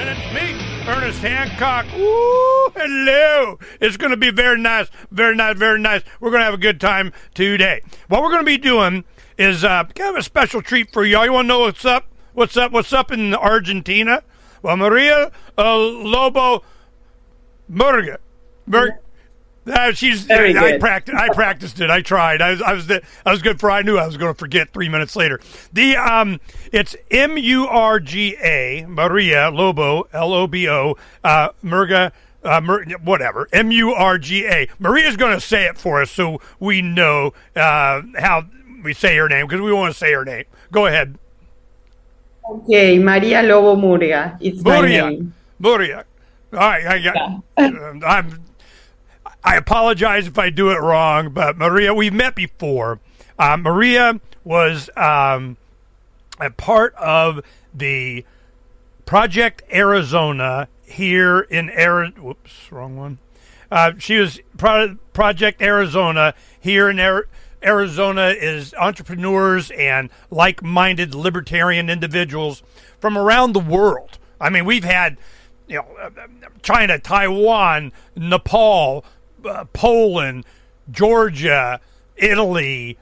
Your 0.04 0.12
independence. 0.12 0.34
Me, 0.34 0.92
Ernest 0.92 1.20
Hancock. 1.20 1.86
Ooh, 1.96 2.72
hello. 2.76 3.58
It's 3.80 3.96
going 3.96 4.12
to 4.12 4.18
be 4.18 4.32
very 4.32 4.60
nice, 4.60 4.90
very 5.12 5.34
nice, 5.34 5.58
very 5.58 5.80
nice. 5.80 6.02
We're 6.20 6.30
going 6.30 6.42
to 6.42 6.46
have 6.46 6.54
a 6.54 6.58
good 6.58 6.82
time 6.82 7.14
today. 7.34 7.82
What 8.10 8.22
we're 8.22 8.30
going 8.30 8.42
to 8.42 8.46
be 8.46 8.58
doing 8.58 9.06
is 9.38 9.64
uh, 9.64 9.86
kind 9.96 10.10
of 10.10 10.20
a 10.20 10.24
special 10.24 10.62
treat 10.62 10.92
for 10.92 11.06
y'all. 11.06 11.26
You 11.26 11.32
want 11.32 11.46
to 11.46 11.48
know 11.48 11.60
what's 11.62 11.86
up? 11.86 12.08
What's 12.34 12.58
up? 12.58 12.74
What's 12.74 12.92
up 12.92 13.12
in 13.12 13.34
Argentina? 13.34 14.24
Well, 14.62 14.76
Maria 14.76 15.32
uh, 15.58 15.78
Lobo 15.78 16.64
Murga. 17.72 18.18
Mur- 18.66 19.00
uh, 19.68 19.92
she's. 19.94 20.24
Very 20.24 20.56
I, 20.56 20.72
good. 20.72 20.82
practiced. 20.82 21.18
I 21.18 21.30
practiced 21.30 21.80
it. 21.80 21.90
I 21.90 22.02
tried. 22.02 22.42
I 22.42 22.52
was. 22.52 22.62
I 22.62 22.74
was. 22.74 22.88
The, 22.88 23.02
I 23.26 23.32
was 23.32 23.42
good 23.42 23.60
for. 23.60 23.72
I 23.72 23.82
knew 23.82 23.98
I 23.98 24.06
was 24.06 24.18
going 24.18 24.34
to 24.34 24.38
forget 24.38 24.74
three 24.74 24.90
minutes 24.90 25.16
later. 25.16 25.40
The 25.72 25.98
um. 25.98 26.40
It's 26.72 26.96
M 27.12 27.38
U 27.38 27.68
R 27.68 28.00
G 28.00 28.36
A 28.42 28.86
Maria 28.88 29.50
Lobo 29.50 30.08
L 30.14 30.34
O 30.34 30.48
B 30.48 30.68
O 30.68 30.96
uh, 31.24 31.50
Murga. 31.64 32.12
Uh, 32.44 32.60
Mur- 32.60 32.84
whatever. 33.04 33.48
M 33.54 33.72
U 33.72 33.94
R 33.94 34.18
G 34.18 34.46
A. 34.46 34.68
Maria's 34.78 35.16
going 35.16 35.34
to 35.34 35.40
say 35.40 35.66
it 35.66 35.78
for 35.78 36.02
us 36.02 36.12
so 36.12 36.42
we 36.60 36.82
know 36.82 37.34
uh, 37.56 38.02
how 38.20 38.46
we 38.84 38.94
say 38.94 39.16
her 39.16 39.30
name 39.30 39.48
because 39.48 39.62
we 39.62 39.72
want 39.72 39.94
to 39.94 39.98
say 39.98 40.12
her 40.12 40.26
name. 40.26 40.44
Go 40.70 40.88
ahead. 40.88 41.18
Okay, 42.50 43.00
Maria 43.00 43.42
Lobo 43.42 43.80
Murga. 43.82 44.38
It's 44.42 44.62
name. 44.62 45.34
Muria. 45.60 46.04
All 46.52 46.60
right, 46.60 46.86
I 46.86 47.00
got. 47.00 47.18
um, 47.58 48.04
I'm. 48.06 48.44
I 49.44 49.58
apologize 49.58 50.28
if 50.28 50.40
I 50.40 50.50
do 50.50 50.70
it 50.72 50.80
wrong, 50.80 51.32
but 51.32 51.58
Maria, 51.58 51.94
we've 51.94 52.14
met 52.14 52.36
before. 52.36 53.00
Uh, 53.38 53.58
Maria 53.58 54.22
was 54.44 54.90
um, 54.96 55.58
a 56.40 56.50
part 56.50 56.96
of 56.96 57.42
the 57.74 58.26
Project 59.06 59.64
Arizona 59.74 60.68
here 60.84 61.42
in 61.42 61.70
Arizona. 61.70 62.22
Whoops, 62.22 62.72
wrong 62.72 62.96
one. 62.96 63.18
Uh, 63.70 63.94
she 63.98 64.18
was 64.18 64.40
Pro- 64.58 64.98
Project 65.14 65.62
Arizona 65.62 66.34
here 66.60 66.90
in 66.90 67.00
Arizona. 67.00 67.28
Arizona 67.66 68.28
is 68.28 68.74
entrepreneurs 68.74 69.72
and 69.72 70.10
like-minded 70.30 71.16
libertarian 71.16 71.90
individuals 71.90 72.62
from 73.00 73.18
around 73.18 73.54
the 73.54 73.60
world. 73.60 74.18
I 74.40 74.50
mean, 74.50 74.66
we've 74.66 74.84
had 74.84 75.18
you 75.68 75.78
know 75.78 75.88
uh, 76.02 76.10
China, 76.62 77.00
Taiwan, 77.00 77.94
Nepal, 78.16 79.06
uh, 79.46 79.66
Poland, 79.74 80.46
Georgia, 80.92 81.80
Italy, 82.16 82.98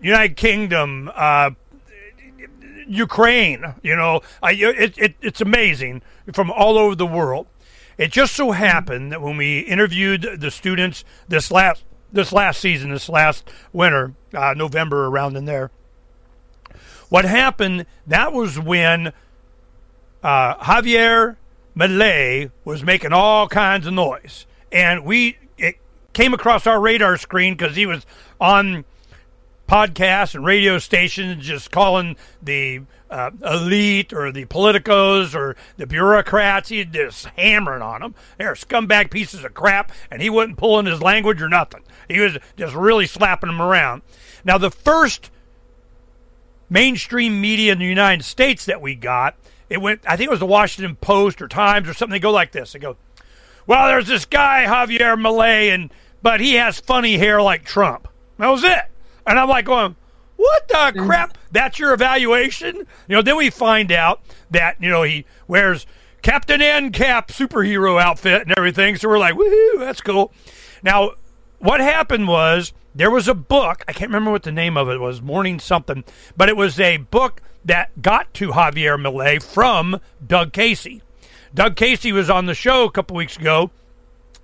United 0.00 0.36
Kingdom, 0.36 1.10
uh, 1.14 1.50
Ukraine. 2.86 3.74
You 3.82 3.96
know, 3.96 4.20
I, 4.42 4.52
it, 4.52 4.98
it, 4.98 5.14
it's 5.20 5.40
amazing 5.40 6.02
from 6.32 6.50
all 6.50 6.78
over 6.78 6.94
the 6.94 7.06
world. 7.06 7.46
It 7.96 8.10
just 8.10 8.34
so 8.34 8.50
happened 8.50 9.12
that 9.12 9.22
when 9.22 9.36
we 9.36 9.60
interviewed 9.60 10.40
the 10.40 10.50
students 10.50 11.04
this 11.28 11.50
last 11.50 11.84
this 12.12 12.32
last 12.32 12.60
season, 12.60 12.90
this 12.90 13.08
last 13.08 13.48
winter, 13.72 14.14
uh, 14.32 14.54
November 14.56 15.06
around 15.06 15.36
in 15.36 15.46
there, 15.46 15.70
what 17.08 17.24
happened? 17.24 17.86
That 18.06 18.32
was 18.32 18.58
when 18.58 19.12
uh, 20.22 20.54
Javier 20.56 21.36
Milei 21.76 22.50
was 22.64 22.82
making 22.82 23.12
all 23.12 23.48
kinds 23.48 23.86
of 23.86 23.94
noise, 23.94 24.46
and 24.70 25.04
we 25.04 25.36
came 26.14 26.32
across 26.32 26.66
our 26.66 26.80
radar 26.80 27.16
screen 27.18 27.54
because 27.54 27.76
he 27.76 27.86
was 27.86 28.06
on 28.40 28.84
podcasts 29.68 30.34
and 30.34 30.44
radio 30.44 30.78
stations 30.78 31.44
just 31.44 31.70
calling 31.70 32.16
the 32.42 32.82
uh, 33.10 33.30
elite 33.44 34.12
or 34.12 34.32
the 34.32 34.44
politicos 34.46 35.34
or 35.34 35.56
the 35.76 35.86
bureaucrats. 35.86 36.68
He 36.68 36.84
just 36.84 37.26
hammering 37.26 37.82
on 37.82 38.00
them. 38.00 38.14
They're 38.38 38.54
scumbag 38.54 39.10
pieces 39.10 39.44
of 39.44 39.54
crap, 39.54 39.92
and 40.10 40.20
he 40.20 40.30
wasn't 40.30 40.58
pulling 40.58 40.86
his 40.86 41.02
language 41.02 41.40
or 41.40 41.48
nothing. 41.48 41.82
He 42.08 42.20
was 42.20 42.38
just 42.56 42.74
really 42.74 43.06
slapping 43.06 43.48
them 43.48 43.62
around. 43.62 44.02
Now, 44.44 44.58
the 44.58 44.70
first 44.70 45.30
mainstream 46.68 47.40
media 47.40 47.72
in 47.72 47.78
the 47.78 47.84
United 47.84 48.24
States 48.24 48.64
that 48.66 48.80
we 48.80 48.94
got, 48.94 49.36
it 49.70 49.80
went. 49.80 50.00
I 50.06 50.16
think 50.16 50.28
it 50.28 50.30
was 50.30 50.40
the 50.40 50.46
Washington 50.46 50.96
Post 50.96 51.40
or 51.40 51.48
Times 51.48 51.88
or 51.88 51.94
something. 51.94 52.12
They 52.12 52.20
go 52.20 52.32
like 52.32 52.52
this. 52.52 52.72
They 52.72 52.78
go, 52.78 52.96
"Well, 53.66 53.86
there's 53.88 54.08
this 54.08 54.24
guy 54.24 54.64
Javier 54.66 55.16
Milei, 55.16 55.72
and 55.72 55.90
but 56.24 56.40
he 56.40 56.54
has 56.54 56.80
funny 56.80 57.18
hair 57.18 57.40
like 57.40 57.64
Trump." 57.64 58.08
That 58.38 58.48
was 58.48 58.64
it. 58.64 58.82
And 59.26 59.38
I'm 59.38 59.48
like 59.48 59.64
going, 59.64 59.94
what 60.36 60.68
the 60.68 60.74
mm. 60.74 61.06
crap? 61.06 61.38
That's 61.50 61.78
your 61.78 61.92
evaluation? 61.92 62.76
You 63.08 63.16
know, 63.16 63.22
then 63.22 63.36
we 63.36 63.50
find 63.50 63.92
out 63.92 64.20
that, 64.50 64.76
you 64.80 64.90
know, 64.90 65.02
he 65.02 65.24
wears 65.46 65.86
Captain 66.22 66.60
Ancap 66.60 67.28
superhero 67.28 68.00
outfit 68.00 68.42
and 68.42 68.52
everything. 68.56 68.96
So 68.96 69.08
we're 69.08 69.18
like, 69.18 69.34
woohoo, 69.34 69.78
that's 69.78 70.00
cool. 70.00 70.32
Now, 70.82 71.12
what 71.58 71.80
happened 71.80 72.28
was 72.28 72.72
there 72.94 73.10
was 73.10 73.28
a 73.28 73.34
book, 73.34 73.84
I 73.88 73.92
can't 73.92 74.10
remember 74.10 74.30
what 74.30 74.42
the 74.42 74.52
name 74.52 74.76
of 74.76 74.88
it 74.88 75.00
was, 75.00 75.22
Morning 75.22 75.58
something, 75.58 76.04
but 76.36 76.48
it 76.48 76.56
was 76.56 76.78
a 76.78 76.98
book 76.98 77.40
that 77.64 78.02
got 78.02 78.34
to 78.34 78.50
Javier 78.50 79.00
Milei 79.00 79.42
from 79.42 80.00
Doug 80.24 80.52
Casey. 80.52 81.02
Doug 81.54 81.76
Casey 81.76 82.12
was 82.12 82.28
on 82.28 82.46
the 82.46 82.54
show 82.54 82.84
a 82.84 82.90
couple 82.90 83.16
weeks 83.16 83.36
ago 83.36 83.70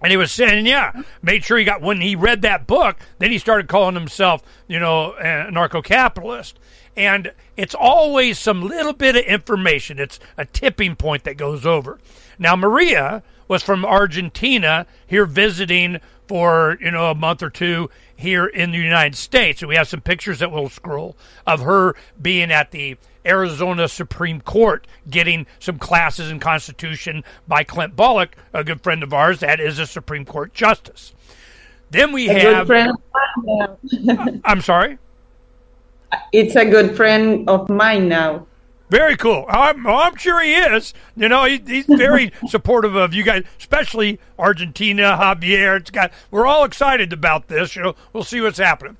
and 0.02 0.10
he 0.10 0.16
was 0.16 0.32
saying, 0.32 0.66
yeah, 0.66 1.02
made 1.22 1.44
sure 1.44 1.59
he 1.59 1.64
got, 1.64 1.82
when 1.82 2.01
he 2.01 2.16
read 2.16 2.43
that 2.43 2.66
book, 2.66 2.97
then 3.18 3.31
he 3.31 3.39
started 3.39 3.68
calling 3.68 3.94
himself, 3.94 4.43
you 4.66 4.78
know, 4.78 5.14
anarcho 5.20 5.85
capitalist. 5.85 6.59
And 6.97 7.32
it's 7.56 7.74
always 7.74 8.39
some 8.39 8.62
little 8.62 8.93
bit 8.93 9.16
of 9.16 9.24
information. 9.24 9.98
It's 9.98 10.18
a 10.36 10.44
tipping 10.44 10.97
point 10.97 11.24
that 11.24 11.36
goes 11.36 11.64
over. 11.64 11.98
Now, 12.39 12.56
Maria 12.56 13.22
was 13.48 13.62
from 13.62 13.85
Argentina 13.85 14.86
here 15.06 15.27
visiting 15.27 16.01
for, 16.27 16.78
you 16.81 16.90
know, 16.90 17.10
a 17.10 17.14
month 17.14 17.43
or 17.43 17.51
two 17.51 17.90
here 18.14 18.47
in 18.47 18.70
the 18.70 18.78
United 18.78 19.16
States. 19.16 19.62
And 19.62 19.68
we 19.68 19.77
have 19.77 19.89
some 19.89 20.01
pictures 20.01 20.39
that 20.39 20.52
we'll 20.52 20.68
scroll 20.68 21.16
of 21.47 21.60
her 21.60 21.94
being 22.20 22.51
at 22.52 22.70
the 22.70 22.97
Arizona 23.27 23.89
Supreme 23.89 24.41
Court 24.41 24.87
getting 25.09 25.47
some 25.59 25.79
classes 25.79 26.31
in 26.31 26.41
Constitution 26.41 27.23
by 27.47 27.65
Clint 27.65 27.97
Bolick, 27.97 28.31
a 28.53 28.65
good 28.65 28.83
friend 28.83 29.03
of 29.03 29.13
ours 29.13 29.41
that 29.41 29.61
is 29.61 29.79
a 29.79 29.87
Supreme 29.87 30.25
Court 30.25 30.55
justice. 30.55 31.13
Then 31.91 32.13
we 32.13 32.29
A 32.29 32.39
have. 32.39 32.67
friend 32.67 32.91
of 32.91 32.97
mine 33.45 33.79
now. 34.07 34.41
I'm 34.45 34.61
sorry? 34.61 34.99
it's 36.33 36.57
a 36.57 36.65
good 36.65 36.97
friend 36.97 37.49
of 37.49 37.69
mine 37.69 38.09
now. 38.09 38.47
Very 38.89 39.17
cool. 39.17 39.45
I'm, 39.49 39.87
I'm 39.87 40.17
sure 40.17 40.43
he 40.43 40.53
is. 40.55 40.93
You 41.17 41.29
know, 41.29 41.45
he, 41.45 41.63
he's 41.65 41.87
very 41.87 42.33
supportive 42.49 42.97
of 42.97 43.15
you 43.15 43.23
guys, 43.23 43.45
especially 43.61 44.19
Argentina, 44.37 45.17
Javier. 45.21 45.77
It's 45.79 45.93
got. 45.93 46.13
We're 46.33 46.47
all 46.47 46.65
excited 46.65 47.13
about 47.13 47.47
this. 47.47 47.77
You 47.77 47.83
know, 47.83 47.95
we'll 48.13 48.25
see 48.25 48.41
what's 48.41 48.59
happening. 48.59 48.97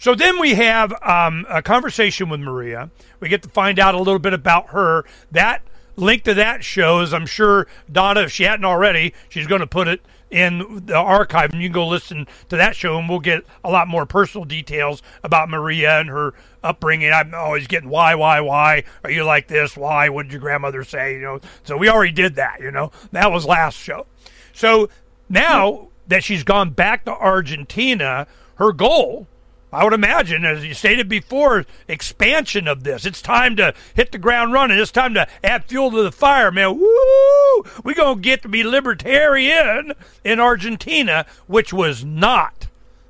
So 0.00 0.14
then 0.14 0.40
we 0.40 0.54
have 0.54 0.94
um, 1.02 1.44
a 1.50 1.60
conversation 1.60 2.30
with 2.30 2.40
Maria. 2.40 2.88
We 3.20 3.28
get 3.28 3.42
to 3.42 3.50
find 3.50 3.78
out 3.78 3.94
a 3.94 3.98
little 3.98 4.18
bit 4.18 4.32
about 4.32 4.70
her. 4.70 5.04
That 5.30 5.60
link 5.94 6.24
to 6.24 6.32
that 6.32 6.64
shows, 6.64 7.12
I'm 7.12 7.26
sure 7.26 7.66
Donna, 7.92 8.22
if 8.22 8.32
she 8.32 8.44
hadn't 8.44 8.64
already, 8.64 9.12
she's 9.28 9.46
going 9.46 9.60
to 9.60 9.66
put 9.66 9.88
it 9.88 10.00
in 10.30 10.86
the 10.86 10.96
archive, 10.96 11.52
and 11.52 11.60
you 11.60 11.68
can 11.68 11.74
go 11.74 11.86
listen 11.86 12.26
to 12.48 12.56
that 12.56 12.76
show, 12.76 12.98
and 12.98 13.10
we'll 13.10 13.18
get 13.18 13.44
a 13.62 13.70
lot 13.70 13.88
more 13.88 14.06
personal 14.06 14.46
details 14.46 15.02
about 15.22 15.50
Maria 15.50 16.00
and 16.00 16.08
her 16.08 16.32
upbringing. 16.62 17.12
I'm 17.12 17.34
always 17.34 17.66
getting 17.66 17.90
why, 17.90 18.14
why, 18.14 18.40
why 18.40 18.84
are 19.04 19.10
you 19.10 19.24
like 19.24 19.48
this? 19.48 19.76
Why? 19.76 20.08
What 20.08 20.22
did 20.22 20.32
your 20.32 20.40
grandmother 20.40 20.82
say? 20.82 21.16
You 21.16 21.20
know, 21.20 21.40
so 21.62 21.76
we 21.76 21.90
already 21.90 22.12
did 22.12 22.36
that. 22.36 22.62
You 22.62 22.70
know, 22.70 22.90
that 23.12 23.30
was 23.30 23.44
last 23.44 23.76
show. 23.76 24.06
So 24.54 24.88
now 25.28 25.88
that 26.08 26.24
she's 26.24 26.42
gone 26.42 26.70
back 26.70 27.04
to 27.04 27.12
Argentina, 27.12 28.26
her 28.54 28.72
goal 28.72 29.26
I 29.72 29.84
would 29.84 29.92
imagine, 29.92 30.44
as 30.44 30.64
you 30.64 30.74
stated 30.74 31.08
before, 31.08 31.64
expansion 31.86 32.66
of 32.66 32.82
this. 32.82 33.06
It's 33.06 33.22
time 33.22 33.54
to 33.56 33.72
hit 33.94 34.10
the 34.10 34.18
ground 34.18 34.52
running. 34.52 34.78
It's 34.78 34.90
time 34.90 35.14
to 35.14 35.28
add 35.44 35.64
fuel 35.66 35.92
to 35.92 36.02
the 36.02 36.10
fire, 36.10 36.50
man. 36.50 36.78
Woo! 36.78 37.64
We're 37.84 37.94
going 37.94 38.16
to 38.16 38.22
get 38.22 38.42
to 38.42 38.48
be 38.48 38.64
libertarian 38.64 39.92
in 40.24 40.40
Argentina, 40.40 41.24
which 41.46 41.72
was 41.72 42.04
not 42.04 42.66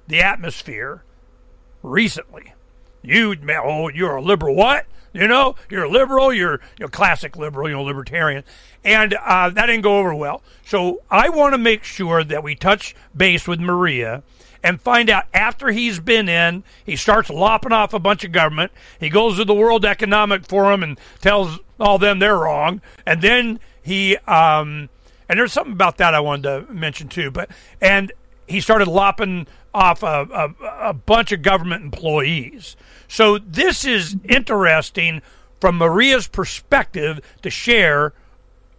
the 0.06 0.20
atmosphere 0.20 1.02
recently. 1.82 2.52
You, 3.02 3.34
oh, 3.62 3.88
you're 3.88 4.16
a 4.16 4.22
liberal. 4.22 4.54
What? 4.54 4.86
You 5.12 5.26
know, 5.26 5.56
you're 5.68 5.84
a 5.84 5.90
liberal. 5.90 6.32
You're 6.32 6.60
you're 6.78 6.88
a 6.88 6.92
classic 6.92 7.36
liberal. 7.36 7.68
You're 7.68 7.78
a 7.78 7.82
libertarian, 7.82 8.44
and 8.84 9.14
uh, 9.14 9.50
that 9.50 9.66
didn't 9.66 9.82
go 9.82 9.98
over 9.98 10.14
well. 10.14 10.40
So 10.64 11.02
I 11.10 11.30
want 11.30 11.54
to 11.54 11.58
make 11.58 11.82
sure 11.82 12.22
that 12.22 12.44
we 12.44 12.54
touch 12.54 12.94
base 13.16 13.48
with 13.48 13.58
Maria 13.58 14.22
and 14.62 14.80
find 14.80 15.08
out 15.08 15.24
after 15.32 15.68
he's 15.68 15.98
been 15.98 16.28
in, 16.28 16.64
he 16.84 16.96
starts 16.96 17.30
lopping 17.30 17.72
off 17.72 17.94
a 17.94 17.98
bunch 17.98 18.24
of 18.24 18.32
government. 18.32 18.72
He 18.98 19.08
goes 19.08 19.36
to 19.36 19.44
the 19.44 19.54
World 19.54 19.84
Economic 19.84 20.46
Forum 20.46 20.82
and 20.82 20.98
tells 21.20 21.58
all 21.78 21.98
them 21.98 22.18
they're 22.18 22.36
wrong, 22.36 22.80
and 23.06 23.22
then 23.22 23.60
he 23.82 24.16
um, 24.18 24.88
and 25.28 25.38
there's 25.38 25.52
something 25.52 25.72
about 25.72 25.96
that 25.98 26.14
I 26.14 26.20
wanted 26.20 26.66
to 26.66 26.72
mention 26.72 27.08
too. 27.08 27.30
But 27.30 27.50
and 27.80 28.12
he 28.46 28.60
started 28.60 28.88
lopping 28.88 29.46
off 29.72 30.02
a, 30.02 30.26
a, 30.32 30.88
a 30.88 30.92
bunch 30.92 31.32
of 31.32 31.42
government 31.42 31.84
employees. 31.84 32.76
So 33.08 33.38
this 33.38 33.84
is 33.84 34.16
interesting 34.28 35.22
from 35.60 35.78
Maria's 35.78 36.26
perspective 36.26 37.20
to 37.42 37.50
share 37.50 38.12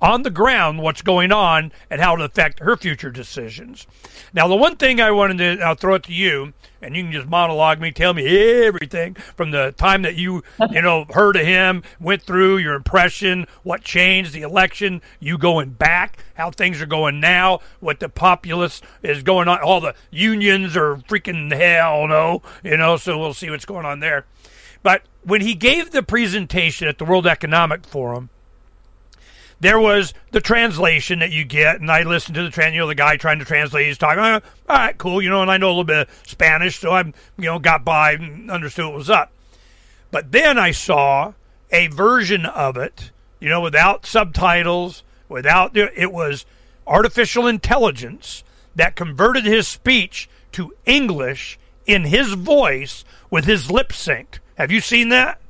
on 0.01 0.23
the 0.23 0.29
ground 0.29 0.79
what's 0.79 1.01
going 1.01 1.31
on 1.31 1.71
and 1.89 2.01
how 2.01 2.15
it 2.15 2.21
affect 2.21 2.59
her 2.59 2.75
future 2.75 3.11
decisions. 3.11 3.85
Now, 4.33 4.47
the 4.47 4.55
one 4.55 4.75
thing 4.75 4.99
I 4.99 5.11
wanted 5.11 5.37
to 5.37 5.63
I'll 5.63 5.75
throw 5.75 5.95
it 5.95 6.03
to 6.03 6.13
you, 6.13 6.53
and 6.81 6.95
you 6.95 7.03
can 7.03 7.11
just 7.11 7.27
monologue 7.27 7.79
me, 7.79 7.91
tell 7.91 8.13
me 8.13 8.65
everything 8.65 9.13
from 9.13 9.51
the 9.51 9.73
time 9.73 10.01
that 10.01 10.15
you 10.15 10.43
you 10.71 10.81
know 10.81 11.05
heard 11.13 11.35
of 11.35 11.45
him, 11.45 11.83
went 11.99 12.23
through 12.23 12.57
your 12.57 12.73
impression, 12.73 13.45
what 13.63 13.83
changed, 13.83 14.33
the 14.33 14.41
election, 14.41 15.01
you 15.19 15.37
going 15.37 15.71
back, 15.71 16.23
how 16.33 16.49
things 16.49 16.81
are 16.81 16.87
going 16.87 17.19
now, 17.19 17.59
what 17.79 17.99
the 17.99 18.09
populace 18.09 18.81
is 19.03 19.21
going 19.21 19.47
on, 19.47 19.61
all 19.61 19.79
the 19.79 19.95
unions 20.09 20.75
are 20.75 20.95
freaking 20.95 21.53
hell 21.53 22.07
no, 22.07 22.41
you 22.63 22.77
know. 22.77 22.97
So 22.97 23.17
we'll 23.17 23.33
see 23.33 23.49
what's 23.49 23.65
going 23.65 23.85
on 23.85 23.99
there. 23.99 24.25
But 24.83 25.03
when 25.23 25.41
he 25.41 25.53
gave 25.53 25.91
the 25.91 26.01
presentation 26.01 26.87
at 26.87 26.97
the 26.97 27.05
World 27.05 27.27
Economic 27.27 27.85
Forum 27.85 28.29
there 29.61 29.79
was 29.79 30.13
the 30.31 30.41
translation 30.41 31.19
that 31.19 31.31
you 31.31 31.45
get, 31.45 31.79
and 31.79 31.89
I 31.89 32.01
listened 32.03 32.35
to 32.35 32.43
the 32.43 32.49
trans. 32.49 32.73
You 32.73 32.81
know, 32.81 32.87
the 32.87 32.95
guy 32.95 33.15
trying 33.15 33.39
to 33.39 33.45
translate, 33.45 33.85
he's 33.85 33.97
talking. 33.97 34.19
Oh, 34.19 34.41
all 34.67 34.75
right, 34.75 34.97
cool. 34.97 35.21
You 35.21 35.29
know, 35.29 35.41
and 35.41 35.51
I 35.51 35.57
know 35.57 35.67
a 35.67 35.69
little 35.69 35.83
bit 35.83 36.09
of 36.09 36.21
Spanish, 36.27 36.79
so 36.79 36.91
I'm 36.91 37.13
you 37.37 37.45
know 37.45 37.59
got 37.59 37.85
by 37.85 38.13
and 38.13 38.49
understood 38.51 38.85
what 38.85 38.95
was 38.95 39.09
up. 39.09 39.31
But 40.09 40.31
then 40.31 40.57
I 40.57 40.71
saw 40.71 41.33
a 41.71 41.87
version 41.87 42.45
of 42.45 42.75
it, 42.75 43.11
you 43.39 43.49
know, 43.49 43.61
without 43.61 44.05
subtitles, 44.05 45.03
without 45.29 45.77
it 45.77 46.11
was 46.11 46.45
artificial 46.87 47.47
intelligence 47.47 48.43
that 48.75 48.95
converted 48.95 49.45
his 49.45 49.67
speech 49.67 50.29
to 50.53 50.73
English 50.85 51.57
in 51.85 52.05
his 52.05 52.33
voice 52.33 53.05
with 53.29 53.45
his 53.45 53.71
lip 53.71 53.89
synced. 53.89 54.39
Have 54.55 54.71
you 54.71 54.81
seen 54.81 55.09
that? 55.09 55.40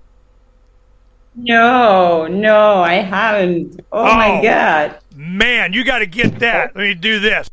No, 1.35 2.27
no, 2.27 2.81
I 2.81 2.95
haven't. 2.95 3.79
Oh, 3.91 4.03
my 4.03 4.39
Oh. 4.39 4.43
God. 4.43 4.97
Man, 5.15 5.71
you 5.73 5.83
got 5.83 5.99
to 5.99 6.05
get 6.05 6.39
that. 6.39 6.75
Let 6.75 6.81
me 6.81 6.93
do 6.93 7.19
this. 7.19 7.49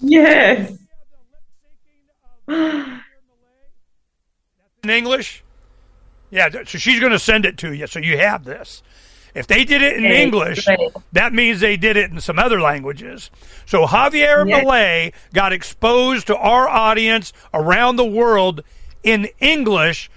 Yes. 0.00 0.72
in 2.48 3.00
English? 4.90 5.42
Yeah, 6.30 6.48
so 6.50 6.64
she's 6.78 7.00
going 7.00 7.12
to 7.12 7.18
send 7.18 7.46
it 7.46 7.56
to 7.58 7.72
you, 7.72 7.86
so 7.86 7.98
you 8.00 8.18
have 8.18 8.44
this. 8.44 8.82
If 9.34 9.46
they 9.48 9.64
did 9.64 9.82
it 9.82 9.96
in 9.96 10.04
Okay, 10.04 10.22
English, 10.22 10.64
great. 10.64 10.78
that 11.12 11.32
means 11.32 11.58
they 11.60 11.76
did 11.76 11.96
it 11.96 12.10
in 12.10 12.20
some 12.20 12.38
other 12.38 12.60
languages. 12.60 13.30
So 13.66 13.84
Javier 13.86 14.48
Yeah. 14.48 14.60
Milei 14.62 15.12
got 15.32 15.52
exposed 15.52 16.26
to 16.28 16.36
our 16.36 16.68
audience 16.68 17.32
around 17.52 17.96
the 17.96 18.04
world 18.04 18.62
in 19.02 19.28
English 19.40 20.08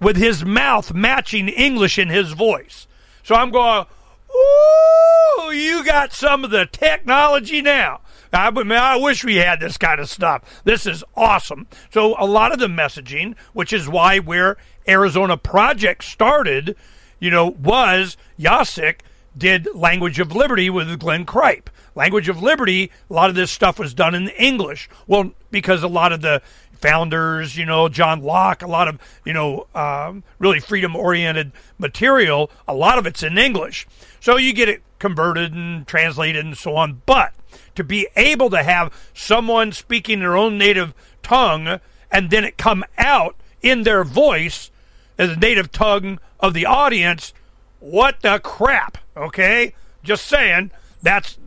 with 0.00 0.16
his 0.16 0.44
mouth 0.44 0.92
matching 0.94 1.48
English 1.48 1.98
in 1.98 2.08
his 2.08 2.32
voice. 2.32 2.86
So 3.22 3.34
I'm 3.34 3.50
going, 3.50 3.86
ooh, 4.30 5.52
you 5.52 5.84
got 5.84 6.12
some 6.12 6.44
of 6.44 6.50
the 6.50 6.66
technology 6.66 7.62
now. 7.62 8.00
I, 8.32 8.50
man, 8.50 8.82
I 8.82 8.96
wish 8.96 9.24
we 9.24 9.36
had 9.36 9.60
this 9.60 9.76
kind 9.78 10.00
of 10.00 10.08
stuff. 10.08 10.62
This 10.64 10.86
is 10.86 11.02
awesome. 11.16 11.66
So 11.90 12.14
a 12.18 12.26
lot 12.26 12.52
of 12.52 12.58
the 12.58 12.66
messaging, 12.66 13.36
which 13.52 13.72
is 13.72 13.88
why 13.88 14.18
where 14.18 14.56
Arizona 14.86 15.36
Project 15.36 16.04
started, 16.04 16.76
you 17.18 17.30
know, 17.30 17.48
was 17.48 18.16
Jacek 18.38 19.00
did 19.36 19.68
Language 19.74 20.18
of 20.18 20.34
Liberty 20.34 20.68
with 20.68 20.98
Glenn 20.98 21.24
Cripe. 21.24 21.70
Language 21.94 22.28
of 22.28 22.42
Liberty, 22.42 22.90
a 23.08 23.12
lot 23.12 23.30
of 23.30 23.36
this 23.36 23.50
stuff 23.50 23.78
was 23.78 23.94
done 23.94 24.14
in 24.14 24.28
English. 24.30 24.88
Well, 25.06 25.32
because 25.50 25.82
a 25.82 25.88
lot 25.88 26.12
of 26.12 26.20
the 26.20 26.42
founders, 26.80 27.56
you 27.56 27.64
know, 27.64 27.88
John 27.88 28.22
Locke, 28.22 28.62
a 28.62 28.66
lot 28.66 28.88
of, 28.88 28.98
you 29.24 29.32
know, 29.32 29.66
um, 29.74 30.22
really 30.38 30.60
freedom 30.60 30.94
oriented 30.96 31.52
material, 31.78 32.50
a 32.66 32.74
lot 32.74 32.98
of 32.98 33.06
it's 33.06 33.22
in 33.22 33.38
English. 33.38 33.86
So 34.20 34.36
you 34.36 34.52
get 34.52 34.68
it 34.68 34.82
converted 34.98 35.52
and 35.52 35.86
translated 35.86 36.44
and 36.44 36.56
so 36.56 36.76
on. 36.76 37.02
But 37.06 37.32
to 37.74 37.84
be 37.84 38.08
able 38.16 38.50
to 38.50 38.62
have 38.62 38.92
someone 39.14 39.72
speaking 39.72 40.20
their 40.20 40.36
own 40.36 40.58
native 40.58 40.94
tongue 41.22 41.80
and 42.10 42.30
then 42.30 42.44
it 42.44 42.56
come 42.56 42.84
out 42.96 43.36
in 43.62 43.82
their 43.82 44.04
voice 44.04 44.70
as 45.18 45.30
a 45.30 45.36
native 45.36 45.72
tongue 45.72 46.18
of 46.40 46.54
the 46.54 46.66
audience, 46.66 47.32
what 47.80 48.20
the 48.20 48.38
crap? 48.38 48.98
Okay? 49.16 49.74
Just 50.02 50.26
saying, 50.26 50.70
that's 51.02 51.38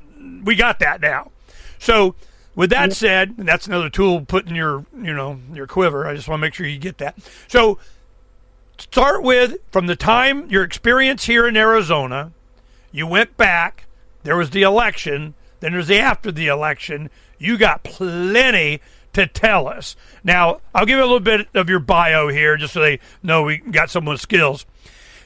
we 0.44 0.56
got 0.56 0.80
that 0.80 1.02
now. 1.02 1.32
So 1.80 2.16
with 2.56 2.70
that 2.72 2.94
said, 2.94 3.36
and 3.38 3.48
that's 3.48 3.68
another 3.68 3.90
tool 3.90 4.22
put 4.22 4.48
in 4.48 4.56
your, 4.56 4.86
you 4.96 5.14
know, 5.14 5.40
your 5.54 5.68
quiver. 5.68 6.08
I 6.08 6.16
just 6.16 6.28
want 6.28 6.40
to 6.40 6.46
make 6.46 6.54
sure 6.54 6.66
you 6.66 6.78
get 6.78 6.98
that. 6.98 7.18
So 7.48 7.80
start 8.78 9.24
with 9.24 9.58
from 9.72 9.88
the 9.88 9.96
time 9.96 10.50
your 10.50 10.64
experience 10.64 11.26
here 11.26 11.48
in 11.48 11.56
Arizona, 11.56 12.32
you 12.92 13.08
went 13.08 13.38
back, 13.38 13.86
there 14.24 14.36
was 14.36 14.50
the 14.50 14.64
election, 14.64 15.34
then 15.62 15.74
there's 15.74 15.88
the 15.88 16.00
after 16.00 16.32
the 16.32 16.48
election. 16.48 17.10
You 17.38 17.58
got 17.58 17.84
plenty 17.84 18.82
to 19.14 19.28
tell 19.28 19.68
us. 19.68 19.96
Now, 20.24 20.62
I'll 20.74 20.86
give 20.86 20.98
you 20.98 21.04
a 21.04 21.06
little 21.06 21.20
bit 21.20 21.48
of 21.54 21.70
your 21.70 21.80
bio 21.80 22.28
here 22.28 22.58
just 22.58 22.74
so 22.74 22.82
they 22.82 23.00
know 23.24 23.44
we 23.44 23.58
got 23.58 23.90
someone 23.90 24.14
with 24.14 24.22
skills. 24.22 24.66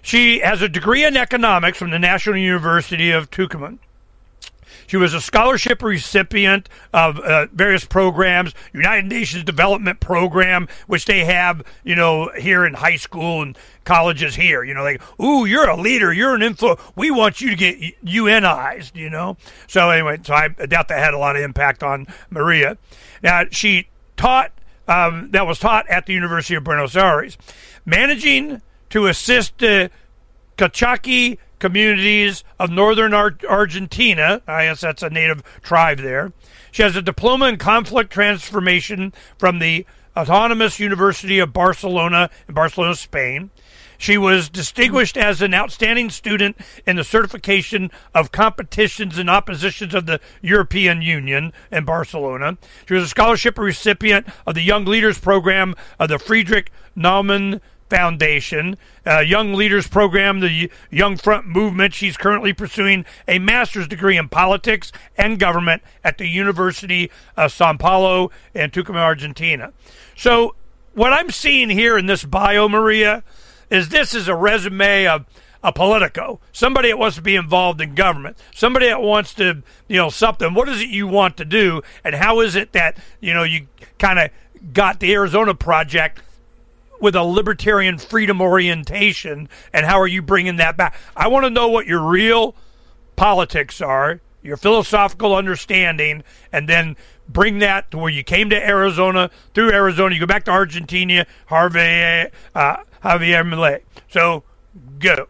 She 0.01 0.39
has 0.39 0.61
a 0.61 0.69
degree 0.69 1.03
in 1.03 1.17
economics 1.17 1.77
from 1.77 1.89
the 1.89 1.99
National 1.99 2.37
University 2.37 3.11
of 3.11 3.31
Tucumán. 3.31 3.79
She 4.87 4.97
was 4.97 5.13
a 5.13 5.21
scholarship 5.21 5.81
recipient 5.81 6.69
of 6.93 7.19
uh, 7.19 7.47
various 7.53 7.85
programs, 7.85 8.53
United 8.73 9.05
Nations 9.05 9.43
Development 9.43 9.99
Program, 9.99 10.67
which 10.87 11.05
they 11.05 11.25
have, 11.25 11.63
you 11.83 11.95
know, 11.95 12.31
here 12.37 12.65
in 12.65 12.75
high 12.75 12.95
school 12.95 13.41
and 13.41 13.57
colleges 13.83 14.35
here. 14.35 14.63
You 14.63 14.73
know, 14.73 14.83
like, 14.83 15.01
ooh, 15.19 15.45
you're 15.45 15.69
a 15.69 15.75
leader, 15.75 16.13
you're 16.13 16.35
an 16.35 16.41
influ. 16.41 16.79
We 16.95 17.11
want 17.11 17.41
you 17.41 17.49
to 17.51 17.55
get 17.55 18.03
UNized, 18.03 18.95
you 18.95 19.09
know. 19.09 19.37
So 19.67 19.89
anyway, 19.89 20.19
so 20.23 20.33
I 20.33 20.49
doubt 20.49 20.87
that 20.89 20.99
had 20.99 21.13
a 21.13 21.19
lot 21.19 21.35
of 21.35 21.41
impact 21.41 21.83
on 21.83 22.07
Maria. 22.29 22.77
Now 23.23 23.43
she 23.51 23.87
taught. 24.17 24.51
Um, 24.87 25.31
that 25.31 25.47
was 25.47 25.57
taught 25.57 25.89
at 25.89 26.05
the 26.05 26.13
University 26.13 26.53
of 26.53 26.63
Buenos 26.63 26.95
Aires, 26.95 27.39
managing 27.87 28.61
to 28.91 29.07
assist 29.07 29.57
the 29.57 29.89
Calchaquí 30.59 31.39
communities 31.65 32.43
of 32.59 32.69
northern 32.69 33.11
Ar- 33.11 33.39
Argentina. 33.49 34.39
I 34.47 34.65
guess 34.65 34.81
that's 34.81 35.01
a 35.01 35.09
native 35.09 35.41
tribe 35.63 35.97
there. 35.97 36.31
She 36.71 36.83
has 36.83 36.95
a 36.95 37.01
diploma 37.01 37.47
in 37.47 37.57
conflict 37.57 38.13
transformation 38.13 39.13
from 39.39 39.57
the 39.57 39.87
Autonomous 40.15 40.79
University 40.79 41.39
of 41.39 41.53
Barcelona 41.53 42.29
in 42.47 42.53
Barcelona, 42.53 42.93
Spain. 42.93 43.49
She 43.97 44.15
was 44.15 44.47
distinguished 44.47 45.17
as 45.17 45.41
an 45.41 45.55
outstanding 45.55 46.11
student 46.11 46.55
in 46.85 46.97
the 46.97 47.03
certification 47.03 47.89
of 48.13 48.31
competitions 48.31 49.17
and 49.17 49.27
oppositions 49.27 49.95
of 49.95 50.05
the 50.05 50.19
European 50.43 51.01
Union 51.01 51.51
in 51.71 51.83
Barcelona. 51.83 52.59
She 52.87 52.93
was 52.93 53.05
a 53.05 53.07
scholarship 53.07 53.57
recipient 53.57 54.27
of 54.45 54.53
the 54.53 54.61
Young 54.61 54.85
Leaders 54.85 55.17
Program 55.17 55.73
of 55.97 56.09
the 56.09 56.19
Friedrich 56.19 56.71
Naumann 56.95 57.59
Foundation, 57.89 58.77
uh, 59.05 59.19
Young 59.19 59.53
Leaders 59.53 59.87
Program, 59.87 60.39
the 60.39 60.69
Young 60.89 61.17
Front 61.17 61.47
Movement. 61.47 61.93
She's 61.93 62.17
currently 62.17 62.53
pursuing 62.53 63.05
a 63.27 63.39
master's 63.39 63.87
degree 63.87 64.17
in 64.17 64.29
politics 64.29 64.91
and 65.17 65.39
government 65.39 65.83
at 66.03 66.17
the 66.17 66.27
University 66.27 67.11
of 67.37 67.51
Sao 67.51 67.75
Paulo 67.77 68.31
in 68.53 68.71
Tucumán, 68.71 68.97
Argentina. 68.97 69.71
So, 70.15 70.55
what 70.93 71.13
I'm 71.13 71.29
seeing 71.29 71.69
here 71.69 71.97
in 71.97 72.05
this 72.05 72.23
bio, 72.23 72.69
Maria, 72.69 73.23
is 73.69 73.89
this 73.89 74.13
is 74.13 74.27
a 74.27 74.35
resume 74.35 75.07
of 75.07 75.25
a 75.65 75.73
politico, 75.73 76.39
somebody 76.51 76.89
that 76.89 76.97
wants 76.99 77.15
to 77.15 77.23
be 77.23 77.35
involved 77.35 77.81
in 77.81 77.95
government, 77.95 78.37
somebody 78.53 78.85
that 78.85 79.01
wants 79.01 79.33
to, 79.33 79.63
you 79.87 79.97
know, 79.97 80.09
something. 80.09 80.53
What 80.53 80.69
is 80.69 80.79
it 80.79 80.89
you 80.89 81.07
want 81.07 81.37
to 81.37 81.45
do, 81.45 81.81
and 82.03 82.13
how 82.13 82.39
is 82.41 82.55
it 82.55 82.71
that 82.73 82.97
you 83.19 83.33
know 83.33 83.43
you 83.43 83.67
kind 83.97 84.19
of 84.19 84.29
got 84.73 84.99
the 84.99 85.11
Arizona 85.13 85.55
project 85.55 86.21
with 86.99 87.15
a 87.15 87.23
libertarian 87.23 87.97
freedom 87.97 88.41
orientation, 88.41 89.49
and 89.73 89.85
how 89.85 89.99
are 89.99 90.07
you 90.07 90.21
bringing 90.21 90.55
that 90.57 90.77
back? 90.77 90.97
I 91.15 91.27
want 91.27 91.45
to 91.45 91.49
know 91.49 91.67
what 91.67 91.87
your 91.87 92.01
real 92.01 92.55
politics 93.15 93.81
are, 93.81 94.19
your 94.41 94.57
philosophical 94.57 95.35
understanding, 95.35 96.23
and 96.51 96.69
then 96.69 96.95
bring 97.27 97.59
that 97.59 97.89
to 97.91 97.97
where 97.97 98.11
you 98.11 98.23
came 98.23 98.49
to 98.49 98.67
Arizona, 98.67 99.29
through 99.53 99.71
Arizona, 99.71 100.13
you 100.13 100.19
go 100.19 100.27
back 100.27 100.45
to 100.45 100.51
Argentina, 100.51 101.25
Harvey, 101.47 102.29
uh, 102.53 102.77
Javier 103.03 103.43
Milei. 103.43 103.81
So, 104.09 104.43
go. 104.99 105.27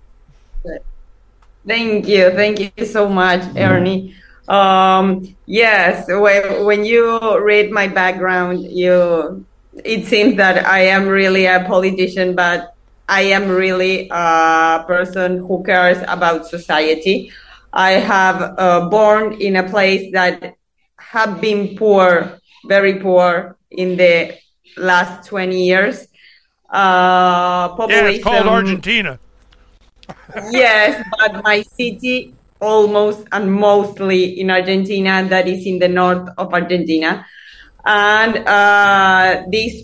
Thank 1.65 2.07
you. 2.07 2.29
Thank 2.31 2.59
you 2.77 2.85
so 2.85 3.09
much, 3.09 3.41
Ernie. 3.55 4.15
Um, 4.47 5.35
yes, 5.47 6.05
when 6.07 6.85
you 6.85 7.39
read 7.39 7.71
my 7.71 7.87
background, 7.87 8.63
you 8.63 9.45
it 9.83 10.05
seems 10.05 10.35
that 10.37 10.65
I 10.65 10.81
am 10.81 11.07
really 11.07 11.45
a 11.45 11.63
politician, 11.65 12.35
but 12.35 12.73
I 13.07 13.21
am 13.21 13.49
really 13.49 14.07
a 14.11 14.83
person 14.87 15.39
who 15.39 15.63
cares 15.63 16.03
about 16.07 16.47
society. 16.47 17.31
I 17.73 17.91
have 17.91 18.55
uh, 18.57 18.89
born 18.89 19.33
in 19.41 19.57
a 19.57 19.69
place 19.69 20.11
that 20.13 20.55
have 20.97 21.41
been 21.41 21.75
poor, 21.75 22.39
very 22.65 22.99
poor 22.99 23.57
in 23.69 23.97
the 23.97 24.37
last 24.77 25.27
20 25.27 25.63
years. 25.63 26.07
Uh, 26.69 27.69
population, 27.75 28.05
yeah, 28.05 28.11
it's 28.11 28.23
called 28.23 28.47
Argentina. 28.47 29.19
yes, 30.51 31.03
but 31.19 31.43
my 31.43 31.61
city 31.61 32.33
almost 32.61 33.27
and 33.31 33.51
mostly 33.51 34.39
in 34.39 34.49
Argentina, 34.49 35.25
that 35.29 35.47
is 35.47 35.65
in 35.65 35.79
the 35.79 35.87
north 35.87 36.27
of 36.37 36.53
Argentina 36.53 37.25
and 37.85 38.37
uh, 38.47 39.43
this 39.49 39.83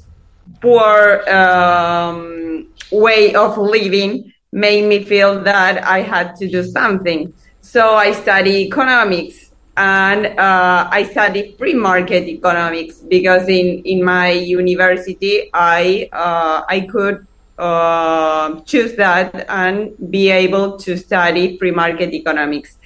poor 0.61 1.27
um, 1.29 2.67
way 2.91 3.33
of 3.35 3.57
living 3.57 4.31
made 4.51 4.85
me 4.85 5.03
feel 5.03 5.41
that 5.43 5.83
I 5.85 6.01
had 6.01 6.35
to 6.37 6.49
do 6.49 6.63
something. 6.63 7.33
So 7.61 7.95
I 7.95 8.11
studied 8.11 8.67
economics 8.67 9.51
and 9.77 10.25
uh, 10.37 10.89
I 10.91 11.03
studied 11.09 11.57
free 11.57 11.73
market 11.73 12.27
economics 12.27 12.97
because 12.97 13.47
in, 13.47 13.81
in 13.85 14.03
my 14.03 14.31
university 14.31 15.49
I 15.53 16.09
uh, 16.11 16.63
I 16.67 16.81
could 16.81 17.25
uh, 17.57 18.59
choose 18.61 18.95
that 18.95 19.45
and 19.47 19.93
be 20.09 20.29
able 20.29 20.77
to 20.79 20.97
study 20.97 21.57
free 21.57 21.71
market 21.71 22.13
economics. 22.13 22.77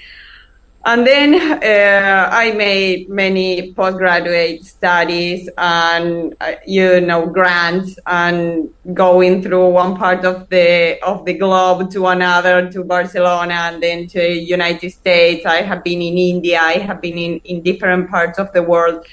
And 0.88 1.06
then 1.08 1.34
uh, 1.34 2.30
I 2.32 2.52
made 2.52 3.10
many 3.10 3.74
postgraduate 3.74 4.64
studies 4.66 5.50
and 5.58 6.36
uh, 6.40 6.54
you 6.68 7.02
know 7.02 7.26
grants 7.26 7.98
and 8.06 8.70
going 8.94 9.42
through 9.42 9.70
one 9.70 9.98
part 9.98 10.24
of 10.26 10.48
the 10.50 11.02
of 11.02 11.26
the 11.26 11.34
globe 11.34 11.90
to 11.94 12.06
another 12.06 12.70
to 12.70 12.84
Barcelona 12.84 13.72
and 13.74 13.82
then 13.82 14.06
to 14.10 14.32
United 14.32 14.92
States. 14.92 15.44
I 15.44 15.64
have 15.64 15.84
been 15.84 16.04
in 16.04 16.20
India. 16.20 16.60
I 16.62 16.74
have 16.74 17.02
been 17.02 17.18
in, 17.18 17.40
in 17.46 17.64
different 17.64 18.08
parts 18.08 18.38
of 18.38 18.54
the 18.54 18.62
world. 18.62 19.08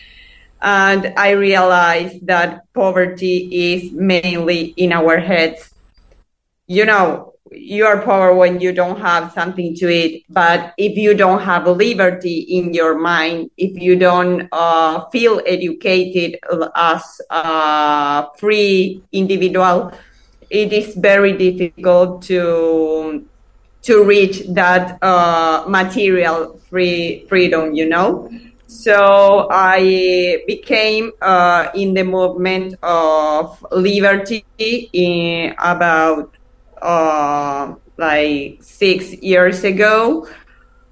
And 0.61 1.15
I 1.16 1.31
realized 1.31 2.27
that 2.27 2.70
poverty 2.74 3.73
is 3.73 3.93
mainly 3.93 4.74
in 4.77 4.93
our 4.93 5.19
heads. 5.19 5.73
You 6.66 6.85
know, 6.85 7.31
you 7.55 7.87
are 7.87 8.03
poor 8.03 8.35
when 8.35 8.61
you 8.61 8.73
don't 8.73 9.01
have 9.01 9.33
something 9.33 9.74
to 9.77 9.89
eat. 9.89 10.24
But 10.29 10.74
if 10.77 10.97
you 10.97 11.15
don't 11.15 11.43
have 11.43 11.66
liberty 11.66 12.41
in 12.41 12.74
your 12.74 12.99
mind, 12.99 13.51
if 13.57 13.81
you 13.81 13.97
don't 13.97 14.49
uh, 14.53 15.07
feel 15.11 15.41
educated 15.47 16.39
as 16.74 17.20
a 17.31 18.27
free 18.39 19.03
individual, 19.12 19.93
it 20.51 20.73
is 20.73 20.95
very 20.95 21.33
difficult 21.33 22.23
to 22.23 23.27
to 23.83 24.05
reach 24.05 24.47
that 24.55 25.03
uh, 25.03 25.65
material 25.66 26.61
free 26.70 27.27
freedom. 27.29 27.74
You 27.74 27.89
know. 27.89 28.31
So 28.73 29.49
I 29.51 30.43
became 30.47 31.12
uh, 31.20 31.69
in 31.74 31.93
the 31.93 32.05
movement 32.05 32.74
of 32.83 33.62
liberty 33.70 34.47
in 34.57 35.55
about 35.59 36.33
uh, 36.82 37.74
like 37.96 38.59
six 38.62 39.12
years 39.22 39.64
ago. 39.64 40.28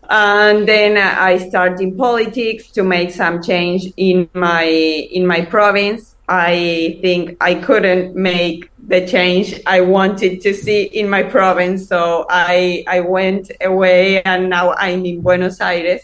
And 0.08 0.66
then 0.66 0.96
I 0.96 1.38
started 1.38 1.80
in 1.80 1.96
politics 1.96 2.70
to 2.72 2.82
make 2.82 3.12
some 3.12 3.42
change 3.42 3.92
in 3.96 4.28
my 4.34 4.64
in 4.64 5.26
my 5.26 5.44
province. 5.44 6.16
I 6.28 6.98
think 7.00 7.36
I 7.40 7.54
couldn't 7.54 8.16
make 8.16 8.70
the 8.86 9.06
change 9.06 9.60
I 9.66 9.80
wanted 9.82 10.40
to 10.42 10.54
see 10.54 10.82
in 10.82 11.08
my 11.08 11.22
province, 11.22 11.86
so 11.86 12.26
I 12.28 12.84
I 12.88 13.00
went 13.00 13.52
away, 13.60 14.22
and 14.22 14.50
now 14.50 14.74
I'm 14.74 15.04
in 15.06 15.20
Buenos 15.22 15.60
Aires. 15.60 16.02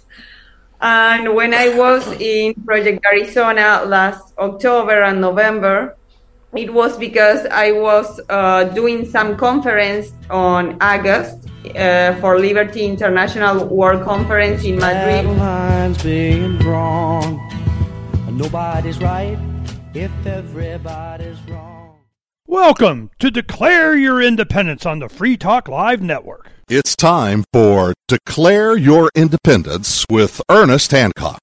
And 0.80 1.34
when 1.34 1.54
I 1.54 1.70
was 1.76 2.06
in 2.20 2.54
Project 2.64 3.04
Arizona 3.04 3.82
last 3.86 4.34
October 4.38 5.02
and 5.02 5.20
November, 5.20 5.96
it 6.58 6.72
was 6.72 6.96
because 6.96 7.46
I 7.46 7.72
was 7.72 8.20
uh, 8.28 8.64
doing 8.64 9.04
some 9.04 9.36
conference 9.36 10.12
on 10.30 10.78
August 10.80 11.48
uh, 11.76 12.18
for 12.20 12.38
Liberty 12.38 12.86
International 12.86 13.66
World 13.66 14.04
Conference 14.04 14.64
in 14.64 14.78
Madrid. 14.78 15.24
Being 16.02 16.56
drawn. 16.58 17.40
Nobody's 18.30 18.98
right 18.98 19.38
if 19.94 20.10
everybody's 20.26 21.40
wrong. 21.48 21.98
Welcome 22.46 23.10
to 23.18 23.30
Declare 23.30 23.96
Your 23.96 24.22
Independence 24.22 24.86
on 24.86 25.00
the 25.00 25.08
Free 25.08 25.36
Talk 25.36 25.68
Live 25.68 26.00
Network. 26.00 26.50
It's 26.68 26.96
time 26.96 27.44
for 27.52 27.92
Declare 28.08 28.76
Your 28.76 29.10
Independence 29.14 30.06
with 30.10 30.40
Ernest 30.50 30.90
Hancock. 30.90 31.38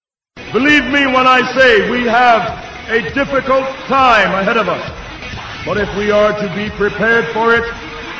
Believe 0.51 0.85
me 0.85 1.05
when 1.07 1.27
I 1.27 1.53
say 1.57 1.89
we 1.89 2.03
have 2.03 2.63
a 2.89 3.01
difficult 3.13 3.65
time 3.87 4.33
ahead 4.33 4.57
of 4.57 4.67
us. 4.69 5.02
But 5.65 5.77
if 5.77 5.87
we 5.95 6.11
are 6.11 6.33
to 6.35 6.47
be 6.55 6.69
prepared 6.75 7.31
for 7.33 7.55
it, 7.55 7.63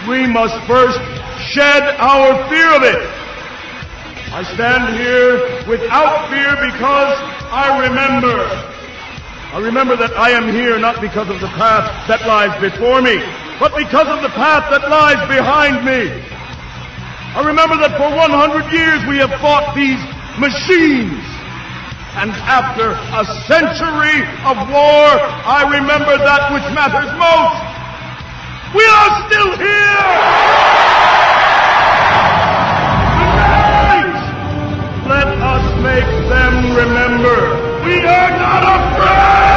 we 0.07 0.26
must 0.28 0.56
first 0.65 0.99
shed 1.52 1.84
our 1.99 2.48
fear 2.48 2.72
of 2.72 2.84
it. 2.84 3.03
I 4.32 4.44
stand 4.56 4.95
here 4.95 5.68
without 5.68 6.30
fear 6.32 6.56
because 6.72 7.14
I 7.52 7.84
remember. 7.84 8.48
I 9.52 9.60
remember 9.60 9.95
that 9.98 10.18
I 10.18 10.32
am 10.32 10.49
here 10.49 10.80
not 10.80 11.02
because 11.02 11.30
of 11.30 11.41
the 11.41 11.52
path 11.60 12.07
that 12.07 12.26
lies 12.26 12.56
before 12.64 13.02
me, 13.02 13.20
but 13.60 13.76
because 13.76 14.07
of 14.07 14.24
the 14.24 14.34
path 14.34 14.72
that 14.72 14.90
lies 14.90 15.20
behind 15.28 15.86
me. 15.86 16.10
I 17.36 17.44
remember 17.44 17.76
that 17.78 17.98
for 17.99 18.07
100 18.07 18.72
years 18.72 19.03
we 19.06 19.18
have 19.18 19.30
fought 19.41 19.76
these 19.76 19.99
machines. 20.40 21.32
And 22.15 22.31
after 22.31 22.91
a 22.94 23.26
century 23.49 24.22
of 24.45 24.56
war, 24.69 25.10
I 25.49 25.65
remember 25.65 26.15
that 26.18 26.53
which 26.53 26.68
matters 26.77 27.10
most. 27.18 27.57
We 28.76 28.85
are 28.85 29.11
still 29.26 29.52
here! 29.57 30.03
Tonight, 33.18 34.14
let 35.10 35.27
us 35.41 35.65
make 35.81 36.10
them 36.30 36.76
remember 36.77 37.64
we 37.84 37.99
are 38.06 38.31
not 38.38 38.64
afraid! 38.64 39.52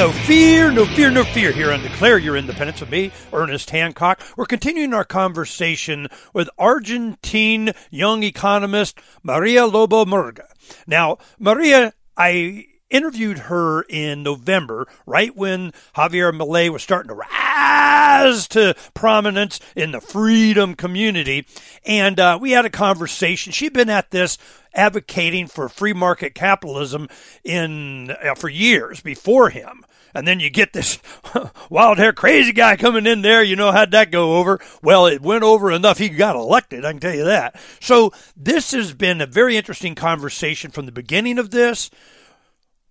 No 0.00 0.12
fear, 0.12 0.70
no 0.70 0.86
fear, 0.86 1.10
no 1.10 1.24
fear 1.24 1.52
here 1.52 1.70
on 1.70 1.82
Declare 1.82 2.16
Your 2.16 2.34
Independence 2.34 2.80
with 2.80 2.88
me, 2.88 3.12
Ernest 3.34 3.68
Hancock. 3.68 4.22
We're 4.34 4.46
continuing 4.46 4.94
our 4.94 5.04
conversation 5.04 6.08
with 6.32 6.48
Argentine 6.56 7.72
young 7.90 8.22
economist 8.22 8.98
Maria 9.22 9.66
Lobo 9.66 10.06
Murga. 10.06 10.46
Now, 10.86 11.18
Maria, 11.38 11.92
I 12.16 12.64
interviewed 12.88 13.40
her 13.40 13.82
in 13.82 14.22
November, 14.22 14.88
right 15.04 15.36
when 15.36 15.70
Javier 15.94 16.32
Milei 16.32 16.70
was 16.70 16.82
starting 16.82 17.08
to 17.08 17.14
rise 17.14 18.48
to 18.48 18.74
prominence 18.94 19.60
in 19.76 19.92
the 19.92 20.00
freedom 20.00 20.76
community. 20.76 21.46
And 21.84 22.18
uh, 22.18 22.38
we 22.40 22.52
had 22.52 22.64
a 22.64 22.70
conversation. 22.70 23.52
She'd 23.52 23.74
been 23.74 23.90
at 23.90 24.12
this 24.12 24.38
advocating 24.74 25.46
for 25.46 25.68
free 25.68 25.92
market 25.92 26.34
capitalism 26.34 27.08
in 27.44 28.10
uh, 28.10 28.34
for 28.34 28.48
years 28.48 29.02
before 29.02 29.50
him. 29.50 29.84
And 30.14 30.26
then 30.26 30.40
you 30.40 30.50
get 30.50 30.72
this 30.72 30.98
wild 31.70 31.98
hair 31.98 32.12
crazy 32.12 32.52
guy 32.52 32.76
coming 32.76 33.06
in 33.06 33.22
there. 33.22 33.42
You 33.42 33.56
know 33.56 33.72
how'd 33.72 33.90
that 33.92 34.10
go 34.10 34.36
over? 34.36 34.60
Well, 34.82 35.06
it 35.06 35.22
went 35.22 35.44
over 35.44 35.70
enough. 35.70 35.98
He 35.98 36.08
got 36.08 36.36
elected. 36.36 36.84
I 36.84 36.92
can 36.92 37.00
tell 37.00 37.14
you 37.14 37.24
that. 37.24 37.60
So 37.80 38.12
this 38.36 38.72
has 38.72 38.92
been 38.92 39.20
a 39.20 39.26
very 39.26 39.56
interesting 39.56 39.94
conversation 39.94 40.70
from 40.70 40.86
the 40.86 40.92
beginning 40.92 41.38
of 41.38 41.50
this 41.50 41.90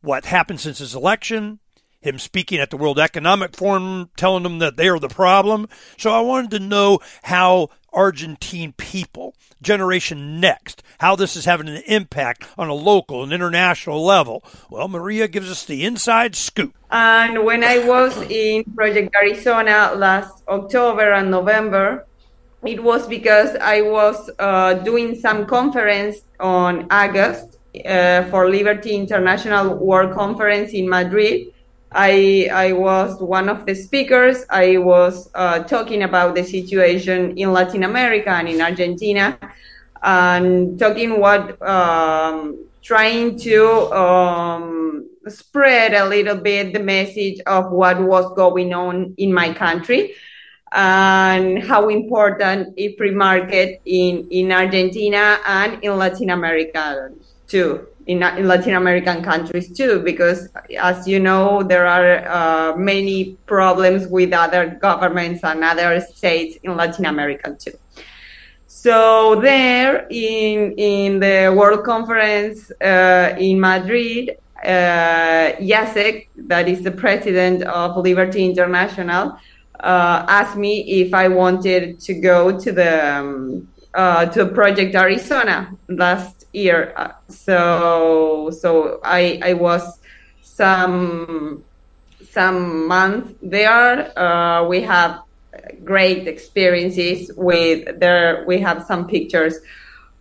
what 0.02 0.26
happened 0.26 0.60
since 0.60 0.80
his 0.80 0.96
election, 0.96 1.60
him 2.02 2.18
speaking 2.20 2.60
at 2.60 2.70
the 2.70 2.78
World 2.78 3.00
Economic 3.00 3.56
Forum, 3.56 4.10
telling 4.16 4.44
them 4.44 4.60
that 4.60 4.78
they 4.78 4.88
are 4.88 5.00
the 5.00 5.10
problem. 5.10 5.68
So 5.98 6.12
I 6.12 6.22
wanted 6.22 6.52
to 6.52 6.60
know 6.60 7.00
how 7.24 7.70
Argentine 7.94 8.74
people, 8.74 9.36
Generation 9.62 10.40
Next, 10.40 10.84
how 11.00 11.16
this 11.16 11.36
is 11.36 11.46
having 11.46 11.70
an 11.70 11.84
impact 11.88 12.46
on 12.58 12.70
a 12.70 12.74
local 12.74 13.24
and 13.24 13.34
international 13.34 14.04
level. 14.04 14.44
Well, 14.70 14.88
Maria 14.88 15.28
gives 15.28 15.50
us 15.50 15.66
the 15.66 15.86
inside 15.86 16.36
scoop. 16.36 16.76
And 16.92 17.44
when 17.46 17.64
I 17.64 17.80
was 17.80 18.16
in 18.30 18.64
Project 18.76 19.16
Arizona 19.16 19.94
last 19.96 20.44
October 20.48 21.14
and 21.14 21.32
November, 21.32 22.06
it 22.64 22.84
was 22.84 23.08
because 23.08 23.56
I 23.56 23.82
was 23.82 24.30
uh, 24.40 24.74
doing 24.74 25.16
some 25.16 25.46
conference 25.46 26.18
on 26.40 26.88
August 26.92 27.58
uh, 27.86 28.26
for 28.30 28.50
Liberty 28.50 28.96
International 28.96 29.76
World 29.76 30.14
Conference 30.14 30.72
in 30.74 30.90
Madrid. 30.90 31.54
I, 31.92 32.50
I 32.52 32.74
was 32.74 33.20
one 33.20 33.50
of 33.50 33.66
the 33.66 33.74
speakers. 33.74 34.46
I 34.50 34.78
was 34.78 35.30
uh, 35.34 35.64
talking 35.64 36.04
about 36.04 36.36
the 36.36 36.44
situation 36.44 37.38
in 37.38 37.52
Latin 37.52 37.84
America 37.84 38.30
and 38.30 38.48
in 38.48 38.62
Argentina, 38.62 39.38
and 40.04 40.78
talking 40.78 41.20
what 41.20 41.62
um, 41.68 42.64
trying 42.82 43.38
to 43.40 43.92
um, 43.92 45.10
spread 45.28 45.94
a 45.94 46.06
little 46.06 46.38
bit 46.38 46.74
the 46.74 46.80
message 46.80 47.40
of 47.48 47.72
what 47.72 48.00
was 48.00 48.32
going 48.36 48.74
on 48.74 49.14
in 49.18 49.34
my 49.34 49.54
country 49.54 50.14
and 50.72 51.64
how 51.64 51.90
important 51.90 52.74
a 52.78 52.96
free 52.96 53.12
market 53.12 53.82
in, 53.86 54.28
in 54.30 54.52
Argentina 54.52 55.40
and 55.46 55.84
in 55.84 55.98
Latin 55.98 56.30
America 56.30 57.12
too 57.48 57.88
in, 58.10 58.24
in 58.24 58.48
Latin 58.48 58.74
American 58.74 59.24
countries 59.24 59.72
too, 59.72 60.02
because 60.04 60.50
as 60.78 61.08
you 61.08 61.20
know, 61.20 61.62
there 61.62 61.86
are 61.86 62.28
uh, 62.28 62.76
many 62.76 63.38
problems 63.46 64.08
with 64.08 64.34
other 64.34 64.78
governments 64.82 65.44
and 65.44 65.64
other 65.64 66.02
states 66.02 66.58
in 66.64 66.76
Latin 66.76 67.06
America 67.06 67.56
too. 67.64 67.78
So 68.66 69.40
there, 69.42 70.08
in 70.10 70.74
in 70.78 71.20
the 71.20 71.54
World 71.56 71.84
Conference 71.84 72.72
uh, 72.82 73.36
in 73.38 73.60
Madrid, 73.60 74.38
uh, 74.64 75.54
Jacek, 75.70 76.30
that 76.52 76.68
is 76.68 76.82
the 76.82 76.92
president 76.92 77.64
of 77.64 77.98
Liberty 77.98 78.44
International, 78.44 79.38
uh, 79.80 80.26
asked 80.28 80.58
me 80.58 80.74
if 81.02 81.14
I 81.14 81.28
wanted 81.28 82.00
to 82.08 82.14
go 82.16 82.58
to 82.58 82.72
the 82.72 82.94
um, 83.18 83.68
uh, 83.94 84.26
to 84.34 84.46
Project 84.48 84.96
Arizona 84.96 85.76
last 85.90 86.39
year. 86.54 86.94
Uh, 86.96 87.12
so 87.28 88.50
so 88.52 89.00
I 89.04 89.40
I 89.44 89.54
was 89.54 90.00
some 90.42 91.64
some 92.32 92.88
months 92.88 93.34
there. 93.42 94.18
Uh, 94.18 94.68
we 94.68 94.82
have 94.82 95.22
great 95.84 96.28
experiences 96.28 97.32
with 97.36 98.00
there. 98.00 98.44
We 98.48 98.60
have 98.60 98.84
some 98.86 99.08
pictures 99.08 99.56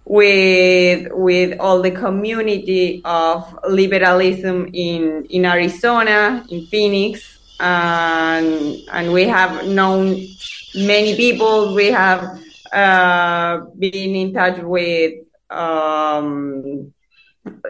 with 0.05 1.09
with 1.13 1.59
all 1.61 1.83
the 1.83 1.91
community 1.91 3.03
of 3.05 3.59
liberalism 3.69 4.71
in 4.73 5.27
in 5.29 5.45
Arizona, 5.45 6.45
in 6.51 6.67
Phoenix, 6.67 7.39
and 7.61 8.77
and 8.93 9.13
we 9.13 9.25
have 9.25 9.67
known 9.67 10.17
many 10.75 11.17
people. 11.17 11.75
We 11.75 11.87
have 11.89 12.41
uh, 12.73 13.61
been 13.79 14.15
in 14.17 14.33
touch 14.33 14.59
with 14.63 15.28
um, 15.51 16.93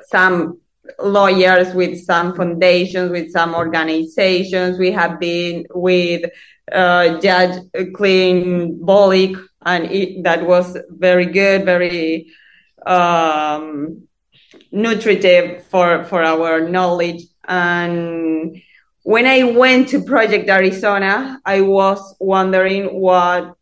some 0.06 0.60
lawyers, 0.98 1.74
with 1.74 2.02
some 2.05 2.34
foundations, 2.34 3.10
with 3.10 3.30
some 3.30 3.55
organizations. 3.55 4.78
We 4.78 4.90
have 4.92 5.20
been 5.20 5.66
with 5.74 6.30
uh, 6.72 7.18
Judge 7.20 7.60
Clint 7.94 8.80
Bolick, 8.80 9.36
and 9.64 9.84
it, 9.86 10.22
that 10.24 10.46
was 10.46 10.76
very 10.88 11.26
good, 11.26 11.64
very 11.64 12.32
um, 12.86 14.09
nutritive 14.72 15.64
for, 15.64 16.05
for 16.05 16.22
our 16.22 16.68
knowledge. 16.68 17.24
And 17.46 18.60
when 19.02 19.26
I 19.26 19.42
went 19.44 19.88
to 19.90 20.02
Project 20.02 20.48
Arizona, 20.48 21.40
I 21.44 21.60
was 21.62 22.14
wondering 22.20 23.00
what 23.00 23.57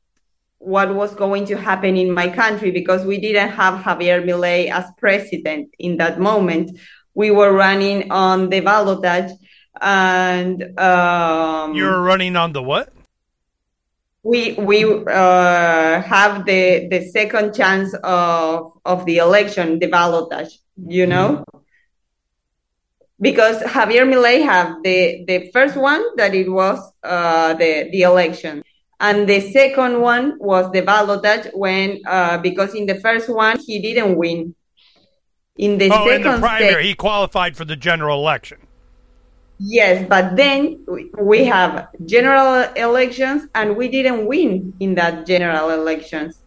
what 0.59 0.95
was 0.95 1.15
going 1.15 1.47
to 1.47 1.57
happen 1.57 1.97
in 1.97 2.12
my 2.12 2.28
country 2.28 2.70
because 2.70 3.05
we 3.05 3.19
didn't 3.20 3.51
have 3.51 3.83
Javier 3.83 4.24
Milei 4.24 4.70
as 4.70 4.91
president 4.99 5.74
in 5.78 5.99
that 5.99 6.19
moment. 6.19 6.78
We 7.15 7.31
were 7.31 7.53
running 7.53 8.11
on 8.11 8.51
the 8.51 8.61
ballotage 8.61 9.31
and 9.81 10.78
um, 10.78 11.74
you 11.74 11.85
were 11.85 12.03
running 12.03 12.37
on 12.37 12.53
the 12.53 12.62
what? 12.62 12.93
We 14.23 14.55
we 14.55 14.85
uh, 14.85 16.03
have 16.03 16.47
the 16.47 16.89
the 16.91 17.09
second 17.11 17.55
chance 17.55 17.95
of 18.03 18.73
of 18.85 19.05
the 19.07 19.19
election, 19.19 19.78
the 19.78 19.89
ballotage. 19.89 20.53
You 20.77 21.07
know. 21.07 21.45
Because 23.19 23.62
Javier 23.62 24.05
Milei 24.05 24.45
have 24.45 24.83
the, 24.85 25.24
the 25.27 25.51
first 25.51 25.74
one 25.74 26.05
that 26.16 26.35
it 26.35 26.51
was 26.53 26.78
uh, 27.03 27.55
the 27.55 27.89
the 27.91 28.03
election, 28.03 28.62
and 28.98 29.28
the 29.28 29.40
second 29.52 30.01
one 30.01 30.39
was 30.39 30.70
the 30.73 30.82
ballotage 30.82 31.51
when 31.55 32.01
uh, 32.06 32.39
because 32.39 32.74
in 32.74 32.86
the 32.86 32.94
first 32.97 33.28
one 33.28 33.59
he 33.59 33.81
didn't 33.81 34.16
win. 34.16 34.55
In 35.56 35.78
the 35.78 35.90
oh, 35.90 36.06
second 36.06 36.27
in 36.27 36.32
the 36.32 36.39
primary, 36.39 36.73
state- 36.73 36.85
he 36.86 36.94
qualified 36.94 37.56
for 37.56 37.64
the 37.64 37.77
general 37.77 38.20
election. 38.20 38.59
Yes, 39.59 40.06
but 40.06 40.36
then 40.36 40.85
we 41.18 41.44
have 41.44 41.89
general 42.05 42.70
elections 42.77 43.48
and 43.55 43.74
we 43.74 43.89
didn't 43.89 44.27
win 44.27 44.74
in 44.81 44.94
that 44.97 45.27
general 45.27 45.70
elections. 45.70 46.43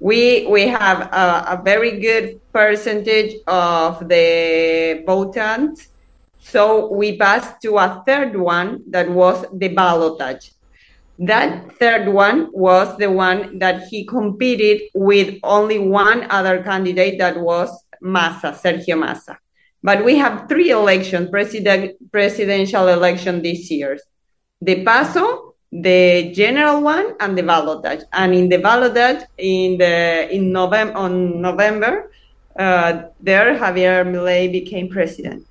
We 0.00 0.46
we 0.46 0.66
have 0.66 1.02
a, 1.12 1.58
a 1.58 1.62
very 1.64 2.00
good 2.00 2.40
percentage 2.52 3.34
of 3.46 4.08
the 4.08 5.04
votants, 5.06 5.88
so 6.40 6.92
we 6.92 7.16
passed 7.16 7.62
to 7.62 7.78
a 7.78 8.02
third 8.04 8.36
one 8.36 8.82
that 8.90 9.08
was 9.08 9.44
the 9.52 9.68
ballotage. 9.68 10.51
That 11.22 11.78
third 11.78 12.08
one 12.08 12.50
was 12.52 12.96
the 12.98 13.08
one 13.08 13.60
that 13.60 13.86
he 13.86 14.04
competed 14.04 14.90
with 14.92 15.38
only 15.44 15.78
one 15.78 16.26
other 16.30 16.64
candidate 16.64 17.18
that 17.18 17.38
was 17.38 17.70
Massa, 18.00 18.50
Sergio 18.52 18.98
Massa. 18.98 19.38
But 19.84 20.04
we 20.04 20.16
have 20.16 20.48
three 20.48 20.70
elections, 20.70 21.30
president, 21.30 21.94
presidential 22.10 22.88
election 22.88 23.40
this 23.40 23.70
year. 23.70 24.00
The 24.62 24.84
PASO, 24.84 25.54
the 25.70 26.32
general 26.34 26.82
one, 26.82 27.14
and 27.20 27.38
the 27.38 27.42
ballotage. 27.42 28.02
And 28.12 28.34
in 28.34 28.48
the 28.48 28.58
ballotage, 28.58 29.22
in 29.38 29.78
the 29.78 30.28
in 30.28 30.50
November 30.50 30.98
on 30.98 31.40
November, 31.40 32.10
uh, 32.58 33.02
there 33.20 33.54
Javier 33.54 34.04
Milei 34.04 34.50
became 34.50 34.88
president. 34.88 35.46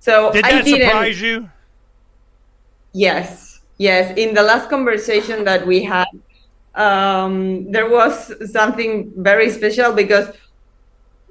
So 0.00 0.32
Did 0.32 0.44
I 0.44 0.62
that 0.62 0.66
surprise 0.66 1.20
you? 1.20 1.48
Yes, 2.92 3.47
yes. 3.78 4.12
In 4.16 4.34
the 4.34 4.42
last 4.42 4.68
conversation 4.68 5.44
that 5.44 5.66
we 5.66 5.82
had, 5.82 6.08
um, 6.74 7.70
there 7.72 7.88
was 7.88 8.32
something 8.52 9.12
very 9.16 9.50
special 9.50 9.92
because 9.92 10.28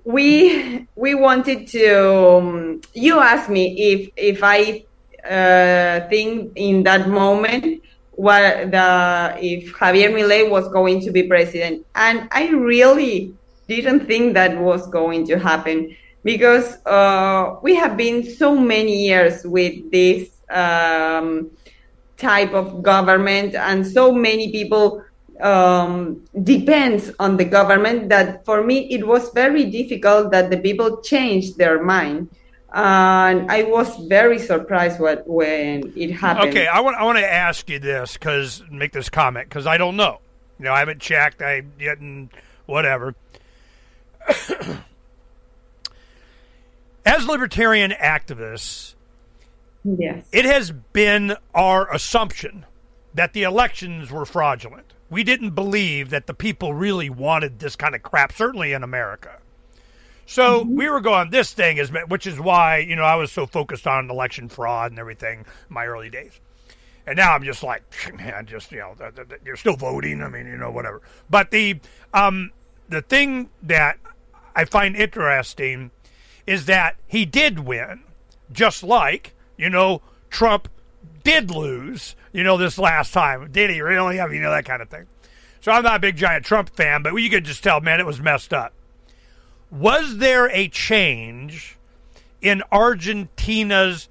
we 0.03 0.87
we 0.95 1.15
wanted 1.15 1.67
to. 1.67 2.17
Um, 2.17 2.81
you 2.93 3.19
asked 3.19 3.49
me 3.49 3.75
if 3.91 4.09
if 4.17 4.43
I 4.43 4.85
uh, 5.23 6.07
think 6.09 6.53
in 6.55 6.83
that 6.83 7.09
moment 7.09 7.83
what 8.11 8.71
the 8.71 9.37
if 9.39 9.73
Javier 9.73 10.09
Milei 10.09 10.49
was 10.49 10.67
going 10.69 11.01
to 11.01 11.11
be 11.11 11.23
president, 11.23 11.85
and 11.95 12.27
I 12.31 12.49
really 12.49 13.35
didn't 13.67 14.07
think 14.07 14.33
that 14.33 14.57
was 14.57 14.87
going 14.87 15.27
to 15.27 15.37
happen 15.37 15.95
because 16.23 16.77
uh, 16.85 17.55
we 17.61 17.75
have 17.75 17.95
been 17.95 18.23
so 18.23 18.55
many 18.55 19.05
years 19.05 19.45
with 19.45 19.91
this 19.91 20.29
um, 20.49 21.51
type 22.17 22.53
of 22.53 22.83
government, 22.83 23.55
and 23.55 23.85
so 23.85 24.11
many 24.11 24.51
people 24.51 25.03
um, 25.41 26.23
depends 26.43 27.11
on 27.19 27.37
the 27.37 27.45
government 27.45 28.09
that 28.09 28.43
for 28.45 28.63
me 28.63 28.87
it 28.91 29.05
was 29.05 29.29
very 29.31 29.65
difficult 29.65 30.31
that 30.31 30.49
the 30.49 30.57
people 30.57 31.01
changed 31.01 31.57
their 31.57 31.83
mind. 31.83 32.29
And 32.73 33.49
I 33.49 33.63
was 33.63 33.95
very 34.07 34.39
surprised 34.39 34.99
what, 34.99 35.25
when 35.25 35.93
it 35.95 36.11
happened. 36.11 36.49
Okay, 36.49 36.67
I 36.67 36.81
want 36.81 36.97
I 36.97 37.03
want 37.05 37.17
to 37.17 37.33
ask 37.33 37.69
you 37.69 37.79
this 37.79 38.13
because 38.13 38.61
make 38.69 38.91
this 38.91 39.09
comment 39.09 39.47
because 39.47 39.65
I 39.65 39.77
don't 39.77 39.95
know. 39.95 40.19
You 40.59 40.65
know, 40.65 40.73
I 40.73 40.79
haven't 40.79 40.99
checked. 40.99 41.41
I 41.41 41.61
didn't 41.61 42.31
whatever. 42.65 43.15
As 47.05 47.25
libertarian 47.25 47.91
activists, 47.91 48.95
Yes. 49.97 50.27
it 50.31 50.45
has 50.45 50.71
been 50.71 51.35
our 51.53 51.91
assumption 51.93 52.65
that 53.13 53.33
the 53.33 53.43
elections 53.43 54.11
were 54.11 54.25
fraudulent. 54.25 54.93
We 55.09 55.23
didn't 55.23 55.51
believe 55.51 56.09
that 56.09 56.27
the 56.27 56.33
people 56.33 56.73
really 56.73 57.09
wanted 57.09 57.59
this 57.59 57.75
kind 57.75 57.95
of 57.95 58.03
crap, 58.03 58.33
certainly 58.33 58.73
in 58.73 58.83
America. 58.83 59.39
So 60.25 60.63
we 60.63 60.89
were 60.89 60.99
going, 60.99 61.29
this 61.29 61.53
thing 61.53 61.77
is, 61.77 61.89
which 62.09 62.27
is 62.27 62.37
why, 62.37 62.79
you 62.79 62.97
know, 62.97 63.03
I 63.05 63.15
was 63.15 63.31
so 63.31 63.45
focused 63.45 63.87
on 63.87 64.09
election 64.09 64.49
fraud 64.49 64.91
and 64.91 64.99
everything 64.99 65.39
in 65.39 65.45
my 65.73 65.85
early 65.85 66.09
days. 66.09 66.41
And 67.05 67.15
now 67.15 67.33
I'm 67.33 67.43
just 67.43 67.63
like, 67.63 67.83
man, 68.13 68.45
just, 68.45 68.69
you 68.73 68.79
know, 68.79 68.93
th- 68.99 69.15
th- 69.15 69.41
you're 69.45 69.55
still 69.55 69.77
voting. 69.77 70.21
I 70.21 70.27
mean, 70.27 70.45
you 70.45 70.57
know, 70.57 70.69
whatever. 70.69 71.01
But 71.29 71.51
the, 71.51 71.79
um, 72.13 72.51
the 72.89 73.01
thing 73.01 73.49
that 73.63 73.99
I 74.53 74.65
find 74.65 74.97
interesting 74.97 75.91
is 76.45 76.65
that 76.65 76.97
he 77.07 77.23
did 77.25 77.59
win, 77.59 78.03
just 78.51 78.83
like, 78.83 79.33
you 79.57 79.69
know, 79.69 80.01
Trump 80.29 80.69
did 81.23 81.51
lose, 81.51 82.15
you 82.31 82.43
know, 82.43 82.57
this 82.57 82.77
last 82.77 83.13
time. 83.13 83.51
Did 83.51 83.69
he 83.69 83.81
really? 83.81 84.19
I 84.21 84.25
mean, 84.27 84.35
you 84.35 84.41
know, 84.41 84.51
that 84.51 84.65
kind 84.65 84.81
of 84.81 84.89
thing. 84.89 85.07
So 85.59 85.71
I'm 85.71 85.83
not 85.83 85.97
a 85.97 85.99
big 85.99 86.15
giant 86.15 86.45
Trump 86.45 86.69
fan, 86.69 87.03
but 87.03 87.13
you 87.15 87.29
could 87.29 87.43
just 87.43 87.63
tell, 87.63 87.81
man, 87.81 87.99
it 87.99 88.05
was 88.05 88.21
messed 88.21 88.53
up. 88.53 88.73
Was 89.69 90.17
there 90.17 90.49
a 90.51 90.69
change 90.69 91.77
in 92.41 92.63
Argentina's 92.71 94.07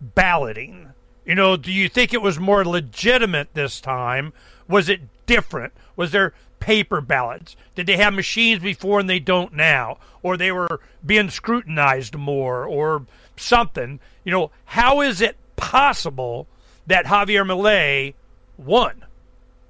balloting? 0.00 0.92
You 1.24 1.34
know, 1.34 1.56
do 1.56 1.72
you 1.72 1.88
think 1.88 2.14
it 2.14 2.22
was 2.22 2.38
more 2.38 2.64
legitimate 2.64 3.54
this 3.54 3.80
time? 3.80 4.32
Was 4.68 4.88
it 4.88 5.00
different? 5.26 5.72
Was 5.96 6.12
there 6.12 6.32
paper 6.60 7.00
ballots? 7.00 7.56
Did 7.74 7.86
they 7.86 7.96
have 7.96 8.14
machines 8.14 8.62
before 8.62 9.00
and 9.00 9.10
they 9.10 9.18
don't 9.18 9.54
now? 9.54 9.98
Or 10.22 10.36
they 10.36 10.52
were 10.52 10.80
being 11.04 11.30
scrutinized 11.30 12.14
more 12.14 12.64
or 12.64 13.06
something? 13.40 14.00
You 14.24 14.32
know, 14.32 14.50
how 14.66 15.00
is 15.00 15.20
it 15.20 15.36
possible 15.56 16.46
that 16.86 17.06
Javier 17.06 17.44
Milei 17.44 18.14
won? 18.56 19.04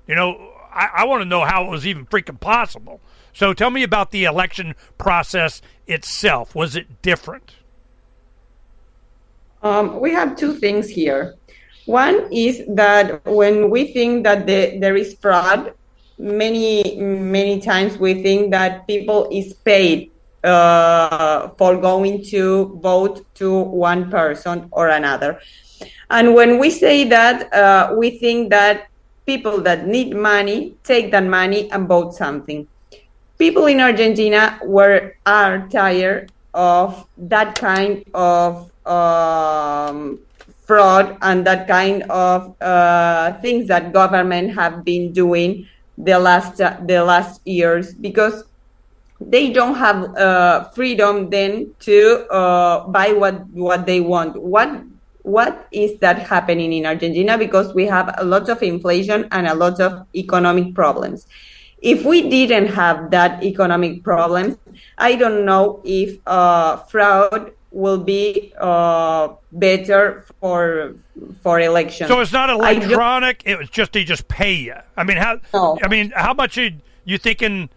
You 0.06 0.14
know, 0.14 0.52
I, 0.72 0.88
I 0.98 1.04
want 1.04 1.22
to 1.22 1.24
know 1.24 1.44
how 1.44 1.64
it 1.64 1.70
was 1.70 1.86
even 1.86 2.06
freaking 2.06 2.40
possible. 2.40 3.00
So 3.32 3.54
tell 3.54 3.70
me 3.70 3.82
about 3.82 4.10
the 4.10 4.24
election 4.24 4.74
process 4.98 5.62
itself. 5.86 6.54
Was 6.54 6.74
it 6.76 7.02
different? 7.02 7.54
Um, 9.62 10.00
we 10.00 10.12
have 10.12 10.36
two 10.36 10.54
things 10.54 10.88
here. 10.88 11.36
One 11.86 12.32
is 12.32 12.62
that 12.68 13.24
when 13.26 13.70
we 13.70 13.92
think 13.92 14.24
that 14.24 14.46
the, 14.46 14.78
there 14.78 14.96
is 14.96 15.14
fraud, 15.14 15.74
many 16.18 16.96
many 16.96 17.60
times 17.60 17.96
we 17.96 18.22
think 18.22 18.50
that 18.50 18.86
people 18.86 19.26
is 19.32 19.54
paid 19.54 20.10
uh, 20.44 21.48
for 21.58 21.76
going 21.76 22.24
to 22.24 22.78
vote 22.82 23.24
to 23.34 23.60
one 23.60 24.10
person 24.10 24.68
or 24.70 24.88
another. 24.88 25.40
And 26.10 26.34
when 26.34 26.58
we 26.58 26.70
say 26.70 27.04
that, 27.08 27.52
uh, 27.52 27.94
we 27.96 28.18
think 28.18 28.50
that 28.50 28.88
people 29.26 29.60
that 29.60 29.86
need 29.86 30.16
money 30.16 30.74
take 30.82 31.10
that 31.12 31.24
money 31.24 31.70
and 31.70 31.86
vote 31.86 32.14
something. 32.14 32.66
People 33.38 33.66
in 33.66 33.80
Argentina 33.80 34.58
were 34.64 35.14
are 35.24 35.68
tired 35.68 36.32
of 36.52 37.06
that 37.16 37.54
kind 37.54 38.04
of 38.12 38.70
um, 38.84 40.18
fraud 40.66 41.16
and 41.22 41.46
that 41.46 41.68
kind 41.68 42.02
of 42.10 42.60
uh, 42.60 43.32
things 43.40 43.68
that 43.68 43.92
government 43.92 44.54
have 44.54 44.84
been 44.84 45.12
doing 45.12 45.66
the 45.96 46.18
last 46.18 46.60
uh, 46.60 46.76
the 46.84 47.02
last 47.02 47.40
years 47.46 47.94
because 47.94 48.44
they 49.20 49.52
don't 49.52 49.74
have 49.74 50.16
uh, 50.16 50.68
freedom 50.70 51.28
then 51.30 51.74
to 51.80 52.26
uh, 52.32 52.88
buy 52.88 53.12
what 53.12 53.46
what 53.50 53.86
they 53.86 54.00
want. 54.00 54.40
What 54.40 54.82
what 55.22 55.68
is 55.70 55.98
that 56.00 56.18
happening 56.18 56.72
in 56.72 56.86
Argentina? 56.86 57.36
Because 57.36 57.74
we 57.74 57.86
have 57.86 58.14
a 58.16 58.24
lot 58.24 58.48
of 58.48 58.62
inflation 58.62 59.28
and 59.30 59.46
a 59.46 59.54
lot 59.54 59.78
of 59.80 60.06
economic 60.14 60.74
problems. 60.74 61.26
If 61.82 62.04
we 62.04 62.28
didn't 62.28 62.68
have 62.68 63.10
that 63.10 63.42
economic 63.42 64.02
problems, 64.02 64.56
I 64.98 65.16
don't 65.16 65.44
know 65.44 65.80
if 65.84 66.18
uh, 66.26 66.76
fraud 66.76 67.52
will 67.70 67.98
be 67.98 68.52
uh, 68.58 69.28
better 69.52 70.26
for 70.40 70.94
for 71.42 71.60
elections. 71.60 72.08
So 72.08 72.20
it's 72.20 72.32
not 72.32 72.48
electronic. 72.48 73.42
It 73.44 73.58
was 73.58 73.68
just 73.68 73.92
they 73.92 74.04
just 74.04 74.28
pay 74.28 74.54
you. 74.54 74.76
I 74.96 75.04
mean, 75.04 75.18
how? 75.18 75.40
I 75.54 75.88
mean, 75.88 76.12
how 76.16 76.32
much 76.32 76.56
you 76.56 76.80
you 77.04 77.18
thinking 77.18 77.68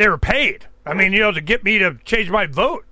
they 0.00 0.08
were 0.08 0.18
paid? 0.18 0.66
I 0.86 0.94
mean, 0.94 1.12
you 1.12 1.20
know, 1.20 1.32
to 1.32 1.40
get 1.40 1.62
me 1.62 1.78
to 1.78 1.96
change 2.04 2.30
my 2.30 2.46
vote. 2.46 2.84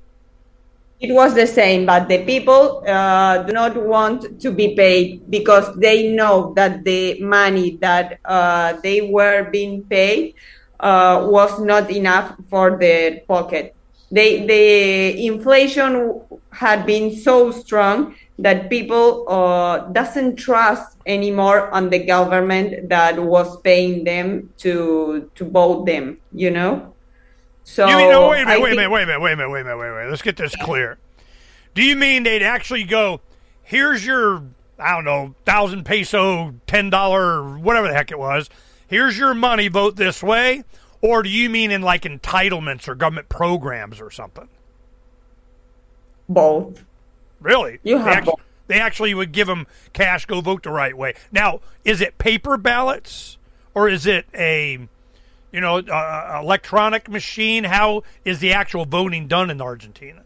It 1.01 1.13
was 1.13 1.35
the 1.35 1.47
same, 1.47 1.87
but 1.87 2.09
the 2.09 2.25
people 2.25 2.83
uh, 2.87 3.45
do 3.45 3.53
not 3.53 3.77
want 3.77 4.41
to 4.41 4.51
be 4.51 4.75
paid 4.75 5.31
because 5.31 5.75
they 5.77 6.09
know 6.09 6.53
that 6.55 6.85
the 6.85 7.21
money 7.21 7.79
that 7.81 8.19
uh, 8.25 8.75
they 8.83 9.01
were 9.03 9.49
being 9.51 9.85
paid 9.85 10.35
uh, 10.81 11.27
was 11.31 11.61
not 11.61 11.91
enough 11.91 12.35
for 12.51 12.77
their 12.77 13.21
pocket. 13.21 13.75
They, 14.11 14.45
the 14.47 15.27
inflation 15.27 16.21
had 16.51 16.85
been 16.85 17.15
so 17.15 17.53
strong 17.53 18.17
that 18.39 18.69
people 18.69 19.29
uh, 19.29 19.79
doesn't 19.93 20.37
trust 20.37 20.97
anymore 21.07 21.71
on 21.71 21.91
the 21.91 22.01
government 22.05 22.89
that 22.89 23.23
was 23.23 23.61
paying 23.61 24.05
them 24.05 24.53
to 24.59 25.31
to 25.37 25.45
vote 25.45 25.87
them. 25.87 26.19
You 26.33 26.51
know. 26.51 26.95
So 27.69 27.87
you 27.87 27.99
mean? 27.99 28.11
No, 28.11 28.31
wait 28.31 28.43
a 28.43 28.47
minute. 28.47 28.61
I 28.61 28.63
Wait 28.63 28.73
a 28.73 28.77
minute. 28.77 28.91
Wait 28.91 29.03
a 29.03 29.07
minute. 29.07 29.21
Wait 29.21 29.33
a 29.33 29.37
minute. 29.37 29.51
Wait 29.51 29.61
a 29.61 29.65
minute. 29.65 29.79
Wait 29.79 29.89
a 29.89 29.93
minute. 29.93 30.11
Let's 30.11 30.23
get 30.23 30.39
this 30.39 30.57
clear. 30.57 30.97
Do 31.75 31.83
you 31.83 31.97
mean 31.97 32.23
they'd 32.23 32.43
actually 32.43 32.85
go? 32.85 33.21
Here's 33.63 34.07
your 34.07 34.43
I 34.79 34.95
don't 34.95 35.05
know 35.05 35.35
thousand 35.45 35.85
peso, 35.85 36.55
ten 36.67 36.89
dollar, 36.89 37.59
whatever 37.59 37.89
the 37.89 37.95
heck 37.95 38.11
it 38.11 38.19
was. 38.19 38.49
Here's 38.87 39.19
your 39.19 39.35
money. 39.35 39.69
Vote 39.69 39.97
this 39.97 40.23
way. 40.23 40.65
Or 41.03 41.23
do 41.23 41.29
you 41.29 41.51
mean 41.51 41.71
in 41.71 41.83
like 41.83 42.03
entitlements 42.03 42.89
or 42.89 42.95
government 42.95 43.29
programs 43.29 44.01
or 44.01 44.11
something? 44.11 44.49
Both. 46.27 46.85
Really? 47.39 47.81
You 47.83 47.99
they 47.99 48.05
have 48.05 48.09
actually, 48.09 48.31
both. 48.31 48.41
they 48.69 48.81
actually 48.81 49.15
would 49.15 49.33
give 49.33 49.47
them 49.47 49.67
cash, 49.93 50.25
go 50.25 50.41
vote 50.41 50.63
the 50.63 50.71
right 50.71 50.97
way. 50.97 51.15
Now, 51.31 51.61
is 51.85 52.01
it 52.01 52.17
paper 52.17 52.57
ballots 52.57 53.37
or 53.75 53.91
is 53.91 54.07
it 54.07 54.27
a, 54.35 54.89
you 55.53 55.61
know, 55.61 55.79
uh, 55.79 56.41
electronic 56.43 57.09
machine? 57.09 57.65
How 57.65 58.03
is 58.25 58.41
the 58.41 58.53
actual 58.53 58.85
voting 58.85 59.29
done 59.29 59.51
in 59.51 59.61
Argentina? 59.61 60.23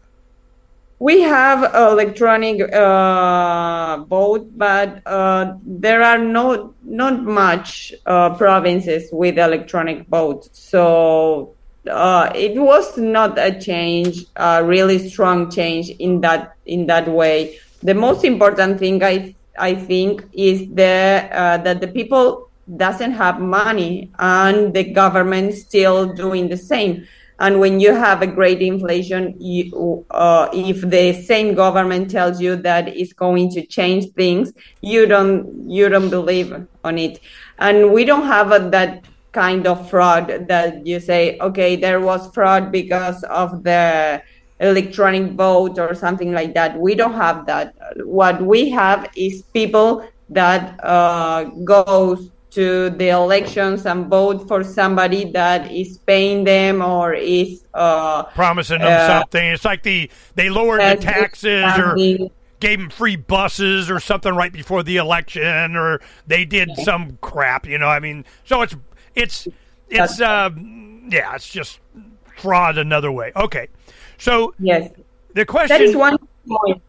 We 0.99 1.21
have 1.21 1.73
electronic 1.75 2.61
uh, 2.73 4.05
vote, 4.07 4.57
but 4.57 5.01
uh, 5.05 5.55
there 5.65 6.01
are 6.01 6.17
no 6.17 6.73
not 6.83 7.23
much 7.23 7.93
uh, 8.05 8.35
provinces 8.35 9.09
with 9.11 9.37
electronic 9.37 10.07
vote. 10.07 10.47
So 10.55 11.55
uh, 11.89 12.31
it 12.33 12.55
was 12.55 12.97
not 12.97 13.37
a 13.37 13.59
change, 13.59 14.25
a 14.37 14.63
really 14.63 15.09
strong 15.09 15.51
change 15.51 15.89
in 15.89 16.21
that 16.21 16.55
in 16.65 16.85
that 16.87 17.07
way. 17.09 17.59
The 17.81 17.95
most 17.95 18.23
important 18.23 18.79
thing 18.79 19.03
I 19.03 19.35
I 19.57 19.75
think 19.75 20.23
is 20.31 20.69
the 20.73 21.27
uh, 21.31 21.57
that 21.57 21.81
the 21.81 21.87
people 21.87 22.49
doesn't 22.77 23.11
have 23.11 23.39
money 23.39 24.11
and 24.19 24.73
the 24.73 24.83
government 24.83 25.53
still 25.53 26.13
doing 26.13 26.49
the 26.49 26.57
same. 26.57 27.07
And 27.39 27.59
when 27.59 27.79
you 27.79 27.93
have 27.93 28.21
a 28.21 28.27
great 28.27 28.61
inflation, 28.61 29.35
you, 29.39 30.05
uh, 30.11 30.49
if 30.53 30.81
the 30.81 31.13
same 31.23 31.55
government 31.55 32.11
tells 32.11 32.39
you 32.39 32.55
that 32.57 32.87
it's 32.87 33.11
going 33.11 33.49
to 33.51 33.65
change 33.65 34.11
things, 34.13 34.53
you 34.81 35.07
don't 35.07 35.69
you 35.69 35.89
don't 35.89 36.09
believe 36.09 36.53
on 36.83 36.97
it. 36.97 37.19
And 37.57 37.91
we 37.91 38.05
don't 38.05 38.27
have 38.27 38.51
a, 38.51 38.69
that 38.69 39.05
kind 39.31 39.65
of 39.65 39.89
fraud 39.89 40.47
that 40.47 40.85
you 40.85 40.99
say, 40.99 41.37
okay, 41.39 41.75
there 41.75 41.99
was 41.99 42.31
fraud 42.33 42.71
because 42.71 43.23
of 43.23 43.63
the 43.63 44.21
electronic 44.59 45.31
vote 45.33 45.79
or 45.79 45.95
something 45.95 46.31
like 46.31 46.53
that. 46.53 46.79
We 46.79 46.95
don't 46.95 47.15
have 47.15 47.45
that. 47.47 47.73
What 48.05 48.41
we 48.41 48.69
have 48.69 49.09
is 49.17 49.41
people 49.53 50.07
that 50.29 50.79
uh, 50.83 51.45
goes 51.65 52.29
to 52.53 52.91
the 52.91 53.09
elections 53.09 53.85
and 53.85 54.07
vote 54.07 54.47
for 54.47 54.63
somebody 54.63 55.31
that 55.31 55.71
is 55.71 55.97
paying 55.99 56.43
them 56.43 56.81
or 56.81 57.13
is 57.13 57.63
uh, 57.73 58.23
promising 58.23 58.79
them 58.79 58.91
uh, 58.91 59.07
something. 59.07 59.45
It's 59.45 59.65
like 59.65 59.83
the 59.83 60.09
they 60.35 60.49
lowered 60.49 60.81
the 60.81 61.01
taxes 61.01 61.63
or 61.77 61.95
gave 62.59 62.79
them 62.79 62.89
free 62.89 63.15
buses 63.15 63.89
or 63.89 63.99
something 63.99 64.35
right 64.35 64.53
before 64.53 64.83
the 64.83 64.97
election 64.97 65.75
or 65.75 65.99
they 66.27 66.45
did 66.45 66.69
some 66.77 67.17
crap. 67.21 67.65
You 67.65 67.77
know, 67.77 67.87
I 67.87 67.99
mean, 67.99 68.25
so 68.45 68.61
it's 68.61 68.75
it's 69.15 69.47
it's 69.89 70.21
uh, 70.21 70.49
yeah, 71.09 71.35
it's 71.35 71.49
just 71.49 71.79
fraud 72.37 72.77
another 72.77 73.11
way. 73.11 73.31
Okay, 73.35 73.67
so 74.17 74.53
yes, 74.59 74.91
the 75.33 75.45
question 75.45 75.77
that 75.77 75.81
is 75.81 75.95
one 75.95 76.17
point. 76.47 76.81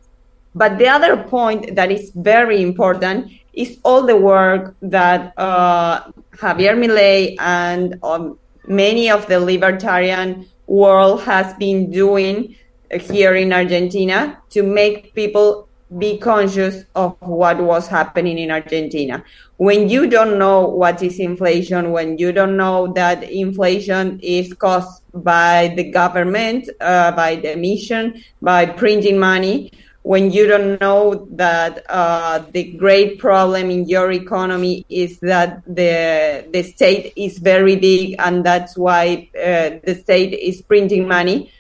But 0.57 0.79
the 0.79 0.87
other 0.87 1.17
point 1.17 1.75
that 1.75 1.91
is 1.91 2.13
very 2.15 2.63
important 2.63 3.33
is 3.57 3.79
all 3.85 4.07
the 4.07 4.17
work 4.17 4.77
that 4.83 5.33
uh, 5.37 6.11
Javier 6.33 6.77
Milei 6.77 7.37
and 7.39 7.99
um, 8.03 8.39
many 8.67 9.11
of 9.11 9.27
the 9.27 9.41
libertarian 9.41 10.47
world 10.67 11.23
has 11.23 11.55
been 11.55 11.91
doing 11.91 12.57
here 13.01 13.35
in 13.35 13.53
Argentina 13.53 14.39
to 14.51 14.63
make 14.63 15.15
people 15.15 15.69
be 15.99 16.19
conscious 16.19 16.85
of 16.95 17.17
what 17.21 17.59
was 17.59 17.87
happening 17.87 18.39
in 18.39 18.51
Argentina. 18.51 19.23
When 19.59 19.89
you 19.89 20.09
don't 20.09 20.39
know 20.39 20.67
what 20.67 21.03
is 21.03 21.21
inflation, 21.21 21.93
when 21.93 22.19
you 22.19 22.33
don't 22.33 22.57
know 22.57 22.93
that 22.95 23.23
inflation 23.23 24.19
is 24.21 24.53
caused 24.55 25.03
by 25.13 25.73
the 25.77 25.91
government, 25.91 26.69
uh, 26.81 27.13
by 27.13 27.37
the 27.37 27.55
mission, 27.57 28.23
by 28.43 28.67
printing 28.67 29.19
money, 29.19 29.71
when 30.05 30.31
you 30.31 30.47
don't 30.47 30.79
know 30.83 31.27
that 31.31 31.83
uh, 31.89 32.45
the 32.53 32.73
great 32.73 33.19
problem 33.19 33.71
in 33.71 33.89
your 33.89 34.13
economy 34.13 34.85
is 34.91 35.19
that 35.21 35.65
the 35.65 36.45
the 36.53 36.63
state 36.63 37.15
is 37.17 37.39
very 37.39 37.75
big 37.75 38.15
and 38.19 38.45
that's 38.45 38.77
why 38.77 39.27
uh, 39.35 39.81
the 39.83 39.95
state 39.95 40.35
is 40.35 40.61
printing 40.61 41.09
money. 41.09 41.51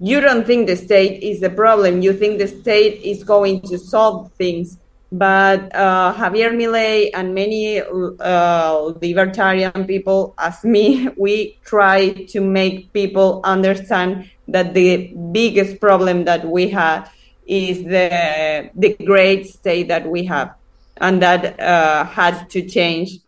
You 0.00 0.20
don't 0.20 0.44
think 0.44 0.66
the 0.66 0.74
state 0.74 1.22
is 1.22 1.38
the 1.38 1.50
problem. 1.50 2.02
You 2.02 2.12
think 2.12 2.38
the 2.38 2.48
state 2.48 3.00
is 3.02 3.22
going 3.22 3.62
to 3.70 3.78
solve 3.78 4.32
things. 4.32 4.78
But 5.12 5.72
uh, 5.74 6.14
Javier 6.18 6.50
Milei 6.50 7.10
and 7.14 7.32
many 7.32 7.80
uh, 7.80 8.74
libertarian 9.00 9.86
people, 9.86 10.34
as 10.36 10.64
me, 10.64 11.08
we 11.16 11.58
try 11.64 12.10
to 12.10 12.40
make 12.40 12.92
people 12.92 13.40
understand 13.44 14.28
that 14.48 14.74
the 14.74 15.14
biggest 15.30 15.80
problem 15.80 16.24
that 16.24 16.44
we 16.44 16.68
have 16.70 17.08
is 17.48 17.82
the 17.82 18.70
the 18.74 18.94
great 19.04 19.48
state 19.48 19.88
that 19.88 20.06
we 20.08 20.24
have, 20.26 20.54
and 20.98 21.22
that 21.22 21.58
uh, 21.58 22.04
had 22.04 22.48
to 22.50 22.68
change. 22.68 23.18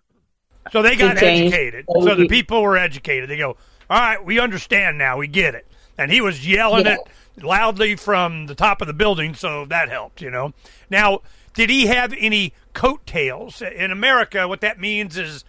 So 0.70 0.82
they 0.82 0.94
got 0.94 1.16
educated. 1.16 1.86
So 1.88 2.14
the 2.14 2.28
people 2.28 2.62
were 2.62 2.76
educated. 2.76 3.28
They 3.30 3.38
go, 3.38 3.56
all 3.88 3.98
right, 3.98 4.24
we 4.24 4.38
understand 4.38 4.98
now. 4.98 5.16
We 5.16 5.26
get 5.26 5.54
it. 5.54 5.66
And 5.98 6.12
he 6.12 6.20
was 6.20 6.46
yelling 6.46 6.86
yeah. 6.86 6.96
it 7.36 7.42
loudly 7.42 7.96
from 7.96 8.46
the 8.46 8.54
top 8.54 8.80
of 8.80 8.86
the 8.86 8.92
building, 8.92 9.34
so 9.34 9.64
that 9.66 9.88
helped. 9.88 10.20
You 10.20 10.30
know. 10.30 10.52
Now, 10.90 11.20
did 11.54 11.70
he 11.70 11.86
have 11.86 12.14
any 12.18 12.52
coattails 12.74 13.62
in 13.62 13.90
America? 13.90 14.46
What 14.46 14.60
that 14.60 14.78
means 14.78 15.16
is, 15.16 15.44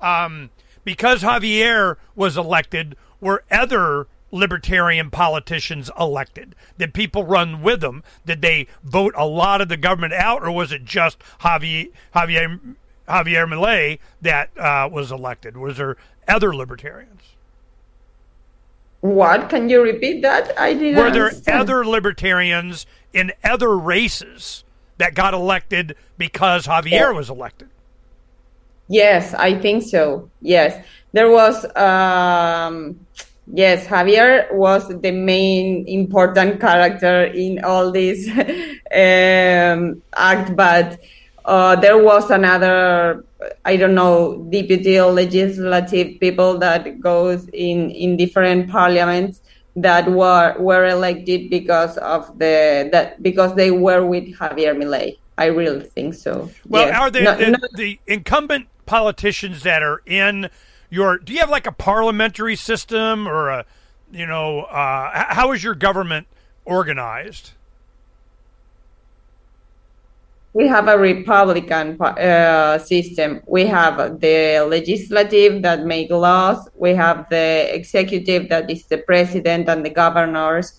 um, 0.00 0.50
because 0.84 1.22
Javier 1.22 1.96
was 2.14 2.36
elected, 2.36 2.96
were 3.20 3.44
other 3.50 4.06
libertarian 4.32 5.10
politicians 5.10 5.90
elected? 5.98 6.56
Did 6.78 6.94
people 6.94 7.24
run 7.24 7.62
with 7.62 7.80
them? 7.80 8.02
Did 8.26 8.42
they 8.42 8.66
vote 8.82 9.14
a 9.16 9.26
lot 9.26 9.60
of 9.60 9.68
the 9.68 9.76
government 9.76 10.14
out, 10.14 10.42
or 10.42 10.50
was 10.50 10.72
it 10.72 10.84
just 10.84 11.18
Javier 11.40 11.92
Javier 12.14 12.76
Javier 13.08 13.46
Milei 13.46 13.98
that 14.20 14.56
uh, 14.58 14.88
was 14.90 15.12
elected? 15.12 15.56
Was 15.56 15.76
there 15.76 15.96
other 16.26 16.54
libertarians? 16.54 17.22
What? 19.02 19.50
Can 19.50 19.68
you 19.68 19.82
repeat 19.82 20.22
that? 20.22 20.58
I 20.58 20.74
didn't. 20.74 20.96
Were 20.96 21.10
there 21.10 21.26
understand. 21.26 21.60
other 21.60 21.84
libertarians 21.84 22.86
in 23.12 23.32
other 23.44 23.76
races 23.76 24.64
that 24.98 25.14
got 25.14 25.34
elected 25.34 25.96
because 26.16 26.66
Javier 26.66 26.90
yeah. 26.90 27.10
was 27.10 27.28
elected? 27.28 27.68
Yes, 28.88 29.34
I 29.34 29.58
think 29.58 29.82
so. 29.82 30.30
Yes, 30.40 30.84
there 31.12 31.30
was. 31.30 31.64
Um, 31.76 33.06
Yes, 33.46 33.86
Javier 33.86 34.52
was 34.52 34.88
the 34.88 35.10
main 35.10 35.86
important 35.88 36.60
character 36.60 37.24
in 37.24 37.62
all 37.64 37.90
this 37.90 38.28
um, 38.94 40.02
act, 40.14 40.54
but 40.56 41.00
uh, 41.44 41.74
there 41.76 41.98
was 41.98 42.30
another, 42.30 43.24
I 43.64 43.76
don't 43.76 43.94
know, 43.94 44.46
deputy 44.50 44.98
or 45.00 45.10
legislative 45.12 46.20
people 46.20 46.58
that 46.58 47.00
goes 47.00 47.48
in 47.48 47.90
in 47.90 48.16
different 48.16 48.70
parliaments 48.70 49.42
that 49.74 50.08
were 50.10 50.54
were 50.58 50.86
elected 50.86 51.50
because 51.50 51.96
of 51.98 52.38
the 52.38 52.88
that 52.92 53.22
because 53.22 53.54
they 53.56 53.70
were 53.70 54.06
with 54.06 54.24
Javier 54.34 54.76
Milei. 54.76 55.18
I 55.38 55.46
really 55.46 55.84
think 55.84 56.14
so. 56.14 56.50
Well, 56.68 56.86
yes. 56.86 56.98
are 56.98 57.10
they 57.10 57.24
no, 57.24 57.36
the, 57.36 57.50
no, 57.50 57.58
the 57.74 57.98
incumbent 58.06 58.68
politicians 58.86 59.62
that 59.62 59.82
are 59.82 60.02
in? 60.06 60.48
Your 60.92 61.18
do 61.18 61.32
you 61.32 61.40
have 61.40 61.50
like 61.50 61.66
a 61.66 61.72
parliamentary 61.72 62.54
system 62.54 63.26
or 63.26 63.48
a 63.48 63.64
you 64.12 64.26
know 64.26 64.60
uh, 64.62 65.34
how 65.34 65.52
is 65.52 65.64
your 65.64 65.74
government 65.74 66.26
organized? 66.64 67.52
We 70.52 70.68
have 70.68 70.86
a 70.88 70.98
republican 70.98 71.98
uh, 71.98 72.76
system. 72.76 73.40
We 73.46 73.64
have 73.66 74.20
the 74.20 74.66
legislative 74.68 75.62
that 75.62 75.86
make 75.86 76.10
laws. 76.10 76.68
We 76.76 76.94
have 76.94 77.26
the 77.30 77.74
executive 77.74 78.50
that 78.50 78.70
is 78.70 78.84
the 78.84 78.98
president 78.98 79.70
and 79.70 79.82
the 79.82 79.90
governors 79.90 80.78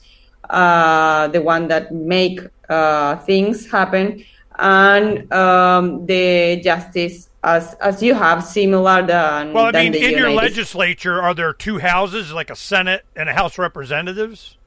uh, 0.49 1.27
the 1.29 1.41
one 1.41 1.67
that 1.69 1.91
make 1.91 2.39
uh, 2.69 3.17
things 3.17 3.69
happen. 3.69 4.23
And 4.59 5.31
um, 5.33 6.05
the 6.05 6.61
justice 6.63 7.29
as 7.43 7.73
as 7.75 8.01
you 8.01 8.13
have 8.13 8.43
similar 8.43 9.05
than 9.05 9.53
well 9.53 9.65
i 9.65 9.71
than 9.71 9.91
mean 9.91 9.95
in 9.95 10.01
United 10.01 10.17
your 10.17 10.31
legislature 10.31 11.21
are 11.21 11.33
there 11.33 11.53
two 11.53 11.77
houses 11.77 12.31
like 12.31 12.49
a 12.49 12.55
senate 12.55 13.05
and 13.15 13.29
a 13.29 13.33
house 13.33 13.53
of 13.53 13.59
representatives? 13.59 14.57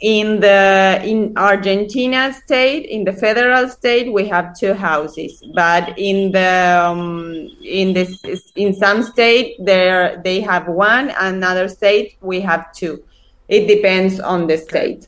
In 0.00 0.40
the 0.40 1.00
in 1.04 1.36
argentina 1.36 2.32
state 2.32 2.84
in 2.86 3.04
the 3.04 3.12
federal 3.12 3.68
state 3.68 4.12
we 4.12 4.26
have 4.28 4.58
two 4.58 4.74
houses. 4.74 5.42
But 5.54 5.98
in 5.98 6.32
the 6.32 6.82
um, 6.84 7.48
in 7.62 7.92
this 7.92 8.22
in 8.56 8.74
some 8.74 9.02
state 9.02 9.56
there 9.58 10.20
they 10.24 10.40
have 10.40 10.66
one 10.66 11.10
another 11.18 11.68
state 11.68 12.16
we 12.20 12.40
have 12.40 12.72
two. 12.72 13.04
It 13.48 13.66
depends 13.66 14.20
on 14.20 14.46
the 14.46 14.58
state. 14.58 15.06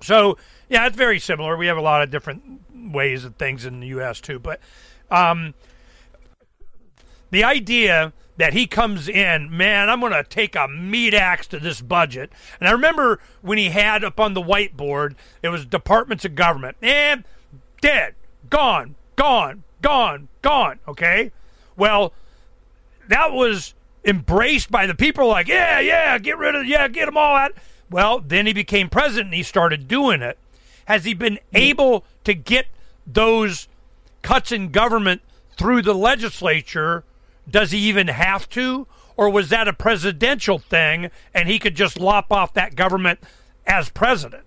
So 0.00 0.38
yeah 0.68 0.86
it's 0.86 0.96
very 0.96 1.18
similar. 1.18 1.56
We 1.56 1.66
have 1.66 1.76
a 1.76 1.82
lot 1.82 2.02
of 2.02 2.10
different 2.10 2.42
ways 2.74 3.24
of 3.24 3.36
things 3.36 3.66
in 3.66 3.80
the 3.80 3.88
us 3.88 4.20
too. 4.20 4.38
But 4.38 4.60
um, 5.10 5.54
the 7.30 7.44
idea 7.44 8.12
that 8.36 8.52
he 8.52 8.66
comes 8.66 9.08
in, 9.08 9.54
man, 9.56 9.88
I'm 9.88 10.00
going 10.00 10.12
to 10.12 10.22
take 10.22 10.54
a 10.54 10.68
meat 10.68 11.14
axe 11.14 11.46
to 11.48 11.58
this 11.58 11.80
budget. 11.80 12.30
And 12.60 12.68
I 12.68 12.72
remember 12.72 13.18
when 13.40 13.58
he 13.58 13.70
had 13.70 14.04
up 14.04 14.20
on 14.20 14.34
the 14.34 14.42
whiteboard, 14.42 15.14
it 15.42 15.48
was 15.48 15.64
departments 15.64 16.24
of 16.24 16.34
government. 16.34 16.76
And 16.82 17.24
dead, 17.80 18.14
gone, 18.50 18.94
gone, 19.16 19.62
gone, 19.80 20.28
gone. 20.42 20.80
Okay? 20.86 21.32
Well, 21.76 22.12
that 23.08 23.32
was 23.32 23.74
embraced 24.04 24.70
by 24.70 24.86
the 24.86 24.94
people 24.94 25.28
like, 25.28 25.48
yeah, 25.48 25.80
yeah, 25.80 26.18
get 26.18 26.38
rid 26.38 26.54
of, 26.54 26.66
yeah, 26.66 26.88
get 26.88 27.06
them 27.06 27.16
all 27.16 27.36
out. 27.36 27.52
Well, 27.90 28.20
then 28.20 28.46
he 28.46 28.52
became 28.52 28.88
president 28.88 29.26
and 29.26 29.34
he 29.34 29.42
started 29.42 29.88
doing 29.88 30.22
it. 30.22 30.38
Has 30.86 31.04
he 31.04 31.14
been 31.14 31.38
hmm. 31.50 31.56
able 31.56 32.04
to 32.24 32.34
get 32.34 32.66
those 33.06 33.68
cuts 34.22 34.52
in 34.52 34.70
government 34.70 35.22
through 35.56 35.82
the 35.82 35.94
legislature? 35.94 37.04
Does 37.48 37.70
he 37.70 37.78
even 37.78 38.08
have 38.08 38.48
to? 38.50 38.86
Or 39.16 39.30
was 39.30 39.48
that 39.48 39.66
a 39.66 39.72
presidential 39.72 40.58
thing 40.58 41.10
and 41.32 41.48
he 41.48 41.58
could 41.58 41.74
just 41.74 41.98
lop 41.98 42.30
off 42.30 42.52
that 42.54 42.74
government 42.76 43.20
as 43.66 43.88
president? 43.88 44.44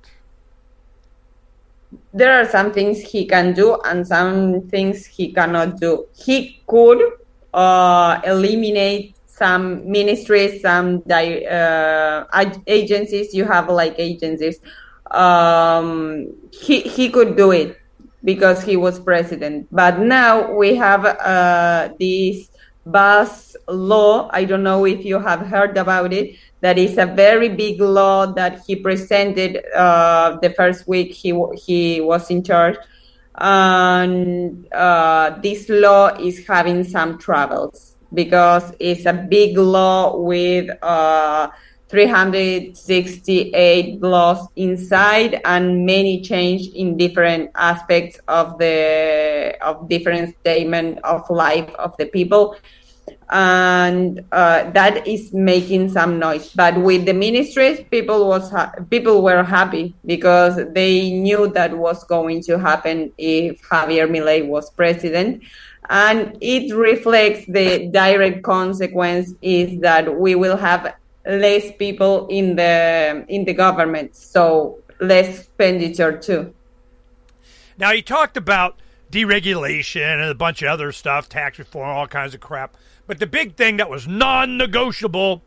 There 2.13 2.39
are 2.39 2.45
some 2.45 2.71
things 2.71 3.01
he 3.01 3.26
can 3.26 3.53
do 3.53 3.80
and 3.84 4.05
some 4.05 4.67
things 4.69 5.05
he 5.05 5.34
cannot 5.34 5.80
do. 5.80 6.05
He 6.15 6.61
could 6.67 7.01
uh, 7.53 8.21
eliminate 8.23 9.15
some 9.26 9.89
ministries, 9.89 10.61
some 10.61 10.99
di- 10.99 11.45
uh, 11.47 12.26
ag- 12.34 12.61
agencies. 12.67 13.34
You 13.34 13.45
have 13.45 13.69
like 13.69 13.95
agencies. 13.97 14.59
Um, 15.09 16.27
he 16.51 16.81
he 16.81 17.09
could 17.09 17.35
do 17.35 17.51
it 17.51 17.80
because 18.23 18.61
he 18.61 18.76
was 18.76 18.99
president. 18.99 19.67
But 19.71 19.97
now 19.99 20.51
we 20.51 20.76
have 20.76 21.05
uh, 21.05 21.89
this 21.99 22.49
bus 22.85 23.56
law. 23.68 24.30
I 24.31 24.45
don't 24.45 24.64
know 24.64 24.85
if 24.85 25.06
you 25.06 25.19
have 25.19 25.41
heard 25.41 25.77
about 25.77 26.14
it. 26.14 26.35
That 26.61 26.77
is 26.77 26.97
a 26.97 27.06
very 27.06 27.49
big 27.49 27.80
law 27.80 28.26
that 28.34 28.61
he 28.68 28.76
presented 28.76 29.64
uh, 29.76 30.38
the 30.41 30.49
first 30.51 30.88
week 30.88 31.14
he 31.14 31.34
he 31.56 32.01
was 32.01 32.30
in 32.30 32.43
charge, 32.43 32.77
and 33.35 34.68
uh, 34.73 35.39
this 35.41 35.69
law 35.69 36.07
is 36.19 36.45
having 36.45 36.84
some 36.84 37.18
troubles 37.18 37.95
because 38.14 38.73
it's 38.80 39.06
a 39.06 39.14
big 39.14 39.57
law 39.57 40.18
with 40.18 40.69
uh, 40.81 41.49
368 41.90 44.02
laws 44.02 44.48
inside 44.56 45.41
and 45.44 45.86
many 45.86 46.22
change 46.22 46.70
in 46.76 46.95
different 46.98 47.52
aspects 47.56 48.20
of 48.28 48.57
the 48.60 49.57
of 49.61 49.90
different 49.90 50.38
statement 50.40 50.99
of 51.03 51.28
life 51.30 51.70
of 51.76 51.98
the 51.98 52.06
people. 52.06 52.56
And 53.32 54.24
uh, 54.32 54.72
that 54.72 55.07
is 55.07 55.32
making 55.34 55.90
some 55.90 56.18
noise. 56.20 56.52
But 56.53 56.80
with 56.82 57.06
the 57.06 57.14
ministries 57.14 57.82
people 57.90 58.28
was 58.28 58.52
ha- 58.52 58.74
people 58.90 59.24
were 59.24 59.44
happy 59.44 59.95
because 60.06 60.60
they 60.74 61.11
knew 61.11 61.48
that 61.49 61.76
was 61.76 62.03
going 62.03 62.44
to 62.44 62.60
happen 62.60 63.11
if 63.18 63.61
Javier 63.64 64.07
Milei 64.07 64.48
was 64.48 64.70
president. 64.72 65.41
And 65.90 66.38
it 66.40 66.72
reflects 66.76 67.48
the 67.48 67.90
direct 67.91 68.44
consequence 68.44 69.34
is 69.41 69.80
that 69.82 70.20
we 70.20 70.36
will 70.36 70.57
have 70.57 70.94
less 71.26 71.72
people 71.78 72.28
in 72.28 72.56
the 72.56 73.26
in 73.28 73.46
the 73.46 73.54
government, 73.54 74.16
so 74.16 74.80
less 75.00 75.40
expenditure 75.40 76.18
too. 76.18 76.54
Now 77.78 77.91
you 77.91 78.02
talked 78.02 78.38
about 78.38 78.80
deregulation 79.12 80.14
and 80.14 80.24
a 80.24 80.36
bunch 80.36 80.62
of 80.62 80.70
other 80.70 80.91
stuff, 80.91 81.30
tax 81.30 81.60
reform, 81.60 81.90
all 81.90 82.08
kinds 82.08 82.34
of 82.34 82.41
crap. 82.41 82.76
But 83.08 83.20
the 83.20 83.28
big 83.28 83.56
thing 83.56 83.78
that 83.78 83.90
was 83.90 84.08
non-negotiable 84.08 85.41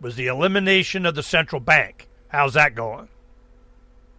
was 0.00 0.16
the 0.16 0.26
elimination 0.26 1.06
of 1.06 1.14
the 1.14 1.22
central 1.22 1.60
bank. 1.60 2.08
How's 2.28 2.54
that 2.54 2.74
going? 2.74 3.08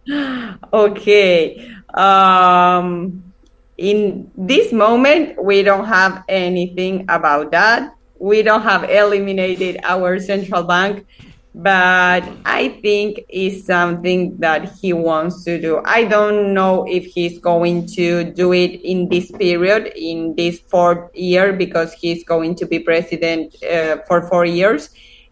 Okay. 0.72 1.70
Um, 1.94 3.32
in 3.76 4.30
this 4.36 4.72
moment, 4.72 5.42
we 5.42 5.62
don't 5.62 5.86
have 5.86 6.24
anything 6.28 7.04
about 7.08 7.50
that 7.52 7.94
we 8.18 8.42
don't 8.42 8.62
have 8.62 8.84
eliminated 8.84 9.78
our 9.84 10.18
central 10.18 10.62
bank 10.62 11.06
but 11.58 12.22
I 12.44 12.68
think 12.82 13.24
it's 13.28 13.66
something 13.66 14.36
that 14.38 14.72
he 14.80 14.92
wants 14.92 15.42
to 15.42 15.60
do. 15.60 15.82
I 15.84 16.04
don't 16.04 16.54
know 16.54 16.86
if 16.86 17.06
he's 17.06 17.40
going 17.40 17.86
to 17.96 18.24
do 18.32 18.52
it 18.52 18.80
in 18.82 19.08
this 19.08 19.32
period, 19.32 19.92
in 19.96 20.36
this 20.36 20.60
fourth 20.60 21.12
year, 21.16 21.52
because 21.52 21.92
he's 21.94 22.22
going 22.22 22.54
to 22.56 22.66
be 22.66 22.78
president 22.78 23.60
uh, 23.64 23.98
for 24.06 24.28
four 24.28 24.44
years. 24.44 24.90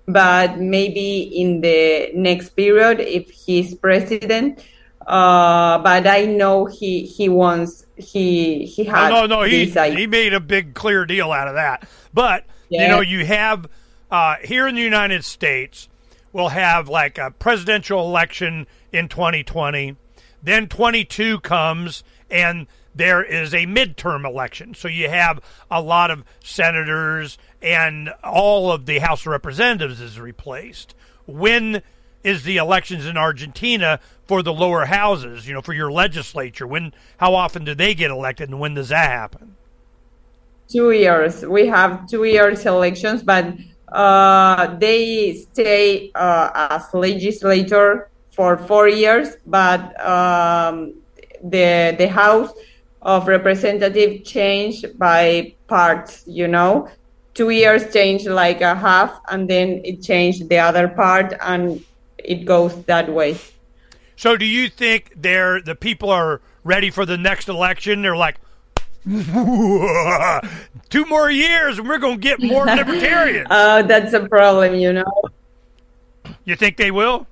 But 0.08 0.58
maybe 0.58 1.22
in 1.22 1.60
the 1.60 2.10
next 2.14 2.50
period, 2.50 2.98
if 2.98 3.30
he's 3.30 3.76
president. 3.76 4.64
Uh, 5.06 5.78
but 5.78 6.08
I 6.08 6.24
know 6.24 6.66
he 6.66 7.06
he 7.06 7.28
wants 7.28 7.86
he 7.96 8.66
he 8.66 8.82
had. 8.82 9.10
No, 9.10 9.26
no, 9.26 9.26
no. 9.26 9.42
He 9.42 9.66
he 9.66 10.08
made 10.08 10.34
a 10.34 10.40
big 10.40 10.74
clear 10.74 11.06
deal 11.06 11.30
out 11.30 11.46
of 11.46 11.54
that. 11.54 11.88
But 12.12 12.44
yeah. 12.68 12.82
You 12.82 12.88
know, 12.88 13.00
you 13.00 13.24
have 13.26 13.68
uh, 14.10 14.36
here 14.42 14.66
in 14.66 14.74
the 14.74 14.82
United 14.82 15.24
States, 15.24 15.88
we'll 16.32 16.48
have 16.48 16.88
like 16.88 17.18
a 17.18 17.30
presidential 17.30 18.00
election 18.00 18.66
in 18.92 19.08
2020. 19.08 19.96
Then 20.42 20.68
22 20.68 21.40
comes 21.40 22.04
and 22.30 22.66
there 22.94 23.22
is 23.22 23.52
a 23.52 23.66
midterm 23.66 24.24
election. 24.24 24.74
So 24.74 24.88
you 24.88 25.08
have 25.08 25.40
a 25.70 25.82
lot 25.82 26.10
of 26.10 26.24
senators 26.42 27.36
and 27.60 28.10
all 28.24 28.72
of 28.72 28.86
the 28.86 29.00
House 29.00 29.22
of 29.22 29.28
Representatives 29.28 30.00
is 30.00 30.18
replaced. 30.18 30.94
When 31.26 31.82
is 32.22 32.44
the 32.44 32.56
elections 32.56 33.06
in 33.06 33.16
Argentina 33.16 34.00
for 34.26 34.42
the 34.42 34.52
lower 34.52 34.86
houses, 34.86 35.46
you 35.46 35.54
know, 35.54 35.62
for 35.62 35.72
your 35.72 35.92
legislature? 35.92 36.66
When 36.66 36.92
how 37.18 37.34
often 37.34 37.64
do 37.64 37.74
they 37.74 37.94
get 37.94 38.10
elected 38.10 38.48
and 38.48 38.60
when 38.60 38.74
does 38.74 38.88
that 38.88 39.10
happen? 39.10 39.56
Two 40.68 40.90
years. 40.90 41.44
We 41.44 41.66
have 41.66 42.08
two 42.08 42.24
years 42.24 42.66
elections, 42.66 43.22
but 43.22 43.54
uh, 43.88 44.76
they 44.78 45.34
stay 45.34 46.10
uh, 46.14 46.50
as 46.70 46.92
legislator 46.92 48.10
for 48.30 48.58
four 48.58 48.88
years, 48.88 49.36
but 49.46 49.80
um, 50.04 50.94
the 51.42 51.94
the 51.96 52.08
House 52.08 52.52
of 53.00 53.28
Representative 53.28 54.24
changed 54.24 54.98
by 54.98 55.54
parts. 55.68 56.24
You 56.26 56.48
know, 56.48 56.88
two 57.34 57.50
years 57.50 57.92
changed 57.92 58.26
like 58.26 58.60
a 58.60 58.74
half, 58.74 59.20
and 59.28 59.48
then 59.48 59.80
it 59.84 60.02
changed 60.02 60.48
the 60.48 60.58
other 60.58 60.88
part, 60.88 61.34
and 61.40 61.84
it 62.18 62.44
goes 62.44 62.74
that 62.84 63.08
way. 63.12 63.38
So, 64.16 64.36
do 64.36 64.44
you 64.44 64.68
think 64.68 65.12
they're 65.16 65.60
the 65.62 65.74
people 65.74 66.10
are 66.10 66.40
ready 66.64 66.90
for 66.90 67.06
the 67.06 67.16
next 67.16 67.48
election? 67.48 68.02
They're 68.02 68.16
like, 68.16 68.36
Two 70.90 71.04
more 71.04 71.30
years 71.30 71.78
and 71.78 71.88
we're 71.88 71.98
going 71.98 72.16
to 72.16 72.20
get 72.20 72.42
more 72.42 72.66
libertarians. 72.66 73.46
Oh, 73.50 73.82
that's 73.82 74.12
a 74.12 74.26
problem, 74.28 74.74
you 74.74 74.92
know. 74.92 75.22
You 76.44 76.56
think 76.56 76.76
they 76.76 76.90
will? 76.90 77.28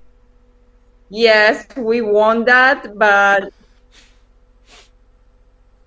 Yes, 1.11 1.67
we 1.77 2.01
want 2.01 2.47
that, 2.47 2.97
but 2.97 3.53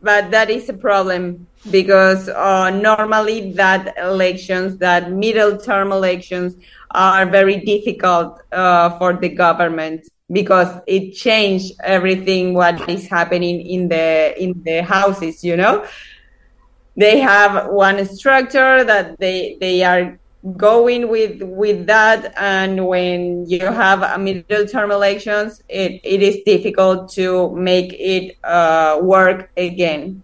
but 0.01 0.30
that 0.31 0.49
is 0.49 0.68
a 0.69 0.73
problem 0.73 1.47
because 1.72 2.27
uh, 2.30 2.69
normally 2.69 3.53
that 3.53 3.97
elections, 3.97 4.77
that 4.77 5.11
middle 5.11 5.57
term 5.57 5.93
elections, 5.93 6.55
are 6.91 7.26
very 7.26 7.57
difficult 7.61 8.41
uh, 8.51 8.97
for 8.97 9.14
the 9.14 9.30
government 9.30 10.07
because 10.31 10.81
it 10.87 11.11
changed 11.11 11.73
everything 11.83 12.53
what 12.53 12.89
is 12.89 13.07
happening 13.07 13.61
in 13.61 13.87
the 13.87 14.33
in 14.41 14.61
the 14.63 14.83
houses 14.83 15.43
you 15.43 15.55
know? 15.55 15.85
They 16.95 17.19
have 17.19 17.69
one 17.69 18.03
structure 18.05 18.83
that 18.83 19.19
they 19.19 19.57
they 19.59 19.83
are 19.83 20.19
going 20.55 21.09
with 21.09 21.41
with 21.41 21.87
that 21.87 22.33
and 22.37 22.87
when 22.87 23.49
you 23.49 23.59
have 23.59 24.01
a 24.01 24.17
middle 24.17 24.65
term 24.65 24.91
elections 24.91 25.61
it, 25.67 25.99
it 26.03 26.21
is 26.21 26.37
difficult 26.45 27.11
to 27.11 27.53
make 27.55 27.93
it 27.93 28.37
uh, 28.43 28.99
work 29.01 29.51
again. 29.57 30.23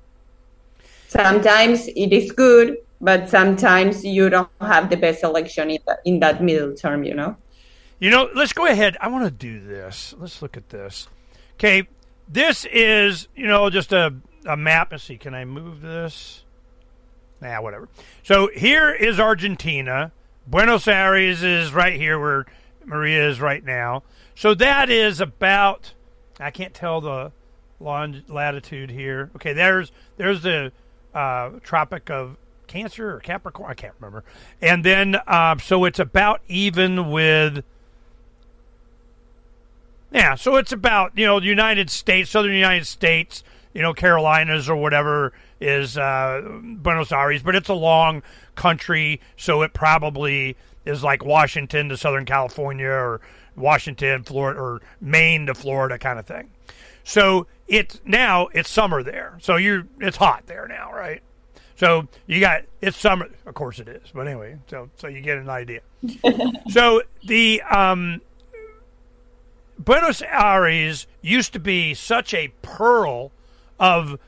Sometimes 1.07 1.87
it 1.87 2.11
is 2.13 2.31
good 2.31 2.77
but 3.01 3.29
sometimes 3.29 4.03
you 4.03 4.29
don't 4.29 4.49
have 4.61 4.89
the 4.89 4.95
best 4.97 5.23
election 5.23 5.69
in, 5.69 5.79
the, 5.85 5.99
in 6.05 6.19
that 6.19 6.41
middle 6.41 6.73
term 6.73 7.03
you 7.03 7.13
know 7.13 7.35
you 8.03 8.09
know, 8.09 8.29
let's 8.35 8.51
go 8.51 8.65
ahead. 8.65 8.97
I 8.99 9.07
want 9.07 9.23
to 9.23 9.31
do 9.31 9.65
this. 9.65 10.13
Let's 10.17 10.41
look 10.41 10.57
at 10.57 10.67
this. 10.67 11.07
Okay, 11.53 11.87
this 12.27 12.65
is, 12.65 13.29
you 13.33 13.47
know, 13.47 13.69
just 13.69 13.93
a, 13.93 14.13
a 14.45 14.57
map. 14.57 14.91
Let's 14.91 15.05
see, 15.05 15.17
can 15.17 15.33
I 15.33 15.45
move 15.45 15.79
this? 15.79 16.43
Nah, 17.39 17.61
whatever. 17.61 17.87
So 18.21 18.49
here 18.53 18.91
is 18.91 19.21
Argentina. 19.21 20.11
Buenos 20.45 20.85
Aires 20.85 21.43
is 21.43 21.71
right 21.71 21.95
here 21.95 22.19
where 22.19 22.45
Maria 22.83 23.29
is 23.29 23.39
right 23.39 23.63
now. 23.63 24.03
So 24.35 24.53
that 24.53 24.89
is 24.89 25.21
about, 25.21 25.93
I 26.41 26.51
can't 26.51 26.73
tell 26.73 26.99
the 26.99 27.31
long 27.79 28.21
latitude 28.27 28.89
here. 28.89 29.31
Okay, 29.37 29.53
there's 29.53 29.93
there's 30.17 30.41
the 30.41 30.73
uh, 31.13 31.51
Tropic 31.63 32.09
of 32.09 32.35
Cancer 32.67 33.15
or 33.15 33.21
Capricorn. 33.21 33.71
I 33.71 33.75
can't 33.75 33.93
remember. 33.97 34.25
And 34.61 34.83
then, 34.83 35.15
um, 35.25 35.59
so 35.59 35.85
it's 35.85 35.99
about 35.99 36.41
even 36.49 37.09
with 37.09 37.63
yeah, 40.13 40.35
so 40.35 40.55
it's 40.57 40.71
about 40.71 41.17
you 41.17 41.25
know 41.25 41.39
the 41.39 41.47
United 41.47 41.89
States, 41.89 42.29
southern 42.29 42.53
United 42.53 42.85
States, 42.85 43.43
you 43.73 43.81
know 43.81 43.93
Carolinas 43.93 44.69
or 44.69 44.75
whatever 44.75 45.33
is 45.59 45.97
uh, 45.97 46.41
Buenos 46.61 47.11
Aires, 47.11 47.41
but 47.41 47.55
it's 47.55 47.69
a 47.69 47.73
long 47.73 48.21
country, 48.55 49.19
so 49.37 49.63
it 49.63 49.73
probably 49.73 50.55
is 50.85 51.03
like 51.03 51.25
Washington 51.25 51.89
to 51.89 51.97
Southern 51.97 52.25
California 52.25 52.89
or 52.89 53.21
Washington, 53.55 54.23
Florida, 54.23 54.59
or 54.59 54.81
Maine 55.01 55.47
to 55.47 55.55
Florida 55.55 55.97
kind 55.97 56.19
of 56.19 56.25
thing. 56.25 56.49
So 57.03 57.47
it's 57.67 57.99
now 58.05 58.47
it's 58.53 58.69
summer 58.69 59.03
there, 59.03 59.37
so 59.41 59.55
you're 59.55 59.87
it's 59.99 60.17
hot 60.17 60.43
there 60.45 60.67
now, 60.67 60.91
right? 60.93 61.21
So 61.75 62.07
you 62.27 62.39
got 62.39 62.61
it's 62.81 62.97
summer, 62.97 63.29
of 63.45 63.55
course 63.55 63.79
it 63.79 63.87
is, 63.87 64.03
but 64.13 64.27
anyway, 64.27 64.57
so 64.67 64.89
so 64.97 65.07
you 65.07 65.21
get 65.21 65.39
an 65.39 65.49
idea. 65.49 65.81
so 66.69 67.01
the 67.25 67.61
um 67.63 68.21
Buenos 69.83 70.21
Aires 70.21 71.07
used 71.21 71.53
to 71.53 71.59
be 71.59 71.93
such 71.93 72.33
a 72.33 72.53
pearl 72.61 73.31
of 73.79 74.19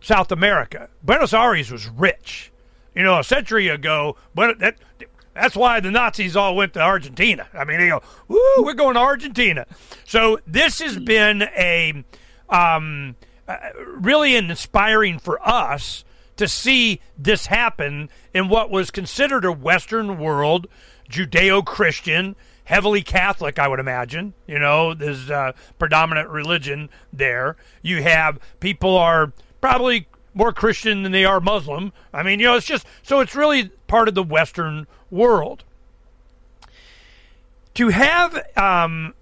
South 0.00 0.32
America. 0.32 0.88
Buenos 1.02 1.32
Aires 1.32 1.70
was 1.70 1.88
rich. 1.88 2.50
You 2.94 3.02
know, 3.02 3.18
a 3.18 3.24
century 3.24 3.68
ago, 3.68 4.16
but 4.34 4.58
that 4.60 4.76
That's 5.34 5.56
why 5.56 5.80
the 5.80 5.90
Nazis 5.90 6.36
all 6.36 6.54
went 6.54 6.74
to 6.74 6.80
Argentina. 6.80 7.48
I 7.52 7.64
mean, 7.64 7.78
they 7.78 7.88
go, 7.88 8.02
"Woo, 8.28 8.38
we're 8.58 8.74
going 8.74 8.94
to 8.94 9.00
Argentina." 9.00 9.66
So 10.04 10.38
this 10.46 10.78
has 10.78 10.96
been 10.96 11.42
a 11.42 12.04
um, 12.48 13.16
uh, 13.48 13.56
really 13.96 14.36
inspiring 14.36 15.18
for 15.18 15.44
us 15.46 16.04
to 16.36 16.46
see 16.46 17.00
this 17.18 17.46
happen 17.46 18.10
in 18.32 18.48
what 18.48 18.70
was 18.70 18.90
considered 18.92 19.44
a 19.44 19.52
Western 19.52 20.18
world, 20.18 20.68
Judeo-Christian, 21.10 22.36
heavily 22.64 23.02
Catholic, 23.02 23.58
I 23.58 23.68
would 23.68 23.80
imagine. 23.80 24.34
You 24.46 24.58
know, 24.58 24.94
there's 24.94 25.30
a 25.30 25.54
predominant 25.78 26.28
religion 26.28 26.88
there. 27.12 27.56
You 27.82 28.02
have 28.02 28.38
people 28.60 28.96
are 28.96 29.32
probably 29.60 30.06
more 30.34 30.52
Christian 30.52 31.02
than 31.02 31.12
they 31.12 31.24
are 31.24 31.40
Muslim. 31.40 31.92
I 32.12 32.22
mean, 32.22 32.40
you 32.40 32.46
know, 32.46 32.56
it's 32.56 32.66
just 32.66 32.86
so 33.02 33.20
it's 33.20 33.34
really 33.34 33.70
part 33.86 34.08
of 34.08 34.14
the 34.14 34.22
Western 34.22 34.86
world. 35.10 35.64
To 37.74 37.88
have 37.88 38.44
um, 38.56 39.14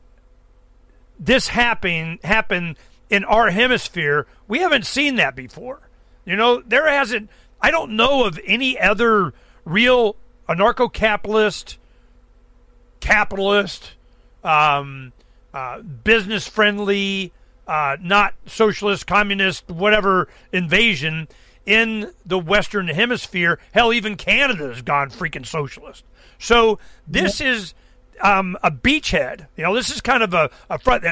this 1.18 1.48
happen 1.48 2.18
happen 2.24 2.76
in 3.10 3.24
our 3.24 3.50
hemisphere, 3.50 4.26
we 4.48 4.60
haven't 4.60 4.86
seen 4.86 5.16
that 5.16 5.36
before. 5.36 5.80
You 6.24 6.36
know, 6.36 6.60
there 6.60 6.88
hasn't. 6.88 7.28
I 7.60 7.70
don't 7.70 7.92
know 7.92 8.24
of 8.24 8.40
any 8.44 8.78
other 8.78 9.32
real 9.64 10.16
anarcho-capitalist, 10.48 11.78
capitalist, 13.02 13.92
um, 14.42 15.12
uh, 15.52 15.82
business-friendly, 15.82 17.32
uh, 17.66 17.96
not 18.00 18.32
socialist, 18.46 19.06
communist, 19.06 19.68
whatever 19.68 20.28
invasion 20.52 21.28
in 21.66 22.12
the 22.24 22.38
Western 22.38 22.88
Hemisphere. 22.88 23.58
Hell, 23.72 23.92
even 23.92 24.16
Canada 24.16 24.68
has 24.68 24.82
gone 24.82 25.10
freaking 25.10 25.44
socialist. 25.44 26.04
So 26.38 26.78
this 27.06 27.40
is 27.40 27.74
um, 28.20 28.56
a 28.62 28.70
beachhead. 28.70 29.46
You 29.56 29.64
know, 29.64 29.74
this 29.74 29.90
is 29.90 30.00
kind 30.00 30.22
of 30.22 30.32
a, 30.32 30.50
a 30.70 30.78
front. 30.78 31.04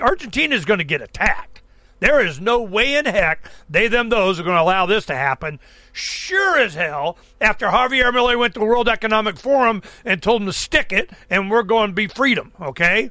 Argentina 0.00 0.54
is 0.54 0.64
going 0.64 0.78
to 0.78 0.84
get 0.84 1.02
attacked. 1.02 1.59
There 2.00 2.24
is 2.24 2.40
no 2.40 2.62
way 2.62 2.96
in 2.96 3.04
heck 3.04 3.48
they, 3.68 3.88
them, 3.88 4.08
those 4.08 4.40
are 4.40 4.42
going 4.42 4.56
to 4.56 4.62
allow 4.62 4.86
this 4.86 5.06
to 5.06 5.14
happen. 5.14 5.60
Sure 5.92 6.58
as 6.58 6.74
hell, 6.74 7.18
after 7.40 7.66
Javier 7.66 8.12
Milei 8.12 8.38
went 8.38 8.54
to 8.54 8.60
the 8.60 8.66
World 8.66 8.88
Economic 8.88 9.36
Forum 9.36 9.82
and 10.04 10.22
told 10.22 10.40
them 10.40 10.46
to 10.46 10.52
stick 10.52 10.92
it, 10.92 11.10
and 11.28 11.50
we're 11.50 11.62
going 11.62 11.90
to 11.90 11.94
be 11.94 12.06
freedom, 12.06 12.52
okay? 12.60 13.10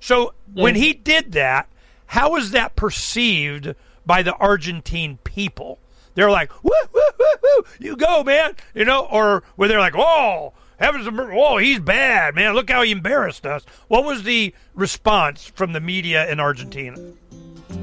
So 0.00 0.34
when 0.52 0.74
he 0.74 0.92
did 0.92 1.32
that, 1.32 1.68
how 2.06 2.32
was 2.32 2.50
that 2.52 2.76
perceived 2.76 3.74
by 4.04 4.22
the 4.22 4.34
Argentine 4.34 5.18
people? 5.24 5.78
They're 6.14 6.30
like, 6.30 6.50
woo, 6.62 6.70
woo, 6.92 7.02
woo, 7.18 7.26
woo, 7.42 7.64
you 7.78 7.96
go, 7.96 8.22
man, 8.22 8.54
you 8.74 8.84
know, 8.84 9.06
or 9.06 9.42
where 9.56 9.68
they're 9.68 9.80
like, 9.80 9.96
oh, 9.96 10.52
heavens, 10.78 11.08
oh, 11.10 11.58
he's 11.58 11.80
bad, 11.80 12.34
man. 12.34 12.54
Look 12.54 12.70
how 12.70 12.82
he 12.82 12.90
embarrassed 12.90 13.46
us. 13.46 13.64
What 13.88 14.04
was 14.04 14.22
the 14.22 14.54
response 14.74 15.44
from 15.46 15.72
the 15.72 15.80
media 15.80 16.30
in 16.30 16.40
Argentina? 16.40 16.96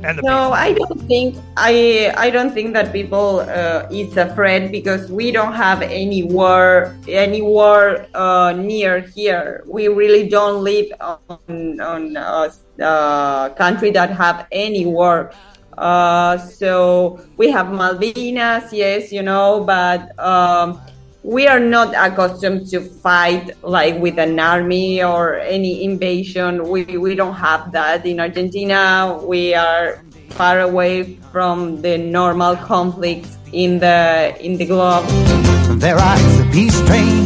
And 0.04 0.18
the 0.18 0.22
no, 0.22 0.52
people? 0.52 0.54
I 0.54 0.74
don't 0.74 1.02
think 1.08 1.38
I 1.56 2.14
I 2.18 2.30
don't 2.30 2.52
think 2.54 2.74
that 2.74 2.92
people 2.92 3.40
uh, 3.40 3.88
is 3.90 4.18
afraid 4.18 4.72
because 4.72 5.10
we 5.10 5.32
don't 5.32 5.54
have 5.54 5.82
any 5.82 6.24
war 6.24 6.96
any 7.08 7.42
war 7.42 8.06
uh, 8.14 8.52
near 8.52 9.00
here. 9.00 9.64
We 9.66 9.88
really 9.88 10.28
don't 10.28 10.64
live 10.64 10.92
on 11.00 11.80
on 11.80 12.18
a 12.18 12.52
uh, 12.84 13.50
country 13.56 13.92
that 13.92 14.12
have 14.12 14.46
any 14.52 14.86
war. 14.86 15.32
Uh, 15.78 16.38
so 16.38 17.20
we 17.38 17.50
have 17.50 17.68
Malvinas, 17.68 18.70
yes, 18.72 19.12
you 19.12 19.24
know, 19.24 19.64
but 19.66 20.12
um, 20.20 20.80
we 21.24 21.48
are 21.48 21.60
not 21.60 21.96
accustomed 21.96 22.68
to 22.68 22.82
fight 22.82 23.52
like 23.64 23.98
with 24.00 24.20
an 24.20 24.40
army 24.40 25.02
or 25.02 25.36
any 25.40 25.84
invasion. 25.84 26.68
We, 26.70 26.84
we 26.98 27.16
don't 27.16 27.36
have 27.36 27.72
that 27.72 28.06
in 28.06 28.20
Argentina. 28.20 29.20
We 29.24 29.54
are 29.54 30.04
far 30.32 30.60
away 30.60 31.16
from 31.32 31.82
the 31.82 31.98
normal 31.98 32.58
conflicts 32.58 33.38
in 33.54 33.80
the 33.80 34.36
in 34.40 34.58
the 34.58 34.66
globe. 34.66 35.06
There 35.80 35.96
rides 35.96 36.38
the 36.38 36.50
peace 36.52 36.80
train. 36.88 37.24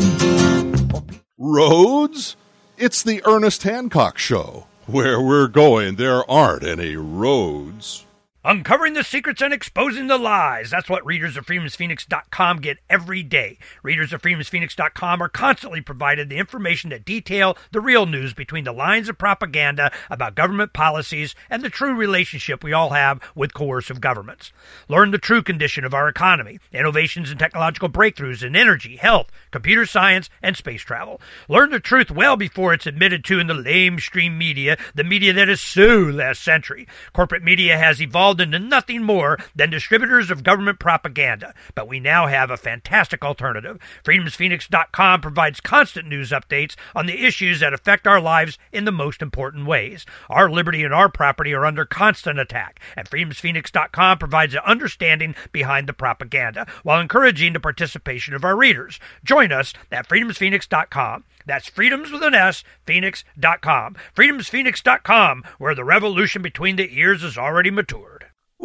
Roads? 1.37 2.35
It's 2.77 3.01
the 3.01 3.21
Ernest 3.25 3.63
Hancock 3.63 4.17
Show. 4.17 4.67
Where 4.85 5.19
we're 5.19 5.47
going, 5.47 5.95
there 5.95 6.29
aren't 6.29 6.63
any 6.63 6.95
roads. 6.95 8.06
Uncovering 8.47 8.93
the 8.93 9.03
secrets 9.03 9.41
and 9.41 9.53
exposing 9.53 10.07
the 10.07 10.17
lies. 10.17 10.69
That's 10.69 10.89
what 10.89 11.05
readers 11.05 11.35
of 11.35 11.45
freedomsphoenix.com 11.45 12.61
get 12.61 12.77
every 12.89 13.21
day. 13.21 13.57
Readers 13.83 14.13
of 14.13 14.21
freedomsphoenix.com 14.21 15.21
are 15.21 15.27
constantly 15.27 15.81
provided 15.81 16.29
the 16.29 16.37
information 16.37 16.91
that 16.91 17.03
detail 17.03 17.57
the 17.73 17.81
real 17.81 18.05
news 18.05 18.33
between 18.33 18.63
the 18.63 18.71
lines 18.71 19.09
of 19.09 19.17
propaganda 19.17 19.91
about 20.09 20.35
government 20.35 20.71
policies 20.71 21.35
and 21.49 21.61
the 21.61 21.69
true 21.69 21.93
relationship 21.93 22.63
we 22.63 22.71
all 22.71 22.91
have 22.91 23.19
with 23.35 23.53
coercive 23.53 23.99
governments. 23.99 24.53
Learn 24.87 25.11
the 25.11 25.17
true 25.17 25.43
condition 25.43 25.83
of 25.83 25.93
our 25.93 26.07
economy, 26.07 26.57
innovations 26.71 27.29
and 27.29 27.37
technological 27.37 27.89
breakthroughs 27.89 28.43
in 28.43 28.55
energy, 28.55 28.95
health, 28.95 29.29
computer 29.51 29.85
science, 29.85 30.29
and 30.41 30.55
space 30.55 30.83
travel. 30.83 31.19
Learn 31.49 31.71
the 31.71 31.81
truth 31.81 32.11
well 32.11 32.37
before 32.37 32.73
it's 32.73 32.87
admitted 32.87 33.25
to 33.25 33.41
in 33.41 33.47
the 33.47 33.53
lamestream 33.53 34.37
media, 34.37 34.77
the 34.95 35.03
media 35.03 35.33
that 35.33 35.49
is 35.49 35.59
so 35.59 35.97
last 35.97 36.41
century. 36.41 36.87
Corporate 37.11 37.43
media 37.43 37.77
has 37.77 38.01
evolved 38.01 38.36
into 38.39 38.59
nothing 38.59 39.03
more 39.03 39.37
than 39.55 39.69
distributors 39.69 40.29
of 40.31 40.43
government 40.43 40.79
propaganda, 40.79 41.53
but 41.75 41.87
we 41.87 41.99
now 41.99 42.27
have 42.27 42.49
a 42.49 42.57
fantastic 42.57 43.23
alternative. 43.23 43.79
FreedomsPhoenix.com 44.03 45.21
provides 45.21 45.61
constant 45.61 46.07
news 46.07 46.31
updates 46.31 46.75
on 46.95 47.05
the 47.05 47.25
issues 47.25 47.59
that 47.59 47.73
affect 47.73 48.07
our 48.07 48.21
lives 48.21 48.57
in 48.71 48.85
the 48.85 48.91
most 48.91 49.21
important 49.21 49.65
ways. 49.65 50.05
Our 50.29 50.49
liberty 50.49 50.83
and 50.83 50.93
our 50.93 51.09
property 51.09 51.53
are 51.53 51.65
under 51.65 51.85
constant 51.85 52.39
attack, 52.39 52.79
and 52.95 53.09
FreedomsPhoenix.com 53.09 54.17
provides 54.17 54.53
an 54.53 54.61
understanding 54.65 55.35
behind 55.51 55.87
the 55.87 55.93
propaganda 55.93 56.67
while 56.83 56.99
encouraging 56.99 57.53
the 57.53 57.59
participation 57.59 58.33
of 58.33 58.43
our 58.43 58.55
readers. 58.55 58.99
Join 59.23 59.51
us 59.51 59.73
at 59.91 60.07
FreedomsPhoenix.com. 60.07 61.23
That's 61.47 61.69
freedoms 61.69 62.11
with 62.11 62.23
an 62.23 62.33
S, 62.33 62.63
phoenix.com. 62.85 63.95
Freedomsphoenix.com, 64.15 65.43
where 65.57 65.75
the 65.75 65.85
revolution 65.85 66.41
between 66.41 66.75
the 66.75 66.99
ears 66.99 67.23
is 67.23 67.37
already 67.37 67.71
matured. 67.71 68.16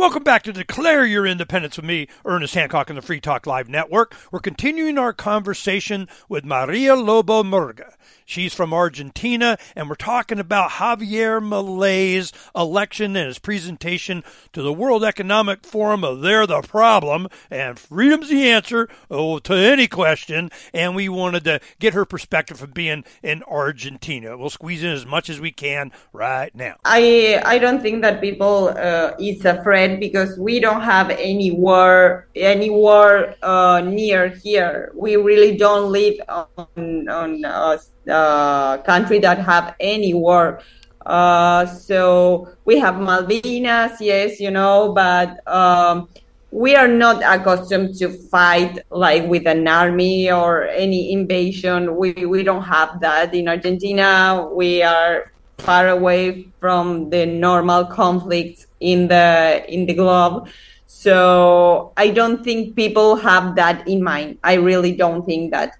Welcome 0.03 0.25
back 0.25 0.43
to 0.43 0.53
Declare 0.53 1.07
Your 1.07 1.29
Independence 1.29 1.77
with 1.77 1.87
me, 1.87 2.09
Ernest 2.25 2.57
Hancock, 2.57 2.91
on 2.91 2.97
the 2.97 3.03
Free 3.03 3.21
Talk 3.21 3.47
Live 3.47 3.69
Network. 3.69 4.17
We're 4.33 4.41
continuing 4.41 4.99
our 4.99 5.13
conversation 5.13 6.09
with 6.29 6.45
Maria 6.45 6.97
Lobo 6.97 7.45
Murga. 7.45 7.95
She's 8.25 8.53
from 8.53 8.75
Argentina, 8.75 9.59
and 9.77 9.89
we're 9.89 9.95
talking 9.95 10.41
about 10.41 10.73
Javier 10.73 11.41
Milei's 11.41 12.33
election 12.57 13.15
and 13.15 13.27
his 13.27 13.39
presentation 13.39 14.25
to 14.53 14.61
the 14.61 14.73
World 14.73 15.05
Economic 15.05 15.65
Forum 15.65 16.03
of 16.03 16.21
They're 16.21 16.49
the 16.49 16.63
Problem, 16.63 17.29
and 17.49 17.79
freedom's 17.79 18.29
the 18.29 18.49
answer 18.49 18.89
oh, 19.09 19.39
to 19.41 19.55
any 19.55 19.87
question. 19.87 20.51
And 20.75 20.97
we 20.97 21.09
wanted 21.09 21.45
to 21.45 21.61
get 21.79 21.95
her 21.95 22.05
perspective 22.05 22.59
from 22.59 22.73
being 22.73 23.05
in 23.23 23.45
Argentina. 23.45 24.37
We'll 24.37 24.51
squeeze 24.51 24.83
in 24.83 24.91
as 24.91 25.07
much 25.07 25.31
as 25.31 25.41
we 25.41 25.53
can 25.53 25.93
right 26.13 26.53
now. 26.55 26.77
I 26.85 27.41
I 27.45 27.59
don't 27.59 27.81
think 27.81 28.03
that 28.03 28.21
people 28.21 28.75
uh, 28.77 29.13
is 29.21 29.45
afraid 29.45 29.92
because 30.01 30.39
we 30.39 30.61
don't 30.61 30.83
have 30.83 31.11
any 31.11 31.51
war 31.51 32.29
any 32.37 32.71
war 32.71 33.35
uh, 33.43 33.81
near 33.81 34.29
here. 34.29 34.93
We 34.95 35.17
really 35.17 35.57
don't 35.57 35.91
live 35.91 36.21
on 36.29 37.09
on 37.09 37.45
a 37.45 37.79
uh, 38.11 38.79
country 38.79 39.19
that 39.21 39.39
have 39.39 39.75
any 39.81 40.15
war. 40.15 40.61
Uh, 41.05 41.67
so 41.67 42.49
we 42.65 42.79
have 42.79 42.95
Malvinas, 42.95 43.97
yes, 44.01 44.39
you 44.39 44.51
know, 44.51 44.93
but 44.93 45.47
um, 45.49 46.09
we 46.53 46.77
are 46.77 46.87
not 46.87 47.23
accustomed 47.25 47.97
to 47.97 48.11
fight 48.29 48.79
like 48.91 49.27
with 49.27 49.47
an 49.47 49.67
army 49.67 50.31
or 50.31 50.69
any 50.69 51.13
invasion. 51.13 51.97
We 51.97 52.13
we 52.27 52.43
don't 52.43 52.63
have 52.63 53.01
that 53.01 53.35
in 53.35 53.49
Argentina. 53.49 54.49
We 54.53 54.83
are 54.83 55.32
far 55.59 55.89
away 55.89 56.49
from 56.61 57.11
the 57.11 57.27
normal 57.27 57.85
conflicts 57.85 58.67
in 58.81 59.09
the 59.09 59.65
in 59.69 59.87
the 59.87 59.95
globe. 59.95 60.49
So 60.87 61.93
I 61.97 62.11
don't 62.11 62.45
think 62.45 62.77
people 62.77 63.17
have 63.17 63.57
that 63.57 63.89
in 63.89 64.03
mind. 64.03 64.39
I 64.45 64.55
really 64.55 64.95
don't 64.95 65.25
think 65.25 65.51
that. 65.53 65.75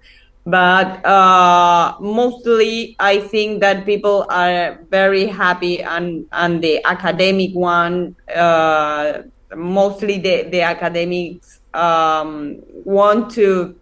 But 0.45 1.05
uh, 1.05 1.95
mostly, 2.01 2.97
I 2.99 3.19
think 3.19 3.61
that 3.61 3.85
people 3.85 4.25
are 4.29 4.83
very 4.91 5.25
happy, 5.27 5.81
and 5.81 6.27
and 6.33 6.61
the 6.61 6.83
academic 6.83 7.55
one, 7.55 8.15
uh, 8.35 9.23
mostly 9.55 10.19
the 10.19 10.43
the 10.51 10.61
academics 10.61 11.61
um, 11.73 12.59
want 12.83 13.31
to 13.39 13.75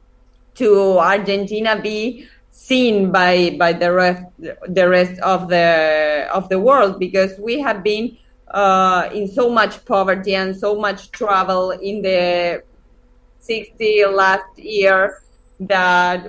to 0.55 0.99
Argentina 0.99 1.81
be 1.81 2.27
seen 2.51 3.11
by 3.11 3.55
by 3.57 3.73
the 3.73 3.91
rest 3.91 4.23
the 4.67 4.87
rest 4.87 5.19
of 5.21 5.47
the 5.49 6.27
of 6.33 6.49
the 6.49 6.59
world 6.59 6.99
because 6.99 7.37
we 7.39 7.59
have 7.59 7.81
been 7.81 8.17
uh, 8.49 9.09
in 9.13 9.27
so 9.27 9.49
much 9.49 9.83
poverty 9.85 10.35
and 10.35 10.55
so 10.55 10.75
much 10.75 11.09
trouble 11.11 11.71
in 11.71 12.01
the 12.01 12.61
60 13.39 14.05
last 14.05 14.57
year 14.59 15.21
that 15.61 16.27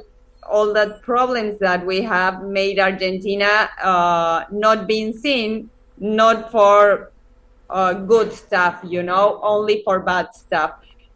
all 0.49 0.73
the 0.73 0.99
problems 1.03 1.59
that 1.59 1.85
we 1.85 2.01
have 2.03 2.43
made 2.43 2.79
Argentina 2.79 3.69
uh, 3.83 4.45
not 4.51 4.87
being 4.87 5.13
seen, 5.13 5.71
not 5.99 6.51
for 6.51 7.13
uh, 7.71 7.95
good 7.95 8.33
stuff, 8.33 8.81
you 8.85 9.03
know, 9.03 9.41
only 9.43 9.83
for 9.85 10.01
bad 10.01 10.35
stuff. 10.35 10.73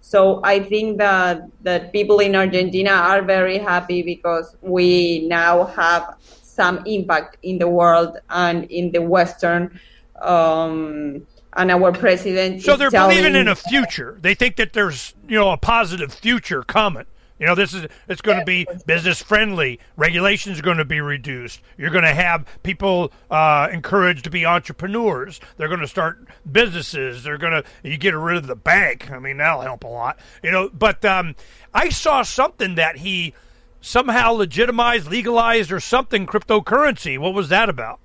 So 0.06 0.40
I 0.44 0.60
think 0.60 0.98
that 0.98 1.48
that 1.62 1.92
people 1.92 2.20
in 2.20 2.36
Argentina 2.36 2.92
are 2.92 3.22
very 3.22 3.58
happy 3.58 4.02
because 4.02 4.54
we 4.62 5.26
now 5.26 5.64
have 5.64 6.14
some 6.20 6.86
impact 6.86 7.38
in 7.42 7.58
the 7.58 7.66
world 7.66 8.16
and 8.30 8.70
in 8.70 8.92
the 8.92 9.02
Western. 9.02 9.80
Um, 10.22 11.26
and 11.56 11.70
our 11.72 11.90
president. 11.90 12.62
So 12.62 12.76
they're 12.76 12.90
telling, 12.90 13.16
believing 13.16 13.34
in 13.34 13.48
a 13.48 13.56
future. 13.56 14.16
They 14.20 14.34
think 14.34 14.56
that 14.56 14.74
there's 14.74 15.14
you 15.26 15.38
know 15.38 15.50
a 15.50 15.56
positive 15.56 16.14
future 16.14 16.62
coming. 16.62 17.06
You 17.38 17.46
know, 17.46 17.54
this 17.54 17.74
is 17.74 17.86
it's 18.08 18.22
going 18.22 18.38
to 18.38 18.44
be 18.44 18.66
business 18.86 19.22
friendly. 19.22 19.78
Regulations 19.96 20.58
are 20.58 20.62
going 20.62 20.78
to 20.78 20.86
be 20.86 21.00
reduced. 21.00 21.60
You're 21.76 21.90
going 21.90 22.04
to 22.04 22.14
have 22.14 22.46
people 22.62 23.12
uh, 23.30 23.68
encouraged 23.70 24.24
to 24.24 24.30
be 24.30 24.46
entrepreneurs. 24.46 25.38
They're 25.56 25.68
going 25.68 25.80
to 25.80 25.88
start 25.88 26.26
businesses. 26.50 27.24
They're 27.24 27.36
going 27.36 27.62
to 27.62 27.64
you 27.82 27.98
get 27.98 28.14
rid 28.14 28.38
of 28.38 28.46
the 28.46 28.56
bank. 28.56 29.10
I 29.10 29.18
mean, 29.18 29.36
that'll 29.36 29.60
help 29.60 29.84
a 29.84 29.88
lot. 29.88 30.18
You 30.42 30.50
know, 30.50 30.70
but 30.70 31.04
um, 31.04 31.34
I 31.74 31.90
saw 31.90 32.22
something 32.22 32.76
that 32.76 32.98
he 32.98 33.34
somehow 33.82 34.32
legitimized, 34.32 35.10
legalized, 35.10 35.70
or 35.70 35.80
something 35.80 36.26
cryptocurrency. 36.26 37.18
What 37.18 37.34
was 37.34 37.50
that 37.50 37.68
about? 37.68 38.00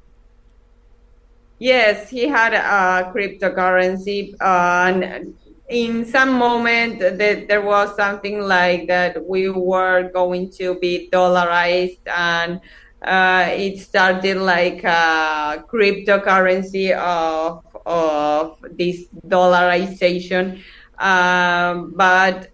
Yes, 1.58 2.10
he 2.10 2.28
had 2.28 2.53
a 2.53 3.12
cryptocurrency, 3.14 4.34
uh, 4.41 4.91
and 4.91 5.36
in 5.72 6.06
some 6.06 6.34
moment 6.34 6.99
that 6.99 7.48
there 7.48 7.61
was 7.61 7.95
something 7.95 8.41
like 8.41 8.88
that 8.88 9.26
we 9.26 9.49
were 9.49 10.11
going 10.14 10.52
to 10.52 10.76
be 10.76 11.10
dollarized, 11.11 11.99
and 12.06 12.60
uh, 13.02 13.48
it 13.49 13.80
started 13.80 14.38
like 14.38 14.84
a 14.84 15.64
cryptocurrency 15.68 16.91
of 16.91 17.65
of 17.85 18.57
this 18.77 19.06
dollarization, 19.27 20.61
um, 20.99 21.93
but 21.95 22.52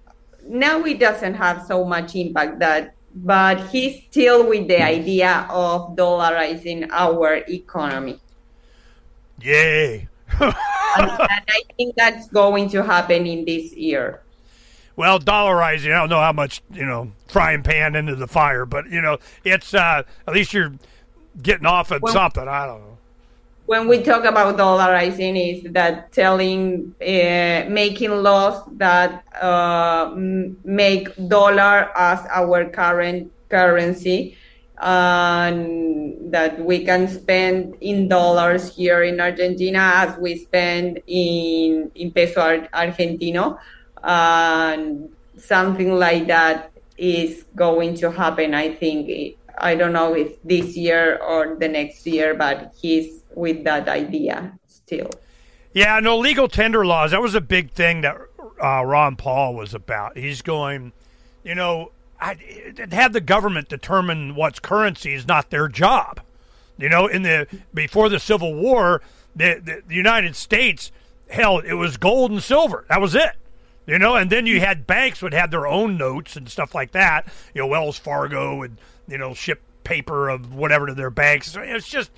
now 0.47 0.83
it 0.85 0.99
doesn't 0.99 1.33
have 1.33 1.65
so 1.65 1.83
much 1.83 2.15
impact 2.15 2.59
that 2.59 2.93
but 3.23 3.59
he's 3.69 4.03
still 4.03 4.47
with 4.47 4.67
the 4.67 4.79
idea 4.79 5.47
of 5.49 5.95
dollarizing 5.95 6.87
our 6.91 7.41
economy. 7.49 8.19
Yay. 9.41 10.06
And, 10.39 10.53
I 10.99 11.61
think 11.77 11.95
that's 11.95 12.27
going 12.29 12.69
to 12.69 12.83
happen 12.83 13.25
in 13.25 13.45
this 13.45 13.73
year. 13.73 14.21
Well, 14.95 15.19
dollarizing, 15.19 15.93
I 15.93 15.99
don't 15.99 16.09
know 16.09 16.19
how 16.19 16.33
much, 16.33 16.61
you 16.73 16.85
know, 16.85 17.11
frying 17.27 17.61
pan 17.61 17.95
into 17.95 18.15
the 18.15 18.27
fire, 18.27 18.65
but, 18.65 18.89
you 18.89 18.99
know, 19.01 19.19
it's, 19.43 19.73
uh, 19.73 20.03
at 20.27 20.33
least 20.33 20.53
you're 20.53 20.73
getting 21.41 21.67
off 21.67 21.91
at 21.91 22.01
Well- 22.01 22.13
something. 22.13 22.47
I 22.47 22.65
don't 22.65 22.81
know. 22.81 22.97
When 23.67 23.89
we 23.89 24.01
talk 24.01 24.23
about 24.23 24.55
dollarizing, 24.57 25.35
is 25.35 25.73
that 25.73 26.13
telling, 26.13 26.95
uh, 27.01 27.65
making 27.67 28.11
laws 28.23 28.63
that 28.77 29.25
uh, 29.41 30.13
make 30.15 31.09
dollar 31.27 31.91
as 31.93 32.25
our 32.29 32.63
current 32.69 33.29
currency, 33.49 34.37
and 34.79 36.31
that 36.31 36.63
we 36.63 36.85
can 36.85 37.07
spend 37.07 37.75
in 37.81 38.07
dollars 38.07 38.75
here 38.75 39.03
in 39.03 39.19
Argentina 39.19 39.91
as 39.95 40.17
we 40.17 40.37
spend 40.37 41.01
in 41.07 41.91
in 41.95 42.11
peso 42.11 42.41
ar- 42.41 42.69
argentino, 42.73 43.57
and 44.03 45.09
something 45.37 45.93
like 45.93 46.27
that 46.27 46.71
is 46.97 47.43
going 47.55 47.95
to 47.95 48.11
happen. 48.11 48.53
I 48.53 48.73
think 48.73 49.37
I 49.57 49.75
don't 49.75 49.93
know 49.93 50.13
if 50.13 50.41
this 50.43 50.77
year 50.77 51.17
or 51.17 51.55
the 51.55 51.67
next 51.67 52.05
year, 52.05 52.35
but 52.35 52.73
he's 52.79 53.23
with 53.33 53.63
that 53.63 53.89
idea 53.89 54.57
still. 54.67 55.09
Yeah, 55.73 55.99
no 55.99 56.17
legal 56.17 56.47
tender 56.47 56.85
laws. 56.85 57.11
That 57.11 57.21
was 57.21 57.35
a 57.35 57.41
big 57.41 57.71
thing 57.71 58.01
that 58.01 58.17
uh, 58.63 58.83
Ron 58.83 59.15
Paul 59.15 59.55
was 59.55 59.73
about. 59.73 60.17
He's 60.17 60.41
going, 60.41 60.91
you 61.43 61.55
know, 61.55 61.91
I, 62.19 62.37
have 62.91 63.13
the 63.13 63.21
government 63.21 63.69
determine 63.69 64.35
what's 64.35 64.59
currency 64.59 65.13
is 65.13 65.27
not 65.27 65.49
their 65.49 65.67
job. 65.67 66.21
You 66.77 66.89
know, 66.89 67.07
in 67.07 67.23
the 67.23 67.47
before 67.73 68.09
the 68.09 68.19
Civil 68.19 68.53
War, 68.53 69.01
the, 69.35 69.61
the, 69.63 69.83
the 69.87 69.95
United 69.95 70.35
States 70.35 70.91
held 71.29 71.65
it 71.65 71.75
was 71.75 71.97
gold 71.97 72.31
and 72.31 72.41
silver. 72.41 72.85
That 72.89 73.01
was 73.01 73.15
it. 73.15 73.31
You 73.85 73.97
know, 73.97 74.15
and 74.15 74.29
then 74.29 74.45
you 74.45 74.59
had 74.59 74.85
banks 74.85 75.21
would 75.21 75.33
have 75.33 75.49
their 75.49 75.65
own 75.65 75.97
notes 75.97 76.35
and 76.35 76.49
stuff 76.49 76.75
like 76.75 76.91
that. 76.91 77.27
You 77.53 77.61
know, 77.61 77.67
Wells 77.67 77.97
Fargo 77.97 78.55
would 78.57 78.77
you 79.07 79.17
know 79.17 79.33
ship 79.33 79.61
paper 79.83 80.29
of 80.29 80.53
whatever 80.53 80.87
to 80.87 80.93
their 80.93 81.09
banks. 81.09 81.55
It's 81.57 81.87
just 81.87 82.11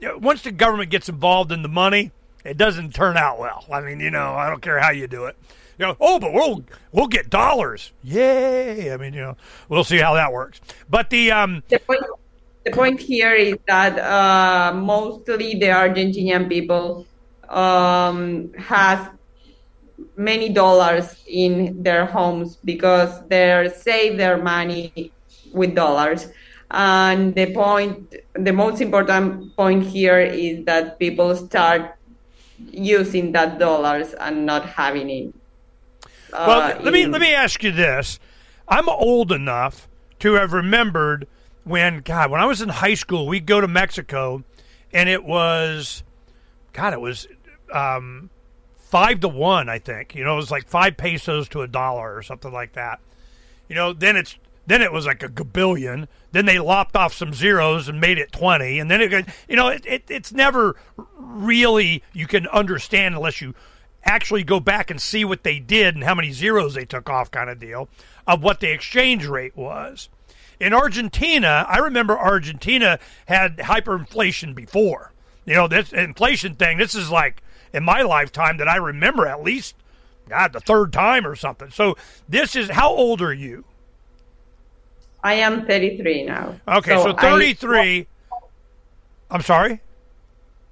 you 0.00 0.08
know, 0.08 0.18
once 0.18 0.42
the 0.42 0.52
government 0.52 0.90
gets 0.90 1.08
involved 1.08 1.52
in 1.52 1.62
the 1.62 1.68
money, 1.68 2.12
it 2.44 2.56
doesn't 2.56 2.94
turn 2.94 3.16
out 3.16 3.38
well. 3.38 3.64
I 3.70 3.80
mean, 3.80 4.00
you 4.00 4.10
know, 4.10 4.34
I 4.34 4.48
don't 4.48 4.62
care 4.62 4.78
how 4.78 4.90
you 4.92 5.08
do 5.08 5.24
it. 5.24 5.36
You 5.78 5.86
know, 5.86 5.96
oh, 6.00 6.18
but 6.18 6.32
we'll 6.32 6.64
we'll 6.92 7.06
get 7.06 7.28
dollars. 7.28 7.92
Yay! 8.02 8.92
I 8.92 8.96
mean, 8.96 9.12
you 9.12 9.20
know, 9.20 9.36
we'll 9.68 9.84
see 9.84 9.98
how 9.98 10.14
that 10.14 10.32
works. 10.32 10.60
But 10.88 11.10
the 11.10 11.32
um, 11.32 11.62
The 11.68 11.78
point, 11.78 12.00
the 12.64 12.70
point 12.70 13.00
here 13.00 13.34
is 13.34 13.56
that 13.66 13.98
uh, 13.98 14.72
mostly 14.74 15.54
the 15.54 15.66
Argentinian 15.66 16.48
people 16.48 17.06
um, 17.48 18.52
has 18.54 19.08
many 20.16 20.48
dollars 20.48 21.22
in 21.26 21.82
their 21.82 22.06
homes 22.06 22.56
because 22.64 23.26
they 23.28 23.70
save 23.76 24.16
their 24.16 24.42
money 24.42 25.12
with 25.52 25.74
dollars. 25.74 26.28
And 26.70 27.34
the 27.34 27.52
point, 27.54 28.14
the 28.34 28.52
most 28.52 28.80
important 28.80 29.54
point 29.56 29.84
here 29.84 30.20
is 30.20 30.64
that 30.64 30.98
people 30.98 31.36
start 31.36 31.96
using 32.58 33.32
that 33.32 33.58
dollars 33.58 34.14
and 34.14 34.46
not 34.46 34.66
having 34.66 35.10
it. 35.10 35.34
Well, 36.32 36.78
uh, 36.78 36.80
let 36.82 36.92
me 36.92 37.02
in- 37.02 37.10
let 37.10 37.20
me 37.20 37.32
ask 37.32 37.62
you 37.62 37.72
this: 37.72 38.18
I'm 38.68 38.88
old 38.88 39.32
enough 39.32 39.88
to 40.20 40.34
have 40.34 40.52
remembered 40.52 41.26
when 41.64 42.00
God, 42.00 42.30
when 42.30 42.40
I 42.40 42.46
was 42.46 42.62
in 42.62 42.68
high 42.68 42.94
school, 42.94 43.26
we'd 43.26 43.46
go 43.46 43.60
to 43.60 43.68
Mexico, 43.68 44.44
and 44.92 45.08
it 45.08 45.24
was, 45.24 46.04
God, 46.72 46.92
it 46.92 47.00
was 47.00 47.26
um, 47.72 48.30
five 48.76 49.20
to 49.20 49.28
one, 49.28 49.68
I 49.68 49.78
think. 49.78 50.14
You 50.14 50.24
know, 50.24 50.34
it 50.34 50.36
was 50.36 50.50
like 50.50 50.68
five 50.68 50.96
pesos 50.96 51.48
to 51.50 51.62
a 51.62 51.68
dollar 51.68 52.16
or 52.16 52.22
something 52.22 52.52
like 52.52 52.74
that. 52.74 53.00
You 53.68 53.74
know, 53.74 53.92
then 53.92 54.16
it's 54.16 54.36
then 54.66 54.82
it 54.82 54.92
was 54.92 55.06
like 55.06 55.22
a 55.22 55.28
gabillion. 55.28 56.06
Then 56.32 56.46
they 56.46 56.58
lopped 56.58 56.96
off 56.96 57.14
some 57.14 57.32
zeros 57.32 57.88
and 57.88 58.00
made 58.00 58.18
it 58.18 58.32
twenty, 58.32 58.78
and 58.78 58.90
then 58.90 59.00
it, 59.00 59.26
you 59.48 59.56
know, 59.56 59.68
it, 59.68 59.84
it 59.86 60.04
it's 60.08 60.32
never 60.32 60.76
really 61.18 62.02
you 62.12 62.26
can 62.26 62.46
understand 62.48 63.14
unless 63.16 63.40
you 63.40 63.54
actually 64.06 64.44
go 64.44 64.60
back 64.60 64.90
and 64.90 65.00
see 65.00 65.24
what 65.24 65.42
they 65.42 65.58
did 65.58 65.94
and 65.94 66.04
how 66.04 66.14
many 66.14 66.32
zeros 66.32 66.74
they 66.74 66.84
took 66.84 67.10
off, 67.10 67.30
kind 67.30 67.50
of 67.50 67.58
deal, 67.58 67.88
of 68.26 68.42
what 68.42 68.60
the 68.60 68.70
exchange 68.70 69.26
rate 69.26 69.56
was. 69.56 70.08
In 70.58 70.72
Argentina, 70.72 71.66
I 71.68 71.78
remember 71.78 72.18
Argentina 72.18 72.98
had 73.26 73.58
hyperinflation 73.58 74.54
before. 74.54 75.12
You 75.44 75.54
know, 75.54 75.68
this 75.68 75.92
inflation 75.92 76.54
thing, 76.54 76.78
this 76.78 76.94
is 76.94 77.10
like 77.10 77.42
in 77.72 77.84
my 77.84 78.02
lifetime 78.02 78.56
that 78.56 78.68
I 78.68 78.76
remember 78.76 79.26
at 79.26 79.42
least, 79.42 79.74
God, 80.28 80.52
the 80.52 80.60
third 80.60 80.92
time 80.92 81.26
or 81.26 81.36
something. 81.36 81.70
So 81.70 81.96
this 82.28 82.56
is, 82.56 82.70
how 82.70 82.88
old 82.90 83.20
are 83.20 83.34
you? 83.34 83.64
I 85.22 85.34
am 85.34 85.66
33 85.66 86.24
now. 86.24 86.60
Okay, 86.66 86.96
so, 86.96 87.14
I- 87.16 87.20
33. 87.20 88.06
I'm 89.30 89.42
sorry? 89.42 89.80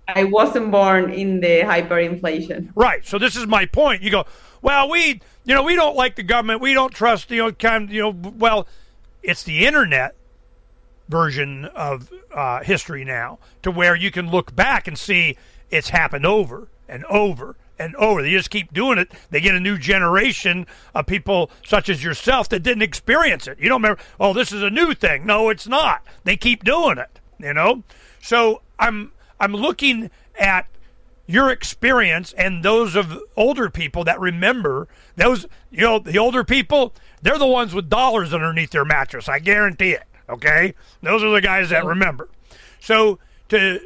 I 0.09 0.24
wasn't 0.24 0.70
born 0.70 1.10
in 1.10 1.40
the 1.40 1.60
hyperinflation. 1.60 2.70
Right. 2.74 3.06
So 3.06 3.18
this 3.18 3.36
is 3.36 3.47
my 3.47 3.66
point. 3.66 4.02
You 4.02 4.10
go, 4.10 4.26
well, 4.60 4.89
we, 4.89 5.20
you 5.44 5.55
know, 5.55 5.62
we 5.62 5.76
don't 5.76 5.97
like 5.97 6.16
the 6.16 6.22
government. 6.22 6.60
We 6.60 6.74
don't 6.74 6.93
trust, 6.93 7.31
you 7.31 7.39
know, 7.39 7.52
kind, 7.52 7.90
you 7.90 8.02
know, 8.02 8.10
well, 8.10 8.66
it's 9.22 9.43
the 9.43 9.66
internet 9.66 10.14
version 11.09 11.66
of 11.66 12.12
uh, 12.32 12.62
history 12.62 13.05
now, 13.05 13.39
to 13.62 13.70
where 13.70 13.94
you 13.94 14.10
can 14.10 14.31
look 14.31 14.55
back 14.55 14.89
and 14.89 14.98
see 14.98 15.36
it's 15.70 15.90
happened 15.90 16.26
over 16.26 16.68
and 16.89 17.05
over 17.06 17.56
and 17.78 17.94
over. 17.97 18.22
They 18.22 18.31
just 18.31 18.51
keep 18.51 18.72
doing 18.72 18.98
it. 18.98 19.10
They 19.31 19.40
get 19.40 19.55
a 19.55 19.60
new 19.60 19.78
generation 19.78 20.66
of 20.94 21.06
people 21.06 21.51
such 21.64 21.89
as 21.89 22.02
yourself 22.02 22.48
that 22.51 22.60
didn't 22.60 22.82
experience 22.82 23.47
it. 23.47 23.59
You 23.59 23.68
don't 23.68 23.82
remember, 23.82 24.02
oh, 24.20 24.32
this 24.32 24.52
is 24.52 24.62
a 24.62 24.70
new 24.70 24.94
thing. 24.94 25.26
No, 25.26 25.48
it's 25.48 25.66
not. 25.66 26.02
They 26.24 26.36
keep 26.36 26.64
doing 26.64 26.98
it. 26.98 27.20
You 27.39 27.52
know. 27.52 27.82
So 28.22 28.62
I'm 28.78 29.12
I'm 29.45 29.53
looking 29.53 30.11
at 30.39 30.66
your 31.27 31.51
experience 31.51 32.33
and 32.33 32.65
those 32.65 32.97
of 32.97 33.19
older 33.37 33.69
people 33.69 34.05
that 34.05 34.19
remember 34.19 34.89
those 35.16 35.47
you 35.71 35.81
know 35.81 35.99
the 35.99 36.19
older 36.19 36.45
people 36.45 36.93
they're 37.23 37.39
the 37.39 37.47
ones 37.47 37.75
with 37.75 37.89
dollars 37.89 38.33
underneath 38.33 38.71
their 38.71 38.85
mattress. 38.85 39.29
I 39.29 39.39
guarantee 39.39 39.91
it 39.91 40.05
okay? 40.29 40.75
Those 41.03 41.23
are 41.23 41.31
the 41.31 41.43
guys 41.43 41.71
that 41.71 41.85
remember. 41.85 42.29
So 42.81 43.19
to 43.51 43.81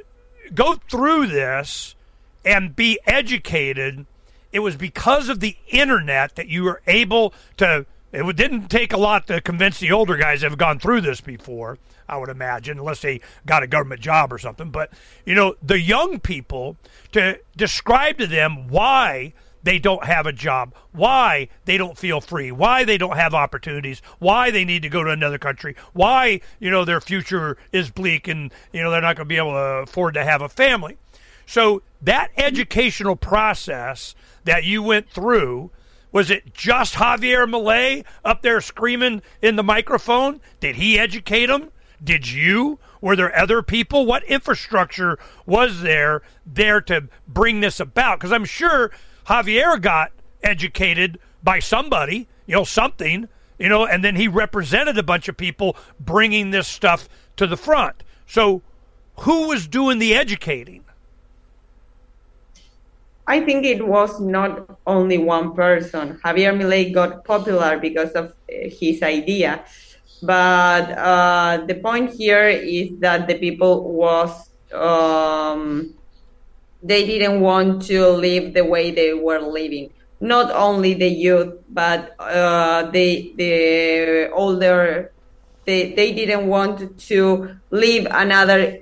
go 0.55 0.75
through 0.89 1.27
this 1.27 1.97
and 2.45 2.77
be 2.77 3.01
educated 3.05 4.07
it 4.53 4.61
was 4.61 4.77
because 4.77 5.29
of 5.29 5.41
the 5.41 5.57
internet 5.69 6.37
that 6.37 6.49
you 6.49 6.65
were 6.65 6.81
able 6.87 7.35
to 7.59 7.85
It 8.13 8.37
didn't 8.37 8.69
take 8.69 8.93
a 8.93 8.97
lot 8.97 9.27
to 9.27 9.41
convince 9.41 9.79
the 9.79 9.93
older 9.93 10.17
guys 10.17 10.41
that 10.41 10.51
have 10.51 10.59
gone 10.59 10.79
through 10.79 11.03
this 11.03 11.21
before, 11.21 11.79
I 12.09 12.17
would 12.17 12.31
imagine, 12.31 12.79
unless 12.79 13.03
they 13.03 13.21
got 13.45 13.63
a 13.63 13.67
government 13.67 14.01
job 14.01 14.33
or 14.33 14.39
something. 14.39 14.71
But, 14.71 14.91
you 15.27 15.35
know, 15.35 15.57
the 15.63 15.79
young 15.79 16.19
people, 16.19 16.77
to 17.13 17.39
describe 17.57 18.17
to 18.19 18.27
them 18.27 18.69
why 18.69 19.35
they 19.63 19.79
don't 19.79 20.05
have 20.05 20.25
a 20.25 20.33
job, 20.33 20.75
why 20.93 21.49
they 21.67 21.77
don't 21.77 21.99
feel 21.99 22.23
free, 22.23 22.51
why 22.51 22.85
they 22.85 22.97
don't 22.97 23.17
have 23.17 23.35
opportunities, 23.35 24.01
why 24.19 24.51
they 24.51 24.65
need 24.65 24.83
to 24.83 24.89
go 24.89 25.05
to 25.05 25.11
another 25.11 25.37
country, 25.37 25.77
why, 25.93 26.41
you 26.59 26.71
know, 26.71 26.85
their 26.85 27.03
future 27.03 27.59
is 27.73 27.91
bleak 27.91 28.27
and, 28.27 28.53
you 28.73 28.83
know, 28.83 28.91
they're 28.91 29.03
not 29.03 29.17
going 29.17 29.27
to 29.27 29.29
be 29.29 29.37
able 29.37 29.53
to 29.53 29.83
afford 29.83 30.15
to 30.15 30.25
have 30.25 30.41
a 30.41 30.49
family. 30.49 30.97
So 31.45 31.83
that 32.01 32.31
educational 32.37 33.17
process 33.17 34.15
that 34.45 34.65
you 34.65 34.83
went 34.83 35.11
through, 35.11 35.71
was 36.11 36.31
it 36.31 36.55
just 36.55 36.95
Javier 36.95 37.49
Milei 37.49 38.05
up 38.25 38.43
there 38.43 38.61
screaming 38.61 39.23
in 39.43 39.57
the 39.57 39.63
microphone? 39.63 40.41
Did 40.61 40.77
he 40.77 40.99
educate 40.99 41.47
them? 41.47 41.71
Did 42.03 42.31
you? 42.31 42.79
Were 43.01 43.17
there 43.17 43.37
other 43.37 43.63
people? 43.63 44.07
What 44.07 44.25
infrastructure 44.25 45.19
was 45.47 45.83
there 45.83 46.23
there 46.47 46.81
to 46.83 47.09
bring 47.27 47.61
this 47.61 47.81
about? 47.81 48.19
Because 48.19 48.33
I'm 48.33 48.45
sure 48.45 48.91
Javier 49.27 49.81
got 49.81 50.13
educated 50.43 51.19
by 51.43 51.59
somebody, 51.59 52.29
you 52.47 52.55
know, 52.55 52.65
something, 52.65 53.29
you 53.59 53.69
know, 53.69 53.87
and 53.87 54.05
then 54.05 54.17
he 54.17 54.29
represented 54.29 54.97
a 54.99 55.03
bunch 55.03 55.29
of 55.29 55.37
people 55.37 55.77
bringing 56.01 56.51
this 56.51 56.69
stuff 56.69 57.09
to 57.37 57.47
the 57.47 57.57
front. 57.57 58.03
So, 58.27 58.63
who 59.21 59.49
was 59.49 59.67
doing 59.67 59.99
the 59.99 60.15
educating? 60.15 60.85
I 63.29 63.41
think 63.41 63.67
it 63.67 63.87
was 63.87 64.21
not 64.21 64.81
only 64.87 65.19
one 65.19 65.55
person. 65.55 66.19
Javier 66.25 66.57
Milei 66.57 66.93
got 66.95 67.27
popular 67.27 67.79
because 67.79 68.13
of 68.13 68.33
his 68.49 69.03
idea, 69.03 69.65
but 70.23 70.91
uh, 70.97 71.63
the 71.67 71.75
point 71.75 72.11
here 72.15 72.49
is 72.49 72.99
that 73.01 73.29
the 73.29 73.37
people 73.37 73.93
was 73.93 74.49
um, 74.73 75.93
they 76.83 77.05
didn't 77.07 77.43
want 77.43 77.83
to 77.93 78.09
live 78.09 78.55
the 78.55 78.65
way 78.65 78.93
they 78.93 79.13
were 79.13 79.41
living. 79.41 79.93
Not 80.21 80.51
only 80.51 80.95
the 80.95 81.09
youth, 81.09 81.53
but 81.69 82.17
uh, 82.19 82.91
the 82.91 83.35
the 83.37 84.31
older. 84.33 85.13
They, 85.67 85.93
they 85.93 86.15
didn't 86.15 86.47
want 86.47 86.99
to 87.13 87.59
live 87.71 88.07
another 88.11 88.79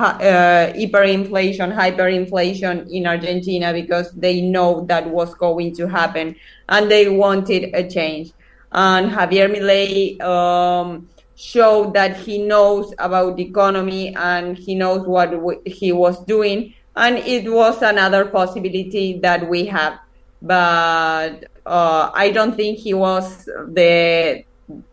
uh, 0.00 0.72
hyperinflation, 0.72 1.74
hyperinflation 1.74 2.90
in 2.90 3.06
Argentina 3.06 3.72
because 3.72 4.12
they 4.12 4.40
know 4.40 4.84
that 4.86 5.08
was 5.08 5.34
going 5.34 5.74
to 5.76 5.86
happen 5.88 6.34
and 6.68 6.90
they 6.90 7.08
wanted 7.08 7.70
a 7.74 7.88
change. 7.88 8.32
And 8.72 9.10
Javier 9.10 9.48
Milei 9.52 10.20
um, 10.22 11.08
showed 11.34 11.94
that 11.94 12.16
he 12.16 12.38
knows 12.38 12.94
about 12.98 13.36
the 13.36 13.42
economy 13.44 14.14
and 14.14 14.56
he 14.56 14.74
knows 14.74 15.06
what 15.06 15.30
w- 15.30 15.60
he 15.66 15.92
was 15.92 16.24
doing. 16.24 16.74
And 16.96 17.18
it 17.18 17.50
was 17.50 17.82
another 17.82 18.26
possibility 18.26 19.18
that 19.20 19.48
we 19.48 19.66
have. 19.66 19.98
But 20.42 21.44
uh, 21.66 22.10
I 22.14 22.30
don't 22.30 22.56
think 22.56 22.78
he 22.78 22.94
was 22.94 23.44
the 23.44 24.44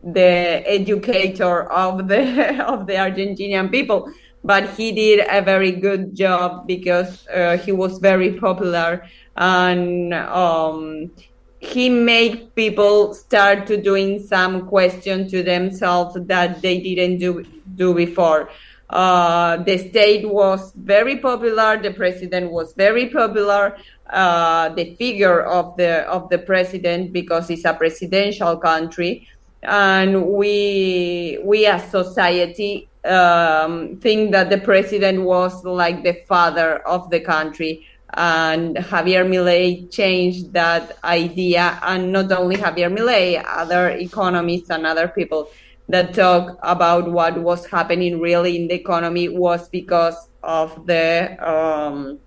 the 0.03 0.63
educator 0.65 1.71
of 1.71 2.07
the 2.07 2.65
of 2.67 2.87
the 2.87 2.93
Argentinian 2.93 3.71
people 3.71 4.11
but 4.43 4.69
he 4.71 4.91
did 4.91 5.25
a 5.29 5.41
very 5.41 5.71
good 5.71 6.15
job 6.15 6.67
because 6.67 7.27
uh, 7.27 7.57
he 7.57 7.71
was 7.71 7.99
very 7.99 8.33
popular 8.33 9.05
and 9.35 10.13
um, 10.13 11.11
he 11.59 11.89
made 11.89 12.53
people 12.55 13.13
start 13.13 13.65
to 13.67 13.77
doing 13.81 14.19
some 14.21 14.67
question 14.67 15.27
to 15.29 15.43
themselves 15.43 16.17
that 16.27 16.61
they 16.61 16.79
didn't 16.79 17.17
do 17.17 17.43
do 17.75 17.93
before. 17.93 18.49
Uh, 18.89 19.57
the 19.63 19.77
state 19.77 20.29
was 20.29 20.71
very 20.75 21.17
popular. 21.17 21.81
The 21.81 21.91
president 21.91 22.51
was 22.51 22.73
very 22.73 23.09
popular. 23.09 23.77
Uh, 24.09 24.69
the 24.69 24.95
figure 24.95 25.41
of 25.41 25.75
the 25.75 26.07
of 26.07 26.29
the 26.29 26.37
president 26.37 27.11
because 27.11 27.49
it's 27.49 27.65
a 27.65 27.73
presidential 27.73 28.55
country, 28.55 29.27
and 29.63 30.25
we 30.25 31.39
we 31.43 31.65
as 31.65 31.83
society 31.91 32.87
um, 33.07 33.97
think 33.97 34.31
that 34.31 34.49
the 34.49 34.57
president 34.57 35.23
was 35.23 35.63
like 35.63 36.03
the 36.03 36.21
father 36.27 36.77
of 36.87 37.09
the 37.09 37.19
country. 37.19 37.87
And 38.13 38.75
Javier 38.77 39.27
Milei 39.27 39.91
changed 39.91 40.53
that 40.53 40.97
idea, 41.03 41.77
and 41.83 42.11
not 42.13 42.31
only 42.31 42.55
Javier 42.55 42.91
Milei, 42.91 43.43
other 43.45 43.89
economists 43.89 44.69
and 44.69 44.85
other 44.85 45.07
people 45.07 45.49
that 45.89 46.13
talk 46.13 46.57
about 46.63 47.11
what 47.11 47.37
was 47.41 47.65
happening 47.65 48.19
really 48.19 48.55
in 48.55 48.67
the 48.67 48.75
economy 48.75 49.29
was 49.29 49.69
because 49.69 50.29
of 50.43 50.85
the 50.85 51.37
um, 51.45 52.19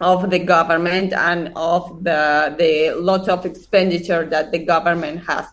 of 0.00 0.30
the 0.30 0.38
government 0.38 1.12
and 1.12 1.52
of 1.56 2.04
the 2.04 2.54
the 2.58 2.94
lot 3.00 3.28
of 3.28 3.44
expenditure 3.44 4.26
that 4.26 4.52
the 4.52 4.58
government 4.58 5.24
has. 5.26 5.46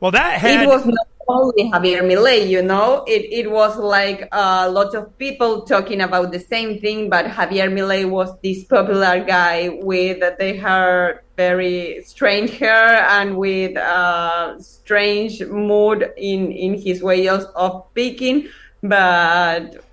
Well, 0.00 0.10
that 0.12 0.40
had 0.40 0.64
it 0.64 0.68
was 0.68 0.84
not 0.86 1.06
only 1.28 1.70
Javier 1.70 2.02
Milei, 2.02 2.48
you 2.48 2.62
know, 2.62 3.04
it, 3.06 3.26
it 3.30 3.50
was 3.50 3.76
like 3.76 4.28
a 4.32 4.70
lot 4.70 4.94
of 4.94 5.16
people 5.18 5.62
talking 5.62 6.00
about 6.00 6.32
the 6.32 6.40
same 6.40 6.78
thing, 6.80 7.08
but 7.08 7.26
Javier 7.26 7.70
Milei 7.72 8.08
was 8.08 8.38
this 8.40 8.64
popular 8.64 9.24
guy 9.24 9.68
with 9.82 10.20
the 10.20 10.56
hair, 10.56 11.22
very 11.36 12.02
strange 12.04 12.50
hair 12.50 13.06
and 13.10 13.36
with 13.36 13.76
a 13.76 14.56
strange 14.60 15.42
mood 15.42 16.12
in, 16.16 16.52
in 16.52 16.80
his 16.80 17.02
way 17.02 17.28
of, 17.28 17.44
of 17.54 17.86
speaking, 17.90 18.48
but 18.82 19.84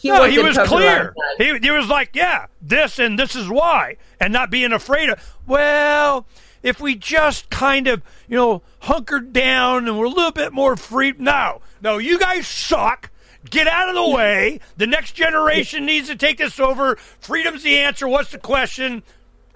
he 0.00 0.08
no, 0.08 0.22
was 0.22 0.30
he 0.30 0.38
was 0.38 0.58
clear. 0.58 1.14
He, 1.38 1.58
he 1.58 1.70
was 1.70 1.88
like, 1.88 2.10
yeah, 2.14 2.46
this 2.62 2.98
and 2.98 3.18
this 3.18 3.36
is 3.36 3.48
why, 3.48 3.96
and 4.18 4.32
not 4.32 4.50
being 4.50 4.72
afraid 4.72 5.10
of, 5.10 5.36
well, 5.46 6.26
if 6.62 6.80
we 6.80 6.94
just 6.94 7.50
kind 7.50 7.86
of, 7.86 8.02
you 8.30 8.36
know, 8.36 8.62
hunkered 8.78 9.32
down 9.32 9.88
and 9.88 9.98
we're 9.98 10.06
a 10.06 10.08
little 10.08 10.30
bit 10.30 10.52
more 10.52 10.76
free. 10.76 11.12
No, 11.18 11.60
no, 11.82 11.98
you 11.98 12.16
guys 12.16 12.46
suck. 12.46 13.10
Get 13.48 13.66
out 13.66 13.88
of 13.88 13.96
the 13.96 14.08
way. 14.08 14.60
The 14.76 14.86
next 14.86 15.12
generation 15.12 15.84
needs 15.84 16.08
to 16.08 16.16
take 16.16 16.38
this 16.38 16.60
over. 16.60 16.94
Freedom's 17.18 17.64
the 17.64 17.78
answer. 17.78 18.06
What's 18.06 18.30
the 18.30 18.38
question? 18.38 19.02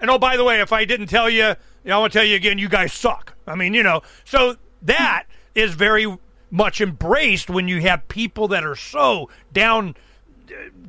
And 0.01 0.09
oh, 0.09 0.19
by 0.19 0.35
the 0.35 0.43
way, 0.43 0.59
if 0.59 0.73
I 0.73 0.83
didn't 0.83 1.07
tell 1.07 1.29
you, 1.29 1.45
you 1.45 1.55
know, 1.85 1.95
I 1.95 1.99
want 1.99 2.11
to 2.13 2.19
tell 2.19 2.27
you 2.27 2.35
again, 2.35 2.57
you 2.57 2.67
guys 2.67 2.91
suck. 2.91 3.33
I 3.47 3.55
mean, 3.55 3.73
you 3.73 3.83
know, 3.83 4.01
so 4.25 4.57
that 4.81 5.25
is 5.53 5.73
very 5.73 6.17
much 6.51 6.81
embraced 6.81 7.49
when 7.49 7.69
you 7.69 7.79
have 7.81 8.07
people 8.09 8.49
that 8.49 8.65
are 8.65 8.75
so 8.75 9.29
down 9.53 9.95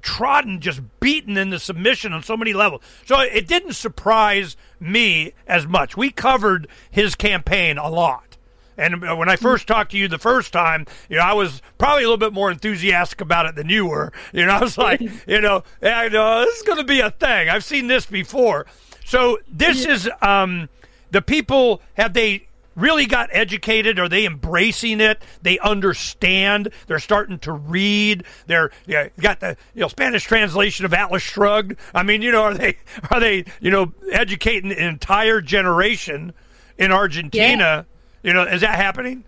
trodden, 0.02 0.60
just 0.60 0.80
beaten 1.00 1.36
into 1.36 1.58
submission 1.58 2.12
on 2.12 2.22
so 2.22 2.36
many 2.36 2.52
levels. 2.52 2.82
So 3.04 3.20
it 3.20 3.46
didn't 3.46 3.74
surprise 3.74 4.56
me 4.80 5.32
as 5.46 5.66
much. 5.66 5.96
We 5.96 6.10
covered 6.10 6.68
his 6.90 7.14
campaign 7.14 7.78
a 7.78 7.88
lot. 7.88 8.36
And 8.78 9.00
when 9.00 9.28
I 9.28 9.36
first 9.36 9.66
talked 9.66 9.92
to 9.92 9.98
you 9.98 10.06
the 10.06 10.18
first 10.18 10.52
time, 10.52 10.86
you 11.08 11.16
know, 11.16 11.22
I 11.22 11.32
was 11.32 11.62
probably 11.78 12.04
a 12.04 12.06
little 12.06 12.18
bit 12.18 12.34
more 12.34 12.50
enthusiastic 12.50 13.20
about 13.20 13.46
it 13.46 13.54
than 13.54 13.70
you 13.70 13.86
were. 13.86 14.12
You 14.32 14.44
know, 14.44 14.52
I 14.52 14.60
was 14.60 14.76
like, 14.76 15.00
you 15.26 15.40
know, 15.40 15.64
I 15.82 16.08
know 16.08 16.44
this 16.44 16.56
is 16.56 16.62
going 16.62 16.78
to 16.78 16.84
be 16.84 17.00
a 17.00 17.10
thing. 17.10 17.48
I've 17.48 17.64
seen 17.64 17.86
this 17.86 18.04
before. 18.06 18.66
So 19.04 19.38
this 19.50 19.86
is 19.86 20.10
um, 20.20 20.68
the 21.10 21.22
people 21.22 21.80
have 21.94 22.12
they 22.12 22.48
really 22.76 23.06
got 23.06 23.30
educated? 23.32 23.98
Are 23.98 24.08
they 24.08 24.26
embracing 24.26 25.00
it? 25.00 25.22
They 25.42 25.58
understand. 25.58 26.68
They're 26.86 26.98
starting 26.98 27.38
to 27.40 27.52
read. 27.52 28.24
They're 28.46 28.70
yeah, 28.86 29.08
got 29.18 29.40
the 29.40 29.56
you 29.74 29.80
know 29.80 29.88
Spanish 29.88 30.24
translation 30.24 30.84
of 30.84 30.94
Atlas 30.94 31.22
Shrugged. 31.22 31.76
I 31.94 32.02
mean, 32.02 32.22
you 32.22 32.30
know, 32.30 32.44
are 32.44 32.54
they 32.54 32.76
are 33.10 33.18
they 33.18 33.44
you 33.60 33.70
know 33.70 33.92
educating 34.12 34.70
an 34.70 34.78
entire 34.78 35.40
generation 35.40 36.32
in 36.78 36.92
Argentina? 36.92 37.86
You 38.22 38.32
know, 38.32 38.42
is 38.42 38.60
that 38.60 38.76
happening? 38.76 39.24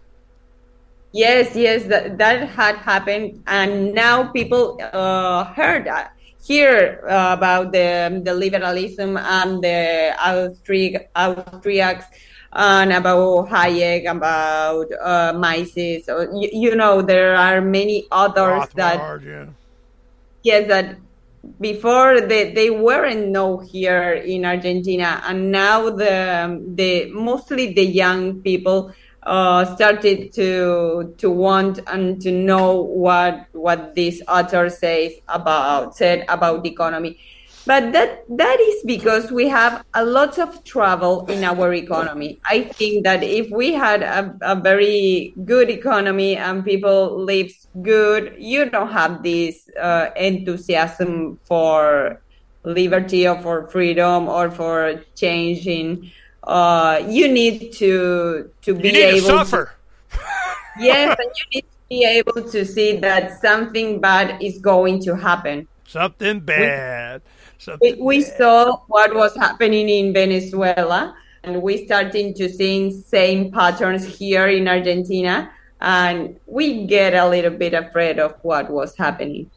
Yes, 1.13 1.57
yes, 1.57 1.85
that, 1.85 2.19
that 2.19 2.49
had 2.51 2.77
happened, 2.77 3.43
and 3.47 3.95
now 3.95 4.25
people 4.25 4.79
uh, 4.93 5.45
heard 5.45 5.87
that, 5.87 6.13
hear 6.45 7.03
uh, 7.09 7.33
about 7.33 7.73
the 7.73 8.21
the 8.25 8.35
liberalism 8.35 9.17
and 9.17 9.63
the 9.63 10.15
Austri- 10.19 11.09
Austriacs, 11.17 12.05
and 12.53 12.93
about 12.93 13.49
Hayek, 13.49 14.11
about 14.11 14.87
uh, 15.01 15.33
Mises. 15.37 16.07
So, 16.07 16.23
you, 16.35 16.49
you 16.53 16.77
know, 16.77 17.03
there 17.03 17.37
are 17.37 17.61
many 17.61 18.07
others 18.11 18.69
that 18.75 19.21
yeah. 19.25 19.47
yes 20.43 20.69
that 20.69 20.97
before 21.61 22.21
they, 22.21 22.53
they 22.53 22.71
weren't 22.71 23.29
known 23.29 23.65
here 23.65 24.13
in 24.13 24.45
Argentina 24.45 25.23
and 25.27 25.51
now 25.53 25.89
the 25.89 26.61
the 26.75 27.11
mostly 27.13 27.73
the 27.73 27.85
young 27.85 28.41
people 28.43 28.93
uh, 29.23 29.65
started 29.77 30.33
to 30.33 31.15
to 31.19 31.31
want 31.31 31.81
and 31.87 32.21
to 32.21 32.33
know 32.33 32.81
what 32.81 33.47
what 33.53 33.95
this 33.95 34.23
author 34.27 34.69
says 34.71 35.13
about 35.29 35.97
said 35.97 36.25
about 36.29 36.63
the 36.63 36.71
economy. 36.71 37.19
But 37.69 37.93
that 37.93 38.25
that 38.31 38.59
is 38.59 38.83
because 38.87 39.31
we 39.31 39.47
have 39.47 39.85
a 39.93 40.03
lot 40.03 40.39
of 40.39 40.65
trouble 40.65 41.27
in 41.27 41.45
our 41.45 41.75
economy. 41.75 42.41
I 42.49 42.63
think 42.63 43.05
that 43.05 43.23
if 43.23 43.51
we 43.51 43.75
had 43.75 44.03
a, 44.03 44.35
a 44.41 44.57
very 44.57 45.35
good 45.45 45.69
economy 45.69 46.35
and 46.35 46.65
people 46.65 47.23
live 47.23 47.53
good, 47.83 48.35
you 48.39 48.71
don't 48.71 48.91
have 48.91 49.23
this 49.23 49.69
uh, 49.79 50.09
enthusiasm 50.17 51.39
for 51.45 52.23
liberty 52.65 53.29
or 53.29 53.37
for 53.43 53.67
freedom 53.67 54.29
or 54.29 54.51
for 54.51 55.05
changing. 55.15 56.11
Uh, 56.43 57.05
you 57.07 57.29
need 57.29 57.75
to 57.85 58.49
to 58.63 58.73
be 58.73 58.89
You 58.89 58.93
need 58.95 59.21
able 59.21 59.29
to 59.29 59.45
suffer. 59.45 59.75
yes, 60.81 61.19
and 61.21 61.31
you 61.37 61.45
need 61.53 61.67
to 61.69 61.79
be 61.91 62.05
able 62.07 62.49
to 62.49 62.65
see 62.65 62.97
that 62.97 63.43
something 63.43 64.01
bad 64.01 64.41
is 64.41 64.57
going 64.57 65.05
to 65.05 65.17
happen. 65.17 65.69
Something 65.85 66.41
bad. 66.41 67.21
Something 67.59 67.97
We, 67.99 68.19
we 68.19 68.23
saw 68.23 68.79
what 68.87 69.15
was 69.15 69.37
happening 69.37 69.89
in 69.89 70.13
Venezuela, 70.13 71.15
and 71.43 71.61
we 71.61 71.85
starting 71.85 72.35
to 72.35 72.49
see 72.49 72.91
same 72.91 73.51
patterns 73.51 74.07
here 74.07 74.49
in 74.49 74.69
Argentina, 74.69 75.51
and 75.81 76.39
we 76.47 76.87
get 76.87 77.15
a 77.15 77.29
little 77.29 77.51
bit 77.51 77.75
afraid 77.75 78.19
of 78.19 78.35
what 78.43 78.71
was 78.71 78.97
happening. 78.97 79.51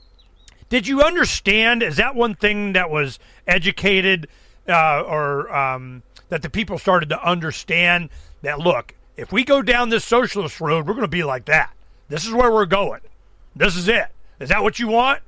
Did 0.70 0.88
you 0.88 1.02
understand? 1.02 1.84
Is 1.84 1.98
that 1.98 2.16
one 2.16 2.36
thing 2.36 2.74
that 2.74 2.90
was 2.90 3.20
educated 3.46 4.28
uh, 4.68 5.02
or 5.02 5.54
um, 5.54 6.04
that 6.30 6.42
the 6.42 6.50
people 6.50 6.78
started 6.78 7.10
to 7.10 7.22
understand 7.24 8.10
that 8.42 8.60
look, 8.60 8.96
if 9.18 9.32
we 9.32 9.44
go 9.44 9.62
down 9.62 9.90
this 9.90 10.06
socialist 10.06 10.62
road, 10.62 10.88
we're 10.88 10.94
going 10.94 11.02
to 11.02 11.08
be 11.08 11.24
like 11.24 11.46
that. 11.46 11.74
This 12.08 12.26
is 12.26 12.32
where 12.32 12.52
we're 12.52 12.66
going. 12.66 13.02
This 13.56 13.76
is 13.76 13.88
it. 13.88 14.08
Is 14.40 14.50
that 14.50 14.64
what 14.64 14.80
you 14.80 14.88
want? 14.88 15.22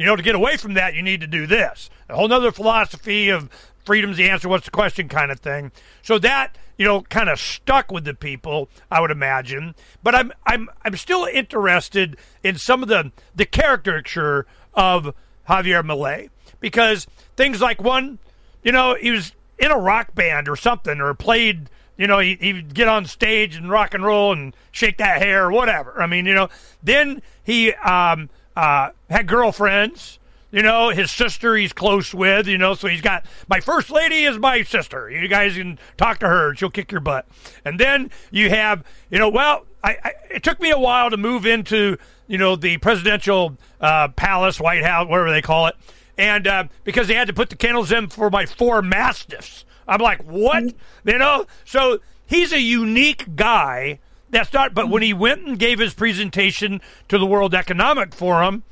You 0.00 0.06
know, 0.06 0.16
to 0.16 0.22
get 0.22 0.34
away 0.34 0.56
from 0.56 0.72
that, 0.74 0.94
you 0.94 1.02
need 1.02 1.20
to 1.20 1.26
do 1.26 1.46
this. 1.46 1.90
A 2.08 2.16
whole 2.16 2.26
nother 2.26 2.52
philosophy 2.52 3.28
of 3.28 3.50
freedom's 3.84 4.16
the 4.16 4.30
answer, 4.30 4.48
what's 4.48 4.64
the 4.64 4.70
question 4.70 5.10
kind 5.10 5.30
of 5.30 5.40
thing. 5.40 5.72
So 6.00 6.18
that, 6.20 6.56
you 6.78 6.86
know, 6.86 7.02
kind 7.02 7.28
of 7.28 7.38
stuck 7.38 7.92
with 7.92 8.04
the 8.04 8.14
people, 8.14 8.70
I 8.90 9.02
would 9.02 9.10
imagine. 9.10 9.74
But 10.02 10.14
I'm 10.14 10.32
I'm 10.46 10.70
I'm 10.86 10.96
still 10.96 11.26
interested 11.26 12.16
in 12.42 12.56
some 12.56 12.82
of 12.82 12.88
the 12.88 13.12
the 13.34 13.44
caricature 13.44 14.46
of 14.72 15.14
Javier 15.46 15.82
Milei 15.82 16.30
because 16.60 17.06
things 17.36 17.60
like 17.60 17.82
one, 17.82 18.20
you 18.62 18.72
know, 18.72 18.94
he 18.94 19.10
was 19.10 19.32
in 19.58 19.70
a 19.70 19.76
rock 19.76 20.14
band 20.14 20.48
or 20.48 20.56
something 20.56 20.98
or 20.98 21.12
played 21.12 21.68
you 21.98 22.06
know, 22.06 22.18
he, 22.18 22.38
he'd 22.40 22.72
get 22.72 22.88
on 22.88 23.04
stage 23.04 23.56
and 23.56 23.68
rock 23.68 23.92
and 23.92 24.02
roll 24.02 24.32
and 24.32 24.56
shake 24.72 24.96
that 24.96 25.20
hair 25.20 25.44
or 25.44 25.52
whatever. 25.52 26.00
I 26.00 26.06
mean, 26.06 26.24
you 26.24 26.32
know, 26.32 26.48
then 26.82 27.20
he 27.42 27.74
um, 27.74 28.30
uh, 28.60 28.90
had 29.08 29.26
girlfriends. 29.26 30.18
You 30.50 30.62
know, 30.62 30.90
his 30.90 31.12
sister 31.12 31.56
he's 31.56 31.72
close 31.72 32.12
with, 32.12 32.48
you 32.48 32.58
know, 32.58 32.74
so 32.74 32.88
he's 32.88 33.00
got 33.00 33.24
my 33.48 33.60
first 33.60 33.88
lady 33.88 34.24
is 34.24 34.36
my 34.36 34.62
sister. 34.62 35.08
You 35.08 35.28
guys 35.28 35.54
can 35.54 35.78
talk 35.96 36.18
to 36.18 36.28
her, 36.28 36.54
she'll 36.56 36.70
kick 36.70 36.90
your 36.90 37.00
butt. 37.00 37.26
And 37.64 37.78
then 37.78 38.10
you 38.32 38.50
have, 38.50 38.84
you 39.10 39.18
know, 39.18 39.28
well, 39.28 39.64
I, 39.84 39.96
I 40.02 40.12
it 40.28 40.42
took 40.42 40.60
me 40.60 40.70
a 40.70 40.78
while 40.78 41.08
to 41.08 41.16
move 41.16 41.46
into, 41.46 41.98
you 42.26 42.36
know, 42.36 42.56
the 42.56 42.78
presidential 42.78 43.56
uh, 43.80 44.08
palace, 44.08 44.60
White 44.60 44.82
House, 44.82 45.08
whatever 45.08 45.30
they 45.30 45.40
call 45.40 45.68
it. 45.68 45.76
And 46.18 46.46
uh, 46.48 46.64
because 46.82 47.06
they 47.06 47.14
had 47.14 47.28
to 47.28 47.34
put 47.34 47.48
the 47.48 47.56
kennels 47.56 47.92
in 47.92 48.08
for 48.08 48.28
my 48.28 48.44
four 48.44 48.82
mastiffs. 48.82 49.64
I'm 49.86 50.00
like, 50.00 50.22
what? 50.24 50.64
You 51.04 51.18
know? 51.18 51.46
So 51.64 52.00
he's 52.26 52.52
a 52.52 52.60
unique 52.60 53.36
guy. 53.36 54.00
That's 54.30 54.52
not, 54.52 54.74
but 54.74 54.88
when 54.88 55.02
he 55.02 55.12
went 55.12 55.46
and 55.46 55.58
gave 55.58 55.78
his 55.78 55.94
presentation 55.94 56.80
to 57.08 57.18
the 57.18 57.26
World 57.26 57.54
Economic 57.54 58.14
Forum, 58.14 58.62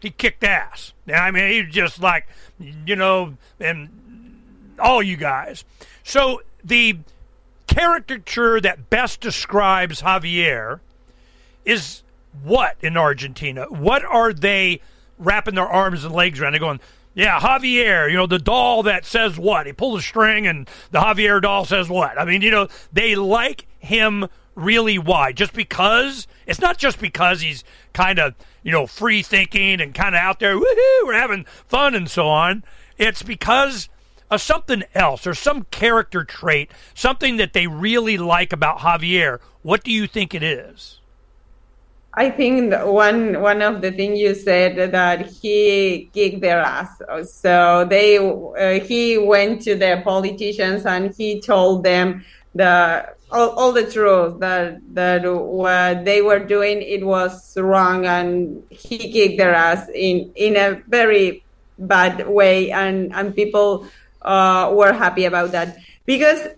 he 0.00 0.10
kicked 0.10 0.44
ass. 0.44 0.92
I 1.12 1.30
mean, 1.30 1.50
he 1.50 1.62
was 1.62 1.74
just 1.74 2.00
like, 2.00 2.28
you 2.86 2.94
know, 2.94 3.36
and 3.58 3.90
all 4.78 5.02
you 5.02 5.16
guys. 5.16 5.64
So 6.04 6.42
the 6.62 6.98
caricature 7.66 8.60
that 8.60 8.90
best 8.90 9.20
describes 9.20 10.02
Javier 10.02 10.80
is 11.64 12.02
what 12.42 12.76
in 12.80 12.96
Argentina? 12.96 13.66
What 13.68 14.04
are 14.04 14.32
they 14.32 14.80
wrapping 15.18 15.56
their 15.56 15.66
arms 15.66 16.04
and 16.04 16.14
legs 16.14 16.40
around? 16.40 16.52
They're 16.52 16.60
going, 16.60 16.80
yeah, 17.14 17.40
Javier, 17.40 18.08
you 18.08 18.16
know, 18.16 18.26
the 18.26 18.38
doll 18.38 18.84
that 18.84 19.04
says 19.04 19.38
what? 19.38 19.66
He 19.66 19.72
pulls 19.72 20.00
a 20.00 20.02
string 20.02 20.46
and 20.46 20.68
the 20.92 21.00
Javier 21.00 21.42
doll 21.42 21.64
says 21.64 21.88
what? 21.88 22.18
I 22.18 22.24
mean, 22.24 22.42
you 22.42 22.50
know, 22.50 22.68
they 22.92 23.16
like 23.16 23.66
him 23.80 24.28
really 24.58 24.98
why? 24.98 25.32
Just 25.32 25.52
because? 25.52 26.26
It's 26.46 26.60
not 26.60 26.78
just 26.78 26.98
because 27.00 27.40
he's 27.40 27.64
kind 27.92 28.18
of, 28.18 28.34
you 28.62 28.72
know, 28.72 28.86
free 28.86 29.22
thinking 29.22 29.80
and 29.80 29.94
kind 29.94 30.14
of 30.14 30.20
out 30.20 30.40
there, 30.40 30.56
woohoo, 30.56 31.04
we're 31.04 31.14
having 31.14 31.44
fun 31.66 31.94
and 31.94 32.10
so 32.10 32.28
on. 32.28 32.64
It's 32.98 33.22
because 33.22 33.88
of 34.30 34.42
something 34.42 34.82
else 34.94 35.26
or 35.26 35.34
some 35.34 35.64
character 35.70 36.24
trait, 36.24 36.70
something 36.94 37.36
that 37.36 37.52
they 37.52 37.66
really 37.66 38.18
like 38.18 38.52
about 38.52 38.78
Javier. 38.78 39.38
What 39.62 39.84
do 39.84 39.92
you 39.92 40.06
think 40.06 40.34
it 40.34 40.42
is? 40.42 41.00
I 42.14 42.30
think 42.30 42.74
one 42.84 43.40
one 43.40 43.62
of 43.62 43.80
the 43.80 43.92
things 43.92 44.18
you 44.18 44.34
said 44.34 44.92
that 44.92 45.26
he 45.26 46.10
kicked 46.12 46.40
their 46.40 46.60
ass. 46.60 47.00
So 47.22 47.86
they 47.88 48.18
uh, 48.18 48.84
he 48.84 49.18
went 49.18 49.62
to 49.62 49.76
the 49.76 50.02
politicians 50.02 50.84
and 50.84 51.14
he 51.14 51.40
told 51.40 51.84
them 51.84 52.24
the 52.56 53.06
all, 53.30 53.50
all 53.50 53.72
the 53.72 53.90
truth 53.90 54.40
that 54.40 54.80
that 54.94 55.22
what 55.24 56.04
they 56.04 56.22
were 56.22 56.38
doing 56.38 56.82
it 56.82 57.04
was 57.04 57.56
wrong 57.56 58.06
and 58.06 58.62
he 58.70 58.98
kicked 59.12 59.38
their 59.38 59.54
ass 59.54 59.88
in 59.94 60.32
in 60.34 60.56
a 60.56 60.82
very 60.88 61.44
bad 61.78 62.26
way 62.26 62.70
and 62.70 63.12
and 63.14 63.34
people 63.34 63.86
uh, 64.22 64.72
were 64.74 64.92
happy 64.92 65.24
about 65.24 65.52
that. 65.52 65.78
Because 66.06 66.48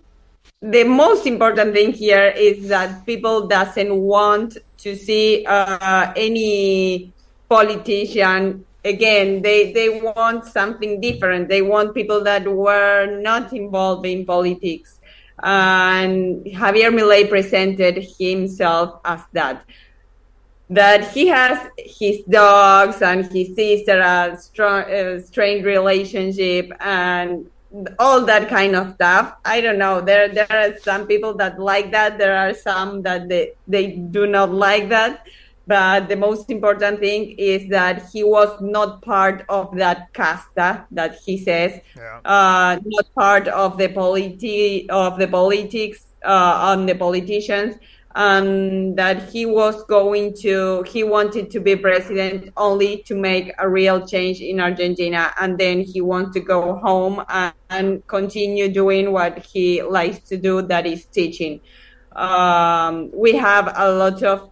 the 0.61 0.83
most 0.83 1.25
important 1.25 1.73
thing 1.73 1.91
here 1.91 2.27
is 2.27 2.69
that 2.69 3.05
people 3.05 3.47
doesn't 3.47 3.95
want 3.95 4.57
to 4.77 4.95
see 4.95 5.45
uh, 5.45 6.13
any 6.15 7.11
politician 7.49 8.65
again. 8.85 9.41
They 9.41 9.73
they 9.73 9.89
want 10.01 10.45
something 10.45 11.01
different. 11.01 11.49
They 11.49 11.61
want 11.61 11.93
people 11.93 12.23
that 12.23 12.47
were 12.47 13.19
not 13.19 13.53
involved 13.53 14.05
in 14.05 14.25
politics 14.25 15.00
and 15.43 16.45
javier 16.45 16.91
milei 16.93 17.29
presented 17.29 18.05
himself 18.19 18.99
as 19.05 19.21
that 19.33 19.63
that 20.71 21.11
he 21.11 21.27
has 21.27 21.67
his 21.77 22.23
dogs 22.29 23.01
and 23.01 23.25
his 23.25 23.53
sister 23.55 23.99
a 23.99 24.37
strong, 24.37 24.83
uh, 24.83 25.19
strained 25.19 25.65
relationship 25.65 26.71
and 26.79 27.45
all 27.99 28.25
that 28.25 28.49
kind 28.49 28.75
of 28.75 28.95
stuff. 28.95 29.35
I 29.43 29.61
don't 29.61 29.77
know. 29.77 30.01
There 30.01 30.29
there 30.29 30.47
are 30.49 30.77
some 30.79 31.07
people 31.07 31.33
that 31.35 31.59
like 31.59 31.91
that. 31.91 32.17
There 32.17 32.35
are 32.35 32.53
some 32.53 33.01
that 33.03 33.27
they, 33.27 33.53
they 33.67 33.91
do 33.91 34.27
not 34.27 34.53
like 34.53 34.89
that. 34.89 35.25
But 35.71 36.09
the 36.09 36.17
most 36.17 36.51
important 36.51 36.99
thing 36.99 37.23
is 37.37 37.69
that 37.69 38.09
he 38.11 38.25
was 38.25 38.51
not 38.59 39.01
part 39.01 39.45
of 39.47 39.73
that 39.77 40.11
casta 40.11 40.85
that 40.91 41.15
he 41.25 41.37
says, 41.37 41.79
Yeah. 41.95 42.19
uh, 42.25 42.71
not 42.83 43.05
part 43.15 43.47
of 43.47 43.77
the 43.77 43.87
politi- 43.87 44.89
of 44.89 45.17
the 45.17 45.27
politics 45.27 45.99
uh, 46.25 46.69
on 46.71 46.87
the 46.87 46.95
politicians, 47.05 47.71
and 48.15 48.97
that 48.97 49.29
he 49.31 49.45
was 49.45 49.75
going 49.85 50.33
to 50.43 50.83
he 50.93 51.01
wanted 51.15 51.49
to 51.55 51.59
be 51.61 51.77
president 51.77 52.51
only 52.57 52.91
to 53.07 53.15
make 53.15 53.47
a 53.57 53.67
real 53.69 54.05
change 54.05 54.41
in 54.41 54.59
Argentina, 54.59 55.31
and 55.39 55.57
then 55.57 55.79
he 55.79 56.01
wants 56.01 56.33
to 56.33 56.41
go 56.41 56.75
home 56.83 57.23
and, 57.29 57.53
and 57.69 57.87
continue 58.07 58.67
doing 58.67 59.13
what 59.13 59.39
he 59.39 59.81
likes 59.81 60.19
to 60.27 60.35
do, 60.35 60.61
that 60.63 60.85
is 60.85 61.05
teaching. 61.05 61.61
Um, 62.11 63.09
we 63.15 63.31
have 63.37 63.71
a 63.73 63.89
lot 63.89 64.21
of 64.23 64.50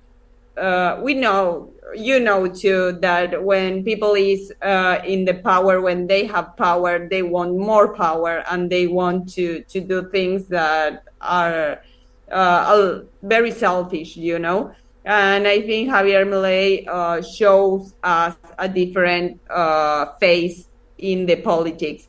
uh, 0.59 0.99
we 1.01 1.13
know 1.13 1.71
you 1.95 2.19
know 2.19 2.47
too 2.47 2.91
that 3.01 3.43
when 3.43 3.83
people 3.83 4.13
is 4.13 4.53
uh, 4.61 4.99
in 5.05 5.25
the 5.25 5.33
power 5.33 5.81
when 5.81 6.05
they 6.05 6.25
have 6.25 6.55
power 6.57 7.07
they 7.07 7.23
want 7.23 7.57
more 7.57 7.95
power 7.95 8.43
and 8.51 8.69
they 8.69 8.85
want 8.85 9.27
to 9.27 9.63
to 9.63 9.79
do 9.79 10.07
things 10.11 10.47
that 10.47 11.03
are 11.21 11.81
uh, 12.31 12.99
very 13.23 13.51
selfish 13.51 14.15
you 14.17 14.37
know? 14.37 14.71
And 15.05 15.47
i 15.47 15.61
think 15.61 15.89
javier 15.89 16.25
milei 16.27 16.87
uh, 16.87 17.21
shows 17.21 17.95
us 18.03 18.35
a 18.59 18.67
different 18.69 19.39
uh, 19.49 20.13
face 20.19 20.67
in 20.99 21.25
the 21.25 21.37
politics 21.37 22.07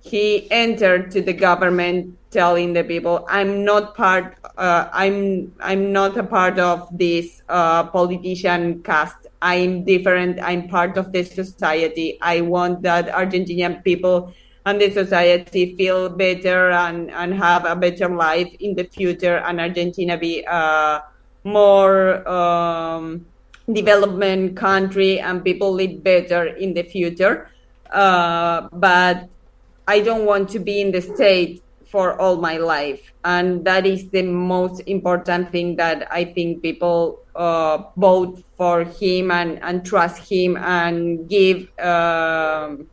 he 0.00 0.50
entered 0.50 1.10
to 1.10 1.20
the 1.20 1.32
government 1.32 2.16
telling 2.30 2.72
the 2.72 2.84
people 2.84 3.26
i'm 3.28 3.64
not 3.64 3.94
part 3.96 4.36
uh, 4.58 4.88
i'm 4.92 5.52
i'm 5.60 5.92
not 5.92 6.16
a 6.16 6.22
part 6.22 6.58
of 6.58 6.88
this 6.92 7.42
uh, 7.48 7.84
politician 7.84 8.82
caste. 8.82 9.26
I'm 9.40 9.84
different. 9.84 10.40
I'm 10.42 10.68
part 10.68 10.96
of 10.96 11.12
the 11.12 11.22
society. 11.22 12.18
I 12.20 12.40
want 12.40 12.82
that 12.82 13.08
argentinian 13.08 13.84
people 13.84 14.34
and 14.66 14.80
the 14.80 14.90
society 14.90 15.76
feel 15.76 16.08
better 16.10 16.70
and, 16.70 17.10
and 17.10 17.32
have 17.34 17.64
a 17.64 17.74
better 17.74 18.08
life 18.08 18.52
in 18.60 18.74
the 18.74 18.84
future 18.84 19.38
and 19.38 19.60
argentina 19.60 20.18
be 20.18 20.44
a 20.44 21.02
more 21.44 22.28
um, 22.28 23.24
development 23.72 24.56
country 24.56 25.20
and 25.20 25.42
people 25.42 25.72
live 25.72 26.02
better 26.02 26.46
in 26.46 26.74
the 26.74 26.82
future. 26.82 27.48
Uh, 27.90 28.68
but 28.72 29.28
I 29.88 30.00
don't 30.00 30.26
want 30.26 30.50
to 30.50 30.58
be 30.58 30.82
in 30.82 30.92
the 30.92 31.00
state 31.00 31.62
for 31.86 32.20
all 32.20 32.36
my 32.36 32.58
life, 32.58 33.10
and 33.24 33.64
that 33.64 33.86
is 33.86 34.10
the 34.10 34.22
most 34.22 34.82
important 34.86 35.50
thing 35.50 35.76
that 35.76 36.06
I 36.12 36.26
think 36.26 36.60
people 36.60 37.22
uh, 37.34 37.84
vote 37.96 38.44
for 38.58 38.84
him 38.84 39.30
and, 39.30 39.58
and 39.62 39.86
trust 39.86 40.30
him 40.30 40.58
and 40.58 41.26
give 41.26 41.72
um, 41.80 42.86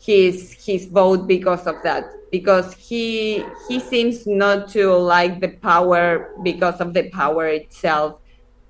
his 0.00 0.52
his 0.58 0.86
vote 0.86 1.28
because 1.28 1.68
of 1.68 1.76
that. 1.84 2.10
Because 2.32 2.74
he 2.74 3.44
he 3.68 3.78
seems 3.78 4.26
not 4.26 4.68
to 4.70 4.92
like 4.94 5.40
the 5.40 5.54
power 5.62 6.34
because 6.42 6.80
of 6.80 6.94
the 6.94 7.08
power 7.10 7.46
itself. 7.46 8.18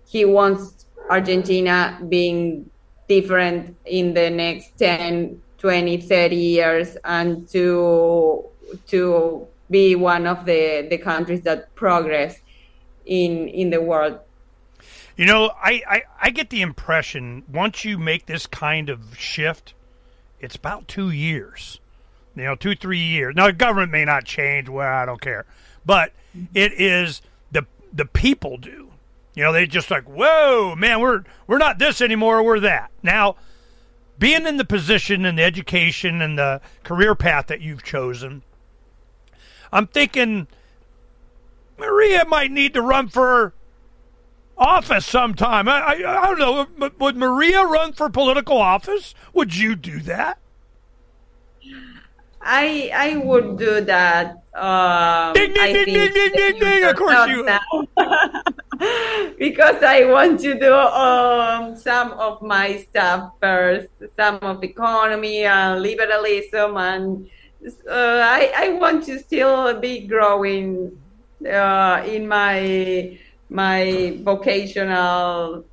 He 0.07 0.27
wants 0.27 0.85
argentina 1.09 1.99
being 2.10 2.68
different 3.09 3.75
in 3.86 4.12
the 4.12 4.28
next 4.28 4.77
10 4.77 5.41
20 5.59 6.01
30 6.01 6.37
years 6.37 6.97
and 7.05 7.49
to 7.49 8.45
to 8.87 9.47
be 9.70 9.95
one 9.95 10.27
of 10.27 10.45
the 10.45 10.87
the 10.89 10.99
countries 10.99 11.43
that 11.43 11.75
progress 11.75 12.41
in 13.07 13.49
in 13.49 13.70
the 13.70 13.81
world 13.81 14.19
you 15.17 15.27
know 15.27 15.51
I, 15.62 15.83
I 15.89 16.03
i 16.23 16.31
get 16.31 16.51
the 16.51 16.62
impression 16.62 17.43
once 17.51 17.85
you 17.85 17.99
make 17.99 18.27
this 18.27 18.47
kind 18.47 18.89
of 18.89 19.19
shift 19.19 19.75
it's 20.41 20.57
about 20.57 20.87
two 20.89 21.11
years 21.11 21.81
you 22.39 22.45
know, 22.45 22.55
two, 22.55 22.77
three 22.77 23.01
years. 23.01 23.35
Now, 23.35 23.49
the 23.49 23.53
government 23.53 23.91
may 23.91 24.05
not 24.05 24.25
change. 24.25 24.69
Well, 24.69 24.87
I 24.87 25.05
don't 25.05 25.20
care, 25.20 25.45
but 25.85 26.12
mm-hmm. 26.37 26.45
it 26.55 26.73
is 26.73 27.20
the 27.51 27.67
the 27.93 28.05
people 28.05 28.57
do. 28.57 28.91
You 29.35 29.45
know, 29.45 29.53
they 29.53 29.67
just 29.67 29.91
like, 29.91 30.05
whoa, 30.05 30.75
man, 30.77 31.01
we're 31.01 31.25
we're 31.47 31.59
not 31.59 31.78
this 31.78 32.01
anymore. 32.01 32.43
We're 32.43 32.61
that 32.61 32.91
now. 33.03 33.37
Being 34.19 34.47
in 34.47 34.57
the 34.57 34.65
position 34.65 35.25
and 35.25 35.39
the 35.39 35.45
education 35.45 36.21
and 36.21 36.37
the 36.37 36.61
career 36.83 37.15
path 37.15 37.47
that 37.47 37.61
you've 37.61 37.85
chosen, 37.85 38.43
I'm 39.73 39.87
thinking 39.87 40.49
Maria 41.79 42.25
might 42.25 42.51
need 42.51 42.75
to 42.75 42.83
run 42.83 43.09
for 43.09 43.55
office 44.57 45.07
sometime. 45.07 45.69
I, 45.69 45.81
I, 45.81 46.23
I 46.23 46.35
don't 46.35 46.39
know. 46.79 46.91
Would 46.99 47.17
Maria 47.17 47.65
run 47.65 47.93
for 47.93 48.11
political 48.11 48.59
office? 48.59 49.15
Would 49.33 49.57
you 49.57 49.77
do 49.77 50.01
that? 50.01 50.39
I 52.41 52.91
I 52.95 53.17
would 53.17 53.59
do 53.59 53.81
that. 53.83 54.43
Um, 54.59 55.33
ding 55.35 55.53
ding 55.55 55.73
ding 55.73 55.87
ding 55.87 56.12
ding 56.12 56.33
ding 56.35 56.59
ding. 56.59 56.85
Of 56.85 56.97
course 56.97 57.28
you. 57.28 57.47
because 59.39 59.83
I 59.83 60.05
want 60.05 60.41
to 60.41 60.59
do 60.59 60.75
um, 60.75 61.77
some 61.77 62.12
of 62.12 62.43
my 62.43 62.78
stuff 62.91 63.33
first, 63.41 63.89
some 64.17 64.39
of 64.43 64.62
economy 64.65 65.45
and 65.45 65.81
liberalism, 65.81 66.77
and 66.77 67.31
uh, 67.87 68.23
I 68.23 68.53
I 68.57 68.69
want 68.75 69.05
to 69.07 69.19
still 69.19 69.78
be 69.81 70.07
growing 70.07 70.99
uh, 71.47 72.03
in 72.07 72.27
my 72.27 73.19
my 73.51 74.19
vocational 74.23 75.65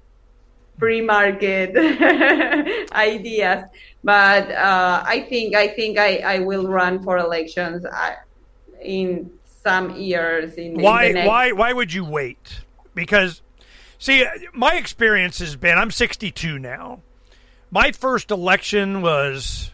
free 0.77 1.01
market 1.01 1.71
ideas 2.91 3.63
but 4.03 4.51
uh, 4.51 5.01
I 5.05 5.25
think 5.29 5.55
I 5.55 5.69
think 5.69 5.97
I, 5.97 6.17
I 6.17 6.39
will 6.39 6.67
run 6.67 7.01
for 7.01 7.17
elections 7.17 7.85
uh, 7.85 8.11
in 8.85 9.31
some 9.63 9.95
years. 9.95 10.55
In 10.55 10.79
why 10.81 11.05
in 11.05 11.25
why 11.25 11.51
why 11.51 11.73
would 11.73 11.91
you 11.91 12.05
wait? 12.05 12.61
Because 12.93 13.41
see, 13.97 14.23
uh, 14.23 14.29
my 14.53 14.75
experience 14.75 15.39
has 15.39 15.55
been 15.55 15.77
I'm 15.77 15.91
62 15.91 16.59
now. 16.59 17.01
My 17.71 17.91
first 17.91 18.31
election 18.31 19.01
was 19.01 19.71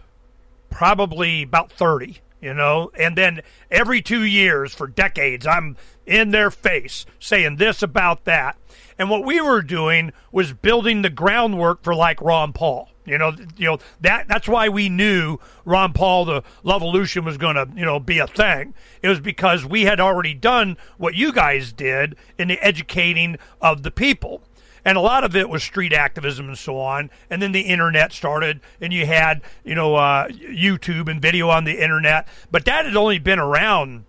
probably 0.70 1.44
about 1.44 1.72
30, 1.72 2.18
you 2.40 2.54
know, 2.54 2.92
and 2.98 3.18
then 3.18 3.42
every 3.70 4.02
two 4.02 4.24
years 4.24 4.74
for 4.74 4.88
decades 4.88 5.46
I'm 5.46 5.78
in 6.06 6.32
their 6.32 6.50
face 6.50 7.06
saying 7.20 7.58
this 7.58 7.84
about 7.84 8.24
that. 8.26 8.58
And 8.98 9.10
what 9.10 9.26
we 9.26 9.42
were 9.42 9.62
doing 9.62 10.14
was 10.32 10.54
building 10.54 11.02
the 11.02 11.10
groundwork 11.10 11.84
for 11.84 11.94
like 11.94 12.22
Ron 12.22 12.54
Paul. 12.54 12.91
You 13.06 13.18
know, 13.18 13.34
you 13.58 13.68
know 13.68 13.80
that 14.02 14.28
that's 14.28 14.48
why 14.48 14.70
we 14.70 14.88
knew 14.88 15.40
Ron 15.66 15.94
Paul 15.94 16.26
the 16.26 16.44
Levolution 16.64 17.26
was 17.26 17.38
going 17.38 17.56
to, 17.56 17.68
you 17.76 17.84
know, 17.84 18.00
be 18.00 18.20
a 18.20 18.28
thing. 18.28 18.74
It 19.02 19.08
was 19.08 19.20
because 19.20 19.66
we 19.66 19.84
had 19.84 20.00
already 20.00 20.34
done 20.34 20.78
what 20.98 21.16
you 21.16 21.32
guys 21.32 21.74
did 21.74 22.16
in 22.38 22.48
the 22.48 22.60
educating 22.60 23.38
of 23.60 23.84
the 23.84 23.92
people. 23.92 24.44
And 24.84 24.98
a 24.98 25.02
lot 25.02 25.24
of 25.24 25.36
it 25.36 25.50
was 25.50 25.64
street 25.64 25.94
activism 25.94 26.48
and 26.48 26.58
so 26.58 26.80
on. 26.80 27.12
And 27.30 27.42
then 27.42 27.52
the 27.52 27.62
internet 27.62 28.14
started, 28.14 28.62
and 28.80 28.92
you 28.92 29.06
had, 29.06 29.42
you 29.64 29.76
know, 29.76 29.96
uh, 29.96 30.28
YouTube 30.28 31.08
and 31.08 31.22
video 31.22 31.50
on 31.50 31.66
the 31.66 31.82
internet. 31.82 32.28
But 32.50 32.66
that 32.66 32.86
had 32.86 32.96
only 32.96 33.20
been 33.20 33.40
around 33.40 34.06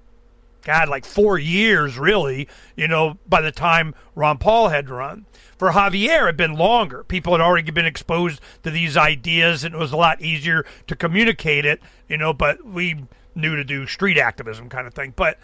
God, 0.62 0.88
like 0.88 1.04
four 1.04 1.38
years, 1.38 1.98
really, 1.98 2.48
you 2.76 2.88
know, 2.88 3.18
by 3.28 3.40
the 3.40 3.52
time 3.52 3.94
Ron 4.14 4.38
Paul 4.38 4.68
had 4.68 4.88
run. 4.88 5.26
For 5.62 5.70
Javier, 5.70 6.26
had 6.26 6.36
been 6.36 6.54
longer. 6.54 7.04
People 7.04 7.34
had 7.34 7.40
already 7.40 7.70
been 7.70 7.86
exposed 7.86 8.40
to 8.64 8.70
these 8.72 8.96
ideas, 8.96 9.62
and 9.62 9.76
it 9.76 9.78
was 9.78 9.92
a 9.92 9.96
lot 9.96 10.20
easier 10.20 10.66
to 10.88 10.96
communicate 10.96 11.64
it, 11.64 11.80
you 12.08 12.16
know, 12.16 12.32
but 12.32 12.66
we 12.66 13.04
knew 13.36 13.54
to 13.54 13.62
do 13.62 13.86
street 13.86 14.18
activism 14.18 14.68
kind 14.68 14.88
of 14.88 14.94
thing. 14.94 15.12
But 15.14 15.38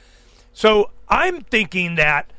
so 0.52 0.90
I'm 1.08 1.42
thinking 1.42 1.94
that 1.94 2.32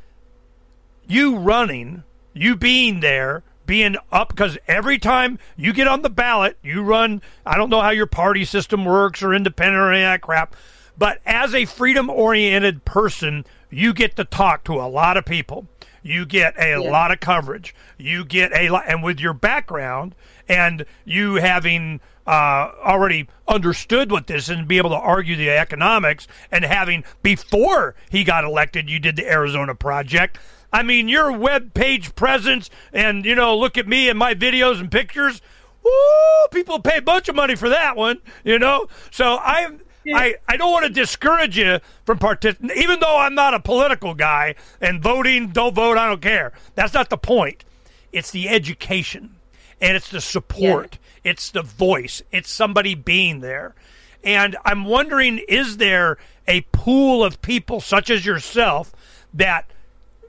you 1.08 1.38
running, 1.38 2.04
you 2.34 2.58
being 2.58 3.00
there, 3.00 3.44
being 3.66 3.96
up 4.12 4.28
because 4.28 4.58
every 4.68 5.00
time 5.00 5.40
you 5.56 5.72
get 5.72 5.88
on 5.88 6.02
the 6.02 6.10
ballot, 6.10 6.58
you 6.62 6.82
run. 6.82 7.22
I 7.46 7.56
don't 7.56 7.70
know 7.70 7.80
how 7.80 7.92
your 7.92 8.08
party 8.08 8.44
system 8.44 8.84
works 8.84 9.24
or 9.24 9.34
independent 9.34 9.78
or 9.78 9.94
any 9.94 10.04
of 10.04 10.10
that 10.10 10.20
crap 10.20 10.54
but 11.00 11.22
as 11.26 11.56
a 11.56 11.64
freedom 11.64 12.10
oriented 12.10 12.84
person, 12.84 13.46
you 13.70 13.94
get 13.94 14.18
to 14.18 14.26
talk 14.26 14.66
to 14.66 14.74
a 14.74 14.84
lot 14.90 15.16
of 15.16 15.24
people. 15.24 15.66
You 16.02 16.26
get 16.26 16.56
a 16.58 16.72
yeah. 16.72 16.78
lot 16.78 17.12
of 17.12 17.20
coverage. 17.20 17.76
You 17.98 18.26
get 18.26 18.52
a 18.54 18.70
lot, 18.70 18.86
and 18.88 19.04
with 19.04 19.20
your 19.20 19.34
background 19.34 20.16
and 20.48 20.86
you 21.06 21.36
having 21.36 22.02
uh, 22.26 22.72
already 22.84 23.28
understood 23.48 24.12
what 24.12 24.28
this 24.28 24.50
and 24.50 24.68
be 24.68 24.78
able 24.78 24.92
to 24.92 24.96
argue 24.96 25.36
the 25.36 25.50
economics, 25.50 26.28
and 26.52 26.64
having 26.64 27.04
before 27.24 27.96
he 28.10 28.24
got 28.24 28.44
elected, 28.44 28.90
you 28.90 29.00
did 29.00 29.16
the 29.16 29.28
Arizona 29.28 29.74
Project. 29.74 30.38
I 30.72 30.84
mean, 30.84 31.08
your 31.08 31.32
web 31.32 31.74
page 31.74 32.14
presence, 32.16 32.70
and 32.94 33.26
you 33.26 33.36
know, 33.36 33.58
look 33.58 33.78
at 33.78 33.88
me 33.88 34.10
and 34.10 34.20
my 34.20 34.36
videos 34.36 34.80
and 34.80 34.92
pictures. 34.92 35.42
Woo! 35.84 36.48
People 36.52 36.80
pay 36.80 36.98
a 36.98 37.02
bunch 37.02 37.30
of 37.30 37.36
money 37.36 37.56
for 37.56 37.70
that 37.70 37.96
one, 37.96 38.20
you 38.44 38.60
know. 38.60 38.88
So 39.12 39.40
I'm 39.40 39.82
I, 40.16 40.36
I 40.48 40.58
don't 40.58 40.72
want 40.72 40.86
to 40.86 40.92
discourage 40.92 41.58
you 41.58 41.80
from 42.06 42.18
participating, 42.20 42.78
even 42.82 43.00
though 43.00 43.18
I'm 43.18 43.36
not 43.36 43.54
a 43.54 43.60
political 43.60 44.14
guy 44.14 44.56
and 44.82 45.02
voting, 45.02 45.50
don't 45.50 45.76
vote, 45.76 45.98
I 45.98 46.08
don't 46.08 46.22
care. 46.22 46.54
That's 46.76 46.94
not 46.94 47.10
the 47.10 47.18
point. 47.18 47.66
It's 48.12 48.32
the 48.32 48.50
education 48.50 49.36
and 49.82 49.96
it's 49.96 50.10
the 50.10 50.22
support, 50.22 50.98
yeah. 51.24 51.32
it's 51.32 51.52
the 51.52 51.62
voice, 51.62 52.22
it's 52.32 52.50
somebody 52.50 52.96
being 52.96 53.40
there. 53.40 53.76
And 54.24 54.58
I'm 54.66 54.86
wondering 54.86 55.40
is 55.48 55.78
there 55.78 56.18
a 56.48 56.62
pool 56.72 57.24
of 57.24 57.42
people 57.42 57.80
such 57.80 58.10
as 58.10 58.26
yourself 58.26 58.94
that 59.34 59.70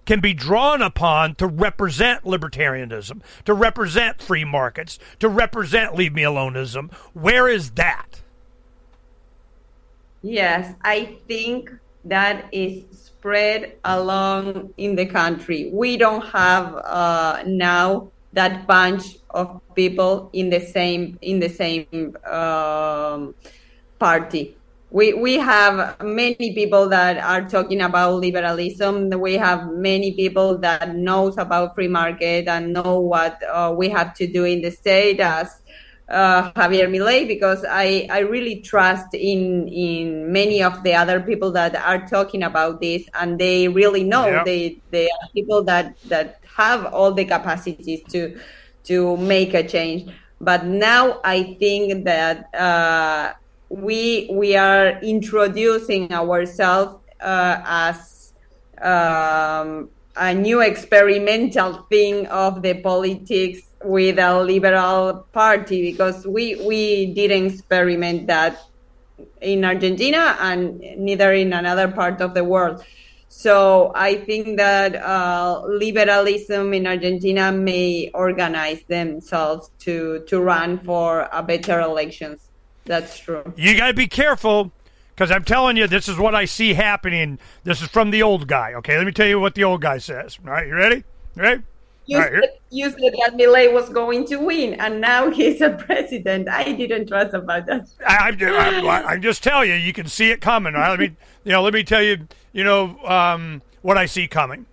can 0.06 0.20
be 0.20 0.34
drawn 0.34 0.82
upon 0.82 1.34
to 1.36 1.46
represent 1.46 2.24
libertarianism, 2.24 3.20
to 3.44 3.54
represent 3.54 4.20
free 4.20 4.44
markets, 4.44 4.98
to 5.18 5.28
represent 5.28 5.94
leave 5.94 6.12
me 6.12 6.22
aloneism? 6.22 6.92
Where 7.12 7.48
is 7.48 7.72
that? 7.72 8.20
Yes, 10.22 10.74
I 10.84 11.18
think 11.26 11.70
that 12.04 12.48
is 12.52 12.84
spread 12.90 13.76
along 13.84 14.72
in 14.76 14.94
the 14.94 15.06
country. 15.06 15.70
We 15.72 15.96
don't 15.96 16.26
have 16.28 16.74
uh, 16.76 17.42
now 17.46 18.10
that 18.32 18.66
bunch 18.66 19.18
of 19.30 19.60
people 19.74 20.30
in 20.32 20.50
the 20.50 20.60
same 20.60 21.18
in 21.22 21.40
the 21.40 21.48
same 21.48 22.16
um, 22.30 23.34
party. 23.98 24.56
We 24.90 25.14
we 25.14 25.34
have 25.38 26.00
many 26.02 26.52
people 26.54 26.88
that 26.88 27.16
are 27.18 27.48
talking 27.48 27.80
about 27.80 28.14
liberalism. 28.14 29.10
We 29.10 29.34
have 29.34 29.72
many 29.72 30.12
people 30.14 30.58
that 30.58 30.96
knows 30.96 31.38
about 31.38 31.74
free 31.74 31.88
market 31.88 32.48
and 32.48 32.72
know 32.72 33.00
what 33.00 33.40
uh, 33.44 33.72
we 33.76 33.88
have 33.88 34.14
to 34.14 34.26
do 34.26 34.44
in 34.44 34.62
the 34.62 34.70
state 34.70 35.20
as 35.20 35.62
uh, 36.10 36.52
Javier 36.52 36.88
Milei 36.88 37.26
because 37.26 37.64
I, 37.68 38.08
I 38.10 38.20
really 38.20 38.60
trust 38.60 39.14
in 39.14 39.68
in 39.68 40.32
many 40.32 40.62
of 40.62 40.82
the 40.82 40.94
other 40.94 41.20
people 41.20 41.52
that 41.52 41.76
are 41.76 42.06
talking 42.06 42.42
about 42.42 42.80
this 42.80 43.08
and 43.14 43.38
they 43.38 43.68
really 43.68 44.04
know 44.04 44.26
yeah. 44.26 44.44
they 44.44 44.80
they 44.90 45.06
are 45.06 45.28
people 45.32 45.62
that 45.64 46.00
that 46.08 46.40
have 46.56 46.86
all 46.86 47.12
the 47.12 47.24
capacities 47.24 48.02
to 48.10 48.38
to 48.84 49.16
make 49.18 49.54
a 49.54 49.66
change. 49.66 50.10
But 50.40 50.64
now 50.64 51.20
I 51.22 51.56
think 51.60 52.04
that 52.04 52.52
uh, 52.54 53.34
we 53.68 54.28
we 54.32 54.56
are 54.56 54.98
introducing 55.00 56.12
ourselves 56.12 56.98
uh, 57.20 57.62
as 57.64 58.32
um, 58.80 59.90
a 60.16 60.34
new 60.34 60.60
experimental 60.60 61.86
thing 61.90 62.26
of 62.26 62.62
the 62.62 62.74
politics 62.74 63.69
with 63.84 64.18
a 64.18 64.42
liberal 64.42 65.26
party 65.32 65.90
because 65.90 66.26
we 66.26 66.56
we 66.66 67.06
didn't 67.14 67.46
experiment 67.46 68.26
that 68.26 68.60
in 69.40 69.64
Argentina 69.64 70.36
and 70.40 70.80
neither 70.98 71.32
in 71.32 71.52
another 71.52 71.88
part 71.88 72.20
of 72.20 72.34
the 72.34 72.44
world. 72.44 72.84
So 73.28 73.92
I 73.94 74.16
think 74.16 74.56
that 74.56 74.96
uh, 74.96 75.62
liberalism 75.64 76.74
in 76.74 76.86
Argentina 76.86 77.52
may 77.52 78.10
organize 78.12 78.82
themselves 78.84 79.70
to 79.80 80.24
to 80.26 80.40
run 80.40 80.78
for 80.78 81.28
a 81.32 81.42
better 81.42 81.80
elections. 81.80 82.48
That's 82.84 83.18
true. 83.18 83.44
You 83.56 83.76
got 83.76 83.88
to 83.88 83.94
be 83.94 84.08
careful 84.08 84.72
because 85.14 85.30
I'm 85.30 85.44
telling 85.44 85.76
you, 85.76 85.86
this 85.86 86.08
is 86.08 86.18
what 86.18 86.34
I 86.34 86.44
see 86.44 86.74
happening. 86.74 87.38
This 87.62 87.82
is 87.82 87.88
from 87.88 88.10
the 88.10 88.22
old 88.22 88.48
guy. 88.48 88.74
Okay, 88.74 88.96
let 88.96 89.06
me 89.06 89.12
tell 89.12 89.28
you 89.28 89.38
what 89.38 89.54
the 89.54 89.64
old 89.64 89.80
guy 89.80 89.98
says. 89.98 90.38
All 90.44 90.50
right, 90.50 90.66
you 90.66 90.74
ready? 90.74 91.04
You 91.36 91.42
ready? 91.42 91.62
You, 92.06 92.18
right, 92.18 92.32
said, 92.32 92.50
you 92.70 92.90
said 92.90 92.98
that 92.98 93.34
Milei 93.34 93.72
was 93.72 93.88
going 93.88 94.26
to 94.26 94.36
win, 94.36 94.74
and 94.74 95.00
now 95.00 95.30
he's 95.30 95.60
a 95.60 95.70
president. 95.70 96.48
I 96.48 96.72
didn't 96.72 97.06
trust 97.06 97.34
about 97.34 97.66
that. 97.66 97.88
I, 98.04 98.34
I, 98.40 98.80
I, 98.80 99.08
I 99.10 99.16
just 99.18 99.44
tell 99.44 99.64
you, 99.64 99.74
you 99.74 99.92
can 99.92 100.06
see 100.06 100.30
it 100.30 100.40
coming. 100.40 100.74
Right? 100.74 100.90
Let 100.90 100.98
me, 100.98 101.16
you 101.44 101.52
know, 101.52 101.62
let 101.62 101.72
me 101.72 101.84
tell 101.84 102.02
you, 102.02 102.26
you 102.52 102.64
know, 102.64 102.98
um, 103.04 103.62
what 103.82 103.96
I 103.96 104.06
see 104.06 104.26
coming. 104.26 104.66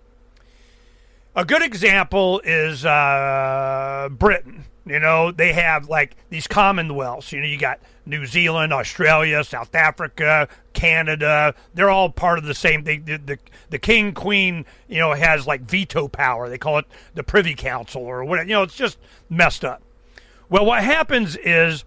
A 1.36 1.44
good 1.44 1.62
example 1.62 2.40
is 2.44 2.84
uh, 2.84 4.08
Britain. 4.10 4.64
You 4.88 5.00
know, 5.00 5.30
they 5.30 5.52
have 5.52 5.88
like 5.88 6.16
these 6.30 6.46
commonwealths. 6.46 7.32
You 7.32 7.40
know, 7.40 7.46
you 7.46 7.58
got 7.58 7.80
New 8.06 8.24
Zealand, 8.26 8.72
Australia, 8.72 9.44
South 9.44 9.74
Africa, 9.74 10.48
Canada. 10.72 11.54
They're 11.74 11.90
all 11.90 12.10
part 12.10 12.38
of 12.38 12.44
the 12.44 12.54
same. 12.54 12.84
They, 12.84 12.98
the, 12.98 13.18
the 13.18 13.38
the 13.70 13.78
king 13.78 14.12
queen, 14.12 14.64
you 14.88 14.98
know, 14.98 15.12
has 15.12 15.46
like 15.46 15.62
veto 15.62 16.08
power. 16.08 16.48
They 16.48 16.58
call 16.58 16.78
it 16.78 16.86
the 17.14 17.22
Privy 17.22 17.54
Council 17.54 18.02
or 18.02 18.24
whatever. 18.24 18.48
You 18.48 18.54
know, 18.54 18.62
it's 18.62 18.76
just 18.76 18.98
messed 19.28 19.64
up. 19.64 19.82
Well, 20.48 20.64
what 20.64 20.82
happens 20.82 21.36
is 21.36 21.84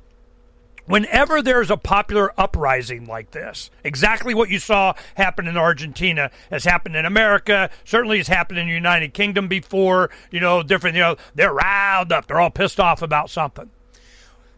whenever 0.86 1.42
there's 1.42 1.72
a 1.72 1.78
popular 1.78 2.34
uprising 2.40 3.06
like 3.06 3.32
this, 3.32 3.70
exactly 3.84 4.34
what 4.34 4.50
you 4.50 4.60
saw 4.60 4.94
happen 5.16 5.48
in 5.48 5.58
Argentina 5.58 6.32
has 6.50 6.64
happened 6.64 6.96
in 6.96 7.06
America, 7.06 7.70
certainly 7.84 8.18
has 8.18 8.28
happened 8.28 8.60
in 8.60 8.68
the 8.68 8.74
United 8.74 9.14
Kingdom 9.14 9.48
before, 9.48 10.10
you 10.32 10.40
know, 10.40 10.64
different, 10.64 10.96
you 10.96 11.02
know, 11.02 11.16
they're 11.36 11.54
riled 11.54 12.12
up, 12.12 12.28
they're 12.28 12.40
all 12.40 12.50
pissed 12.50 12.80
off 12.80 13.02
about 13.02 13.30
something. 13.30 13.70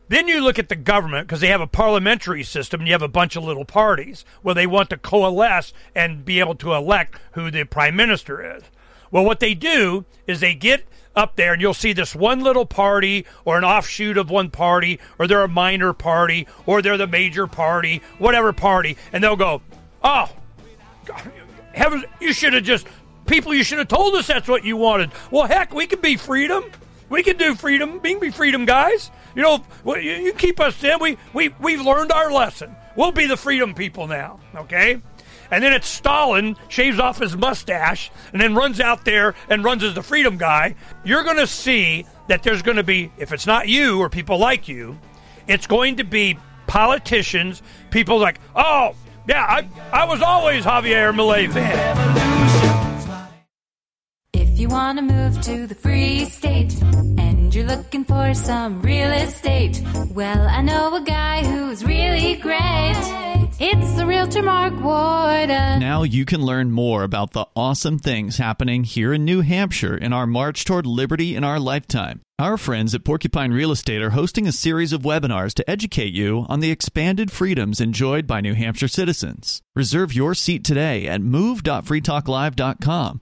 Then 0.10 0.28
you 0.28 0.42
look 0.42 0.60
at 0.60 0.70
the 0.70 0.76
government 0.76 1.28
because 1.28 1.40
they 1.40 1.48
have 1.48 1.62
a 1.62 1.68
parliamentary 1.68 2.44
system 2.44 2.82
and 2.82 2.88
you 2.88 2.94
have 2.94 3.02
a 3.02 3.08
bunch 3.08 3.36
of 3.36 3.44
little 3.44 3.66
parties 3.66 4.26
where 4.42 4.54
they 4.54 4.68
want 4.68 4.90
to 4.90 4.98
coalesce 4.98 5.74
and 5.96 6.26
be 6.26 6.40
able 6.40 6.56
to 6.56 6.74
elect 6.74 7.20
who 7.32 7.50
the 7.50 7.64
prime 7.64 7.96
minister 7.96 8.56
is. 8.56 8.64
Well, 9.12 9.26
what 9.26 9.40
they 9.40 9.54
do 9.54 10.06
is 10.28 10.40
they 10.40 10.56
get 10.56 10.86
up 11.16 11.36
there 11.36 11.54
and 11.54 11.62
you'll 11.62 11.74
see 11.74 11.94
this 11.94 12.16
one 12.16 12.42
little 12.42 12.66
party 12.66 13.26
or 13.46 13.58
an 13.58 13.64
offshoot 13.64 14.18
of 14.18 14.30
one 14.30 14.50
party 14.50 15.00
or 15.20 15.28
they're 15.28 15.44
a 15.44 15.48
minor 15.48 15.94
party 15.94 16.48
or 16.66 16.82
they're 16.82 16.98
the 16.98 17.08
major 17.08 17.48
party, 17.48 18.02
whatever 18.18 18.54
party, 18.54 18.98
and 19.12 19.24
they'll 19.24 19.36
go, 19.36 19.62
"Oh, 20.04 20.30
heavens, 21.74 22.06
you 22.20 22.34
should 22.34 22.54
have 22.54 22.64
just 22.64 22.88
people 23.26 23.54
you 23.54 23.64
should 23.64 23.80
have 23.80 23.88
told 23.88 24.16
us 24.16 24.28
that's 24.28 24.48
what 24.48 24.64
you 24.64 24.78
wanted." 24.78 25.12
Well, 25.32 25.48
heck, 25.48 25.74
we 25.74 25.88
can 25.88 26.02
be 26.02 26.18
freedom. 26.18 26.66
We 27.10 27.22
can 27.22 27.38
do 27.38 27.56
freedom. 27.56 28.00
We 28.02 28.12
can 28.12 28.20
be 28.20 28.32
freedom 28.32 28.66
guys. 28.66 29.12
You 29.36 29.44
know, 29.44 29.66
you, 29.86 30.00
you 30.00 30.34
keep 30.34 30.60
us 30.60 30.84
in. 30.84 31.00
We 31.00 31.18
we 31.34 31.50
we've 31.60 31.82
learned 31.82 32.12
our 32.12 32.32
lesson. 32.32 32.76
We'll 32.96 33.12
be 33.12 33.26
the 33.26 33.38
freedom 33.38 33.74
people 33.74 34.08
now. 34.08 34.40
Okay 34.56 35.02
and 35.54 35.64
then 35.64 35.72
it's 35.72 35.88
Stalin 35.88 36.58
shaves 36.68 37.00
off 37.00 37.20
his 37.20 37.38
mustache 37.38 38.10
and 38.32 38.42
then 38.42 38.56
runs 38.56 38.80
out 38.80 39.06
there 39.06 39.36
and 39.50 39.64
runs 39.64 39.84
as 39.84 39.94
the 39.94 40.02
freedom 40.02 40.38
guy, 40.38 40.76
you're 41.06 41.24
going 41.24 41.38
to 41.38 41.46
see 41.46 42.08
that 42.28 42.42
there's 42.42 42.64
going 42.64 42.78
to 42.78 42.84
be, 42.84 43.12
if 43.20 43.32
it's 43.32 43.46
not 43.46 43.68
you 43.68 44.00
or 44.00 44.10
people 44.10 44.40
like 44.40 44.68
you, 44.68 44.98
it's 45.48 45.68
going 45.68 45.98
to 45.98 46.04
be 46.04 46.40
politicians, 46.66 47.62
people 47.92 48.18
like, 48.18 48.40
oh, 48.56 48.96
yeah, 49.28 49.44
I, 49.44 49.68
I 49.92 50.06
was 50.06 50.24
always 50.24 50.66
Javier 50.66 51.14
Milei 51.14 51.52
fan. 51.52 53.24
If 54.34 54.60
you 54.60 54.70
want 54.70 54.98
to 54.98 55.04
move 55.04 55.40
to 55.42 55.68
the 55.68 55.76
free 55.76 56.26
state 56.26 56.82
and 56.82 57.54
you're 57.54 57.68
looking 57.68 58.06
for 58.06 58.34
some 58.34 58.82
real 58.82 59.12
estate, 59.12 59.84
well, 60.10 60.48
I 60.48 60.62
know 60.62 60.96
a 60.96 61.02
guy 61.02 61.46
who's 61.46 61.86
really 61.86 62.38
great. 62.38 63.43
It's 63.66 63.94
the 63.94 64.06
Realtor 64.06 64.44
Mark 64.44 64.74
Warden. 64.74 65.80
Now 65.80 66.04
you 66.04 66.26
can 66.26 66.42
learn 66.42 66.72
more 66.72 67.04
about 67.04 67.32
the 67.32 67.46
awesome 67.56 67.98
things 67.98 68.36
happening 68.36 68.84
here 68.84 69.14
in 69.14 69.24
New 69.24 69.40
Hampshire 69.40 69.96
in 69.96 70.12
our 70.12 70.28
march 70.28 70.66
toward 70.66 70.86
liberty 70.86 71.34
in 71.34 71.46
our 71.46 71.62
lifetime. 71.62 72.20
Our 72.38 72.58
friends 72.58 72.94
at 72.94 73.06
Porcupine 73.06 73.54
Real 73.54 73.72
Estate 73.72 74.02
are 74.02 74.10
hosting 74.10 74.48
a 74.48 74.52
series 74.52 74.92
of 74.92 75.04
webinars 75.04 75.54
to 75.54 75.70
educate 75.70 76.12
you 76.12 76.46
on 76.50 76.60
the 76.60 76.72
expanded 76.72 77.32
freedoms 77.32 77.80
enjoyed 77.80 78.28
by 78.28 78.42
New 78.42 78.54
Hampshire 78.54 78.90
citizens. 78.90 79.62
Reserve 79.78 80.14
your 80.14 80.36
seat 80.36 80.66
today 80.66 81.08
at 81.08 81.22
move.freetalklive.com. 81.22 83.22